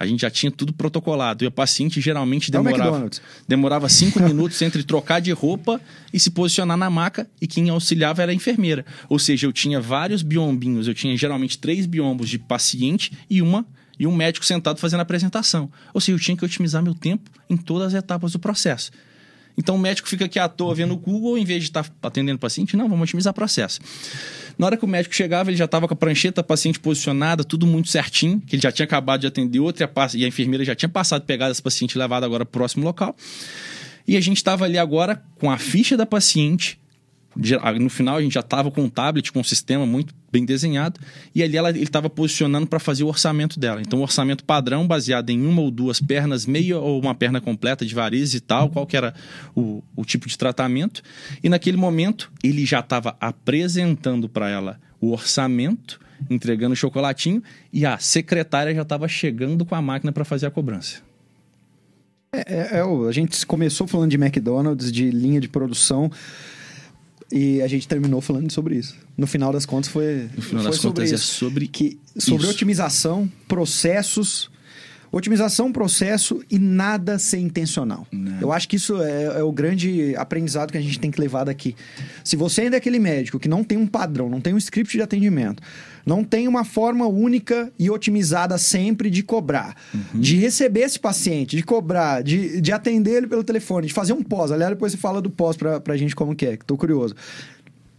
a 0.00 0.06
gente 0.06 0.22
já 0.22 0.30
tinha 0.30 0.50
tudo 0.50 0.72
protocolado. 0.72 1.44
E 1.44 1.46
o 1.46 1.50
paciente 1.50 2.00
geralmente 2.00 2.48
é 2.48 2.52
demorava, 2.52 3.10
demorava 3.46 3.88
cinco 3.90 4.18
minutos 4.24 4.60
entre 4.62 4.82
trocar 4.82 5.20
de 5.20 5.30
roupa 5.30 5.78
e 6.10 6.18
se 6.18 6.30
posicionar 6.30 6.78
na 6.78 6.88
maca, 6.88 7.28
e 7.38 7.46
quem 7.46 7.68
auxiliava 7.68 8.22
era 8.22 8.32
a 8.32 8.34
enfermeira. 8.34 8.86
Ou 9.10 9.18
seja, 9.18 9.46
eu 9.46 9.52
tinha 9.52 9.78
vários 9.78 10.22
biombinhos, 10.22 10.88
eu 10.88 10.94
tinha 10.94 11.14
geralmente 11.18 11.58
três 11.58 11.84
biombos 11.84 12.30
de 12.30 12.38
paciente 12.38 13.12
e 13.28 13.42
uma 13.42 13.66
e 13.98 14.06
um 14.06 14.16
médico 14.16 14.46
sentado 14.46 14.80
fazendo 14.80 15.00
a 15.00 15.02
apresentação. 15.02 15.70
Ou 15.92 16.00
seja, 16.00 16.16
eu 16.16 16.18
tinha 16.18 16.34
que 16.34 16.46
otimizar 16.46 16.82
meu 16.82 16.94
tempo 16.94 17.30
em 17.50 17.56
todas 17.58 17.88
as 17.88 17.94
etapas 18.02 18.32
do 18.32 18.38
processo. 18.38 18.90
Então 19.56 19.76
o 19.76 19.78
médico 19.78 20.08
fica 20.08 20.24
aqui 20.24 20.38
à 20.38 20.48
toa 20.48 20.74
vendo 20.74 20.94
o 20.94 20.96
Google, 20.96 21.36
em 21.36 21.44
vez 21.44 21.62
de 21.62 21.68
estar 21.68 21.84
tá 21.84 22.08
atendendo 22.08 22.36
o 22.36 22.40
paciente, 22.40 22.76
não, 22.76 22.88
vamos 22.88 23.04
otimizar 23.04 23.30
o 23.30 23.34
processo. 23.34 23.80
Na 24.58 24.66
hora 24.66 24.76
que 24.76 24.84
o 24.84 24.88
médico 24.88 25.14
chegava, 25.14 25.50
ele 25.50 25.56
já 25.56 25.64
estava 25.64 25.86
com 25.86 25.94
a 25.94 25.96
prancheta, 25.96 26.42
paciente 26.42 26.78
posicionada, 26.78 27.44
tudo 27.44 27.66
muito 27.66 27.88
certinho, 27.88 28.40
que 28.40 28.56
ele 28.56 28.62
já 28.62 28.72
tinha 28.72 28.84
acabado 28.84 29.20
de 29.20 29.26
atender 29.26 29.60
outra 29.60 29.90
e 30.14 30.24
a 30.24 30.28
enfermeira 30.28 30.64
já 30.64 30.74
tinha 30.74 30.88
passado, 30.88 31.22
pegado 31.22 31.52
esse 31.52 31.62
paciente 31.62 31.92
e 31.92 31.98
levado 31.98 32.24
agora 32.24 32.44
para 32.44 32.50
o 32.50 32.60
próximo 32.60 32.84
local. 32.84 33.14
E 34.06 34.16
a 34.16 34.20
gente 34.20 34.38
estava 34.38 34.64
ali 34.64 34.78
agora 34.78 35.22
com 35.38 35.50
a 35.50 35.58
ficha 35.58 35.96
da 35.96 36.06
paciente, 36.06 36.79
no 37.78 37.90
final 37.90 38.16
a 38.16 38.22
gente 38.22 38.34
já 38.34 38.40
estava 38.40 38.70
com 38.70 38.82
um 38.82 38.88
tablet, 38.88 39.32
com 39.32 39.40
um 39.40 39.44
sistema 39.44 39.86
muito 39.86 40.14
bem 40.32 40.44
desenhado, 40.44 41.00
e 41.34 41.42
ali 41.42 41.56
ela, 41.56 41.70
ele 41.70 41.82
estava 41.82 42.08
posicionando 42.10 42.66
para 42.66 42.78
fazer 42.78 43.04
o 43.04 43.08
orçamento 43.08 43.58
dela. 43.58 43.80
Então, 43.80 43.98
o 43.98 44.02
orçamento 44.02 44.44
padrão, 44.44 44.86
baseado 44.86 45.30
em 45.30 45.44
uma 45.44 45.62
ou 45.62 45.70
duas 45.70 46.00
pernas, 46.00 46.46
meia 46.46 46.78
ou 46.78 47.00
uma 47.00 47.14
perna 47.14 47.40
completa 47.40 47.84
de 47.84 47.94
varizes 47.94 48.34
e 48.34 48.40
tal, 48.40 48.68
qual 48.68 48.86
que 48.86 48.96
era 48.96 49.14
o, 49.54 49.82
o 49.96 50.04
tipo 50.04 50.28
de 50.28 50.36
tratamento. 50.36 51.02
E 51.42 51.48
naquele 51.48 51.76
momento, 51.76 52.30
ele 52.42 52.64
já 52.64 52.80
estava 52.80 53.16
apresentando 53.20 54.28
para 54.28 54.48
ela 54.48 54.80
o 55.00 55.12
orçamento, 55.12 56.00
entregando 56.28 56.74
o 56.74 56.76
chocolatinho, 56.76 57.42
e 57.72 57.86
a 57.86 57.98
secretária 57.98 58.74
já 58.74 58.82
estava 58.82 59.08
chegando 59.08 59.64
com 59.64 59.74
a 59.74 59.82
máquina 59.82 60.12
para 60.12 60.24
fazer 60.24 60.46
a 60.46 60.50
cobrança. 60.50 61.00
É, 62.32 62.44
é, 62.46 62.78
é, 62.78 63.08
a 63.08 63.12
gente 63.12 63.44
começou 63.44 63.88
falando 63.88 64.10
de 64.10 64.16
McDonald's, 64.16 64.92
de 64.92 65.10
linha 65.10 65.40
de 65.40 65.48
produção. 65.48 66.10
E 67.32 67.62
a 67.62 67.68
gente 67.68 67.86
terminou 67.86 68.20
falando 68.20 68.50
sobre 68.50 68.76
isso. 68.76 68.96
No 69.16 69.26
final 69.26 69.52
das 69.52 69.64
contas 69.64 69.90
foi. 69.90 70.28
No 70.34 70.42
final 70.42 70.62
foi 70.62 70.70
das 70.72 70.80
sobre 70.80 71.02
contas 71.02 71.12
isso. 71.12 71.44
é 71.44 71.48
sobre. 71.48 71.68
Que, 71.68 71.98
sobre 72.16 72.42
isso. 72.44 72.52
otimização, 72.52 73.30
processos. 73.46 74.50
Otimização, 75.12 75.72
processo 75.72 76.40
e 76.48 76.56
nada 76.56 77.18
ser 77.18 77.38
intencional. 77.38 78.06
Não. 78.12 78.40
Eu 78.40 78.52
acho 78.52 78.68
que 78.68 78.76
isso 78.76 79.02
é, 79.02 79.40
é, 79.40 79.42
o 79.42 79.50
grande 79.50 80.14
aprendizado 80.14 80.70
que 80.70 80.78
a 80.78 80.80
gente 80.80 81.00
tem 81.00 81.10
que 81.10 81.20
levar 81.20 81.42
daqui. 81.42 81.74
Se 82.22 82.36
você 82.36 82.60
ainda 82.60 82.76
é 82.76 82.78
aquele 82.78 83.00
médico 83.00 83.36
que 83.36 83.48
não 83.48 83.64
tem 83.64 83.76
um 83.76 83.88
padrão, 83.88 84.30
não 84.30 84.40
tem 84.40 84.54
um 84.54 84.58
script 84.58 84.96
de 84.96 85.02
atendimento, 85.02 85.60
não 86.04 86.24
tem 86.24 86.48
uma 86.48 86.64
forma 86.64 87.06
única 87.06 87.72
e 87.78 87.90
otimizada 87.90 88.56
sempre 88.58 89.10
de 89.10 89.22
cobrar, 89.22 89.76
uhum. 89.92 90.20
de 90.20 90.36
receber 90.36 90.80
esse 90.80 90.98
paciente, 90.98 91.56
de 91.56 91.62
cobrar, 91.62 92.22
de, 92.22 92.60
de 92.60 92.72
atender 92.72 93.16
ele 93.18 93.26
pelo 93.26 93.44
telefone, 93.44 93.86
de 93.86 93.92
fazer 93.92 94.12
um 94.12 94.22
pós. 94.22 94.50
Aliás, 94.50 94.72
depois 94.72 94.92
você 94.92 94.98
fala 94.98 95.20
do 95.20 95.30
pós 95.30 95.56
pra, 95.56 95.80
pra 95.80 95.96
gente 95.96 96.14
como 96.14 96.34
que 96.34 96.46
é, 96.46 96.56
que 96.56 96.64
tô 96.64 96.76
curioso. 96.76 97.14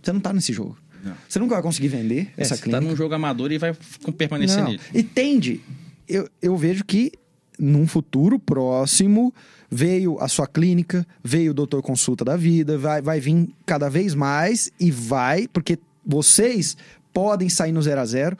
Você 0.02 0.12
não 0.12 0.20
tá 0.20 0.34
nesse 0.34 0.52
jogo. 0.52 0.78
Não. 1.04 1.14
Você 1.28 1.40
nunca 1.40 1.56
vai 1.56 1.64
conseguir 1.64 1.88
vender 1.88 2.32
é, 2.38 2.42
essa 2.44 2.56
você 2.56 2.64
clínica. 2.64 2.82
tá 2.82 2.90
num 2.90 2.96
jogo 2.96 3.14
amador 3.14 3.52
e 3.52 3.58
vai 3.58 3.76
permanecer 4.18 4.60
não. 4.60 4.66
nele. 4.66 4.80
E 4.94 5.04
tende. 5.04 5.62
Eu, 6.08 6.30
eu 6.42 6.56
vejo 6.58 6.84
que 6.84 7.12
num 7.58 7.88
futuro 7.88 8.40
próximo 8.40 9.34
veio 9.70 10.20
a 10.20 10.28
sua 10.28 10.48
clínica, 10.48 11.06
veio 11.24 11.52
o 11.52 11.54
doutor 11.54 11.82
consulta 11.82 12.26
da 12.26 12.36
vida, 12.36 12.78
vai, 12.78 13.02
vai 13.02 13.20
vir 13.20 13.50
cada 13.66 13.90
vez 13.90 14.14
mais 14.14 14.70
e 14.80 14.92
vai, 14.92 15.48
porque 15.48 15.80
vocês 16.06 16.76
podem 17.14 17.50
sair 17.50 17.72
no 17.72 17.82
zero 17.82 18.02
a 18.02 18.06
zero. 18.06 18.38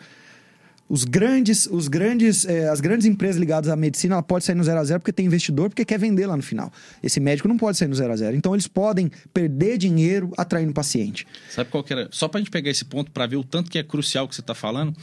Os 0.90 1.06
grandes, 1.06 1.68
os 1.68 1.88
grandes, 1.88 2.44
eh, 2.44 2.68
as 2.68 2.82
grandes 2.82 3.08
empresas 3.08 3.38
ligadas 3.38 3.70
à 3.70 3.78
medicina, 3.78 4.16
ela 4.16 4.24
pode 4.24 4.44
sair 4.44 4.56
no 4.56 4.64
zero 4.64 4.78
a 4.78 4.84
zero 4.84 5.00
porque 5.00 5.14
tem 5.14 5.26
investidor, 5.26 5.70
porque 5.70 5.86
quer 5.86 5.98
vender 5.98 6.28
lá 6.28 6.36
no 6.36 6.44
final. 6.44 6.70
Esse 7.02 7.18
médico 7.18 7.48
não 7.48 7.58
pode 7.58 7.78
sair 7.78 7.88
no 7.88 7.96
zero 7.96 8.12
a 8.12 8.16
zero. 8.18 8.36
Então 8.36 8.54
eles 8.54 8.68
podem 8.68 9.10
perder 9.34 9.78
dinheiro 9.78 10.34
atraindo 10.38 10.74
paciente. 10.74 11.26
Sabe 11.50 11.70
qual 11.70 11.82
que 11.82 11.94
era? 11.94 12.10
Só 12.12 12.28
para 12.28 12.40
a 12.40 12.42
gente 12.42 12.52
pegar 12.52 12.70
esse 12.70 12.84
ponto 12.84 13.10
para 13.10 13.26
ver 13.26 13.38
o 13.38 13.44
tanto 13.44 13.72
que 13.72 13.80
é 13.80 13.84
crucial 13.84 14.28
que 14.28 14.36
você 14.36 14.42
está 14.42 14.54
falando. 14.54 14.94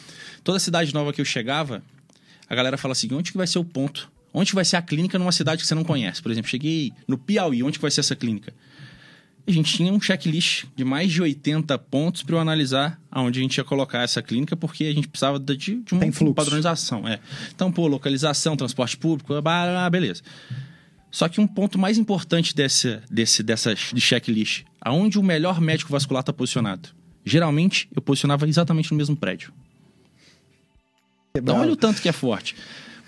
Toda 0.45 0.59
cidade 0.59 0.93
nova 0.93 1.11
que 1.11 1.23
eu 1.23 1.25
chegava, 1.25 1.83
a 2.47 2.55
galera 2.55 2.77
fala 2.77 2.93
assim: 2.93 3.09
onde 3.15 3.33
que 3.33 3.39
vai 3.39 3.47
ser 3.47 3.59
o 3.59 3.65
ponto? 3.65 4.11
Onde 4.35 4.53
vai 4.53 4.67
ser 4.67 4.77
a 4.77 4.83
clínica 4.83 5.19
numa 5.19 5.33
cidade 5.33 5.63
que 5.63 5.67
você 5.67 5.75
não 5.75 5.85
conhece? 5.85 6.23
Por 6.23 6.31
exemplo, 6.31 6.51
cheguei 6.51 6.93
no 7.07 7.17
Piauí, 7.17 7.63
onde 7.63 7.79
que 7.79 7.83
vai 7.83 7.91
ser 7.91 8.01
essa 8.01 8.15
clínica? 8.15 8.53
A 9.49 9.51
gente 9.51 9.75
tinha 9.75 9.91
um 9.91 9.99
checklist 9.99 10.67
de 10.77 10.85
mais 10.85 11.11
de 11.11 11.23
80 11.23 11.77
pontos 11.79 12.23
para 12.23 12.37
eu 12.37 12.39
analisar 12.39 13.01
aonde 13.11 13.39
a 13.39 13.43
gente 13.43 13.57
ia 13.57 13.65
colocar 13.65 14.03
essa 14.03 14.23
clínica, 14.23 14.55
porque 14.55 14.85
a 14.85 14.93
gente 14.93 15.09
precisava 15.09 15.39
de, 15.39 15.57
de 15.57 15.95
uma 15.95 16.35
padronização. 16.35 17.09
É. 17.09 17.19
Então, 17.55 17.73
pô, 17.73 17.87
localização, 17.87 18.57
transporte 18.59 18.99
público, 18.99 19.33
beleza. 19.91 20.23
Só 21.11 21.29
que 21.29 21.41
um 21.41 21.47
ponto 21.47 21.79
mais 21.79 21.97
importante 21.97 22.55
desse, 22.55 23.01
desse, 23.11 23.43
dessa 23.43 23.75
de 23.75 24.01
checklist, 24.01 24.65
aonde 24.79 25.19
o 25.19 25.23
melhor 25.23 25.63
médico 25.63 25.91
vascular 25.91 26.21
está 26.21 26.33
posicionado? 26.33 26.91
Geralmente, 27.25 27.89
eu 27.97 28.03
posicionava 28.03 28.47
exatamente 28.47 28.91
no 28.91 28.99
mesmo 28.99 29.17
prédio. 29.17 29.51
Então, 31.35 31.59
olha 31.59 31.73
o 31.73 31.77
tanto 31.77 32.03
que 32.03 32.09
é 32.11 32.13
forte. 32.13 32.55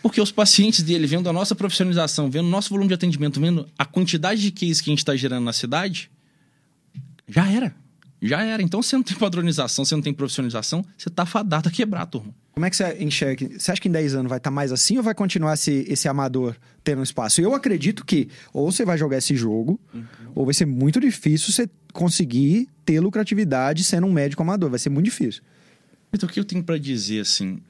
Porque 0.03 0.23
os 0.23 0.33
pacientes 0.33 0.83
dele, 0.83 1.07
vendo 1.07 1.29
a 1.29 1.33
nossa 1.35 1.55
profissionalização, 1.55 2.31
vendo 2.31 2.47
o 2.47 2.51
nosso 2.51 2.71
volume 2.71 2.89
de 2.89 2.95
atendimento, 2.95 3.39
vendo 3.39 3.69
a 3.79 3.85
quantidade 3.85 4.41
de 4.41 4.51
cases 4.51 4.81
que 4.81 4.89
a 4.89 4.93
gente 4.93 5.01
está 5.01 5.15
gerando 5.15 5.45
na 5.45 5.53
cidade, 5.53 6.11
já 7.31 7.51
era. 7.51 7.75
Já 8.23 8.43
era. 8.43 8.63
Então, 8.63 8.83
você 8.83 8.97
não 8.97 9.03
tem 9.03 9.17
padronização, 9.17 9.85
você 9.85 9.95
não 9.95 10.03
tem 10.03 10.13
profissionalização, 10.13 10.85
você 10.97 11.09
tá 11.09 11.25
fadado 11.25 11.69
a 11.69 11.73
quebrar, 11.73 12.05
turma. 12.07 12.35
Como 12.53 12.67
é 12.67 12.71
que 12.71 12.77
você 12.77 12.97
enxerga? 13.03 13.59
Você 13.59 13.73
acha 13.73 13.81
que 13.81 13.89
em 13.89 13.93
10 13.93 14.17
anos 14.17 14.29
vai 14.29 14.37
estar 14.37 14.51
mais 14.51 14.73
assim 14.73 14.99
ou 14.99 15.03
vai 15.03 15.15
continuar 15.15 15.55
esse, 15.55 15.87
esse 15.89 16.09
amador 16.09 16.55
tendo 16.85 17.03
espaço? 17.03 17.41
Eu 17.41 17.55
acredito 17.55 18.05
que 18.05 18.29
ou 18.53 18.71
você 18.71 18.85
vai 18.85 18.99
jogar 18.99 19.17
esse 19.17 19.35
jogo, 19.35 19.81
uhum. 19.95 20.05
ou 20.35 20.45
vai 20.45 20.53
ser 20.53 20.67
muito 20.67 21.01
difícil 21.01 21.53
você 21.53 21.71
conseguir 21.93 22.69
ter 22.85 23.01
lucratividade 23.01 23.83
sendo 23.85 24.07
um 24.07 24.13
médico 24.13 24.43
amador. 24.43 24.69
Vai 24.69 24.79
ser 24.79 24.91
muito 24.91 25.07
difícil. 25.07 25.43
Então, 26.13 26.29
o 26.29 26.33
que 26.33 26.41
eu 26.41 26.45
tenho 26.45 26.63
para 26.63 26.77
dizer 26.77 27.21
assim? 27.21 27.61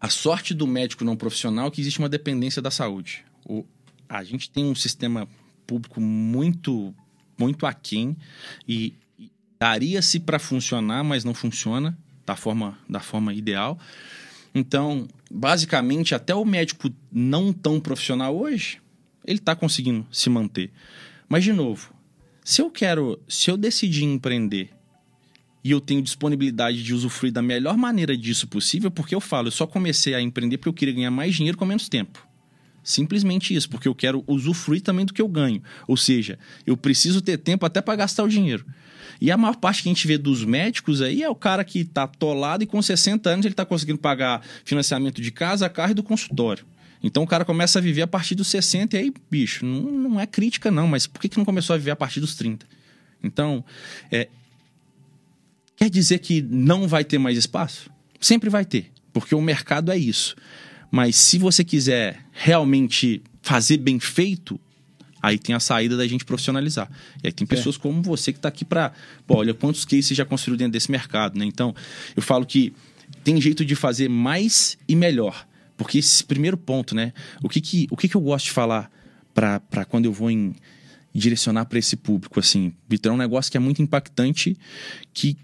A 0.00 0.08
sorte 0.08 0.54
do 0.54 0.66
médico 0.66 1.04
não 1.04 1.16
profissional 1.16 1.68
é 1.68 1.70
que 1.70 1.80
existe 1.80 1.98
uma 1.98 2.08
dependência 2.08 2.62
da 2.62 2.70
saúde. 2.70 3.24
O, 3.44 3.64
a 4.08 4.24
gente 4.24 4.50
tem 4.50 4.64
um 4.64 4.74
sistema 4.74 5.28
público 5.66 6.00
muito, 6.00 6.94
muito 7.42 7.66
aquém 7.66 8.16
e, 8.66 8.94
e 9.18 9.30
daria-se 9.58 10.20
para 10.20 10.38
funcionar, 10.38 11.02
mas 11.02 11.24
não 11.24 11.34
funciona 11.34 11.98
da 12.24 12.36
forma, 12.36 12.78
da 12.88 13.00
forma 13.00 13.34
ideal. 13.34 13.78
Então, 14.54 15.08
basicamente, 15.30 16.14
até 16.14 16.34
o 16.34 16.44
médico 16.44 16.90
não 17.10 17.52
tão 17.52 17.80
profissional 17.80 18.36
hoje, 18.36 18.80
ele 19.24 19.38
está 19.38 19.56
conseguindo 19.56 20.06
se 20.10 20.28
manter. 20.30 20.70
Mas, 21.28 21.42
de 21.42 21.52
novo, 21.52 21.92
se 22.44 22.60
eu 22.60 22.70
quero, 22.70 23.20
se 23.28 23.50
eu 23.50 23.56
decidir 23.56 24.04
empreender 24.04 24.70
e 25.64 25.70
eu 25.70 25.80
tenho 25.80 26.02
disponibilidade 26.02 26.82
de 26.82 26.92
usufruir 26.92 27.32
da 27.32 27.40
melhor 27.40 27.76
maneira 27.76 28.16
disso 28.16 28.46
possível, 28.48 28.90
porque 28.90 29.14
eu 29.14 29.20
falo, 29.20 29.48
eu 29.48 29.52
só 29.52 29.66
comecei 29.66 30.14
a 30.14 30.20
empreender 30.20 30.58
porque 30.58 30.68
eu 30.68 30.74
queria 30.74 30.94
ganhar 30.94 31.10
mais 31.10 31.34
dinheiro 31.34 31.56
com 31.56 31.64
menos 31.64 31.88
tempo. 31.88 32.26
Simplesmente 32.82 33.54
isso, 33.54 33.68
porque 33.68 33.86
eu 33.86 33.94
quero 33.94 34.24
usufruir 34.26 34.82
também 34.82 35.06
do 35.06 35.12
que 35.12 35.22
eu 35.22 35.28
ganho. 35.28 35.62
Ou 35.86 35.96
seja, 35.96 36.38
eu 36.66 36.76
preciso 36.76 37.20
ter 37.20 37.38
tempo 37.38 37.64
até 37.64 37.80
para 37.80 37.96
gastar 37.96 38.24
o 38.24 38.28
dinheiro. 38.28 38.66
E 39.20 39.30
a 39.30 39.36
maior 39.36 39.56
parte 39.56 39.82
que 39.82 39.88
a 39.88 39.92
gente 39.92 40.06
vê 40.06 40.18
dos 40.18 40.44
médicos 40.44 41.00
aí 41.00 41.22
é 41.22 41.30
o 41.30 41.34
cara 41.34 41.62
que 41.62 41.80
está 41.80 42.04
atolado 42.04 42.64
e 42.64 42.66
com 42.66 42.82
60 42.82 43.30
anos 43.30 43.46
ele 43.46 43.52
está 43.52 43.64
conseguindo 43.64 43.98
pagar 43.98 44.42
financiamento 44.64 45.22
de 45.22 45.30
casa, 45.30 45.68
carro 45.68 45.92
e 45.92 45.94
do 45.94 46.02
consultório. 46.02 46.64
Então 47.02 47.22
o 47.22 47.26
cara 47.26 47.44
começa 47.44 47.78
a 47.78 47.82
viver 47.82 48.02
a 48.02 48.06
partir 48.06 48.34
dos 48.34 48.48
60 48.48 48.96
e 48.96 49.00
aí, 49.00 49.14
bicho, 49.30 49.64
não, 49.64 49.82
não 49.82 50.20
é 50.20 50.26
crítica 50.26 50.70
não, 50.70 50.88
mas 50.88 51.06
por 51.06 51.20
que, 51.20 51.28
que 51.28 51.38
não 51.38 51.44
começou 51.44 51.74
a 51.74 51.76
viver 51.76 51.92
a 51.92 51.96
partir 51.96 52.20
dos 52.20 52.34
30? 52.34 52.66
Então, 53.22 53.64
é, 54.10 54.28
quer 55.76 55.88
dizer 55.88 56.18
que 56.18 56.42
não 56.42 56.88
vai 56.88 57.04
ter 57.04 57.18
mais 57.18 57.38
espaço? 57.38 57.90
Sempre 58.20 58.50
vai 58.50 58.64
ter, 58.64 58.90
porque 59.12 59.34
o 59.34 59.40
mercado 59.40 59.90
é 59.90 59.96
isso. 59.96 60.36
Mas 60.92 61.16
se 61.16 61.38
você 61.38 61.64
quiser 61.64 62.22
realmente 62.32 63.22
fazer 63.40 63.78
bem 63.78 63.98
feito, 63.98 64.60
aí 65.22 65.38
tem 65.38 65.54
a 65.54 65.60
saída 65.60 65.96
da 65.96 66.06
gente 66.06 66.22
profissionalizar. 66.22 66.90
E 67.24 67.28
aí 67.28 67.32
tem 67.32 67.46
é. 67.46 67.48
pessoas 67.48 67.76
é. 67.76 67.78
como 67.78 68.02
você 68.02 68.30
que 68.30 68.38
está 68.38 68.50
aqui 68.50 68.62
para, 68.62 68.92
olha 69.26 69.54
quantos 69.54 69.86
cases 69.86 70.14
já 70.14 70.26
construiu 70.26 70.58
dentro 70.58 70.72
desse 70.72 70.90
mercado, 70.90 71.38
né? 71.38 71.46
Então, 71.46 71.74
eu 72.14 72.20
falo 72.20 72.44
que 72.44 72.74
tem 73.24 73.40
jeito 73.40 73.64
de 73.64 73.74
fazer 73.74 74.10
mais 74.10 74.76
e 74.86 74.94
melhor. 74.94 75.48
Porque 75.78 75.96
esse 75.96 76.22
primeiro 76.22 76.58
ponto, 76.58 76.94
né? 76.94 77.14
O 77.42 77.48
que 77.48 77.62
que, 77.62 77.88
o 77.90 77.96
que, 77.96 78.06
que 78.06 78.14
eu 78.14 78.20
gosto 78.20 78.44
de 78.44 78.50
falar 78.50 78.90
para 79.32 79.86
quando 79.86 80.04
eu 80.04 80.12
vou 80.12 80.30
em 80.30 80.54
direcionar 81.14 81.64
para 81.64 81.78
esse 81.78 81.96
público, 81.96 82.38
assim? 82.38 82.74
Vitor, 82.86 83.12
é 83.12 83.14
um 83.14 83.18
negócio 83.18 83.50
que 83.50 83.56
é 83.56 83.60
muito 83.60 83.80
impactante, 83.80 84.58
que, 85.14 85.38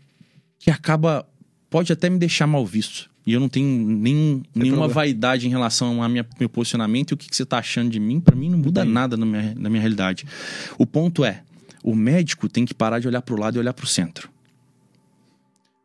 que 0.59 0.71
acaba... 0.71 1.27
Pode 1.71 1.91
até 1.91 2.11
me 2.11 2.19
deixar 2.19 2.47
mal 2.47 2.67
visto. 2.67 3.11
E 3.29 3.35
eu 3.35 3.41
não 3.41 3.49
tenho 3.51 3.69
nenhum, 3.69 4.43
nenhuma 4.55 4.85
problema. 4.85 4.95
vaidade 4.95 5.47
em 5.47 5.51
relação 5.51 6.03
ao 6.03 6.09
meu 6.09 6.49
posicionamento 6.49 7.11
e 7.11 7.15
o 7.15 7.17
que, 7.19 7.29
que 7.29 7.37
você 7.37 7.43
está 7.43 7.59
achando 7.59 7.91
de 7.91 8.01
mim. 8.01 8.21
Para 8.21 8.35
mim, 8.35 8.49
não 8.49 8.57
muda 8.57 8.87
nada 8.87 9.19
na 9.19 9.27
minha, 9.27 9.55
na 9.55 9.69
minha 9.69 9.83
realidade. 9.83 10.25
O 10.79 10.87
ponto 10.87 11.23
é: 11.23 11.43
o 11.85 11.95
médico 11.95 12.49
tem 12.49 12.65
que 12.65 12.73
parar 12.73 13.01
de 13.01 13.07
olhar 13.07 13.21
para 13.21 13.35
o 13.35 13.39
lado 13.39 13.57
e 13.57 13.59
olhar 13.59 13.75
para 13.75 13.85
o 13.85 13.87
centro. 13.87 14.31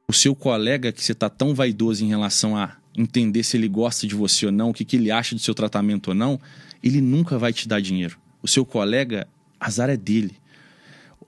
O 0.08 0.14
seu 0.14 0.34
colega 0.34 0.94
que 0.94 1.04
você 1.04 1.12
está 1.12 1.30
tão 1.30 1.54
vaidoso 1.54 2.06
em 2.06 2.08
relação 2.08 2.56
a 2.56 2.78
entender 2.98 3.44
se 3.44 3.58
ele 3.58 3.68
gosta 3.68 4.08
de 4.08 4.16
você 4.16 4.46
ou 4.46 4.52
não, 4.52 4.70
o 4.70 4.74
que, 4.74 4.86
que 4.86 4.96
ele 4.96 5.12
acha 5.12 5.36
do 5.36 5.42
seu 5.42 5.54
tratamento 5.54 6.08
ou 6.08 6.14
não, 6.14 6.40
ele 6.82 7.02
nunca 7.02 7.38
vai 7.38 7.52
te 7.52 7.68
dar 7.68 7.82
dinheiro. 7.82 8.18
O 8.42 8.48
seu 8.48 8.66
colega, 8.66 9.28
azar 9.60 9.90
é 9.90 9.98
dele. 9.98 10.38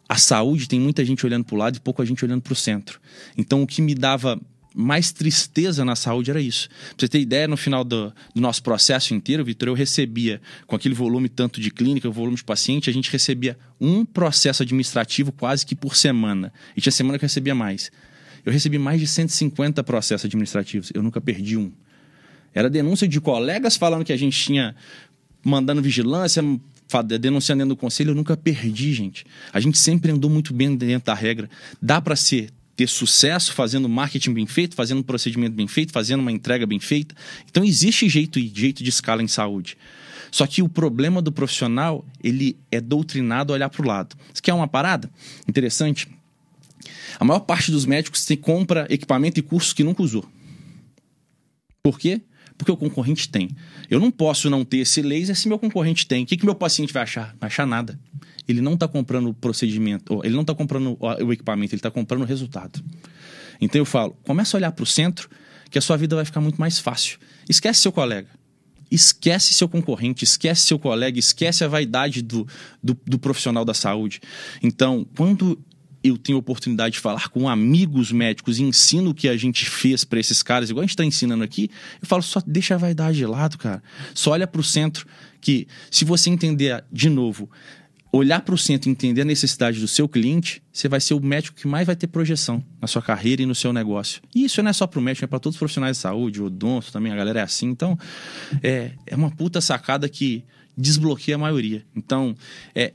A 0.08 0.18
saúde 0.18 0.70
tem 0.70 0.80
muita 0.80 1.04
gente 1.04 1.26
olhando 1.26 1.44
para 1.44 1.56
o 1.56 1.58
lado 1.58 1.76
e 1.76 1.80
pouca 1.82 2.06
gente 2.06 2.24
olhando 2.24 2.42
para 2.42 2.54
o 2.54 2.56
centro. 2.56 3.02
Então, 3.38 3.62
o 3.62 3.68
que 3.68 3.82
me 3.82 3.94
dava 3.94 4.40
mais 4.76 5.14
tristeza 5.14 5.86
na 5.86 5.96
saúde 5.96 6.30
era 6.30 6.42
isso. 6.42 6.68
Pra 6.68 6.96
você 7.00 7.08
ter 7.08 7.20
ideia, 7.20 7.48
no 7.48 7.56
final 7.56 7.84
do, 7.84 8.14
do 8.34 8.42
nosso 8.42 8.62
processo 8.62 9.14
inteiro, 9.14 9.46
Vitor, 9.46 9.70
eu 9.70 9.74
recebia, 9.74 10.42
com 10.68 10.76
aquele 10.76 10.94
volume 10.94 11.30
tanto 11.30 11.62
de 11.62 11.72
clínica, 11.72 12.10
volume 12.10 12.36
de 12.36 12.44
paciente, 12.44 12.90
a 12.90 12.94
gente 12.94 13.10
recebia 13.10 13.58
um 13.80 14.04
processo 14.04 14.64
administrativo 14.64 15.32
quase 15.32 15.66
que 15.66 15.76
por 15.76 15.96
semana. 15.96 16.52
E 16.76 16.82
tinha 16.82 16.92
semana 16.92 17.18
que 17.18 17.24
eu 17.24 17.28
recebia 17.28 17.56
mais. 17.56 17.90
Eu 18.46 18.52
recebi 18.52 18.78
mais 18.78 19.00
de 19.00 19.08
150 19.08 19.82
processos 19.84 20.26
administrativos. 20.26 20.92
Eu 20.94 21.02
nunca 21.02 21.22
perdi 21.22 21.56
um. 21.56 21.72
Era 22.54 22.70
denúncia 22.70 23.08
de 23.08 23.20
colegas 23.22 23.78
falando 23.78 24.04
que 24.04 24.14
a 24.14 24.18
gente 24.18 24.38
tinha 24.38 24.76
mandando 25.44 25.82
vigilância, 25.82 26.44
denunciando 27.20 27.64
dentro 27.64 27.76
do 27.76 27.80
conselho. 27.80 28.12
Eu 28.12 28.16
nunca 28.16 28.36
perdi, 28.36 28.94
gente. 28.94 29.26
A 29.54 29.60
gente 29.60 29.78
sempre 29.78 30.12
andou 30.12 30.30
muito 30.30 30.54
bem 30.54 30.76
dentro 30.76 31.06
da 31.06 31.14
regra. 31.14 31.50
Dá 31.82 32.02
para 32.02 32.16
ser 32.16 32.50
ter 32.76 32.88
sucesso 32.88 33.54
fazendo 33.54 33.88
marketing 33.88 34.34
bem 34.34 34.46
feito, 34.46 34.76
fazendo 34.76 35.00
um 35.00 35.04
procedimento 35.04 35.56
bem 35.56 35.68
feito, 35.68 35.92
fazendo 35.92 36.20
uma 36.20 36.32
entrega 36.32 36.66
bem 36.66 36.80
feita. 36.80 37.16
Então 37.50 37.64
existe 37.64 38.10
jeito 38.10 38.38
e 38.38 38.52
jeito 38.54 38.84
de 38.84 38.90
escala 38.90 39.24
em 39.24 39.28
saúde. 39.28 39.78
Só 40.32 40.46
que 40.46 40.62
o 40.62 40.68
problema 40.68 41.22
do 41.22 41.32
profissional, 41.32 42.06
ele 42.22 42.58
é 42.70 42.82
doutrinado 42.82 43.54
a 43.54 43.56
olhar 43.56 43.70
para 43.70 43.82
o 43.82 43.88
lado. 43.88 44.16
Isso 44.34 44.44
quer 44.44 44.54
uma 44.54 44.68
parada 44.68 45.10
interessante? 45.48 46.10
A 47.18 47.24
maior 47.24 47.40
parte 47.40 47.72
dos 47.72 47.86
médicos 47.86 48.26
tem, 48.26 48.36
compra 48.36 48.86
equipamento 48.90 49.40
e 49.40 49.44
cursos 49.44 49.72
que 49.72 49.84
nunca 49.84 50.04
usou. 50.04 50.26
Por 51.82 51.98
quê? 51.98 52.22
Porque 52.58 52.72
o 52.72 52.78
concorrente 52.78 53.30
tem. 53.30 53.50
Eu 53.90 54.00
não 54.00 54.12
posso 54.12 54.50
não 54.50 54.66
ter 54.66 54.78
esse 54.80 55.02
laser 55.02 55.36
se 55.36 55.48
meu 55.48 55.60
concorrente 55.60 56.06
tem. 56.06 56.24
O 56.24 56.26
que, 56.26 56.36
que 56.36 56.46
meu 56.46 56.56
paciente 56.56 56.92
vai 56.92 57.04
achar? 57.04 57.30
Não 57.34 57.40
vai 57.40 57.48
achar 57.48 57.66
nada 57.66 57.98
ele 58.48 58.62
não 58.62 58.74
está 58.74 58.88
comprando 58.88 59.30
o 59.30 59.34
procedimento, 59.34 60.22
ele 60.24 60.34
não 60.34 60.42
está 60.42 60.54
comprando 60.54 60.98
o 61.00 61.34
equipamento, 61.34 61.74
ele 61.74 61.80
está 61.80 61.92
comprando 61.92 62.22
o 62.22 62.26
resultado. 62.26 62.84
Então 63.60 63.80
eu 63.80 63.86
falo, 63.86 64.16
começa 64.24 64.56
a 64.56 64.60
olhar 64.60 64.72
para 64.72 64.84
o 64.84 64.86
centro, 64.86 65.30
que 65.70 65.78
a 65.78 65.82
sua 65.82 65.98
vida 65.98 66.16
vai 66.16 66.26
ficar 66.26 66.42
muito 66.42 66.60
mais 66.60 66.80
fácil. 66.80 67.18
Esquece 67.50 67.82
seu 67.82 67.92
colega. 67.92 68.30
Esquece 68.90 69.54
seu 69.54 69.68
concorrente, 69.68 70.24
esquece 70.24 70.62
seu 70.62 70.78
colega, 70.78 71.18
esquece 71.18 71.64
a 71.64 71.68
vaidade 71.68 72.22
do, 72.22 72.48
do, 72.82 72.98
do 73.06 73.18
profissional 73.18 73.66
da 73.66 73.74
saúde. 73.74 74.22
Então, 74.62 75.06
quando 75.16 75.60
eu 76.04 76.18
tenho 76.20 76.38
oportunidade 76.38 76.94
de 76.94 77.00
falar 77.00 77.30
com 77.30 77.50
amigos 77.50 78.12
médicos 78.12 78.60
e 78.60 78.64
ensino 78.64 79.10
o 79.10 79.14
que 79.14 79.28
a 79.28 79.36
gente 79.36 79.66
fez 79.66 80.04
para 80.04 80.20
esses 80.20 80.44
caras, 80.44 80.70
igual 80.70 80.82
a 80.82 80.86
gente 80.86 80.92
está 80.92 81.04
ensinando 81.04 81.44
aqui, 81.44 81.70
eu 82.00 82.08
falo, 82.08 82.22
só 82.22 82.40
deixa 82.46 82.76
a 82.76 82.78
vaidade 82.78 83.18
de 83.18 83.26
lado, 83.26 83.58
cara. 83.58 83.82
Só 84.14 84.32
olha 84.32 84.46
para 84.46 84.62
o 84.62 84.64
centro, 84.64 85.08
que 85.42 85.68
se 85.90 86.06
você 86.06 86.30
entender 86.30 86.84
de 86.92 87.10
novo 87.10 87.50
olhar 88.16 88.40
para 88.42 88.56
o 88.56 88.58
centro 88.58 88.90
e 88.90 88.92
entender 88.92 89.22
a 89.22 89.26
necessidade 89.26 89.80
do 89.80 89.88
seu 89.88 90.08
cliente, 90.08 90.64
você 90.72 90.88
vai 90.88 91.02
ser 91.02 91.14
o 91.14 91.20
médico 91.20 91.58
que 91.58 91.68
mais 91.68 91.86
vai 91.86 91.96
ter 91.96 92.08
projeção 92.08 92.64
na 92.82 92.88
sua 92.88 93.02
carreira 93.02 93.42
e 93.42 93.46
no 93.46 93.54
seu 93.54 93.74
negócio. 93.74 94.22
E 94.34 94.46
isso 94.46 94.64
não 94.64 94.70
é 94.70 94.74
só 94.74 94.88
para 94.88 95.00
o 95.00 95.02
médico, 95.02 95.26
é 95.26 95.28
para 95.28 95.40
todos 95.40 95.56
os 95.56 95.60
profissionais 95.60 95.98
de 95.98 96.02
saúde, 96.02 96.42
o 96.42 96.46
odonto 96.46 96.92
também, 96.92 97.12
a 97.12 97.16
galera 97.16 97.42
é 97.42 97.44
assim. 97.44 97.68
Então, 97.68 97.98
é, 98.64 98.92
é 99.06 99.16
uma 99.16 99.30
puta 99.30 99.60
sacada 99.60 100.08
que 100.08 100.44
desbloqueia 100.78 101.36
a 101.36 101.38
maioria. 101.38 101.86
Então, 101.94 102.36
é, 102.74 102.94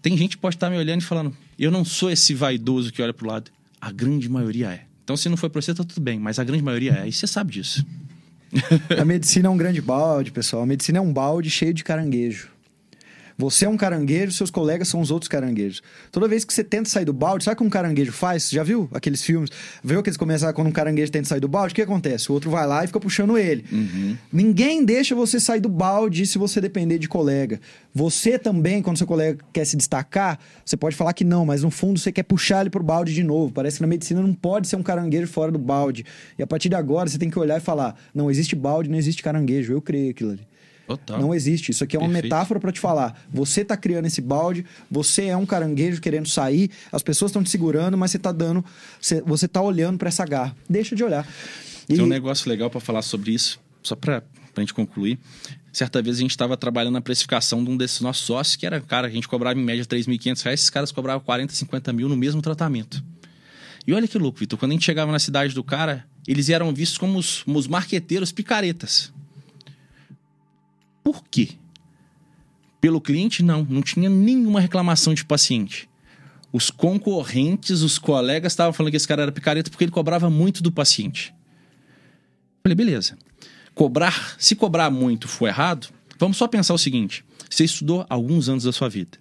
tem 0.00 0.16
gente 0.16 0.36
que 0.36 0.40
pode 0.40 0.54
estar 0.56 0.68
tá 0.68 0.70
me 0.70 0.78
olhando 0.78 1.00
e 1.00 1.04
falando, 1.04 1.36
eu 1.58 1.70
não 1.70 1.84
sou 1.84 2.10
esse 2.10 2.32
vaidoso 2.32 2.92
que 2.92 3.02
olha 3.02 3.12
para 3.12 3.24
o 3.26 3.28
lado. 3.28 3.50
A 3.80 3.90
grande 3.90 4.28
maioria 4.28 4.70
é. 4.70 4.84
Então, 5.02 5.16
se 5.16 5.28
não 5.28 5.36
foi 5.36 5.50
para 5.50 5.60
você, 5.60 5.74
tá 5.74 5.82
tudo 5.82 6.00
bem, 6.00 6.18
mas 6.18 6.38
a 6.38 6.44
grande 6.44 6.62
maioria 6.62 7.02
é. 7.02 7.08
E 7.08 7.12
você 7.12 7.26
sabe 7.26 7.52
disso. 7.52 7.84
a 8.96 9.04
medicina 9.04 9.48
é 9.48 9.50
um 9.50 9.56
grande 9.56 9.80
balde, 9.80 10.30
pessoal. 10.30 10.62
A 10.62 10.66
medicina 10.66 10.98
é 10.98 11.00
um 11.00 11.12
balde 11.12 11.50
cheio 11.50 11.74
de 11.74 11.82
caranguejo. 11.82 12.53
Você 13.36 13.64
é 13.64 13.68
um 13.68 13.76
caranguejo, 13.76 14.32
seus 14.32 14.50
colegas 14.50 14.88
são 14.88 15.00
os 15.00 15.10
outros 15.10 15.28
caranguejos. 15.28 15.82
Toda 16.12 16.28
vez 16.28 16.44
que 16.44 16.54
você 16.54 16.62
tenta 16.62 16.88
sair 16.88 17.04
do 17.04 17.12
balde, 17.12 17.44
sabe 17.44 17.54
o 17.54 17.58
que 17.58 17.64
um 17.64 17.70
caranguejo 17.70 18.12
faz? 18.12 18.48
Já 18.48 18.62
viu 18.62 18.88
aqueles 18.92 19.22
filmes? 19.22 19.50
Viu 19.82 20.02
que 20.02 20.08
eles 20.08 20.16
começam 20.16 20.52
quando 20.52 20.68
um 20.68 20.72
caranguejo 20.72 21.10
tenta 21.10 21.28
sair 21.28 21.40
do 21.40 21.48
balde? 21.48 21.72
O 21.72 21.74
que 21.74 21.82
acontece? 21.82 22.30
O 22.30 22.34
outro 22.34 22.50
vai 22.50 22.66
lá 22.66 22.84
e 22.84 22.86
fica 22.86 23.00
puxando 23.00 23.36
ele. 23.36 23.64
Uhum. 23.72 24.16
Ninguém 24.32 24.84
deixa 24.84 25.14
você 25.14 25.40
sair 25.40 25.60
do 25.60 25.68
balde 25.68 26.26
se 26.26 26.38
você 26.38 26.60
depender 26.60 26.98
de 26.98 27.08
colega. 27.08 27.60
Você 27.92 28.38
também, 28.38 28.82
quando 28.82 28.98
seu 28.98 29.06
colega 29.06 29.44
quer 29.52 29.64
se 29.64 29.76
destacar, 29.76 30.38
você 30.64 30.76
pode 30.76 30.94
falar 30.94 31.12
que 31.12 31.24
não, 31.24 31.44
mas 31.44 31.62
no 31.62 31.70
fundo 31.70 31.98
você 31.98 32.12
quer 32.12 32.22
puxar 32.22 32.60
ele 32.60 32.70
pro 32.70 32.82
balde 32.82 33.12
de 33.12 33.22
novo. 33.24 33.52
Parece 33.52 33.76
que 33.76 33.82
na 33.82 33.88
medicina 33.88 34.20
não 34.20 34.32
pode 34.32 34.68
ser 34.68 34.76
um 34.76 34.82
caranguejo 34.82 35.26
fora 35.26 35.50
do 35.50 35.58
balde. 35.58 36.04
E 36.38 36.42
a 36.42 36.46
partir 36.46 36.68
de 36.68 36.76
agora 36.76 37.08
você 37.08 37.18
tem 37.18 37.30
que 37.30 37.38
olhar 37.38 37.56
e 37.56 37.60
falar: 37.60 37.96
não 38.14 38.30
existe 38.30 38.54
balde, 38.54 38.88
não 38.88 38.98
existe 38.98 39.22
caranguejo. 39.22 39.72
Eu 39.72 39.82
creio 39.82 40.10
aquilo 40.10 40.30
ali. 40.30 40.46
Total. 40.86 41.20
Não 41.20 41.34
existe. 41.34 41.70
Isso 41.70 41.84
aqui 41.84 41.96
é 41.96 41.98
uma 41.98 42.06
Perfeito. 42.08 42.24
metáfora 42.24 42.60
para 42.60 42.72
te 42.72 42.80
falar. 42.80 43.24
Você 43.32 43.62
está 43.62 43.76
criando 43.76 44.06
esse 44.06 44.20
balde, 44.20 44.64
você 44.90 45.26
é 45.26 45.36
um 45.36 45.46
caranguejo 45.46 46.00
querendo 46.00 46.28
sair, 46.28 46.70
as 46.92 47.02
pessoas 47.02 47.30
estão 47.30 47.42
te 47.42 47.50
segurando, 47.50 47.96
mas 47.96 48.10
você 48.10 48.16
está 48.16 48.32
dando, 48.32 48.64
você 49.26 49.46
está 49.46 49.60
olhando 49.62 49.98
para 49.98 50.08
essa 50.08 50.24
garra. 50.24 50.54
Deixa 50.68 50.94
de 50.94 51.02
olhar. 51.02 51.26
E... 51.88 51.94
Tem 51.94 52.04
um 52.04 52.08
negócio 52.08 52.48
legal 52.48 52.70
para 52.70 52.80
falar 52.80 53.02
sobre 53.02 53.32
isso, 53.32 53.60
só 53.82 53.94
para 53.94 54.22
para 54.54 54.62
a 54.62 54.64
gente 54.64 54.72
concluir. 54.72 55.18
Certa 55.72 56.00
vez 56.00 56.16
a 56.16 56.20
gente 56.20 56.30
estava 56.30 56.56
trabalhando 56.56 56.94
na 56.94 57.00
precificação 57.00 57.62
de 57.64 57.70
um 57.70 57.76
desses 57.76 58.00
nossos 58.00 58.24
sócios, 58.24 58.56
que 58.56 58.64
era, 58.64 58.80
cara, 58.80 59.08
a 59.08 59.10
gente 59.10 59.26
cobrava 59.26 59.58
em 59.58 59.62
média 59.64 59.84
3.500 59.84 60.42
reais, 60.42 60.60
esses 60.60 60.70
caras 60.70 60.92
cobravam 60.92 61.22
40, 61.24 61.52
50 61.52 61.92
mil 61.92 62.08
no 62.08 62.16
mesmo 62.16 62.40
tratamento. 62.40 63.02
E 63.86 63.92
olha 63.92 64.08
que 64.08 64.16
louco, 64.16 64.38
Vitor, 64.38 64.58
quando 64.58 64.70
a 64.70 64.74
gente 64.74 64.84
chegava 64.84 65.12
na 65.12 65.18
cidade 65.18 65.54
do 65.54 65.62
cara, 65.62 66.06
eles 66.26 66.48
eram 66.48 66.72
vistos 66.72 66.96
como 66.96 67.18
os, 67.18 67.42
como 67.42 67.58
os 67.58 67.66
marqueteiros 67.66 68.32
picaretas. 68.32 69.12
Por 71.04 71.22
quê? 71.30 71.50
Pelo 72.80 73.00
cliente, 73.00 73.42
não. 73.42 73.64
Não 73.68 73.82
tinha 73.82 74.08
nenhuma 74.08 74.60
reclamação 74.60 75.12
de 75.12 75.24
paciente. 75.24 75.88
Os 76.50 76.70
concorrentes, 76.70 77.82
os 77.82 77.98
colegas 77.98 78.52
estavam 78.52 78.72
falando 78.72 78.90
que 78.90 78.96
esse 78.96 79.06
cara 79.06 79.22
era 79.22 79.32
picareta 79.32 79.70
porque 79.70 79.84
ele 79.84 79.92
cobrava 79.92 80.30
muito 80.30 80.62
do 80.62 80.72
paciente. 80.72 81.34
Falei, 82.62 82.74
beleza. 82.74 83.18
Cobrar, 83.74 84.36
se 84.38 84.54
cobrar 84.54 84.90
muito 84.90 85.28
for 85.28 85.48
errado, 85.48 85.88
vamos 86.18 86.36
só 86.36 86.48
pensar 86.48 86.72
o 86.72 86.78
seguinte: 86.78 87.24
você 87.50 87.64
estudou 87.64 88.06
alguns 88.08 88.48
anos 88.48 88.64
da 88.64 88.72
sua 88.72 88.88
vida. 88.88 89.18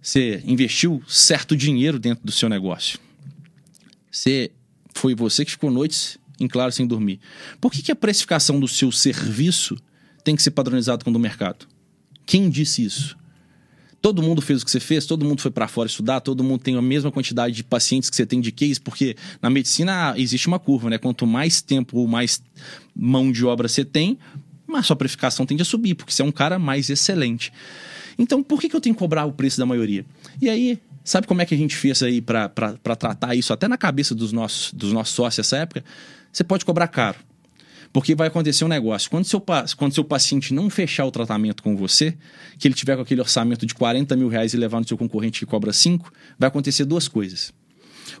Você 0.00 0.42
investiu 0.46 1.02
certo 1.08 1.56
dinheiro 1.56 1.98
dentro 1.98 2.24
do 2.24 2.30
seu 2.30 2.48
negócio. 2.48 3.00
Você 4.10 4.52
foi 4.94 5.14
você 5.14 5.44
que 5.44 5.50
ficou 5.50 5.70
noites 5.70 6.18
em 6.38 6.46
claro 6.46 6.70
sem 6.70 6.86
dormir. 6.86 7.18
Por 7.60 7.72
que, 7.72 7.82
que 7.82 7.90
a 7.90 7.96
precificação 7.96 8.60
do 8.60 8.68
seu 8.68 8.92
serviço 8.92 9.76
tem 10.26 10.34
que 10.34 10.42
ser 10.42 10.50
padronizado 10.50 11.04
com 11.04 11.10
o 11.10 11.12
do 11.12 11.20
mercado? 11.20 11.68
Quem 12.26 12.50
disse 12.50 12.84
isso? 12.84 13.16
Todo 14.02 14.20
mundo 14.20 14.42
fez 14.42 14.60
o 14.60 14.64
que 14.64 14.70
você 14.72 14.80
fez, 14.80 15.06
todo 15.06 15.24
mundo 15.24 15.40
foi 15.40 15.52
para 15.52 15.68
fora 15.68 15.86
estudar, 15.86 16.20
todo 16.20 16.42
mundo 16.42 16.60
tem 16.60 16.76
a 16.76 16.82
mesma 16.82 17.12
quantidade 17.12 17.54
de 17.54 17.62
pacientes 17.62 18.10
que 18.10 18.16
você 18.16 18.26
tem 18.26 18.40
de 18.40 18.50
case, 18.50 18.80
porque 18.80 19.16
na 19.40 19.48
medicina 19.48 20.14
existe 20.16 20.48
uma 20.48 20.58
curva, 20.58 20.90
né? 20.90 20.98
Quanto 20.98 21.28
mais 21.28 21.62
tempo 21.62 21.98
ou 21.98 22.08
mais 22.08 22.42
mão 22.94 23.30
de 23.30 23.46
obra 23.46 23.68
você 23.68 23.84
tem, 23.84 24.18
mais 24.66 24.84
sua 24.86 24.96
precificação 24.96 25.46
tende 25.46 25.62
a 25.62 25.64
subir, 25.64 25.94
porque 25.94 26.12
você 26.12 26.22
é 26.22 26.24
um 26.24 26.32
cara 26.32 26.58
mais 26.58 26.90
excelente. 26.90 27.52
Então, 28.18 28.42
por 28.42 28.60
que, 28.60 28.68
que 28.68 28.74
eu 28.74 28.80
tenho 28.80 28.96
que 28.96 28.98
cobrar 28.98 29.26
o 29.26 29.32
preço 29.32 29.58
da 29.58 29.64
maioria? 29.64 30.04
E 30.42 30.50
aí, 30.50 30.80
Sabe 31.04 31.28
como 31.28 31.40
é 31.40 31.46
que 31.46 31.54
a 31.54 31.56
gente 31.56 31.76
fez 31.76 32.02
aí 32.02 32.20
para 32.20 32.48
tratar 32.98 33.32
isso 33.36 33.52
até 33.52 33.68
na 33.68 33.78
cabeça 33.78 34.12
dos 34.12 34.32
nossos, 34.32 34.72
dos 34.72 34.92
nossos 34.92 35.14
sócios 35.14 35.38
nessa 35.38 35.58
época? 35.58 35.84
Você 36.32 36.42
pode 36.42 36.64
cobrar 36.64 36.88
caro. 36.88 37.16
Porque 37.96 38.14
vai 38.14 38.28
acontecer 38.28 38.62
um 38.62 38.68
negócio. 38.68 39.08
Quando 39.08 39.24
seu, 39.24 39.42
quando 39.74 39.94
seu 39.94 40.04
paciente 40.04 40.52
não 40.52 40.68
fechar 40.68 41.06
o 41.06 41.10
tratamento 41.10 41.62
com 41.62 41.74
você, 41.74 42.14
que 42.58 42.68
ele 42.68 42.74
tiver 42.74 42.94
com 42.94 43.00
aquele 43.00 43.22
orçamento 43.22 43.64
de 43.64 43.74
40 43.74 44.14
mil 44.16 44.28
reais 44.28 44.52
e 44.52 44.56
levar 44.58 44.80
no 44.80 44.86
seu 44.86 44.98
concorrente 44.98 45.38
que 45.38 45.46
cobra 45.46 45.72
5, 45.72 46.12
vai 46.38 46.48
acontecer 46.48 46.84
duas 46.84 47.08
coisas. 47.08 47.54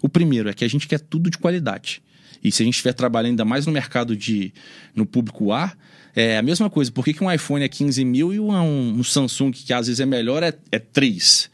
O 0.00 0.08
primeiro 0.08 0.48
é 0.48 0.54
que 0.54 0.64
a 0.64 0.68
gente 0.68 0.88
quer 0.88 0.98
tudo 0.98 1.28
de 1.28 1.36
qualidade. 1.36 2.02
E 2.42 2.50
se 2.50 2.62
a 2.62 2.64
gente 2.64 2.72
estiver 2.72 2.94
trabalhando 2.94 3.32
ainda 3.32 3.44
mais 3.44 3.66
no 3.66 3.72
mercado 3.72 4.16
de 4.16 4.50
no 4.94 5.04
público 5.04 5.52
A, 5.52 5.76
é 6.14 6.38
a 6.38 6.42
mesma 6.42 6.70
coisa. 6.70 6.90
Por 6.90 7.04
que, 7.04 7.12
que 7.12 7.22
um 7.22 7.30
iPhone 7.30 7.62
é 7.62 7.68
15 7.68 8.02
mil 8.02 8.32
e 8.32 8.40
um, 8.40 8.54
um 8.54 9.04
Samsung, 9.04 9.50
que 9.50 9.74
às 9.74 9.88
vezes 9.88 10.00
é 10.00 10.06
melhor, 10.06 10.42
é, 10.42 10.54
é 10.72 10.78
3? 10.78 11.50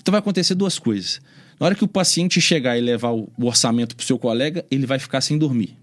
Então 0.00 0.12
vai 0.12 0.20
acontecer 0.20 0.54
duas 0.54 0.78
coisas. 0.78 1.20
Na 1.58 1.66
hora 1.66 1.74
que 1.74 1.82
o 1.82 1.88
paciente 1.88 2.40
chegar 2.40 2.78
e 2.78 2.80
levar 2.80 3.10
o 3.10 3.28
orçamento 3.40 3.96
para 3.96 4.04
o 4.04 4.06
seu 4.06 4.20
colega, 4.20 4.64
ele 4.70 4.86
vai 4.86 5.00
ficar 5.00 5.20
sem 5.20 5.36
dormir. 5.36 5.76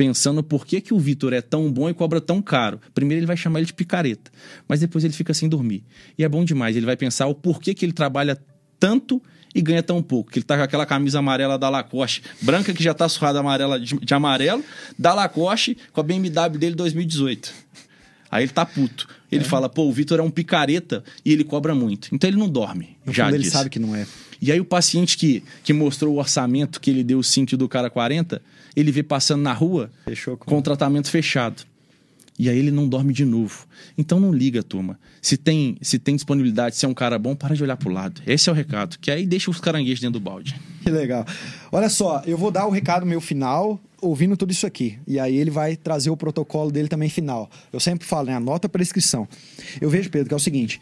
Pensando 0.00 0.42
por 0.42 0.64
que, 0.64 0.80
que 0.80 0.94
o 0.94 0.98
Vitor 0.98 1.34
é 1.34 1.42
tão 1.42 1.70
bom 1.70 1.90
e 1.90 1.92
cobra 1.92 2.22
tão 2.22 2.40
caro. 2.40 2.80
Primeiro 2.94 3.20
ele 3.20 3.26
vai 3.26 3.36
chamar 3.36 3.58
ele 3.58 3.66
de 3.66 3.74
picareta, 3.74 4.30
mas 4.66 4.80
depois 4.80 5.04
ele 5.04 5.12
fica 5.12 5.34
sem 5.34 5.46
dormir. 5.46 5.84
E 6.16 6.24
é 6.24 6.28
bom 6.28 6.42
demais, 6.42 6.74
ele 6.74 6.86
vai 6.86 6.96
pensar 6.96 7.26
o 7.26 7.34
porquê 7.34 7.74
que 7.74 7.84
ele 7.84 7.92
trabalha 7.92 8.40
tanto 8.78 9.22
e 9.54 9.60
ganha 9.60 9.82
tão 9.82 10.02
pouco. 10.02 10.30
Que 10.30 10.38
ele 10.38 10.46
tá 10.46 10.56
com 10.56 10.62
aquela 10.62 10.86
camisa 10.86 11.18
amarela 11.18 11.58
da 11.58 11.68
Lacoste, 11.68 12.22
branca 12.40 12.72
que 12.72 12.82
já 12.82 12.94
tá 12.94 13.06
surrada 13.10 13.40
amarela 13.40 13.78
de, 13.78 13.94
de 13.98 14.14
amarelo, 14.14 14.64
da 14.98 15.12
Lacoste 15.12 15.76
com 15.92 16.00
a 16.00 16.02
BMW 16.02 16.58
dele 16.58 16.74
2018. 16.76 17.52
Aí 18.30 18.44
ele 18.44 18.52
tá 18.52 18.64
puto. 18.64 19.06
Ele 19.30 19.44
é. 19.44 19.46
fala, 19.46 19.68
pô, 19.68 19.82
o 19.82 19.92
Vitor 19.92 20.18
é 20.18 20.22
um 20.22 20.30
picareta 20.30 21.04
e 21.22 21.30
ele 21.30 21.44
cobra 21.44 21.74
muito. 21.74 22.08
Então 22.10 22.30
ele 22.30 22.38
não 22.38 22.48
dorme. 22.48 22.96
No 23.04 23.12
já 23.12 23.30
ele 23.30 23.50
sabe 23.50 23.68
que 23.68 23.78
não 23.78 23.94
é. 23.94 24.06
E 24.40 24.50
aí 24.50 24.60
o 24.60 24.64
paciente 24.64 25.16
que, 25.16 25.42
que 25.62 25.72
mostrou 25.72 26.14
o 26.14 26.18
orçamento 26.18 26.80
que 26.80 26.90
ele 26.90 27.04
deu 27.04 27.22
5 27.22 27.56
do 27.56 27.68
cara 27.68 27.90
40, 27.90 28.40
ele 28.74 28.90
vê 28.90 29.02
passando 29.02 29.42
na 29.42 29.52
rua 29.52 29.90
Fechou 30.04 30.36
com... 30.36 30.46
com 30.46 30.58
o 30.58 30.62
tratamento 30.62 31.10
fechado. 31.10 31.62
E 32.38 32.48
aí 32.48 32.58
ele 32.58 32.70
não 32.70 32.88
dorme 32.88 33.12
de 33.12 33.26
novo. 33.26 33.66
Então 33.98 34.18
não 34.18 34.32
liga, 34.32 34.62
turma. 34.62 34.98
Se 35.20 35.36
tem, 35.36 35.76
se 35.82 35.98
tem 35.98 36.16
disponibilidade, 36.16 36.74
se 36.74 36.86
é 36.86 36.88
um 36.88 36.94
cara 36.94 37.18
bom, 37.18 37.36
para 37.36 37.54
de 37.54 37.62
olhar 37.62 37.76
pro 37.76 37.92
lado. 37.92 38.22
Esse 38.26 38.48
é 38.48 38.52
o 38.52 38.54
recado. 38.54 38.98
Que 38.98 39.10
aí 39.10 39.26
deixa 39.26 39.50
os 39.50 39.60
caranguejos 39.60 40.00
dentro 40.00 40.18
do 40.18 40.20
balde. 40.24 40.58
Que 40.82 40.88
legal. 40.88 41.26
Olha 41.70 41.90
só, 41.90 42.22
eu 42.24 42.38
vou 42.38 42.50
dar 42.50 42.66
o 42.66 42.70
recado 42.70 43.04
meu 43.04 43.20
final 43.20 43.78
ouvindo 44.00 44.38
tudo 44.38 44.52
isso 44.52 44.66
aqui. 44.66 44.98
E 45.06 45.20
aí 45.20 45.36
ele 45.36 45.50
vai 45.50 45.76
trazer 45.76 46.08
o 46.08 46.16
protocolo 46.16 46.70
dele 46.70 46.88
também 46.88 47.10
final. 47.10 47.50
Eu 47.70 47.78
sempre 47.78 48.06
falo, 48.06 48.28
né? 48.28 48.34
Anota 48.34 48.66
a 48.66 48.70
prescrição. 48.70 49.28
Eu 49.78 49.90
vejo, 49.90 50.08
Pedro, 50.08 50.28
que 50.28 50.34
é 50.34 50.36
o 50.38 50.40
seguinte: 50.40 50.80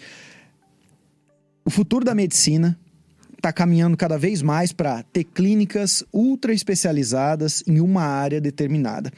o 1.64 1.70
futuro 1.70 2.04
da 2.04 2.14
medicina 2.14 2.78
está 3.38 3.52
caminhando 3.52 3.96
cada 3.96 4.18
vez 4.18 4.42
mais 4.42 4.72
para 4.72 5.02
ter 5.04 5.24
clínicas 5.24 6.04
ultra 6.12 6.52
especializadas 6.52 7.62
em 7.66 7.80
uma 7.80 8.02
área 8.02 8.40
determinada. 8.40 9.12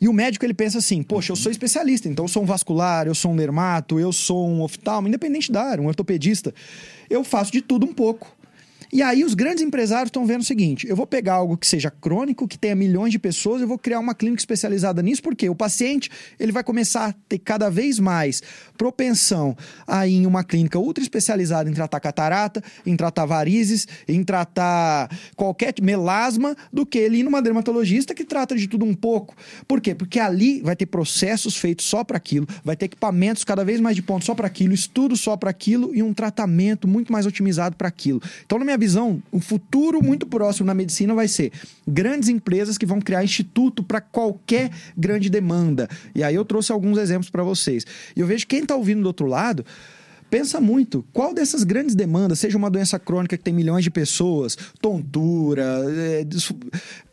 E 0.00 0.08
o 0.08 0.12
médico 0.12 0.44
ele 0.44 0.54
pensa 0.54 0.78
assim: 0.78 1.02
poxa, 1.02 1.32
eu 1.32 1.36
sou 1.36 1.50
especialista, 1.50 2.08
então 2.08 2.26
eu 2.26 2.28
sou 2.28 2.42
um 2.42 2.46
vascular, 2.46 3.06
eu 3.06 3.14
sou 3.14 3.32
um 3.32 3.36
dermato, 3.36 3.98
eu 3.98 4.12
sou 4.12 4.46
um 4.46 4.60
oftalmo, 4.62 5.08
independente 5.08 5.50
da 5.50 5.62
área, 5.62 5.82
um 5.82 5.86
ortopedista. 5.86 6.54
Eu 7.08 7.24
faço 7.24 7.50
de 7.50 7.62
tudo 7.62 7.86
um 7.86 7.94
pouco. 7.94 8.36
E 8.94 9.02
aí 9.02 9.24
os 9.24 9.34
grandes 9.34 9.60
empresários 9.64 10.06
estão 10.06 10.24
vendo 10.24 10.42
o 10.42 10.44
seguinte: 10.44 10.86
eu 10.86 10.94
vou 10.94 11.04
pegar 11.04 11.34
algo 11.34 11.56
que 11.56 11.66
seja 11.66 11.90
crônico, 11.90 12.46
que 12.46 12.56
tenha 12.56 12.76
milhões 12.76 13.10
de 13.10 13.18
pessoas, 13.18 13.60
eu 13.60 13.66
vou 13.66 13.76
criar 13.76 13.98
uma 13.98 14.14
clínica 14.14 14.40
especializada 14.40 15.02
nisso, 15.02 15.20
porque 15.20 15.48
o 15.48 15.54
paciente 15.54 16.08
ele 16.38 16.52
vai 16.52 16.62
começar 16.62 17.08
a 17.08 17.12
ter 17.28 17.40
cada 17.40 17.68
vez 17.68 17.98
mais 17.98 18.40
propensão 18.78 19.56
a 19.84 20.06
ir 20.06 20.18
em 20.18 20.26
uma 20.26 20.44
clínica 20.44 20.78
ultra 20.78 21.02
especializada 21.02 21.68
em 21.68 21.72
tratar 21.72 21.98
catarata, 21.98 22.62
em 22.86 22.96
tratar 22.96 23.26
varizes, 23.26 23.88
em 24.06 24.22
tratar 24.22 25.10
qualquer 25.34 25.74
melasma, 25.82 26.56
do 26.72 26.86
que 26.86 26.98
ele 26.98 27.16
ir 27.18 27.22
numa 27.24 27.42
dermatologista 27.42 28.14
que 28.14 28.24
trata 28.24 28.54
de 28.54 28.68
tudo 28.68 28.84
um 28.84 28.94
pouco. 28.94 29.34
Por 29.66 29.80
quê? 29.80 29.92
Porque 29.92 30.20
ali 30.20 30.60
vai 30.60 30.76
ter 30.76 30.86
processos 30.86 31.56
feitos 31.56 31.84
só 31.84 32.04
para 32.04 32.16
aquilo, 32.16 32.46
vai 32.62 32.76
ter 32.76 32.84
equipamentos 32.84 33.42
cada 33.42 33.64
vez 33.64 33.80
mais 33.80 33.96
de 33.96 34.02
ponto 34.02 34.24
só 34.24 34.36
para 34.36 34.46
aquilo, 34.46 34.72
estudo 34.72 35.16
só 35.16 35.36
para 35.36 35.50
aquilo 35.50 35.92
e 35.92 36.00
um 36.00 36.14
tratamento 36.14 36.86
muito 36.86 37.12
mais 37.12 37.26
otimizado 37.26 37.74
para 37.74 37.88
aquilo. 37.88 38.22
Então, 38.44 38.56
na 38.56 38.64
minha 38.64 38.83
visão, 38.84 39.22
o 39.32 39.40
futuro 39.40 40.02
muito 40.02 40.26
próximo 40.26 40.66
na 40.66 40.74
medicina 40.74 41.14
vai 41.14 41.26
ser 41.26 41.50
grandes 41.88 42.28
empresas 42.28 42.76
que 42.76 42.84
vão 42.84 43.00
criar 43.00 43.24
instituto 43.24 43.82
para 43.82 43.98
qualquer 43.98 44.70
grande 44.94 45.30
demanda. 45.30 45.88
E 46.14 46.22
aí 46.22 46.34
eu 46.34 46.44
trouxe 46.44 46.70
alguns 46.70 46.98
exemplos 46.98 47.30
para 47.30 47.42
vocês. 47.42 47.86
E 48.14 48.20
eu 48.20 48.26
vejo 48.26 48.46
quem 48.46 48.60
está 48.60 48.76
ouvindo 48.76 49.00
do 49.00 49.06
outro 49.06 49.26
lado 49.26 49.64
pensa 50.34 50.60
muito. 50.60 51.06
Qual 51.12 51.32
dessas 51.32 51.62
grandes 51.62 51.94
demandas, 51.94 52.40
seja 52.40 52.58
uma 52.58 52.68
doença 52.68 52.98
crônica 52.98 53.36
que 53.36 53.44
tem 53.44 53.54
milhões 53.54 53.84
de 53.84 53.90
pessoas, 53.90 54.58
tontura, 54.80 55.64
é, 55.96 56.26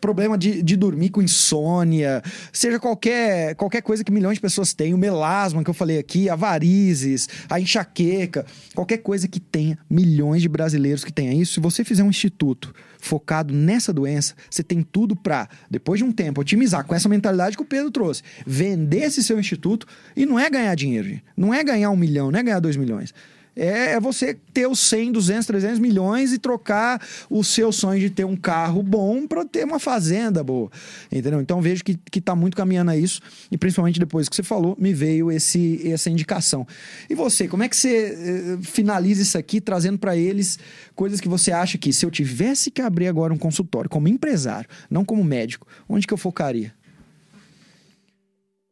problema 0.01 0.35
de, 0.35 0.63
de 0.63 0.75
dormir 0.75 1.11
com 1.11 1.21
insônia, 1.21 2.23
seja 2.51 2.79
qualquer, 2.79 3.53
qualquer 3.53 3.83
coisa 3.83 4.03
que 4.03 4.11
milhões 4.11 4.37
de 4.37 4.41
pessoas 4.41 4.73
têm, 4.73 4.95
o 4.95 4.97
melasma 4.97 5.63
que 5.63 5.69
eu 5.69 5.73
falei 5.75 5.99
aqui, 5.99 6.31
a 6.31 6.35
varizes, 6.35 7.29
a 7.47 7.61
enxaqueca, 7.61 8.43
qualquer 8.73 8.97
coisa 8.97 9.27
que 9.27 9.39
tenha 9.39 9.77
milhões 9.87 10.41
de 10.41 10.49
brasileiros 10.49 11.03
que 11.03 11.13
tenha 11.13 11.31
isso, 11.31 11.53
se 11.53 11.59
você 11.59 11.83
fizer 11.83 12.01
um 12.01 12.09
instituto 12.09 12.73
focado 13.01 13.53
nessa 13.53 13.91
doença, 13.91 14.35
você 14.49 14.63
tem 14.63 14.81
tudo 14.81 15.15
para, 15.15 15.49
depois 15.69 15.97
de 15.97 16.03
um 16.03 16.11
tempo, 16.11 16.39
otimizar 16.39 16.85
com 16.85 16.95
essa 16.95 17.09
mentalidade 17.09 17.57
que 17.57 17.63
o 17.63 17.65
Pedro 17.65 17.91
trouxe. 17.91 18.23
Vender 18.45 19.03
esse 19.03 19.23
seu 19.23 19.39
instituto 19.39 19.85
e 20.15 20.25
não 20.25 20.39
é 20.39 20.49
ganhar 20.49 20.75
dinheiro, 20.75 21.19
não 21.35 21.53
é 21.53 21.63
ganhar 21.63 21.89
um 21.89 21.97
milhão, 21.97 22.31
não 22.31 22.39
é 22.39 22.43
ganhar 22.43 22.59
dois 22.59 22.77
milhões. 22.77 23.13
É, 23.55 23.93
é, 23.93 23.99
você 23.99 24.37
ter 24.53 24.65
os 24.67 24.79
100, 24.79 25.11
200, 25.11 25.45
300 25.45 25.79
milhões 25.79 26.31
e 26.31 26.39
trocar 26.39 27.05
o 27.29 27.43
seu 27.43 27.71
sonho 27.71 27.99
de 27.99 28.09
ter 28.09 28.23
um 28.23 28.35
carro 28.35 28.81
bom 28.81 29.27
para 29.27 29.45
ter 29.45 29.65
uma 29.65 29.79
fazenda 29.79 30.43
boa. 30.43 30.71
Entendeu? 31.11 31.41
Então 31.41 31.61
vejo 31.61 31.83
que, 31.83 31.99
que 32.09 32.21
tá 32.21 32.33
muito 32.33 32.55
caminhando 32.55 32.91
a 32.91 32.97
isso. 32.97 33.19
E 33.51 33.57
principalmente 33.57 33.99
depois 33.99 34.29
que 34.29 34.35
você 34.35 34.43
falou, 34.43 34.77
me 34.79 34.93
veio 34.93 35.29
esse, 35.29 35.85
essa 35.91 36.09
indicação. 36.09 36.65
E 37.09 37.15
você, 37.15 37.47
como 37.47 37.63
é 37.63 37.69
que 37.69 37.75
você 37.75 38.15
eh, 38.17 38.57
finaliza 38.61 39.21
isso 39.21 39.37
aqui, 39.37 39.59
trazendo 39.59 39.99
para 39.99 40.15
eles 40.15 40.57
coisas 40.95 41.19
que 41.19 41.27
você 41.27 41.51
acha 41.51 41.77
que 41.77 41.91
se 41.91 42.05
eu 42.05 42.11
tivesse 42.11 42.71
que 42.71 42.81
abrir 42.81 43.07
agora 43.07 43.33
um 43.33 43.37
consultório 43.37 43.89
como 43.89 44.07
empresário, 44.07 44.69
não 44.89 45.03
como 45.03 45.23
médico, 45.23 45.67
onde 45.89 46.07
que 46.07 46.13
eu 46.13 46.17
focaria? 46.17 46.73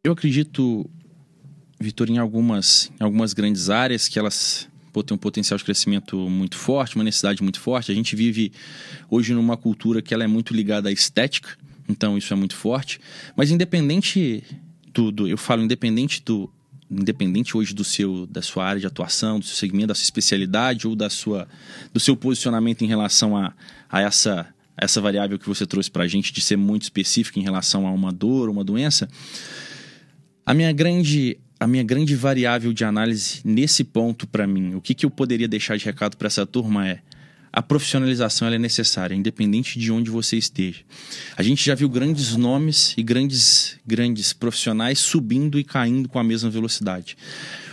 Eu 0.03 0.13
acredito 0.13 0.89
Vitor, 1.79 2.09
em 2.09 2.17
algumas, 2.17 2.91
em 2.99 3.03
algumas 3.03 3.33
grandes 3.33 3.69
áreas 3.69 4.07
que 4.07 4.19
elas 4.19 4.67
pô, 4.91 5.01
têm 5.01 5.15
um 5.15 5.17
potencial 5.17 5.57
de 5.57 5.63
crescimento 5.63 6.17
muito 6.29 6.57
forte, 6.57 6.95
uma 6.95 7.03
necessidade 7.03 7.41
muito 7.41 7.59
forte. 7.59 7.91
A 7.91 7.95
gente 7.95 8.15
vive 8.15 8.51
hoje 9.09 9.33
numa 9.33 9.55
cultura 9.55 10.01
que 10.01 10.13
ela 10.13 10.23
é 10.23 10.27
muito 10.27 10.53
ligada 10.53 10.89
à 10.89 10.91
estética, 10.91 11.57
então 11.87 12.17
isso 12.17 12.33
é 12.33 12.35
muito 12.35 12.55
forte. 12.55 12.99
Mas 13.35 13.49
independente 13.49 14.43
do, 14.93 15.11
do 15.11 15.27
eu 15.27 15.37
falo 15.37 15.63
independente 15.63 16.21
do 16.25 16.49
independente 16.91 17.55
hoje 17.55 17.73
do 17.73 17.83
seu 17.83 18.25
da 18.25 18.41
sua 18.41 18.65
área 18.65 18.81
de 18.81 18.87
atuação, 18.87 19.39
do 19.39 19.45
seu 19.45 19.55
segmento, 19.55 19.87
da 19.87 19.95
sua 19.95 20.03
especialidade 20.03 20.87
ou 20.87 20.95
da 20.95 21.09
sua 21.09 21.47
do 21.93 21.99
seu 21.99 22.17
posicionamento 22.17 22.81
em 22.81 22.87
relação 22.87 23.37
a, 23.37 23.53
a 23.87 24.01
essa 24.01 24.53
essa 24.75 24.99
variável 24.99 25.37
que 25.37 25.47
você 25.47 25.65
trouxe 25.67 25.91
para 25.91 26.03
a 26.03 26.07
gente 26.07 26.33
de 26.33 26.41
ser 26.41 26.55
muito 26.55 26.83
específico 26.83 27.37
em 27.37 27.43
relação 27.43 27.85
a 27.85 27.91
uma 27.91 28.11
dor, 28.11 28.49
uma 28.49 28.63
doença, 28.63 29.09
A 30.45 30.53
minha 30.53 30.71
grande 30.71 31.37
a 31.59 31.67
minha 31.67 31.83
grande 31.83 32.15
variável 32.15 32.71
de 32.71 32.85
análise 32.85 33.41
nesse 33.43 33.83
ponto 33.83 34.25
para 34.25 34.47
mim, 34.47 34.75
o 34.75 34.81
que, 34.81 34.93
que 34.93 35.05
eu 35.05 35.09
poderia 35.09 35.47
deixar 35.47 35.77
de 35.77 35.83
recado 35.83 36.15
para 36.15 36.27
essa 36.27 36.45
turma 36.45 36.87
é 36.87 36.99
a 37.51 37.61
profissionalização 37.61 38.47
é 38.47 38.59
necessária, 38.59 39.15
independente 39.15 39.79
de 39.79 39.91
onde 39.91 40.09
você 40.09 40.37
esteja. 40.37 40.81
A 41.35 41.41
gente 41.41 41.65
já 41.65 41.73
viu 41.73 41.89
grandes 41.89 42.35
nomes 42.35 42.93
e 42.95 43.03
grandes, 43.03 43.77
grandes 43.85 44.31
profissionais 44.31 44.99
subindo 44.99 45.59
e 45.59 45.63
caindo 45.63 46.07
com 46.07 46.19
a 46.19 46.23
mesma 46.23 46.49
velocidade. 46.49 47.17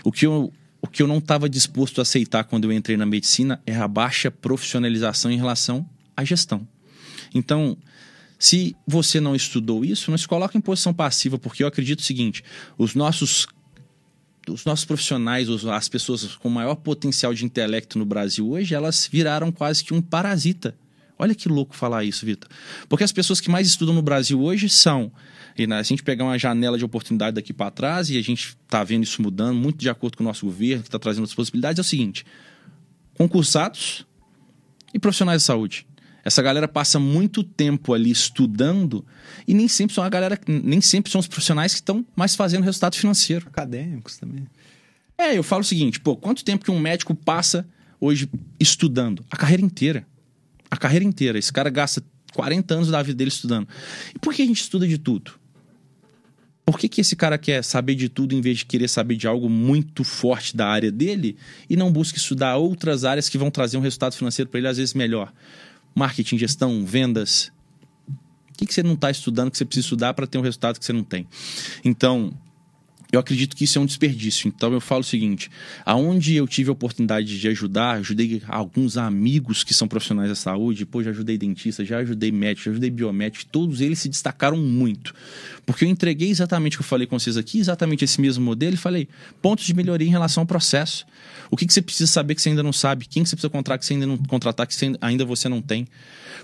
O 0.02 0.10
que 0.10 0.26
eu, 0.26 0.50
o 0.80 0.88
que 0.88 1.02
eu 1.02 1.06
não 1.06 1.18
estava 1.18 1.48
disposto 1.48 1.98
a 1.98 2.02
aceitar 2.02 2.44
quando 2.44 2.64
eu 2.64 2.72
entrei 2.72 2.96
na 2.96 3.04
medicina 3.04 3.60
é 3.66 3.76
a 3.76 3.86
baixa 3.86 4.30
profissionalização 4.30 5.30
em 5.30 5.36
relação 5.36 5.86
à 6.16 6.24
gestão. 6.24 6.66
Então, 7.34 7.76
se 8.38 8.74
você 8.86 9.20
não 9.20 9.36
estudou 9.36 9.84
isso, 9.84 10.10
não 10.10 10.18
se 10.18 10.26
coloque 10.26 10.56
em 10.56 10.60
posição 10.60 10.92
passiva, 10.92 11.38
porque 11.38 11.62
eu 11.62 11.68
acredito 11.68 12.00
o 12.00 12.02
seguinte: 12.02 12.42
os 12.78 12.94
nossos 12.94 13.46
os 14.48 14.64
nossos 14.64 14.84
profissionais, 14.84 15.48
as 15.66 15.88
pessoas 15.88 16.36
com 16.36 16.48
maior 16.48 16.76
potencial 16.76 17.34
de 17.34 17.44
intelecto 17.44 17.98
no 17.98 18.04
Brasil 18.04 18.48
hoje, 18.48 18.74
elas 18.74 19.08
viraram 19.10 19.50
quase 19.50 19.84
que 19.84 19.92
um 19.92 20.00
parasita. 20.00 20.76
Olha 21.18 21.34
que 21.34 21.48
louco 21.48 21.74
falar 21.74 22.04
isso, 22.04 22.26
Vitor. 22.26 22.48
Porque 22.88 23.02
as 23.02 23.12
pessoas 23.12 23.40
que 23.40 23.50
mais 23.50 23.66
estudam 23.66 23.94
no 23.94 24.02
Brasil 24.02 24.40
hoje 24.40 24.68
são. 24.68 25.10
E 25.56 25.66
né, 25.66 25.82
se 25.82 25.92
a 25.92 25.96
gente 25.96 26.02
pegar 26.02 26.24
uma 26.24 26.38
janela 26.38 26.76
de 26.76 26.84
oportunidade 26.84 27.34
daqui 27.34 27.52
para 27.52 27.70
trás, 27.70 28.10
e 28.10 28.18
a 28.18 28.22
gente 28.22 28.56
está 28.64 28.84
vendo 28.84 29.04
isso 29.04 29.22
mudando, 29.22 29.56
muito 29.56 29.78
de 29.78 29.88
acordo 29.88 30.18
com 30.18 30.22
o 30.22 30.26
nosso 30.26 30.44
governo, 30.44 30.82
que 30.82 30.88
está 30.88 30.98
trazendo 30.98 31.24
as 31.24 31.34
possibilidades, 31.34 31.78
é 31.78 31.80
o 31.80 31.84
seguinte: 31.84 32.26
concursados 33.16 34.06
e 34.92 34.98
profissionais 34.98 35.42
de 35.42 35.46
saúde. 35.46 35.86
Essa 36.26 36.42
galera 36.42 36.66
passa 36.66 36.98
muito 36.98 37.44
tempo 37.44 37.94
ali 37.94 38.10
estudando 38.10 39.06
e 39.46 39.54
nem 39.54 39.68
sempre 39.68 39.94
são 39.94 40.02
a 40.02 40.08
galera, 40.08 40.36
nem 40.48 40.80
sempre 40.80 41.08
são 41.08 41.20
os 41.20 41.28
profissionais 41.28 41.72
que 41.72 41.78
estão 41.78 42.04
mais 42.16 42.34
fazendo 42.34 42.64
resultado 42.64 42.96
financeiro. 42.96 43.46
Acadêmicos 43.46 44.16
também. 44.16 44.44
É, 45.16 45.38
eu 45.38 45.44
falo 45.44 45.60
o 45.60 45.64
seguinte, 45.64 46.00
pô, 46.00 46.16
quanto 46.16 46.44
tempo 46.44 46.64
que 46.64 46.70
um 46.72 46.80
médico 46.80 47.14
passa 47.14 47.64
hoje 48.00 48.28
estudando? 48.58 49.24
A 49.30 49.36
carreira 49.36 49.62
inteira. 49.62 50.04
A 50.68 50.76
carreira 50.76 51.04
inteira. 51.04 51.38
Esse 51.38 51.52
cara 51.52 51.70
gasta 51.70 52.02
40 52.34 52.74
anos 52.74 52.88
da 52.88 53.00
vida 53.04 53.18
dele 53.18 53.30
estudando. 53.30 53.68
E 54.12 54.18
por 54.18 54.34
que 54.34 54.42
a 54.42 54.46
gente 54.46 54.60
estuda 54.60 54.84
de 54.84 54.98
tudo? 54.98 55.30
Por 56.64 56.76
que, 56.76 56.88
que 56.88 57.02
esse 57.02 57.14
cara 57.14 57.38
quer 57.38 57.62
saber 57.62 57.94
de 57.94 58.08
tudo 58.08 58.34
em 58.34 58.40
vez 58.40 58.58
de 58.58 58.66
querer 58.66 58.88
saber 58.88 59.14
de 59.14 59.28
algo 59.28 59.48
muito 59.48 60.02
forte 60.02 60.56
da 60.56 60.66
área 60.66 60.90
dele 60.90 61.36
e 61.70 61.76
não 61.76 61.92
busca 61.92 62.18
estudar 62.18 62.56
outras 62.56 63.04
áreas 63.04 63.28
que 63.28 63.38
vão 63.38 63.48
trazer 63.48 63.76
um 63.76 63.80
resultado 63.80 64.16
financeiro 64.16 64.50
para 64.50 64.58
ele 64.58 64.66
às 64.66 64.76
vezes 64.76 64.92
melhor? 64.92 65.32
Marketing, 65.96 66.36
gestão, 66.36 66.84
vendas. 66.84 67.50
O 68.50 68.58
que, 68.58 68.66
que 68.66 68.74
você 68.74 68.82
não 68.82 68.92
está 68.92 69.10
estudando 69.10 69.50
que 69.50 69.56
você 69.56 69.64
precisa 69.64 69.86
estudar 69.86 70.14
para 70.14 70.26
ter 70.26 70.38
um 70.38 70.42
resultado 70.42 70.78
que 70.78 70.84
você 70.84 70.92
não 70.92 71.02
tem? 71.02 71.26
Então, 71.82 72.32
eu 73.12 73.20
acredito 73.20 73.56
que 73.56 73.64
isso 73.64 73.78
é 73.78 73.82
um 73.82 73.86
desperdício. 73.86 74.48
Então 74.48 74.72
eu 74.72 74.80
falo 74.80 75.00
o 75.00 75.04
seguinte: 75.04 75.50
aonde 75.84 76.34
eu 76.34 76.46
tive 76.46 76.70
a 76.70 76.72
oportunidade 76.72 77.38
de 77.38 77.48
ajudar, 77.48 77.98
ajudei 77.98 78.42
alguns 78.48 78.96
amigos 78.96 79.62
que 79.62 79.72
são 79.72 79.86
profissionais 79.86 80.28
da 80.28 80.34
saúde, 80.34 80.84
pô, 80.84 81.02
já 81.02 81.10
ajudei 81.10 81.38
dentista, 81.38 81.84
já 81.84 81.98
ajudei 81.98 82.32
médico, 82.32 82.64
já 82.64 82.70
ajudei 82.72 82.90
biomédico, 82.90 83.46
todos 83.50 83.80
eles 83.80 83.98
se 83.98 84.08
destacaram 84.08 84.56
muito. 84.56 85.14
Porque 85.64 85.84
eu 85.84 85.88
entreguei 85.88 86.30
exatamente 86.30 86.76
o 86.76 86.78
que 86.78 86.82
eu 86.82 86.88
falei 86.88 87.06
com 87.06 87.18
vocês 87.18 87.36
aqui, 87.36 87.58
exatamente 87.58 88.04
esse 88.04 88.20
mesmo 88.20 88.44
modelo, 88.44 88.74
e 88.74 88.78
falei 88.78 89.08
pontos 89.40 89.64
de 89.64 89.74
melhoria 89.74 90.06
em 90.06 90.10
relação 90.10 90.42
ao 90.42 90.46
processo. 90.46 91.06
O 91.50 91.56
que, 91.56 91.66
que 91.66 91.72
você 91.72 91.82
precisa 91.82 92.10
saber 92.10 92.34
que 92.34 92.42
você 92.42 92.48
ainda 92.48 92.62
não 92.62 92.72
sabe? 92.72 93.06
Quem 93.06 93.22
que 93.22 93.28
você 93.28 93.36
precisa 93.36 93.50
contratar 93.50 93.78
que 93.78 93.86
você 93.86 93.94
ainda 93.94 94.06
não 94.06 94.16
contratar 94.16 94.66
que 94.66 94.74
você 94.74 94.92
ainda 95.00 95.24
você 95.24 95.48
não 95.48 95.62
tem? 95.62 95.86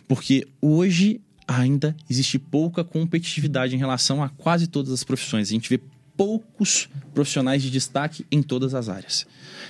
Porque 0.08 0.46
hoje 0.60 1.20
ainda 1.46 1.96
existe 2.08 2.38
pouca 2.38 2.84
competitividade 2.84 3.74
em 3.74 3.78
relação 3.78 4.22
a 4.22 4.28
quase 4.28 4.66
todas 4.66 4.92
as 4.92 5.04
profissões. 5.04 5.48
A 5.48 5.52
gente 5.52 5.68
vê 5.68 5.80
poucos 6.16 6.88
profissionais 7.14 7.62
de 7.62 7.70
destaque 7.70 8.26
em 8.30 8.42
todas 8.42 8.74
as 8.74 8.88
áreas. 8.88 9.26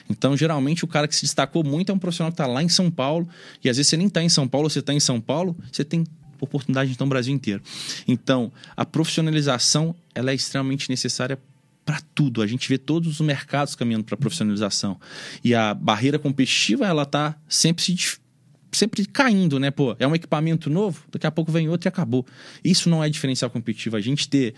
Então, 0.09 0.36
geralmente, 0.36 0.85
o 0.85 0.89
cara 0.89 1.06
que 1.06 1.14
se 1.14 1.23
destacou 1.23 1.64
muito 1.64 1.90
é 1.90 1.94
um 1.94 1.98
profissional 1.98 2.31
que 2.31 2.35
está 2.35 2.47
lá 2.47 2.62
em 2.62 2.69
São 2.69 2.90
Paulo, 2.90 3.28
e 3.62 3.69
às 3.69 3.77
vezes 3.77 3.89
você 3.90 3.97
nem 3.97 4.09
está 4.09 4.23
em 4.23 4.28
São 4.28 4.48
Paulo, 4.48 4.69
você 4.69 4.81
está 4.81 4.93
em 4.93 5.01
São 5.01 5.20
Paulo, 5.20 5.56
você 5.70 5.85
tem 5.85 6.05
oportunidade 6.40 6.90
então 6.90 7.06
no 7.06 7.10
Brasil 7.10 7.32
inteiro. 7.32 7.62
Então, 8.06 8.52
a 8.77 8.85
profissionalização 8.85 9.94
ela 10.14 10.32
é 10.32 10.35
extremamente 10.35 10.90
necessária 10.90 11.39
para 11.85 12.01
tudo. 12.14 12.43
A 12.43 12.47
gente 12.47 12.69
vê 12.69 12.78
todos 12.78 13.09
os 13.09 13.20
mercados 13.20 13.74
caminhando 13.74 14.05
para 14.05 14.16
profissionalização. 14.16 15.01
E 15.43 15.55
a 15.55 15.74
barreira 15.74 16.19
competitiva, 16.19 16.86
ela 16.86 17.02
está 17.02 17.36
sempre 17.48 17.82
se 17.82 17.94
sempre 18.72 19.04
caindo, 19.06 19.60
né? 19.60 19.70
Pô, 19.70 19.94
é 19.98 20.06
um 20.06 20.14
equipamento 20.14 20.70
novo, 20.70 21.04
daqui 21.10 21.26
a 21.26 21.30
pouco 21.30 21.52
vem 21.52 21.68
outro 21.68 21.86
e 21.86 21.90
acabou. 21.90 22.26
Isso 22.64 22.88
não 22.88 23.04
é 23.04 23.08
diferencial 23.08 23.50
competitivo. 23.50 23.96
A 23.96 24.00
gente 24.00 24.28
ter 24.28 24.54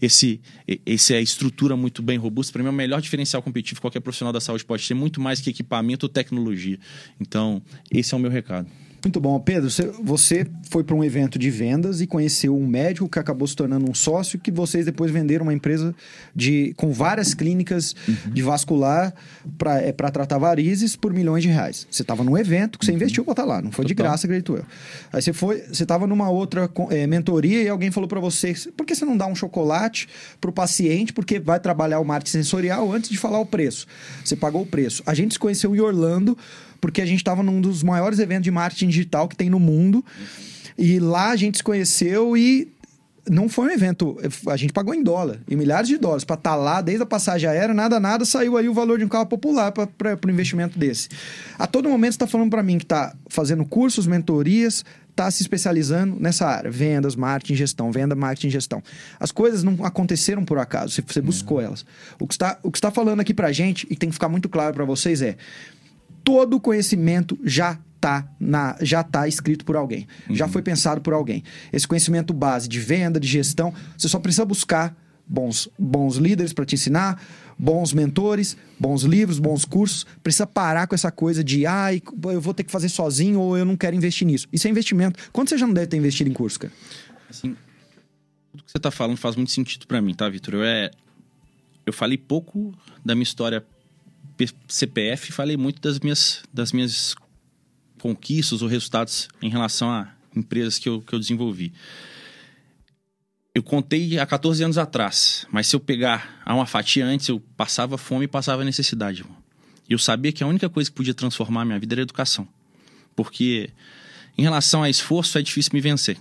esse, 0.00 0.40
esse 0.86 1.14
a 1.14 1.20
estrutura 1.20 1.76
muito 1.76 2.02
bem 2.02 2.18
robusta, 2.18 2.52
para 2.52 2.62
mim 2.62 2.68
é 2.68 2.70
o 2.70 2.74
melhor 2.74 3.00
diferencial 3.00 3.42
competitivo 3.42 3.76
que 3.76 3.82
qualquer 3.82 4.00
profissional 4.00 4.32
da 4.32 4.40
saúde 4.40 4.64
pode 4.64 4.86
ter, 4.86 4.94
muito 4.94 5.20
mais 5.20 5.40
que 5.40 5.50
equipamento 5.50 6.06
ou 6.06 6.10
tecnologia. 6.10 6.78
Então, 7.20 7.62
esse 7.90 8.14
é 8.14 8.16
o 8.16 8.20
meu 8.20 8.30
recado. 8.30 8.68
Muito 9.02 9.20
bom. 9.20 9.38
Pedro, 9.38 9.70
você 10.02 10.46
foi 10.70 10.82
para 10.82 10.94
um 10.94 11.04
evento 11.04 11.38
de 11.38 11.50
vendas 11.50 12.00
e 12.00 12.06
conheceu 12.06 12.56
um 12.56 12.66
médico 12.66 13.08
que 13.08 13.18
acabou 13.18 13.46
se 13.46 13.54
tornando 13.54 13.88
um 13.88 13.94
sócio, 13.94 14.38
que 14.38 14.50
vocês 14.50 14.84
depois 14.84 15.10
venderam 15.10 15.44
uma 15.44 15.54
empresa 15.54 15.94
de, 16.34 16.74
com 16.76 16.92
várias 16.92 17.32
clínicas 17.32 17.94
uhum. 18.06 18.32
de 18.32 18.42
vascular 18.42 19.14
para 19.56 19.80
é, 19.80 19.92
tratar 19.92 20.38
varizes 20.38 20.96
por 20.96 21.12
milhões 21.12 21.42
de 21.42 21.48
reais. 21.48 21.86
Você 21.90 22.02
estava 22.02 22.24
num 22.24 22.36
evento 22.36 22.78
que 22.78 22.84
você 22.84 22.90
uhum. 22.90 22.96
investiu 22.96 23.24
para 23.24 23.32
estar 23.32 23.44
lá, 23.44 23.62
não 23.62 23.70
foi 23.70 23.84
Total. 23.84 23.88
de 23.88 23.94
graça, 23.94 24.26
acredito 24.26 24.56
eu. 24.56 24.64
Aí 25.12 25.22
você 25.22 25.32
foi, 25.32 25.60
você 25.60 25.84
estava 25.84 26.06
numa 26.06 26.28
outra 26.28 26.68
é, 26.90 27.06
mentoria 27.06 27.62
e 27.62 27.68
alguém 27.68 27.90
falou 27.90 28.08
para 28.08 28.20
você, 28.20 28.52
por 28.76 28.84
que 28.84 28.94
você 28.94 29.04
não 29.04 29.16
dá 29.16 29.26
um 29.26 29.34
chocolate 29.34 30.08
para 30.40 30.50
o 30.50 30.52
paciente, 30.52 31.12
porque 31.12 31.38
vai 31.38 31.60
trabalhar 31.60 32.00
o 32.00 32.04
marketing 32.04 32.38
sensorial 32.38 32.92
antes 32.92 33.10
de 33.10 33.16
falar 33.16 33.38
o 33.38 33.46
preço. 33.46 33.86
Você 34.24 34.34
pagou 34.34 34.62
o 34.62 34.66
preço. 34.66 35.02
A 35.06 35.14
gente 35.14 35.34
se 35.34 35.38
conheceu 35.38 35.74
em 35.74 35.80
Orlando, 35.80 36.36
porque 36.80 37.00
a 37.00 37.06
gente 37.06 37.18
estava 37.18 37.42
num 37.42 37.60
dos 37.60 37.82
maiores 37.82 38.18
eventos 38.18 38.44
de 38.44 38.50
marketing 38.50 38.88
digital 38.88 39.28
que 39.28 39.36
tem 39.36 39.50
no 39.50 39.60
mundo. 39.60 40.04
E 40.76 41.00
lá 41.00 41.30
a 41.30 41.36
gente 41.36 41.58
se 41.58 41.64
conheceu 41.64 42.36
e 42.36 42.68
não 43.28 43.48
foi 43.48 43.66
um 43.66 43.70
evento. 43.70 44.16
A 44.46 44.56
gente 44.56 44.72
pagou 44.72 44.94
em 44.94 45.02
dólar, 45.02 45.38
em 45.48 45.56
milhares 45.56 45.88
de 45.88 45.98
dólares, 45.98 46.24
para 46.24 46.34
estar 46.34 46.50
tá 46.50 46.56
lá, 46.56 46.80
desde 46.80 47.02
a 47.02 47.06
passagem 47.06 47.48
aérea, 47.48 47.74
nada, 47.74 48.00
nada, 48.00 48.24
saiu 48.24 48.56
aí 48.56 48.68
o 48.68 48.74
valor 48.74 48.98
de 48.98 49.04
um 49.04 49.08
carro 49.08 49.26
popular 49.26 49.72
para 49.72 50.18
um 50.26 50.30
investimento 50.30 50.78
desse. 50.78 51.08
A 51.58 51.66
todo 51.66 51.88
momento 51.88 52.12
você 52.12 52.16
está 52.16 52.26
falando 52.26 52.50
para 52.50 52.62
mim 52.62 52.78
que 52.78 52.84
está 52.84 53.14
fazendo 53.28 53.64
cursos, 53.64 54.06
mentorias, 54.06 54.84
está 55.10 55.30
se 55.30 55.42
especializando 55.42 56.16
nessa 56.20 56.46
área: 56.46 56.70
vendas, 56.70 57.16
marketing, 57.16 57.56
gestão, 57.56 57.90
venda, 57.90 58.14
marketing, 58.14 58.50
gestão. 58.50 58.82
As 59.18 59.32
coisas 59.32 59.62
não 59.62 59.84
aconteceram 59.84 60.44
por 60.44 60.58
acaso, 60.58 61.02
você 61.06 61.20
buscou 61.20 61.60
elas. 61.60 61.84
O 62.18 62.26
que 62.26 62.34
está, 62.34 62.58
o 62.62 62.70
que 62.70 62.78
está 62.78 62.90
falando 62.90 63.20
aqui 63.20 63.34
para 63.34 63.50
gente, 63.52 63.86
e 63.90 63.96
tem 63.96 64.08
que 64.08 64.14
ficar 64.14 64.28
muito 64.28 64.48
claro 64.48 64.74
para 64.74 64.84
vocês, 64.84 65.20
é 65.20 65.36
todo 66.24 66.54
o 66.54 66.60
conhecimento 66.60 67.38
já 67.44 67.78
tá 68.00 68.28
na 68.38 68.76
já 68.80 69.02
tá 69.02 69.26
escrito 69.26 69.64
por 69.64 69.76
alguém, 69.76 70.06
uhum. 70.28 70.34
já 70.34 70.48
foi 70.48 70.62
pensado 70.62 71.00
por 71.00 71.12
alguém. 71.12 71.42
Esse 71.72 71.86
conhecimento 71.86 72.32
base 72.32 72.68
de 72.68 72.78
venda, 72.78 73.18
de 73.18 73.26
gestão, 73.26 73.72
você 73.96 74.08
só 74.08 74.18
precisa 74.18 74.44
buscar 74.44 74.96
bons 75.26 75.68
bons 75.78 76.16
líderes 76.16 76.52
para 76.52 76.64
te 76.64 76.74
ensinar, 76.74 77.20
bons 77.58 77.92
mentores, 77.92 78.56
bons 78.78 79.02
livros, 79.02 79.38
bons 79.38 79.64
cursos. 79.64 80.06
Precisa 80.22 80.46
parar 80.46 80.86
com 80.86 80.94
essa 80.94 81.10
coisa 81.10 81.42
de 81.42 81.66
ah, 81.66 81.88
eu 81.92 82.40
vou 82.40 82.54
ter 82.54 82.64
que 82.64 82.70
fazer 82.70 82.88
sozinho 82.88 83.40
ou 83.40 83.58
eu 83.58 83.64
não 83.64 83.76
quero 83.76 83.96
investir 83.96 84.26
nisso. 84.26 84.46
Isso 84.52 84.66
é 84.66 84.70
investimento. 84.70 85.18
Quando 85.32 85.48
você 85.48 85.58
já 85.58 85.66
não 85.66 85.74
deve 85.74 85.88
ter 85.88 85.96
investido 85.96 86.30
em 86.30 86.32
curso, 86.32 86.60
cara? 86.60 86.72
Assim, 87.28 87.56
tudo 88.52 88.64
que 88.64 88.70
você 88.70 88.78
tá 88.78 88.90
falando 88.90 89.16
faz 89.16 89.36
muito 89.36 89.50
sentido 89.50 89.86
para 89.86 90.00
mim, 90.00 90.14
tá, 90.14 90.28
Vitor? 90.28 90.54
Eu 90.54 90.64
é 90.64 90.90
eu 91.84 91.92
falei 91.92 92.18
pouco 92.18 92.74
da 93.02 93.14
minha 93.14 93.22
história 93.22 93.64
CPF, 94.68 95.32
falei 95.32 95.56
muito 95.56 95.80
das 95.80 95.98
minhas, 96.00 96.42
das 96.52 96.72
minhas 96.72 97.14
conquistas 97.98 98.62
ou 98.62 98.68
resultados 98.68 99.28
em 99.42 99.48
relação 99.48 99.90
a 99.90 100.12
empresas 100.34 100.78
que 100.78 100.88
eu, 100.88 101.00
que 101.00 101.14
eu 101.14 101.18
desenvolvi. 101.18 101.72
Eu 103.54 103.62
contei 103.62 104.18
há 104.18 104.26
14 104.26 104.62
anos 104.62 104.78
atrás, 104.78 105.46
mas 105.50 105.66
se 105.66 105.74
eu 105.74 105.80
pegar 105.80 106.40
a 106.44 106.54
uma 106.54 106.66
fatia 106.66 107.04
antes, 107.04 107.28
eu 107.28 107.40
passava 107.56 107.98
fome 107.98 108.26
e 108.26 108.28
passava 108.28 108.64
necessidade. 108.64 109.24
E 109.88 109.92
eu 109.92 109.98
sabia 109.98 110.30
que 110.30 110.44
a 110.44 110.46
única 110.46 110.68
coisa 110.68 110.88
que 110.90 110.96
podia 110.96 111.14
transformar 111.14 111.62
a 111.62 111.64
minha 111.64 111.78
vida 111.78 111.94
era 111.94 112.02
a 112.02 112.04
educação. 112.04 112.46
Porque 113.16 113.70
em 114.36 114.42
relação 114.42 114.82
a 114.82 114.90
esforço 114.90 115.38
é 115.38 115.42
difícil 115.42 115.72
me 115.74 115.80
vencer, 115.80 116.16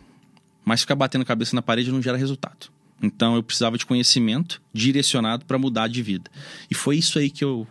mas 0.66 0.82
ficar 0.82 0.96
batendo 0.96 1.22
a 1.22 1.26
cabeça 1.26 1.56
na 1.56 1.62
parede 1.62 1.92
não 1.92 2.02
gera 2.02 2.18
resultado. 2.18 2.72
Então 3.02 3.36
eu 3.36 3.44
precisava 3.44 3.78
de 3.78 3.86
conhecimento 3.86 4.60
direcionado 4.74 5.46
para 5.46 5.60
mudar 5.60 5.88
de 5.88 6.02
vida. 6.02 6.32
E 6.72 6.74
foi 6.74 6.98
isso 6.98 7.20
aí 7.20 7.30
que 7.30 7.44
eu, 7.44 7.68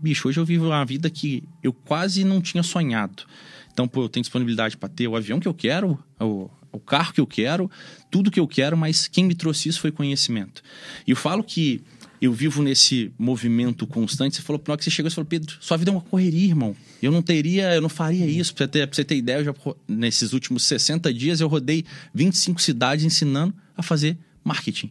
bicho, 0.00 0.28
hoje 0.28 0.40
eu 0.40 0.44
vivo 0.44 0.66
uma 0.66 0.84
vida 0.84 1.10
que 1.10 1.44
eu 1.62 1.72
quase 1.72 2.24
não 2.24 2.40
tinha 2.40 2.62
sonhado. 2.62 3.24
Então, 3.72 3.86
pô, 3.86 4.04
eu 4.04 4.08
tenho 4.08 4.22
disponibilidade 4.22 4.76
para 4.76 4.88
ter 4.88 5.06
o 5.06 5.16
avião 5.16 5.38
que 5.38 5.46
eu 5.46 5.54
quero, 5.54 5.98
o, 6.18 6.50
o 6.72 6.78
carro 6.78 7.12
que 7.12 7.20
eu 7.20 7.26
quero, 7.26 7.70
tudo 8.10 8.30
que 8.30 8.40
eu 8.40 8.48
quero, 8.48 8.76
mas 8.76 9.06
quem 9.06 9.24
me 9.24 9.34
trouxe 9.34 9.68
isso 9.68 9.80
foi 9.80 9.92
conhecimento. 9.92 10.62
E 11.06 11.10
eu 11.10 11.16
falo 11.16 11.44
que 11.44 11.82
eu 12.20 12.32
vivo 12.32 12.62
nesse 12.62 13.10
movimento 13.18 13.86
constante. 13.86 14.36
Você 14.36 14.42
falou, 14.42 14.62
na 14.66 14.72
hora 14.72 14.78
que 14.78 14.84
você 14.84 14.90
chegou, 14.90 15.10
você 15.10 15.14
falou, 15.14 15.28
Pedro, 15.28 15.56
sua 15.60 15.76
vida 15.76 15.90
é 15.90 15.94
uma 15.94 16.02
correria, 16.02 16.48
irmão. 16.48 16.76
Eu 17.02 17.10
não 17.10 17.22
teria, 17.22 17.74
eu 17.74 17.80
não 17.80 17.88
faria 17.88 18.26
isso. 18.26 18.54
Pra 18.54 18.66
você 18.66 18.70
ter, 18.70 18.86
pra 18.86 18.94
você 18.94 19.04
ter 19.04 19.16
ideia, 19.16 19.42
já, 19.42 19.54
nesses 19.88 20.32
últimos 20.32 20.62
60 20.64 21.12
dias 21.14 21.40
eu 21.40 21.48
rodei 21.48 21.84
25 22.12 22.60
cidades 22.60 23.04
ensinando 23.04 23.54
a 23.74 23.82
fazer 23.82 24.18
marketing. 24.44 24.90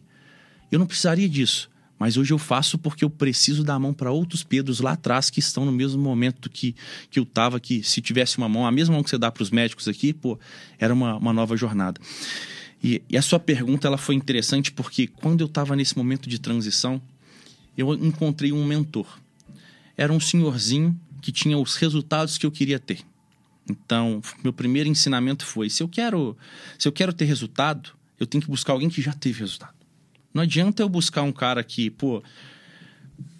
Eu 0.72 0.78
não 0.78 0.86
precisaria 0.86 1.28
disso 1.28 1.69
Mas 2.00 2.16
hoje 2.16 2.32
eu 2.32 2.38
faço 2.38 2.78
porque 2.78 3.04
eu 3.04 3.10
preciso 3.10 3.62
dar 3.62 3.74
a 3.74 3.78
mão 3.78 3.92
para 3.92 4.10
outros 4.10 4.42
Pedros 4.42 4.80
lá 4.80 4.92
atrás 4.92 5.28
que 5.28 5.38
estão 5.38 5.66
no 5.66 5.70
mesmo 5.70 6.02
momento 6.02 6.48
que, 6.48 6.74
que 7.10 7.18
eu 7.18 7.24
estava, 7.24 7.60
que 7.60 7.82
se 7.82 8.00
tivesse 8.00 8.38
uma 8.38 8.48
mão, 8.48 8.66
a 8.66 8.72
mesma 8.72 8.94
mão 8.94 9.04
que 9.04 9.10
você 9.10 9.18
dá 9.18 9.30
para 9.30 9.42
os 9.42 9.50
médicos 9.50 9.86
aqui, 9.86 10.14
pô, 10.14 10.38
era 10.78 10.94
uma, 10.94 11.16
uma 11.16 11.30
nova 11.30 11.58
jornada. 11.58 12.00
E, 12.82 13.02
e 13.06 13.18
a 13.18 13.22
sua 13.22 13.38
pergunta 13.38 13.86
ela 13.86 13.98
foi 13.98 14.14
interessante 14.14 14.72
porque 14.72 15.08
quando 15.08 15.42
eu 15.42 15.46
estava 15.46 15.76
nesse 15.76 15.94
momento 15.94 16.26
de 16.26 16.38
transição, 16.38 17.02
eu 17.76 17.92
encontrei 17.92 18.50
um 18.50 18.64
mentor. 18.64 19.20
Era 19.94 20.10
um 20.10 20.18
senhorzinho 20.18 20.98
que 21.20 21.30
tinha 21.30 21.58
os 21.58 21.76
resultados 21.76 22.38
que 22.38 22.46
eu 22.46 22.50
queria 22.50 22.78
ter. 22.78 23.00
Então, 23.68 24.22
meu 24.42 24.54
primeiro 24.54 24.88
ensinamento 24.88 25.44
foi: 25.44 25.68
se 25.68 25.82
eu 25.82 25.88
quero, 25.88 26.34
se 26.78 26.88
eu 26.88 26.92
quero 26.92 27.12
ter 27.12 27.26
resultado, 27.26 27.90
eu 28.18 28.26
tenho 28.26 28.40
que 28.42 28.48
buscar 28.48 28.72
alguém 28.72 28.88
que 28.88 29.02
já 29.02 29.12
teve 29.12 29.40
resultado. 29.40 29.79
Não 30.32 30.42
adianta 30.42 30.82
eu 30.82 30.88
buscar 30.88 31.22
um 31.22 31.32
cara 31.32 31.62
que, 31.64 31.90
pô, 31.90 32.22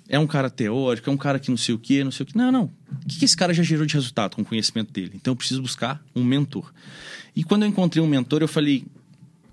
é 0.09 0.19
um 0.19 0.27
cara 0.27 0.51
teórico, 0.51 1.09
é 1.09 1.13
um 1.13 1.17
cara 1.17 1.39
que 1.39 1.51
não 1.51 1.57
sei 1.57 1.75
o 1.75 1.79
quê, 1.79 2.03
não 2.03 2.11
sei 2.11 2.25
o 2.25 2.27
quê. 2.27 2.33
Não, 2.37 2.51
não. 2.51 2.65
O 2.65 3.09
que 3.09 3.25
esse 3.25 3.37
cara 3.37 3.55
já 3.55 3.63
gerou 3.63 3.87
de 3.87 3.95
resultado 3.95 4.35
com 4.35 4.43
o 4.43 4.45
conhecimento 4.45 4.93
dele? 4.93 5.13
Então 5.15 5.33
eu 5.33 5.37
preciso 5.37 5.63
buscar 5.63 6.05
um 6.15 6.25
mentor. 6.25 6.73
E 7.35 7.45
quando 7.45 7.63
eu 7.63 7.69
encontrei 7.69 8.03
um 8.03 8.09
mentor, 8.09 8.43
eu 8.43 8.49
falei: 8.49 8.85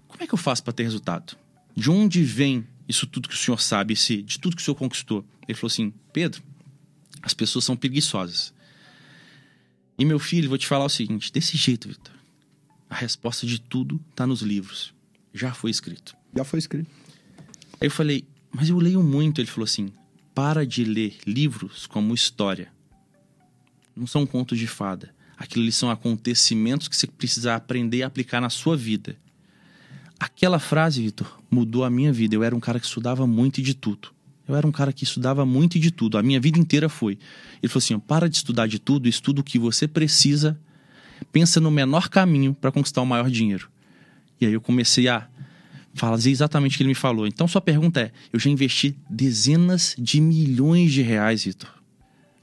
como 0.07 0.23
é 0.23 0.27
que 0.27 0.33
eu 0.33 0.37
faço 0.37 0.63
para 0.63 0.73
ter 0.73 0.83
resultado? 0.83 1.37
De 1.75 1.91
onde 1.91 2.23
vem 2.23 2.65
isso 2.89 3.05
tudo 3.05 3.29
que 3.29 3.35
o 3.35 3.37
senhor 3.37 3.61
sabe, 3.61 3.93
esse, 3.93 4.23
de 4.23 4.39
tudo 4.39 4.55
que 4.55 4.61
o 4.61 4.65
senhor 4.65 4.75
conquistou? 4.75 5.23
Ele 5.47 5.55
falou 5.55 5.71
assim: 5.71 5.93
Pedro, 6.11 6.41
as 7.21 7.35
pessoas 7.35 7.63
são 7.63 7.75
preguiçosas. 7.75 8.51
E 9.99 10.05
meu 10.05 10.17
filho, 10.17 10.49
vou 10.49 10.57
te 10.57 10.65
falar 10.65 10.85
o 10.85 10.89
seguinte: 10.89 11.31
desse 11.31 11.55
jeito, 11.55 11.87
Vitor, 11.87 12.13
a 12.89 12.95
resposta 12.95 13.45
de 13.45 13.61
tudo 13.61 14.03
está 14.09 14.25
nos 14.25 14.41
livros. 14.41 14.91
Já 15.35 15.53
foi 15.53 15.69
escrito. 15.69 16.15
Já 16.35 16.43
foi 16.43 16.57
escrito. 16.57 16.89
Aí 17.79 17.87
eu 17.87 17.91
falei, 17.91 18.25
mas 18.51 18.69
eu 18.69 18.77
leio 18.77 19.03
muito. 19.03 19.39
Ele 19.39 19.47
falou 19.47 19.65
assim: 19.65 19.91
para 20.33 20.65
de 20.65 20.83
ler 20.83 21.17
livros 21.25 21.87
como 21.87 22.13
história. 22.13 22.71
Não 23.95 24.07
são 24.07 24.25
contos 24.25 24.57
de 24.57 24.67
fada. 24.67 25.13
Aquilo 25.37 25.63
ali 25.63 25.71
são 25.71 25.89
acontecimentos 25.89 26.87
que 26.87 26.95
você 26.95 27.07
precisa 27.07 27.55
aprender 27.55 28.03
a 28.03 28.07
aplicar 28.07 28.41
na 28.41 28.49
sua 28.49 28.75
vida. 28.75 29.17
Aquela 30.19 30.57
frase, 30.57 31.01
Vitor, 31.01 31.39
mudou 31.49 31.83
a 31.83 31.89
minha 31.89 32.11
vida. 32.11 32.35
Eu 32.35 32.43
era 32.43 32.55
um 32.55 32.59
cara 32.59 32.79
que 32.79 32.87
estudava 32.87 33.27
muito 33.27 33.59
e 33.59 33.63
de 33.63 33.75
tudo. 33.75 34.09
Eu 34.47 34.55
era 34.55 34.65
um 34.65 34.71
cara 34.71 34.91
que 34.91 35.03
estudava 35.03 35.45
muito 35.45 35.77
e 35.77 35.79
de 35.79 35.91
tudo. 35.91 36.17
A 36.17 36.23
minha 36.23 36.39
vida 36.39 36.57
inteira 36.57 36.89
foi. 36.89 37.19
Ele 37.61 37.67
falou 37.67 37.79
assim: 37.79 37.99
para 37.99 38.27
de 38.27 38.37
estudar 38.37 38.67
de 38.67 38.79
tudo, 38.79 39.07
estuda 39.07 39.41
o 39.41 39.43
que 39.43 39.59
você 39.59 39.87
precisa, 39.87 40.59
pensa 41.31 41.59
no 41.59 41.69
menor 41.69 42.09
caminho 42.09 42.53
para 42.53 42.71
conquistar 42.71 43.01
o 43.01 43.05
maior 43.05 43.29
dinheiro. 43.29 43.69
E 44.39 44.45
aí 44.45 44.53
eu 44.53 44.61
comecei 44.61 45.07
a 45.07 45.27
fazer 45.97 46.31
exatamente 46.31 46.75
o 46.75 46.77
que 46.77 46.83
ele 46.83 46.89
me 46.89 46.95
falou. 46.95 47.27
Então, 47.27 47.47
sua 47.47 47.61
pergunta 47.61 47.99
é: 47.99 48.11
eu 48.31 48.39
já 48.39 48.49
investi 48.49 48.95
dezenas 49.09 49.95
de 49.97 50.21
milhões 50.21 50.91
de 50.91 51.01
reais, 51.01 51.43
Vitor, 51.43 51.69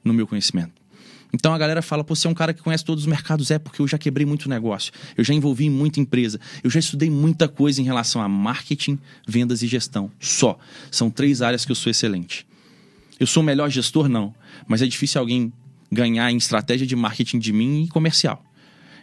no 0.05 0.13
meu 0.13 0.27
conhecimento. 0.27 0.85
Então 1.35 1.53
a 1.53 1.59
galera 1.59 1.83
fala, 1.83 2.05
pô, 2.05 2.15
você 2.15 2.29
é 2.29 2.31
um 2.31 2.35
cara 2.35 2.55
que 2.55 2.63
conhece 2.63 2.85
todos 2.85 3.03
os 3.03 3.09
mercados. 3.09 3.51
É, 3.51 3.59
porque 3.59 3.83
eu 3.83 3.89
já 3.89 3.99
quebrei 3.99 4.25
muito 4.25 4.49
negócio. 4.49 4.93
Eu 5.17 5.25
já 5.25 5.35
envolvi 5.35 5.69
muita 5.69 5.99
empresa. 5.99 6.39
Eu 6.63 6.71
já 6.71 6.79
estudei 6.79 7.11
muita 7.11 7.49
coisa 7.49 7.81
em 7.81 7.85
relação 7.85 8.23
a 8.23 8.29
marketing, 8.29 8.97
vendas 9.27 9.61
e 9.61 9.67
gestão. 9.67 10.13
Só. 10.21 10.57
São 10.93 11.11
três 11.11 11.43
áreas 11.43 11.65
que 11.65 11.73
eu 11.73 11.77
sou 11.77 11.91
excelente. 11.91 12.47
Eu 13.19 13.27
sou 13.27 13.43
o 13.43 13.47
melhor 13.47 13.69
gestor? 13.69 14.09
Não. 14.09 14.33
Mas 14.69 14.81
é 14.81 14.87
difícil 14.87 15.21
alguém 15.21 15.53
ganhar 15.91 16.31
em 16.31 16.37
estratégia 16.37 16.87
de 16.87 16.95
marketing 16.95 17.41
de 17.41 17.53
mim 17.53 17.83
e 17.83 17.89
comercial. 17.89 18.45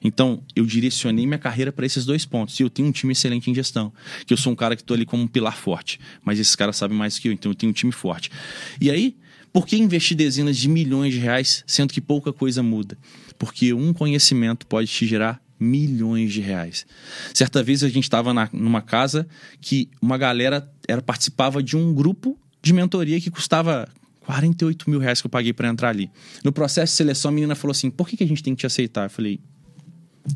Então, 0.03 0.44
eu 0.56 0.65
direcionei 0.65 1.26
minha 1.26 1.38
carreira 1.38 1.72
para 1.72 1.86
esses 1.86 2.06
dois 2.06 2.26
pontos. 2.26 2.60
E 2.60 2.64
eu 2.64 2.69
tenho 2.69 2.88
um 2.88 2.91
time 2.91 3.11
excelente 3.14 3.49
em 3.52 3.56
gestão. 3.56 3.94
Que 4.26 4.34
eu 4.34 4.38
sou 4.38 4.52
um 4.52 4.56
cara 4.56 4.76
que 4.76 4.82
estou 4.82 4.95
ali 4.95 5.06
como 5.06 5.23
um 5.23 5.28
pilar 5.28 5.56
forte. 5.56 5.99
Mas 6.23 6.40
esses 6.40 6.56
caras 6.56 6.76
sabem 6.76 6.98
mais 6.98 7.19
que 7.19 7.28
eu, 7.28 7.32
então 7.32 7.52
eu 7.52 7.56
tenho 7.56 7.69
um 7.69 7.73
time 7.73 7.91
forte. 7.91 8.32
E 8.80 8.90
aí, 8.90 9.15
por 9.53 9.68
que 9.68 9.78
investir 9.78 10.15
dezenas 10.15 10.57
de 10.57 10.68
milhões 10.69 11.14
de 11.14 11.19
reais, 11.19 11.64
sendo 11.68 11.94
que 11.94 12.02
pouca 12.02 12.32
coisa 12.32 12.64
muda? 12.64 12.98
Porque 13.38 13.73
um 13.73 13.94
conhecimento 13.94 14.65
pode 14.65 14.88
te 14.88 15.06
gerar 15.06 15.41
milhões 15.60 16.34
de 16.34 16.41
reais. 16.41 16.86
Certa 17.34 17.61
vez 17.61 17.84
a 17.84 17.90
gente 17.90 18.03
estava 18.03 18.34
numa 18.52 18.82
casa 18.82 19.28
que 19.60 19.90
uma 20.02 20.18
galera 20.18 20.68
era, 20.88 21.02
participava 21.02 21.61
de 21.61 21.78
um 21.78 21.94
grupo 21.94 22.40
de 22.61 22.73
mentoria 22.73 23.22
que 23.22 23.30
custava 23.30 23.88
48 24.22 24.90
mil 24.90 24.99
reais 24.99 25.22
que 25.22 25.28
eu 25.28 25.32
paguei 25.32 25.53
para 25.53 25.68
entrar 25.68 25.90
ali. 25.90 26.10
No 26.44 26.52
processo 26.52 26.94
de 26.94 26.98
seleção, 26.98 27.30
a 27.30 27.34
menina 27.34 27.53
falou 27.53 27.72
assim: 27.72 27.91
por 27.91 28.07
que, 28.07 28.18
que 28.18 28.23
a 28.23 28.28
gente 28.28 28.41
tem 28.41 28.56
que 28.56 28.61
te 28.61 28.65
aceitar? 28.65 29.06
Eu 29.06 29.10
falei: 29.10 29.40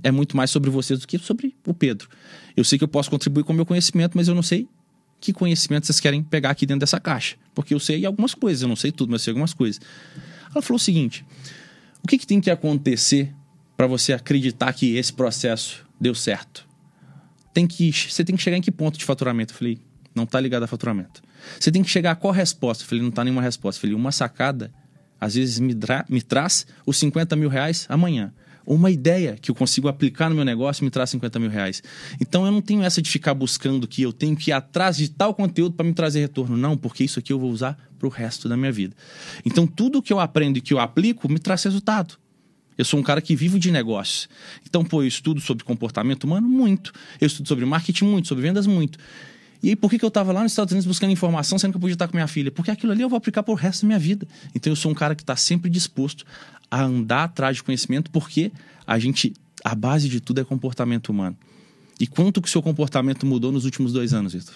é 0.03 0.11
muito 0.11 0.35
mais 0.35 0.49
sobre 0.49 0.69
vocês 0.69 0.99
do 0.99 1.07
que 1.07 1.17
sobre 1.17 1.55
o 1.65 1.73
Pedro. 1.73 2.09
Eu 2.55 2.63
sei 2.63 2.77
que 2.77 2.83
eu 2.83 2.87
posso 2.87 3.09
contribuir 3.09 3.43
com 3.43 3.53
o 3.53 3.55
meu 3.55 3.65
conhecimento, 3.65 4.15
mas 4.15 4.27
eu 4.27 4.35
não 4.35 4.41
sei 4.41 4.67
que 5.19 5.33
conhecimento 5.33 5.85
vocês 5.85 5.99
querem 5.99 6.23
pegar 6.23 6.51
aqui 6.51 6.65
dentro 6.65 6.81
dessa 6.81 6.99
caixa. 6.99 7.35
Porque 7.53 7.73
eu 7.73 7.79
sei 7.79 8.05
algumas 8.05 8.33
coisas, 8.33 8.61
eu 8.61 8.67
não 8.67 8.75
sei 8.75 8.91
tudo, 8.91 9.11
mas 9.11 9.21
sei 9.21 9.31
algumas 9.31 9.53
coisas. 9.53 9.81
Ela 10.51 10.61
falou 10.61 10.77
o 10.77 10.79
seguinte: 10.79 11.25
o 12.03 12.07
que, 12.07 12.17
que 12.17 12.27
tem 12.27 12.39
que 12.39 12.49
acontecer 12.49 13.33
para 13.75 13.87
você 13.87 14.13
acreditar 14.13 14.73
que 14.73 14.95
esse 14.95 15.11
processo 15.11 15.85
deu 15.99 16.15
certo? 16.15 16.67
Tem 17.53 17.65
que, 17.65 17.91
você 17.91 18.23
tem 18.23 18.35
que 18.35 18.41
chegar 18.41 18.57
em 18.57 18.61
que 18.61 18.71
ponto 18.71 18.97
de 18.97 19.05
faturamento? 19.05 19.53
Eu 19.53 19.57
falei, 19.57 19.79
não 20.13 20.23
está 20.23 20.39
ligado 20.39 20.63
a 20.63 20.67
faturamento. 20.67 21.21
Você 21.59 21.71
tem 21.71 21.81
que 21.81 21.89
chegar 21.89 22.11
a 22.11 22.15
qual 22.15 22.33
resposta? 22.33 22.83
Eu 22.83 22.87
falei, 22.87 23.01
não 23.01 23.09
está 23.09 23.23
nenhuma 23.23 23.41
resposta. 23.41 23.77
Eu 23.79 23.81
falei, 23.81 23.95
uma 23.95 24.11
sacada, 24.11 24.73
às 25.19 25.35
vezes 25.35 25.59
me, 25.59 25.73
me 26.09 26.21
traz 26.21 26.67
os 26.85 26.97
50 26.97 27.35
mil 27.35 27.49
reais 27.49 27.85
amanhã 27.89 28.33
uma 28.65 28.89
ideia 28.89 29.37
que 29.39 29.51
eu 29.51 29.55
consigo 29.55 29.87
aplicar 29.87 30.29
no 30.29 30.35
meu 30.35 30.45
negócio 30.45 30.83
me 30.83 30.89
traz 30.89 31.09
50 31.11 31.39
mil 31.39 31.49
reais. 31.49 31.83
Então 32.19 32.45
eu 32.45 32.51
não 32.51 32.61
tenho 32.61 32.83
essa 32.83 33.01
de 33.01 33.09
ficar 33.09 33.33
buscando 33.33 33.87
que 33.87 34.01
eu 34.01 34.11
tenho 34.11 34.35
que 34.35 34.51
ir 34.51 34.53
atrás 34.53 34.97
de 34.97 35.09
tal 35.09 35.33
conteúdo 35.33 35.75
para 35.75 35.85
me 35.85 35.93
trazer 35.93 36.21
retorno. 36.21 36.57
Não, 36.57 36.75
porque 36.75 37.03
isso 37.03 37.19
aqui 37.19 37.31
eu 37.31 37.39
vou 37.39 37.51
usar 37.51 37.77
para 37.97 38.07
o 38.07 38.09
resto 38.09 38.49
da 38.49 38.57
minha 38.57 38.71
vida. 38.71 38.95
Então 39.45 39.65
tudo 39.67 40.01
que 40.01 40.11
eu 40.11 40.19
aprendo 40.19 40.57
e 40.57 40.61
que 40.61 40.73
eu 40.73 40.79
aplico 40.79 41.29
me 41.29 41.39
traz 41.39 41.63
resultado. 41.63 42.17
Eu 42.77 42.83
sou 42.83 42.99
um 42.99 43.03
cara 43.03 43.21
que 43.21 43.35
vivo 43.35 43.57
de 43.57 43.71
negócios. 43.71 44.27
Então, 44.67 44.83
pô, 44.83 45.01
eu 45.01 45.07
estudo 45.07 45.39
sobre 45.39 45.63
comportamento 45.63 46.25
humano 46.25 46.47
muito. 46.47 46.91
Eu 47.21 47.27
estudo 47.27 47.47
sobre 47.47 47.65
marketing 47.65 48.05
muito, 48.05 48.27
sobre 48.27 48.41
vendas 48.41 48.67
muito. 48.67 48.99
E 49.63 49.69
aí, 49.69 49.75
por 49.75 49.89
que, 49.89 49.97
que 49.97 50.05
eu 50.05 50.09
estava 50.09 50.31
lá 50.31 50.43
nos 50.43 50.51
Estados 50.51 50.71
Unidos 50.73 50.85
buscando 50.85 51.11
informação, 51.11 51.57
sendo 51.57 51.71
que 51.71 51.77
eu 51.77 51.81
podia 51.81 51.93
estar 51.93 52.07
com 52.07 52.15
minha 52.15 52.27
filha? 52.27 52.51
Porque 52.51 52.69
aquilo 52.69 52.91
ali 52.91 53.01
eu 53.01 53.09
vou 53.09 53.17
aplicar 53.17 53.41
para 53.41 53.51
o 53.51 53.55
resto 53.55 53.81
da 53.81 53.87
minha 53.87 53.99
vida. 53.99 54.27
Então, 54.53 54.71
eu 54.71 54.75
sou 54.75 54.91
um 54.91 54.93
cara 54.93 55.15
que 55.15 55.23
está 55.23 55.35
sempre 55.35 55.69
disposto 55.69 56.25
a 56.75 56.83
andar 56.83 57.23
atrás 57.23 57.55
de 57.55 57.63
conhecimento, 57.63 58.11
porque 58.11 58.51
a 58.85 58.99
gente, 58.99 59.33
a 59.63 59.73
base 59.73 60.09
de 60.09 60.19
tudo 60.19 60.41
é 60.41 60.43
comportamento 60.43 61.07
humano. 61.07 61.37
E 61.97 62.05
quanto 62.05 62.41
que 62.41 62.49
o 62.49 62.51
seu 62.51 62.61
comportamento 62.61 63.25
mudou 63.25 63.49
nos 63.49 63.63
últimos 63.63 63.93
dois 63.93 64.13
anos, 64.13 64.33
Vitor? 64.33 64.55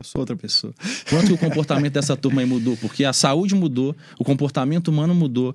Eu 0.00 0.04
sou 0.06 0.20
outra 0.22 0.34
pessoa. 0.34 0.72
Quanto 1.10 1.26
que 1.26 1.32
o 1.34 1.38
comportamento 1.38 1.92
dessa 1.92 2.16
turma 2.16 2.40
aí 2.40 2.46
mudou? 2.46 2.78
Porque 2.78 3.04
a 3.04 3.12
saúde 3.12 3.54
mudou, 3.54 3.94
o 4.18 4.24
comportamento 4.24 4.88
humano 4.88 5.14
mudou, 5.14 5.54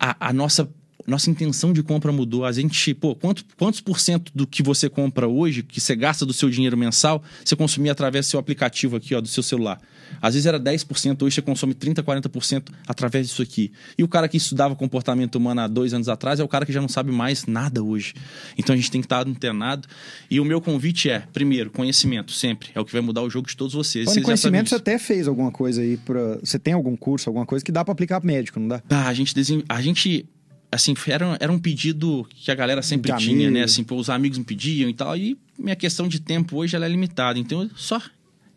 a, 0.00 0.28
a 0.28 0.32
nossa 0.32 0.68
nossa 1.06 1.30
intenção 1.30 1.72
de 1.72 1.82
compra 1.82 2.12
mudou. 2.12 2.44
A 2.44 2.52
gente, 2.52 2.92
pô, 2.92 3.14
quanto, 3.14 3.42
quantos 3.56 3.80
por 3.80 3.98
cento 3.98 4.30
do 4.34 4.46
que 4.46 4.62
você 4.62 4.90
compra 4.90 5.26
hoje, 5.26 5.62
que 5.62 5.80
você 5.80 5.96
gasta 5.96 6.26
do 6.26 6.34
seu 6.34 6.50
dinheiro 6.50 6.76
mensal, 6.76 7.22
você 7.42 7.56
consumia 7.56 7.92
através 7.92 8.26
do 8.26 8.30
seu 8.30 8.40
aplicativo 8.40 8.96
aqui, 8.96 9.14
ó, 9.14 9.20
do 9.20 9.28
seu 9.28 9.42
celular? 9.42 9.80
Às 10.20 10.34
vezes 10.34 10.46
era 10.46 10.58
10%, 10.58 11.22
hoje 11.22 11.34
você 11.34 11.42
consome 11.42 11.74
30%, 11.74 12.02
40% 12.02 12.70
através 12.86 13.28
disso 13.28 13.42
aqui. 13.42 13.72
E 13.96 14.02
o 14.02 14.08
cara 14.08 14.28
que 14.28 14.36
estudava 14.36 14.74
comportamento 14.74 15.36
humano 15.36 15.60
há 15.60 15.66
dois 15.66 15.94
anos 15.94 16.08
atrás 16.08 16.40
é 16.40 16.44
o 16.44 16.48
cara 16.48 16.64
que 16.66 16.72
já 16.72 16.80
não 16.80 16.88
sabe 16.88 17.12
mais 17.12 17.46
nada 17.46 17.82
hoje. 17.82 18.14
Então 18.56 18.74
a 18.74 18.76
gente 18.76 18.90
tem 18.90 19.00
que 19.00 19.06
estar 19.06 19.26
antenado. 19.26 19.88
E 20.30 20.40
o 20.40 20.44
meu 20.44 20.60
convite 20.60 21.10
é, 21.10 21.20
primeiro, 21.32 21.70
conhecimento, 21.70 22.32
sempre. 22.32 22.70
É 22.74 22.80
o 22.80 22.84
que 22.84 22.92
vai 22.92 23.00
mudar 23.00 23.22
o 23.22 23.30
jogo 23.30 23.48
de 23.48 23.56
todos 23.56 23.74
vocês. 23.74 24.06
Falando 24.06 24.24
conhecimento, 24.24 24.68
você 24.68 24.74
até 24.76 24.98
fez 24.98 25.28
alguma 25.28 25.50
coisa 25.50 25.82
aí 25.82 25.96
para. 25.96 26.38
Você 26.38 26.58
tem 26.58 26.74
algum 26.74 26.96
curso, 26.96 27.28
alguma 27.28 27.46
coisa 27.46 27.64
que 27.64 27.72
dá 27.72 27.84
para 27.84 27.92
aplicar 27.92 28.22
médico, 28.24 28.58
não 28.60 28.68
dá? 28.68 28.82
Ah, 28.90 29.08
a 29.08 29.14
gente, 29.14 29.34
desem... 29.34 29.62
a 29.68 29.80
gente 29.80 30.26
assim, 30.70 30.94
era, 31.06 31.36
era 31.40 31.50
um 31.50 31.58
pedido 31.58 32.26
que 32.30 32.50
a 32.50 32.54
galera 32.54 32.82
sempre 32.82 33.12
de 33.12 33.18
tinha, 33.18 33.46
amigo. 33.46 33.52
né? 33.52 33.62
Assim, 33.64 33.82
pô, 33.82 33.96
os 33.96 34.10
amigos 34.10 34.38
me 34.38 34.44
pediam 34.44 34.88
e 34.88 34.94
tal. 34.94 35.16
E 35.16 35.38
minha 35.58 35.76
questão 35.76 36.06
de 36.06 36.20
tempo 36.20 36.56
hoje 36.56 36.76
ela 36.76 36.86
é 36.86 36.88
limitada. 36.88 37.38
Então, 37.38 37.62
eu 37.62 37.70
só 37.74 38.00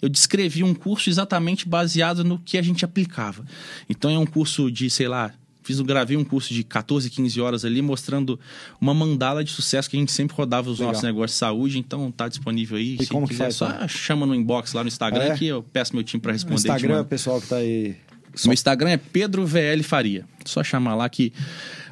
eu 0.02 0.10
descrevi 0.10 0.64
um 0.64 0.74
curso 0.74 1.10
exatamente 1.10 1.68
baseado 1.68 2.24
no 2.24 2.40
que 2.40 2.58
a 2.58 2.62
gente 2.62 2.84
aplicava. 2.84 3.46
Então, 3.90 4.10
é 4.10 4.18
um 4.18 4.26
curso 4.26 4.72
de, 4.72 4.90
sei 4.90 5.08
lá, 5.08 5.32
fiz 5.64 5.80
um, 5.80 5.84
gravei 5.84 6.18
um 6.18 6.24
curso 6.24 6.54
de 6.54 6.64
14, 6.64 7.10
15 7.10 7.40
horas 7.40 7.66
ali, 7.66 7.82
mostrando 7.82 8.40
uma 8.80 8.94
mandala 8.94 9.44
de 9.44 9.52
sucesso 9.52 9.90
que 9.90 9.96
a 9.96 10.00
gente 10.00 10.12
sempre 10.12 10.36
rodava 10.36 10.70
os 10.70 10.80
Legal. 10.80 10.94
nossos 10.94 11.04
negócios 11.04 11.36
de 11.36 11.40
saúde. 11.40 11.78
Então, 11.78 12.12
tá 12.12 12.28
disponível 12.28 12.78
aí. 12.78 12.98
E 13.00 13.06
como 13.06 13.28
quiser, 13.28 13.50
que 13.50 13.54
faz, 13.54 13.56
só 13.56 13.88
chama 13.88 14.26
no 14.26 14.34
inbox 14.34 14.74
lá 14.74 14.84
no 14.84 14.88
Instagram 14.88 15.24
é? 15.24 15.38
que 15.38 15.46
eu 15.46 15.62
peço 15.62 15.94
meu 15.96 16.04
time 16.04 16.20
para 16.20 16.32
responder. 16.32 16.54
No 16.54 16.60
Instagram, 16.60 17.04
pessoal 17.06 17.40
que 17.40 17.48
tá 17.48 17.58
aí... 17.58 17.96
Só... 18.34 18.48
Meu 18.48 18.54
Instagram 18.54 18.90
é 18.90 18.98
Pedro 18.98 19.46
VL 19.46 19.84
Faria. 19.84 20.26
Só 20.46 20.64
chamar 20.64 20.96
lá 20.96 21.10
que 21.10 21.34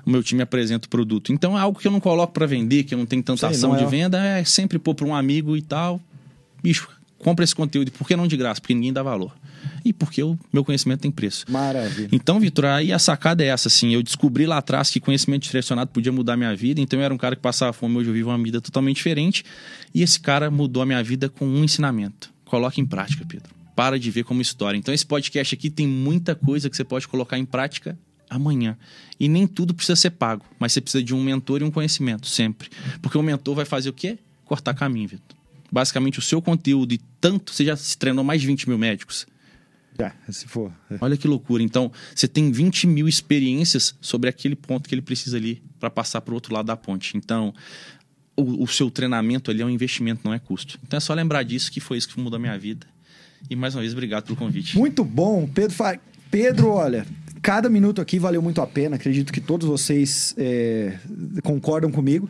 o 0.06 0.10
meu 0.10 0.24
time 0.24 0.42
apresenta 0.42 0.88
o 0.88 0.90
produto. 0.90 1.34
Então 1.34 1.58
é 1.58 1.62
algo 1.62 1.78
que 1.78 1.88
eu 1.88 1.92
não 1.92 2.00
coloco 2.00 2.34
para 2.34 2.46
vender, 2.46 2.84
que 2.84 2.94
eu 2.94 2.98
não 2.98 3.06
tenho 3.06 3.22
tanta 3.22 3.42
Sei, 3.42 3.50
ação 3.50 3.76
de 3.76 3.84
é... 3.84 3.88
venda, 3.88 4.18
é 4.24 4.44
sempre 4.46 4.80
pôr 4.80 4.96
para 4.96 5.06
um 5.06 5.14
amigo 5.14 5.58
e 5.58 5.62
tal. 5.62 6.00
Bicho, 6.64 6.88
compra 7.20 7.44
esse 7.44 7.54
conteúdo. 7.54 7.92
Por 7.92 8.08
que 8.08 8.16
não 8.16 8.28
de 8.28 8.36
graça? 8.36 8.60
Porque 8.60 8.74
ninguém 8.74 8.92
dá 8.92 9.04
valor. 9.04 9.36
E 9.84 9.94
porque 9.94 10.24
o 10.24 10.38
meu 10.52 10.64
conhecimento 10.64 11.02
tem 11.02 11.12
preço. 11.12 11.46
Maravilha. 11.50 12.10
Então, 12.12 12.40
Vitor, 12.40 12.66
aí 12.66 12.92
a 12.92 13.00
sacada 13.00 13.44
é 13.44 13.48
essa, 13.48 13.68
assim. 13.68 13.94
Eu 13.94 14.02
descobri 14.02 14.46
lá 14.46 14.58
atrás 14.58 14.90
que 14.90 15.00
conhecimento 15.00 15.44
direcionado 15.44 15.92
podia 15.92 16.12
mudar 16.12 16.36
minha 16.36 16.56
vida. 16.56 16.82
Então, 16.82 17.00
eu 17.00 17.06
era 17.06 17.14
um 17.14 17.18
cara 17.18 17.36
que 17.36 17.42
passava 17.42 17.74
fome, 17.74 17.98
hoje 17.98 18.10
eu 18.10 18.14
vivo 18.14 18.30
uma 18.30 18.44
vida 18.44 18.60
totalmente 18.60 18.98
diferente. 18.98 19.44
E 19.94 20.02
esse 20.02 20.20
cara 20.20 20.50
mudou 20.50 20.82
a 20.82 20.86
minha 20.86 21.04
vida 21.04 21.30
com 21.30 21.46
um 21.46 21.64
ensinamento. 21.64 22.32
Coloque 22.46 22.82
em 22.82 22.86
prática, 22.86 23.26
Pedro 23.28 23.60
para 23.80 23.98
de 23.98 24.12
ver 24.12 24.26
como 24.26 24.42
história. 24.42 24.78
Então, 24.78 24.94
esse 24.94 25.06
podcast 25.06 25.56
aqui 25.56 25.70
tem 25.70 25.88
muita 25.88 26.36
coisa 26.36 26.70
que 26.70 26.76
você 26.76 26.84
pode 26.84 27.08
colocar 27.08 27.38
em 27.38 27.46
prática 27.46 27.98
amanhã. 28.30 28.78
E 29.18 29.30
nem 29.30 29.48
tudo 29.48 29.74
precisa 29.74 29.96
ser 29.96 30.12
pago, 30.12 30.46
mas 30.60 30.74
você 30.74 30.82
precisa 30.82 31.02
de 31.02 31.16
um 31.16 31.24
mentor 31.24 31.62
e 31.62 31.64
um 31.64 31.72
conhecimento, 31.72 32.28
sempre. 32.28 32.70
Porque 33.02 33.18
o 33.18 33.24
mentor 33.24 33.56
vai 33.56 33.64
fazer 33.64 33.90
o 33.90 33.94
quê? 33.94 34.20
Cortar 34.44 34.74
caminho, 34.74 35.08
Vitor. 35.08 35.39
Basicamente, 35.72 36.20
o 36.20 36.22
seu 36.22 36.42
conteúdo 36.42 36.94
e 36.94 37.00
tanto, 37.22 37.54
você 37.54 37.64
já 37.66 37.76
se 37.76 37.98
treinou 37.98 38.24
mais 38.24 38.42
de 38.42 38.48
20 38.48 38.68
mil 38.70 38.78
médicos. 38.78 39.26
Já, 39.98 40.14
se 40.30 40.48
for. 40.48 40.72
é. 40.90 40.98
Olha 41.02 41.18
que 41.18 41.28
loucura. 41.28 41.62
Então, 41.62 41.92
você 42.16 42.28
tem 42.28 42.52
20 42.52 42.88
mil 42.88 43.08
experiências 43.08 43.94
sobre 44.00 44.30
aquele 44.30 44.56
ponto 44.56 44.88
que 44.88 44.96
ele 44.96 45.02
precisa 45.02 45.36
ali 45.38 45.62
para 45.80 45.90
passar 45.90 46.22
para 46.22 46.32
o 46.32 46.36
outro 46.36 46.54
lado 46.54 46.66
da 46.68 46.78
ponte. 46.78 47.18
Então, 47.18 47.54
o, 48.38 48.64
o 48.64 48.68
seu 48.68 48.90
treinamento 48.90 49.52
ali 49.52 49.62
é 49.62 49.66
um 49.66 49.70
investimento, 49.70 50.22
não 50.24 50.34
é 50.34 50.40
custo. 50.40 50.80
Então, 50.88 50.96
é 50.98 51.02
só 51.02 51.14
lembrar 51.14 51.44
disso, 51.44 51.70
que 51.72 51.82
foi 51.82 51.98
isso 51.98 52.08
que 52.08 52.20
mudou 52.20 52.38
a 52.38 52.40
minha 52.40 52.58
vida. 52.58 52.88
E 53.50 53.56
mais 53.56 53.76
uma 53.76 53.82
vez, 53.82 53.92
obrigado 53.94 54.24
pelo 54.26 54.38
convite. 54.38 54.78
Muito 54.78 55.04
bom, 55.04 55.46
Pedro. 55.48 55.76
Fa- 55.76 56.00
Pedro, 56.32 56.70
olha, 56.70 57.06
cada 57.42 57.68
minuto 57.70 58.00
aqui 58.00 58.20
valeu 58.20 58.42
muito 58.42 58.62
a 58.62 58.68
pena. 58.68 58.96
Acredito 58.96 59.34
que 59.34 59.42
todos 59.42 59.68
vocês 59.68 60.34
é, 60.38 60.98
concordam 61.44 61.92
comigo. 61.92 62.30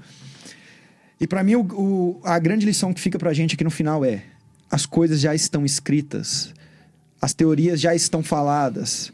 E 1.20 1.28
para 1.28 1.44
mim, 1.44 1.56
o- 1.56 1.62
o- 1.62 2.22
a 2.24 2.40
grande 2.40 2.66
lição 2.66 2.94
que 2.94 3.02
fica 3.02 3.20
pra 3.20 3.34
gente 3.34 3.56
aqui 3.56 3.64
no 3.64 3.70
final 3.72 4.04
é: 4.06 4.24
as 4.72 4.86
coisas 4.86 5.20
já 5.20 5.34
estão 5.36 5.66
escritas, 5.66 6.54
as 7.22 7.34
teorias 7.34 7.80
já 7.82 7.94
estão 7.94 8.24
faladas, 8.24 9.12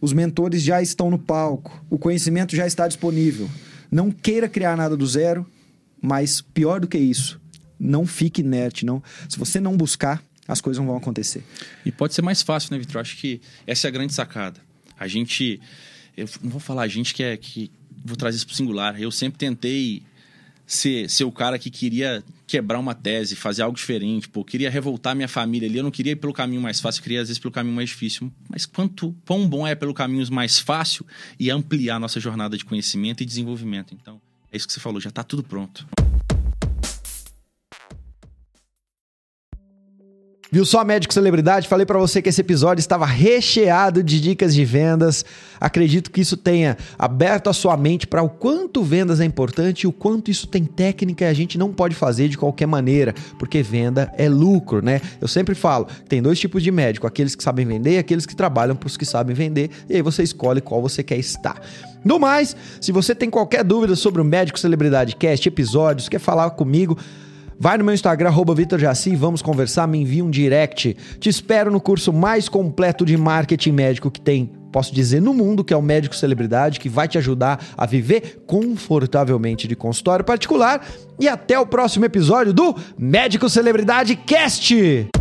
os 0.00 0.12
mentores 0.12 0.62
já 0.62 0.80
estão 0.80 1.10
no 1.10 1.18
palco, 1.18 1.84
o 1.90 1.98
conhecimento 1.98 2.54
já 2.54 2.66
está 2.66 2.86
disponível. 2.86 3.48
Não 3.90 4.10
queira 4.10 4.48
criar 4.48 4.76
nada 4.76 4.96
do 4.96 5.06
zero, 5.06 5.46
mas 6.00 6.40
pior 6.40 6.80
do 6.80 6.86
que 6.86 6.98
isso, 6.98 7.40
não 7.78 8.06
fique 8.06 8.40
inerte. 8.42 8.84
Não, 8.86 9.02
se 9.28 9.38
você 9.38 9.58
não 9.58 9.76
buscar, 9.76 10.22
as 10.46 10.60
coisas 10.60 10.78
não 10.78 10.86
vão 10.86 10.96
acontecer. 10.96 11.42
E 11.84 11.90
pode 11.90 12.14
ser 12.14 12.22
mais 12.22 12.40
fácil, 12.42 12.72
né, 12.72 12.78
Vitor? 12.78 13.00
Acho 13.00 13.16
que 13.16 13.40
essa 13.66 13.86
é 13.86 13.88
a 13.88 13.92
grande 13.92 14.12
sacada. 14.14 14.60
A 14.98 15.06
gente. 15.08 15.60
Eu 16.16 16.28
não 16.42 16.50
vou 16.50 16.60
falar 16.60 16.82
a 16.82 16.88
gente 16.88 17.12
que 17.14 17.22
é. 17.22 17.36
que 17.36 17.70
Vou 18.04 18.16
trazer 18.16 18.36
isso 18.36 18.46
pro 18.46 18.54
singular. 18.54 19.00
Eu 19.00 19.10
sempre 19.10 19.38
tentei 19.38 20.02
ser, 20.68 21.08
ser 21.08 21.24
o 21.24 21.32
cara 21.32 21.58
que 21.58 21.70
queria 21.70 22.22
quebrar 22.46 22.78
uma 22.78 22.94
tese, 22.94 23.34
fazer 23.34 23.62
algo 23.62 23.76
diferente. 23.76 24.28
Pô, 24.28 24.44
queria 24.44 24.70
revoltar 24.70 25.16
minha 25.16 25.26
família 25.26 25.66
ali. 25.66 25.78
Eu 25.78 25.82
não 25.82 25.90
queria 25.90 26.12
ir 26.12 26.16
pelo 26.16 26.32
caminho 26.32 26.60
mais 26.60 26.78
fácil, 26.78 27.00
eu 27.00 27.02
queria, 27.02 27.22
às 27.22 27.28
vezes, 27.28 27.40
pelo 27.40 27.52
caminho 27.52 27.74
mais 27.74 27.88
difícil. 27.88 28.30
Mas 28.48 28.66
quanto 28.66 29.16
quão 29.26 29.48
bom 29.48 29.66
é 29.66 29.74
pelo 29.74 29.94
caminho 29.94 30.30
mais 30.30 30.58
fácil 30.58 31.06
e 31.40 31.50
ampliar 31.50 31.98
nossa 31.98 32.20
jornada 32.20 32.56
de 32.56 32.64
conhecimento 32.64 33.22
e 33.22 33.26
desenvolvimento. 33.26 33.94
Então, 33.94 34.20
é 34.52 34.56
isso 34.56 34.66
que 34.66 34.72
você 34.72 34.80
falou, 34.80 35.00
já 35.00 35.10
tá 35.10 35.24
tudo 35.24 35.42
pronto. 35.42 35.86
Viu 40.50 40.64
só, 40.64 40.82
médico 40.82 41.12
celebridade? 41.12 41.68
Falei 41.68 41.84
pra 41.84 41.98
você 41.98 42.22
que 42.22 42.30
esse 42.30 42.40
episódio 42.40 42.80
estava 42.80 43.04
recheado 43.04 44.02
de 44.02 44.18
dicas 44.18 44.54
de 44.54 44.64
vendas. 44.64 45.22
Acredito 45.60 46.10
que 46.10 46.22
isso 46.22 46.38
tenha 46.38 46.74
aberto 46.98 47.50
a 47.50 47.52
sua 47.52 47.76
mente 47.76 48.06
para 48.06 48.22
o 48.22 48.30
quanto 48.30 48.82
vendas 48.82 49.20
é 49.20 49.26
importante 49.26 49.82
e 49.82 49.86
o 49.86 49.92
quanto 49.92 50.30
isso 50.30 50.46
tem 50.46 50.64
técnica 50.64 51.26
e 51.26 51.28
a 51.28 51.34
gente 51.34 51.58
não 51.58 51.70
pode 51.70 51.94
fazer 51.94 52.30
de 52.30 52.38
qualquer 52.38 52.64
maneira, 52.64 53.14
porque 53.38 53.62
venda 53.62 54.10
é 54.16 54.26
lucro, 54.26 54.82
né? 54.82 55.02
Eu 55.20 55.28
sempre 55.28 55.54
falo, 55.54 55.86
tem 56.08 56.22
dois 56.22 56.40
tipos 56.40 56.62
de 56.62 56.70
médico, 56.70 57.06
aqueles 57.06 57.34
que 57.34 57.42
sabem 57.42 57.66
vender 57.66 57.96
e 57.96 57.98
aqueles 57.98 58.24
que 58.24 58.34
trabalham 58.34 58.74
para 58.74 58.86
os 58.86 58.96
que 58.96 59.04
sabem 59.04 59.36
vender, 59.36 59.70
e 59.86 59.96
aí 59.96 60.02
você 60.02 60.22
escolhe 60.22 60.62
qual 60.62 60.80
você 60.80 61.02
quer 61.02 61.18
estar. 61.18 61.60
No 62.02 62.18
mais, 62.18 62.56
se 62.80 62.90
você 62.90 63.14
tem 63.14 63.28
qualquer 63.28 63.62
dúvida 63.62 63.94
sobre 63.94 64.22
o 64.22 64.24
Médico 64.24 64.58
Celebridade 64.58 65.14
Cast, 65.14 65.46
episódios, 65.46 66.08
quer 66.08 66.20
falar 66.20 66.48
comigo, 66.52 66.96
Vai 67.60 67.76
no 67.76 67.84
meu 67.84 67.92
Instagram, 67.92 68.28
arroba 68.28 68.54
Vitor 68.54 68.78
Jaci, 68.78 69.16
vamos 69.16 69.42
conversar, 69.42 69.88
me 69.88 69.98
envia 69.98 70.24
um 70.24 70.30
direct. 70.30 70.96
Te 71.18 71.28
espero 71.28 71.72
no 71.72 71.80
curso 71.80 72.12
mais 72.12 72.48
completo 72.48 73.04
de 73.04 73.16
marketing 73.16 73.72
médico 73.72 74.12
que 74.12 74.20
tem, 74.20 74.52
posso 74.70 74.94
dizer, 74.94 75.20
no 75.20 75.34
mundo, 75.34 75.64
que 75.64 75.74
é 75.74 75.76
o 75.76 75.82
Médico 75.82 76.14
Celebridade, 76.14 76.78
que 76.78 76.88
vai 76.88 77.08
te 77.08 77.18
ajudar 77.18 77.58
a 77.76 77.84
viver 77.84 78.44
confortavelmente 78.46 79.66
de 79.66 79.74
consultório 79.74 80.24
particular. 80.24 80.86
E 81.18 81.26
até 81.26 81.58
o 81.58 81.66
próximo 81.66 82.04
episódio 82.04 82.52
do 82.52 82.76
Médico 82.96 83.48
Celebridade 83.48 84.14
Cast! 84.14 85.17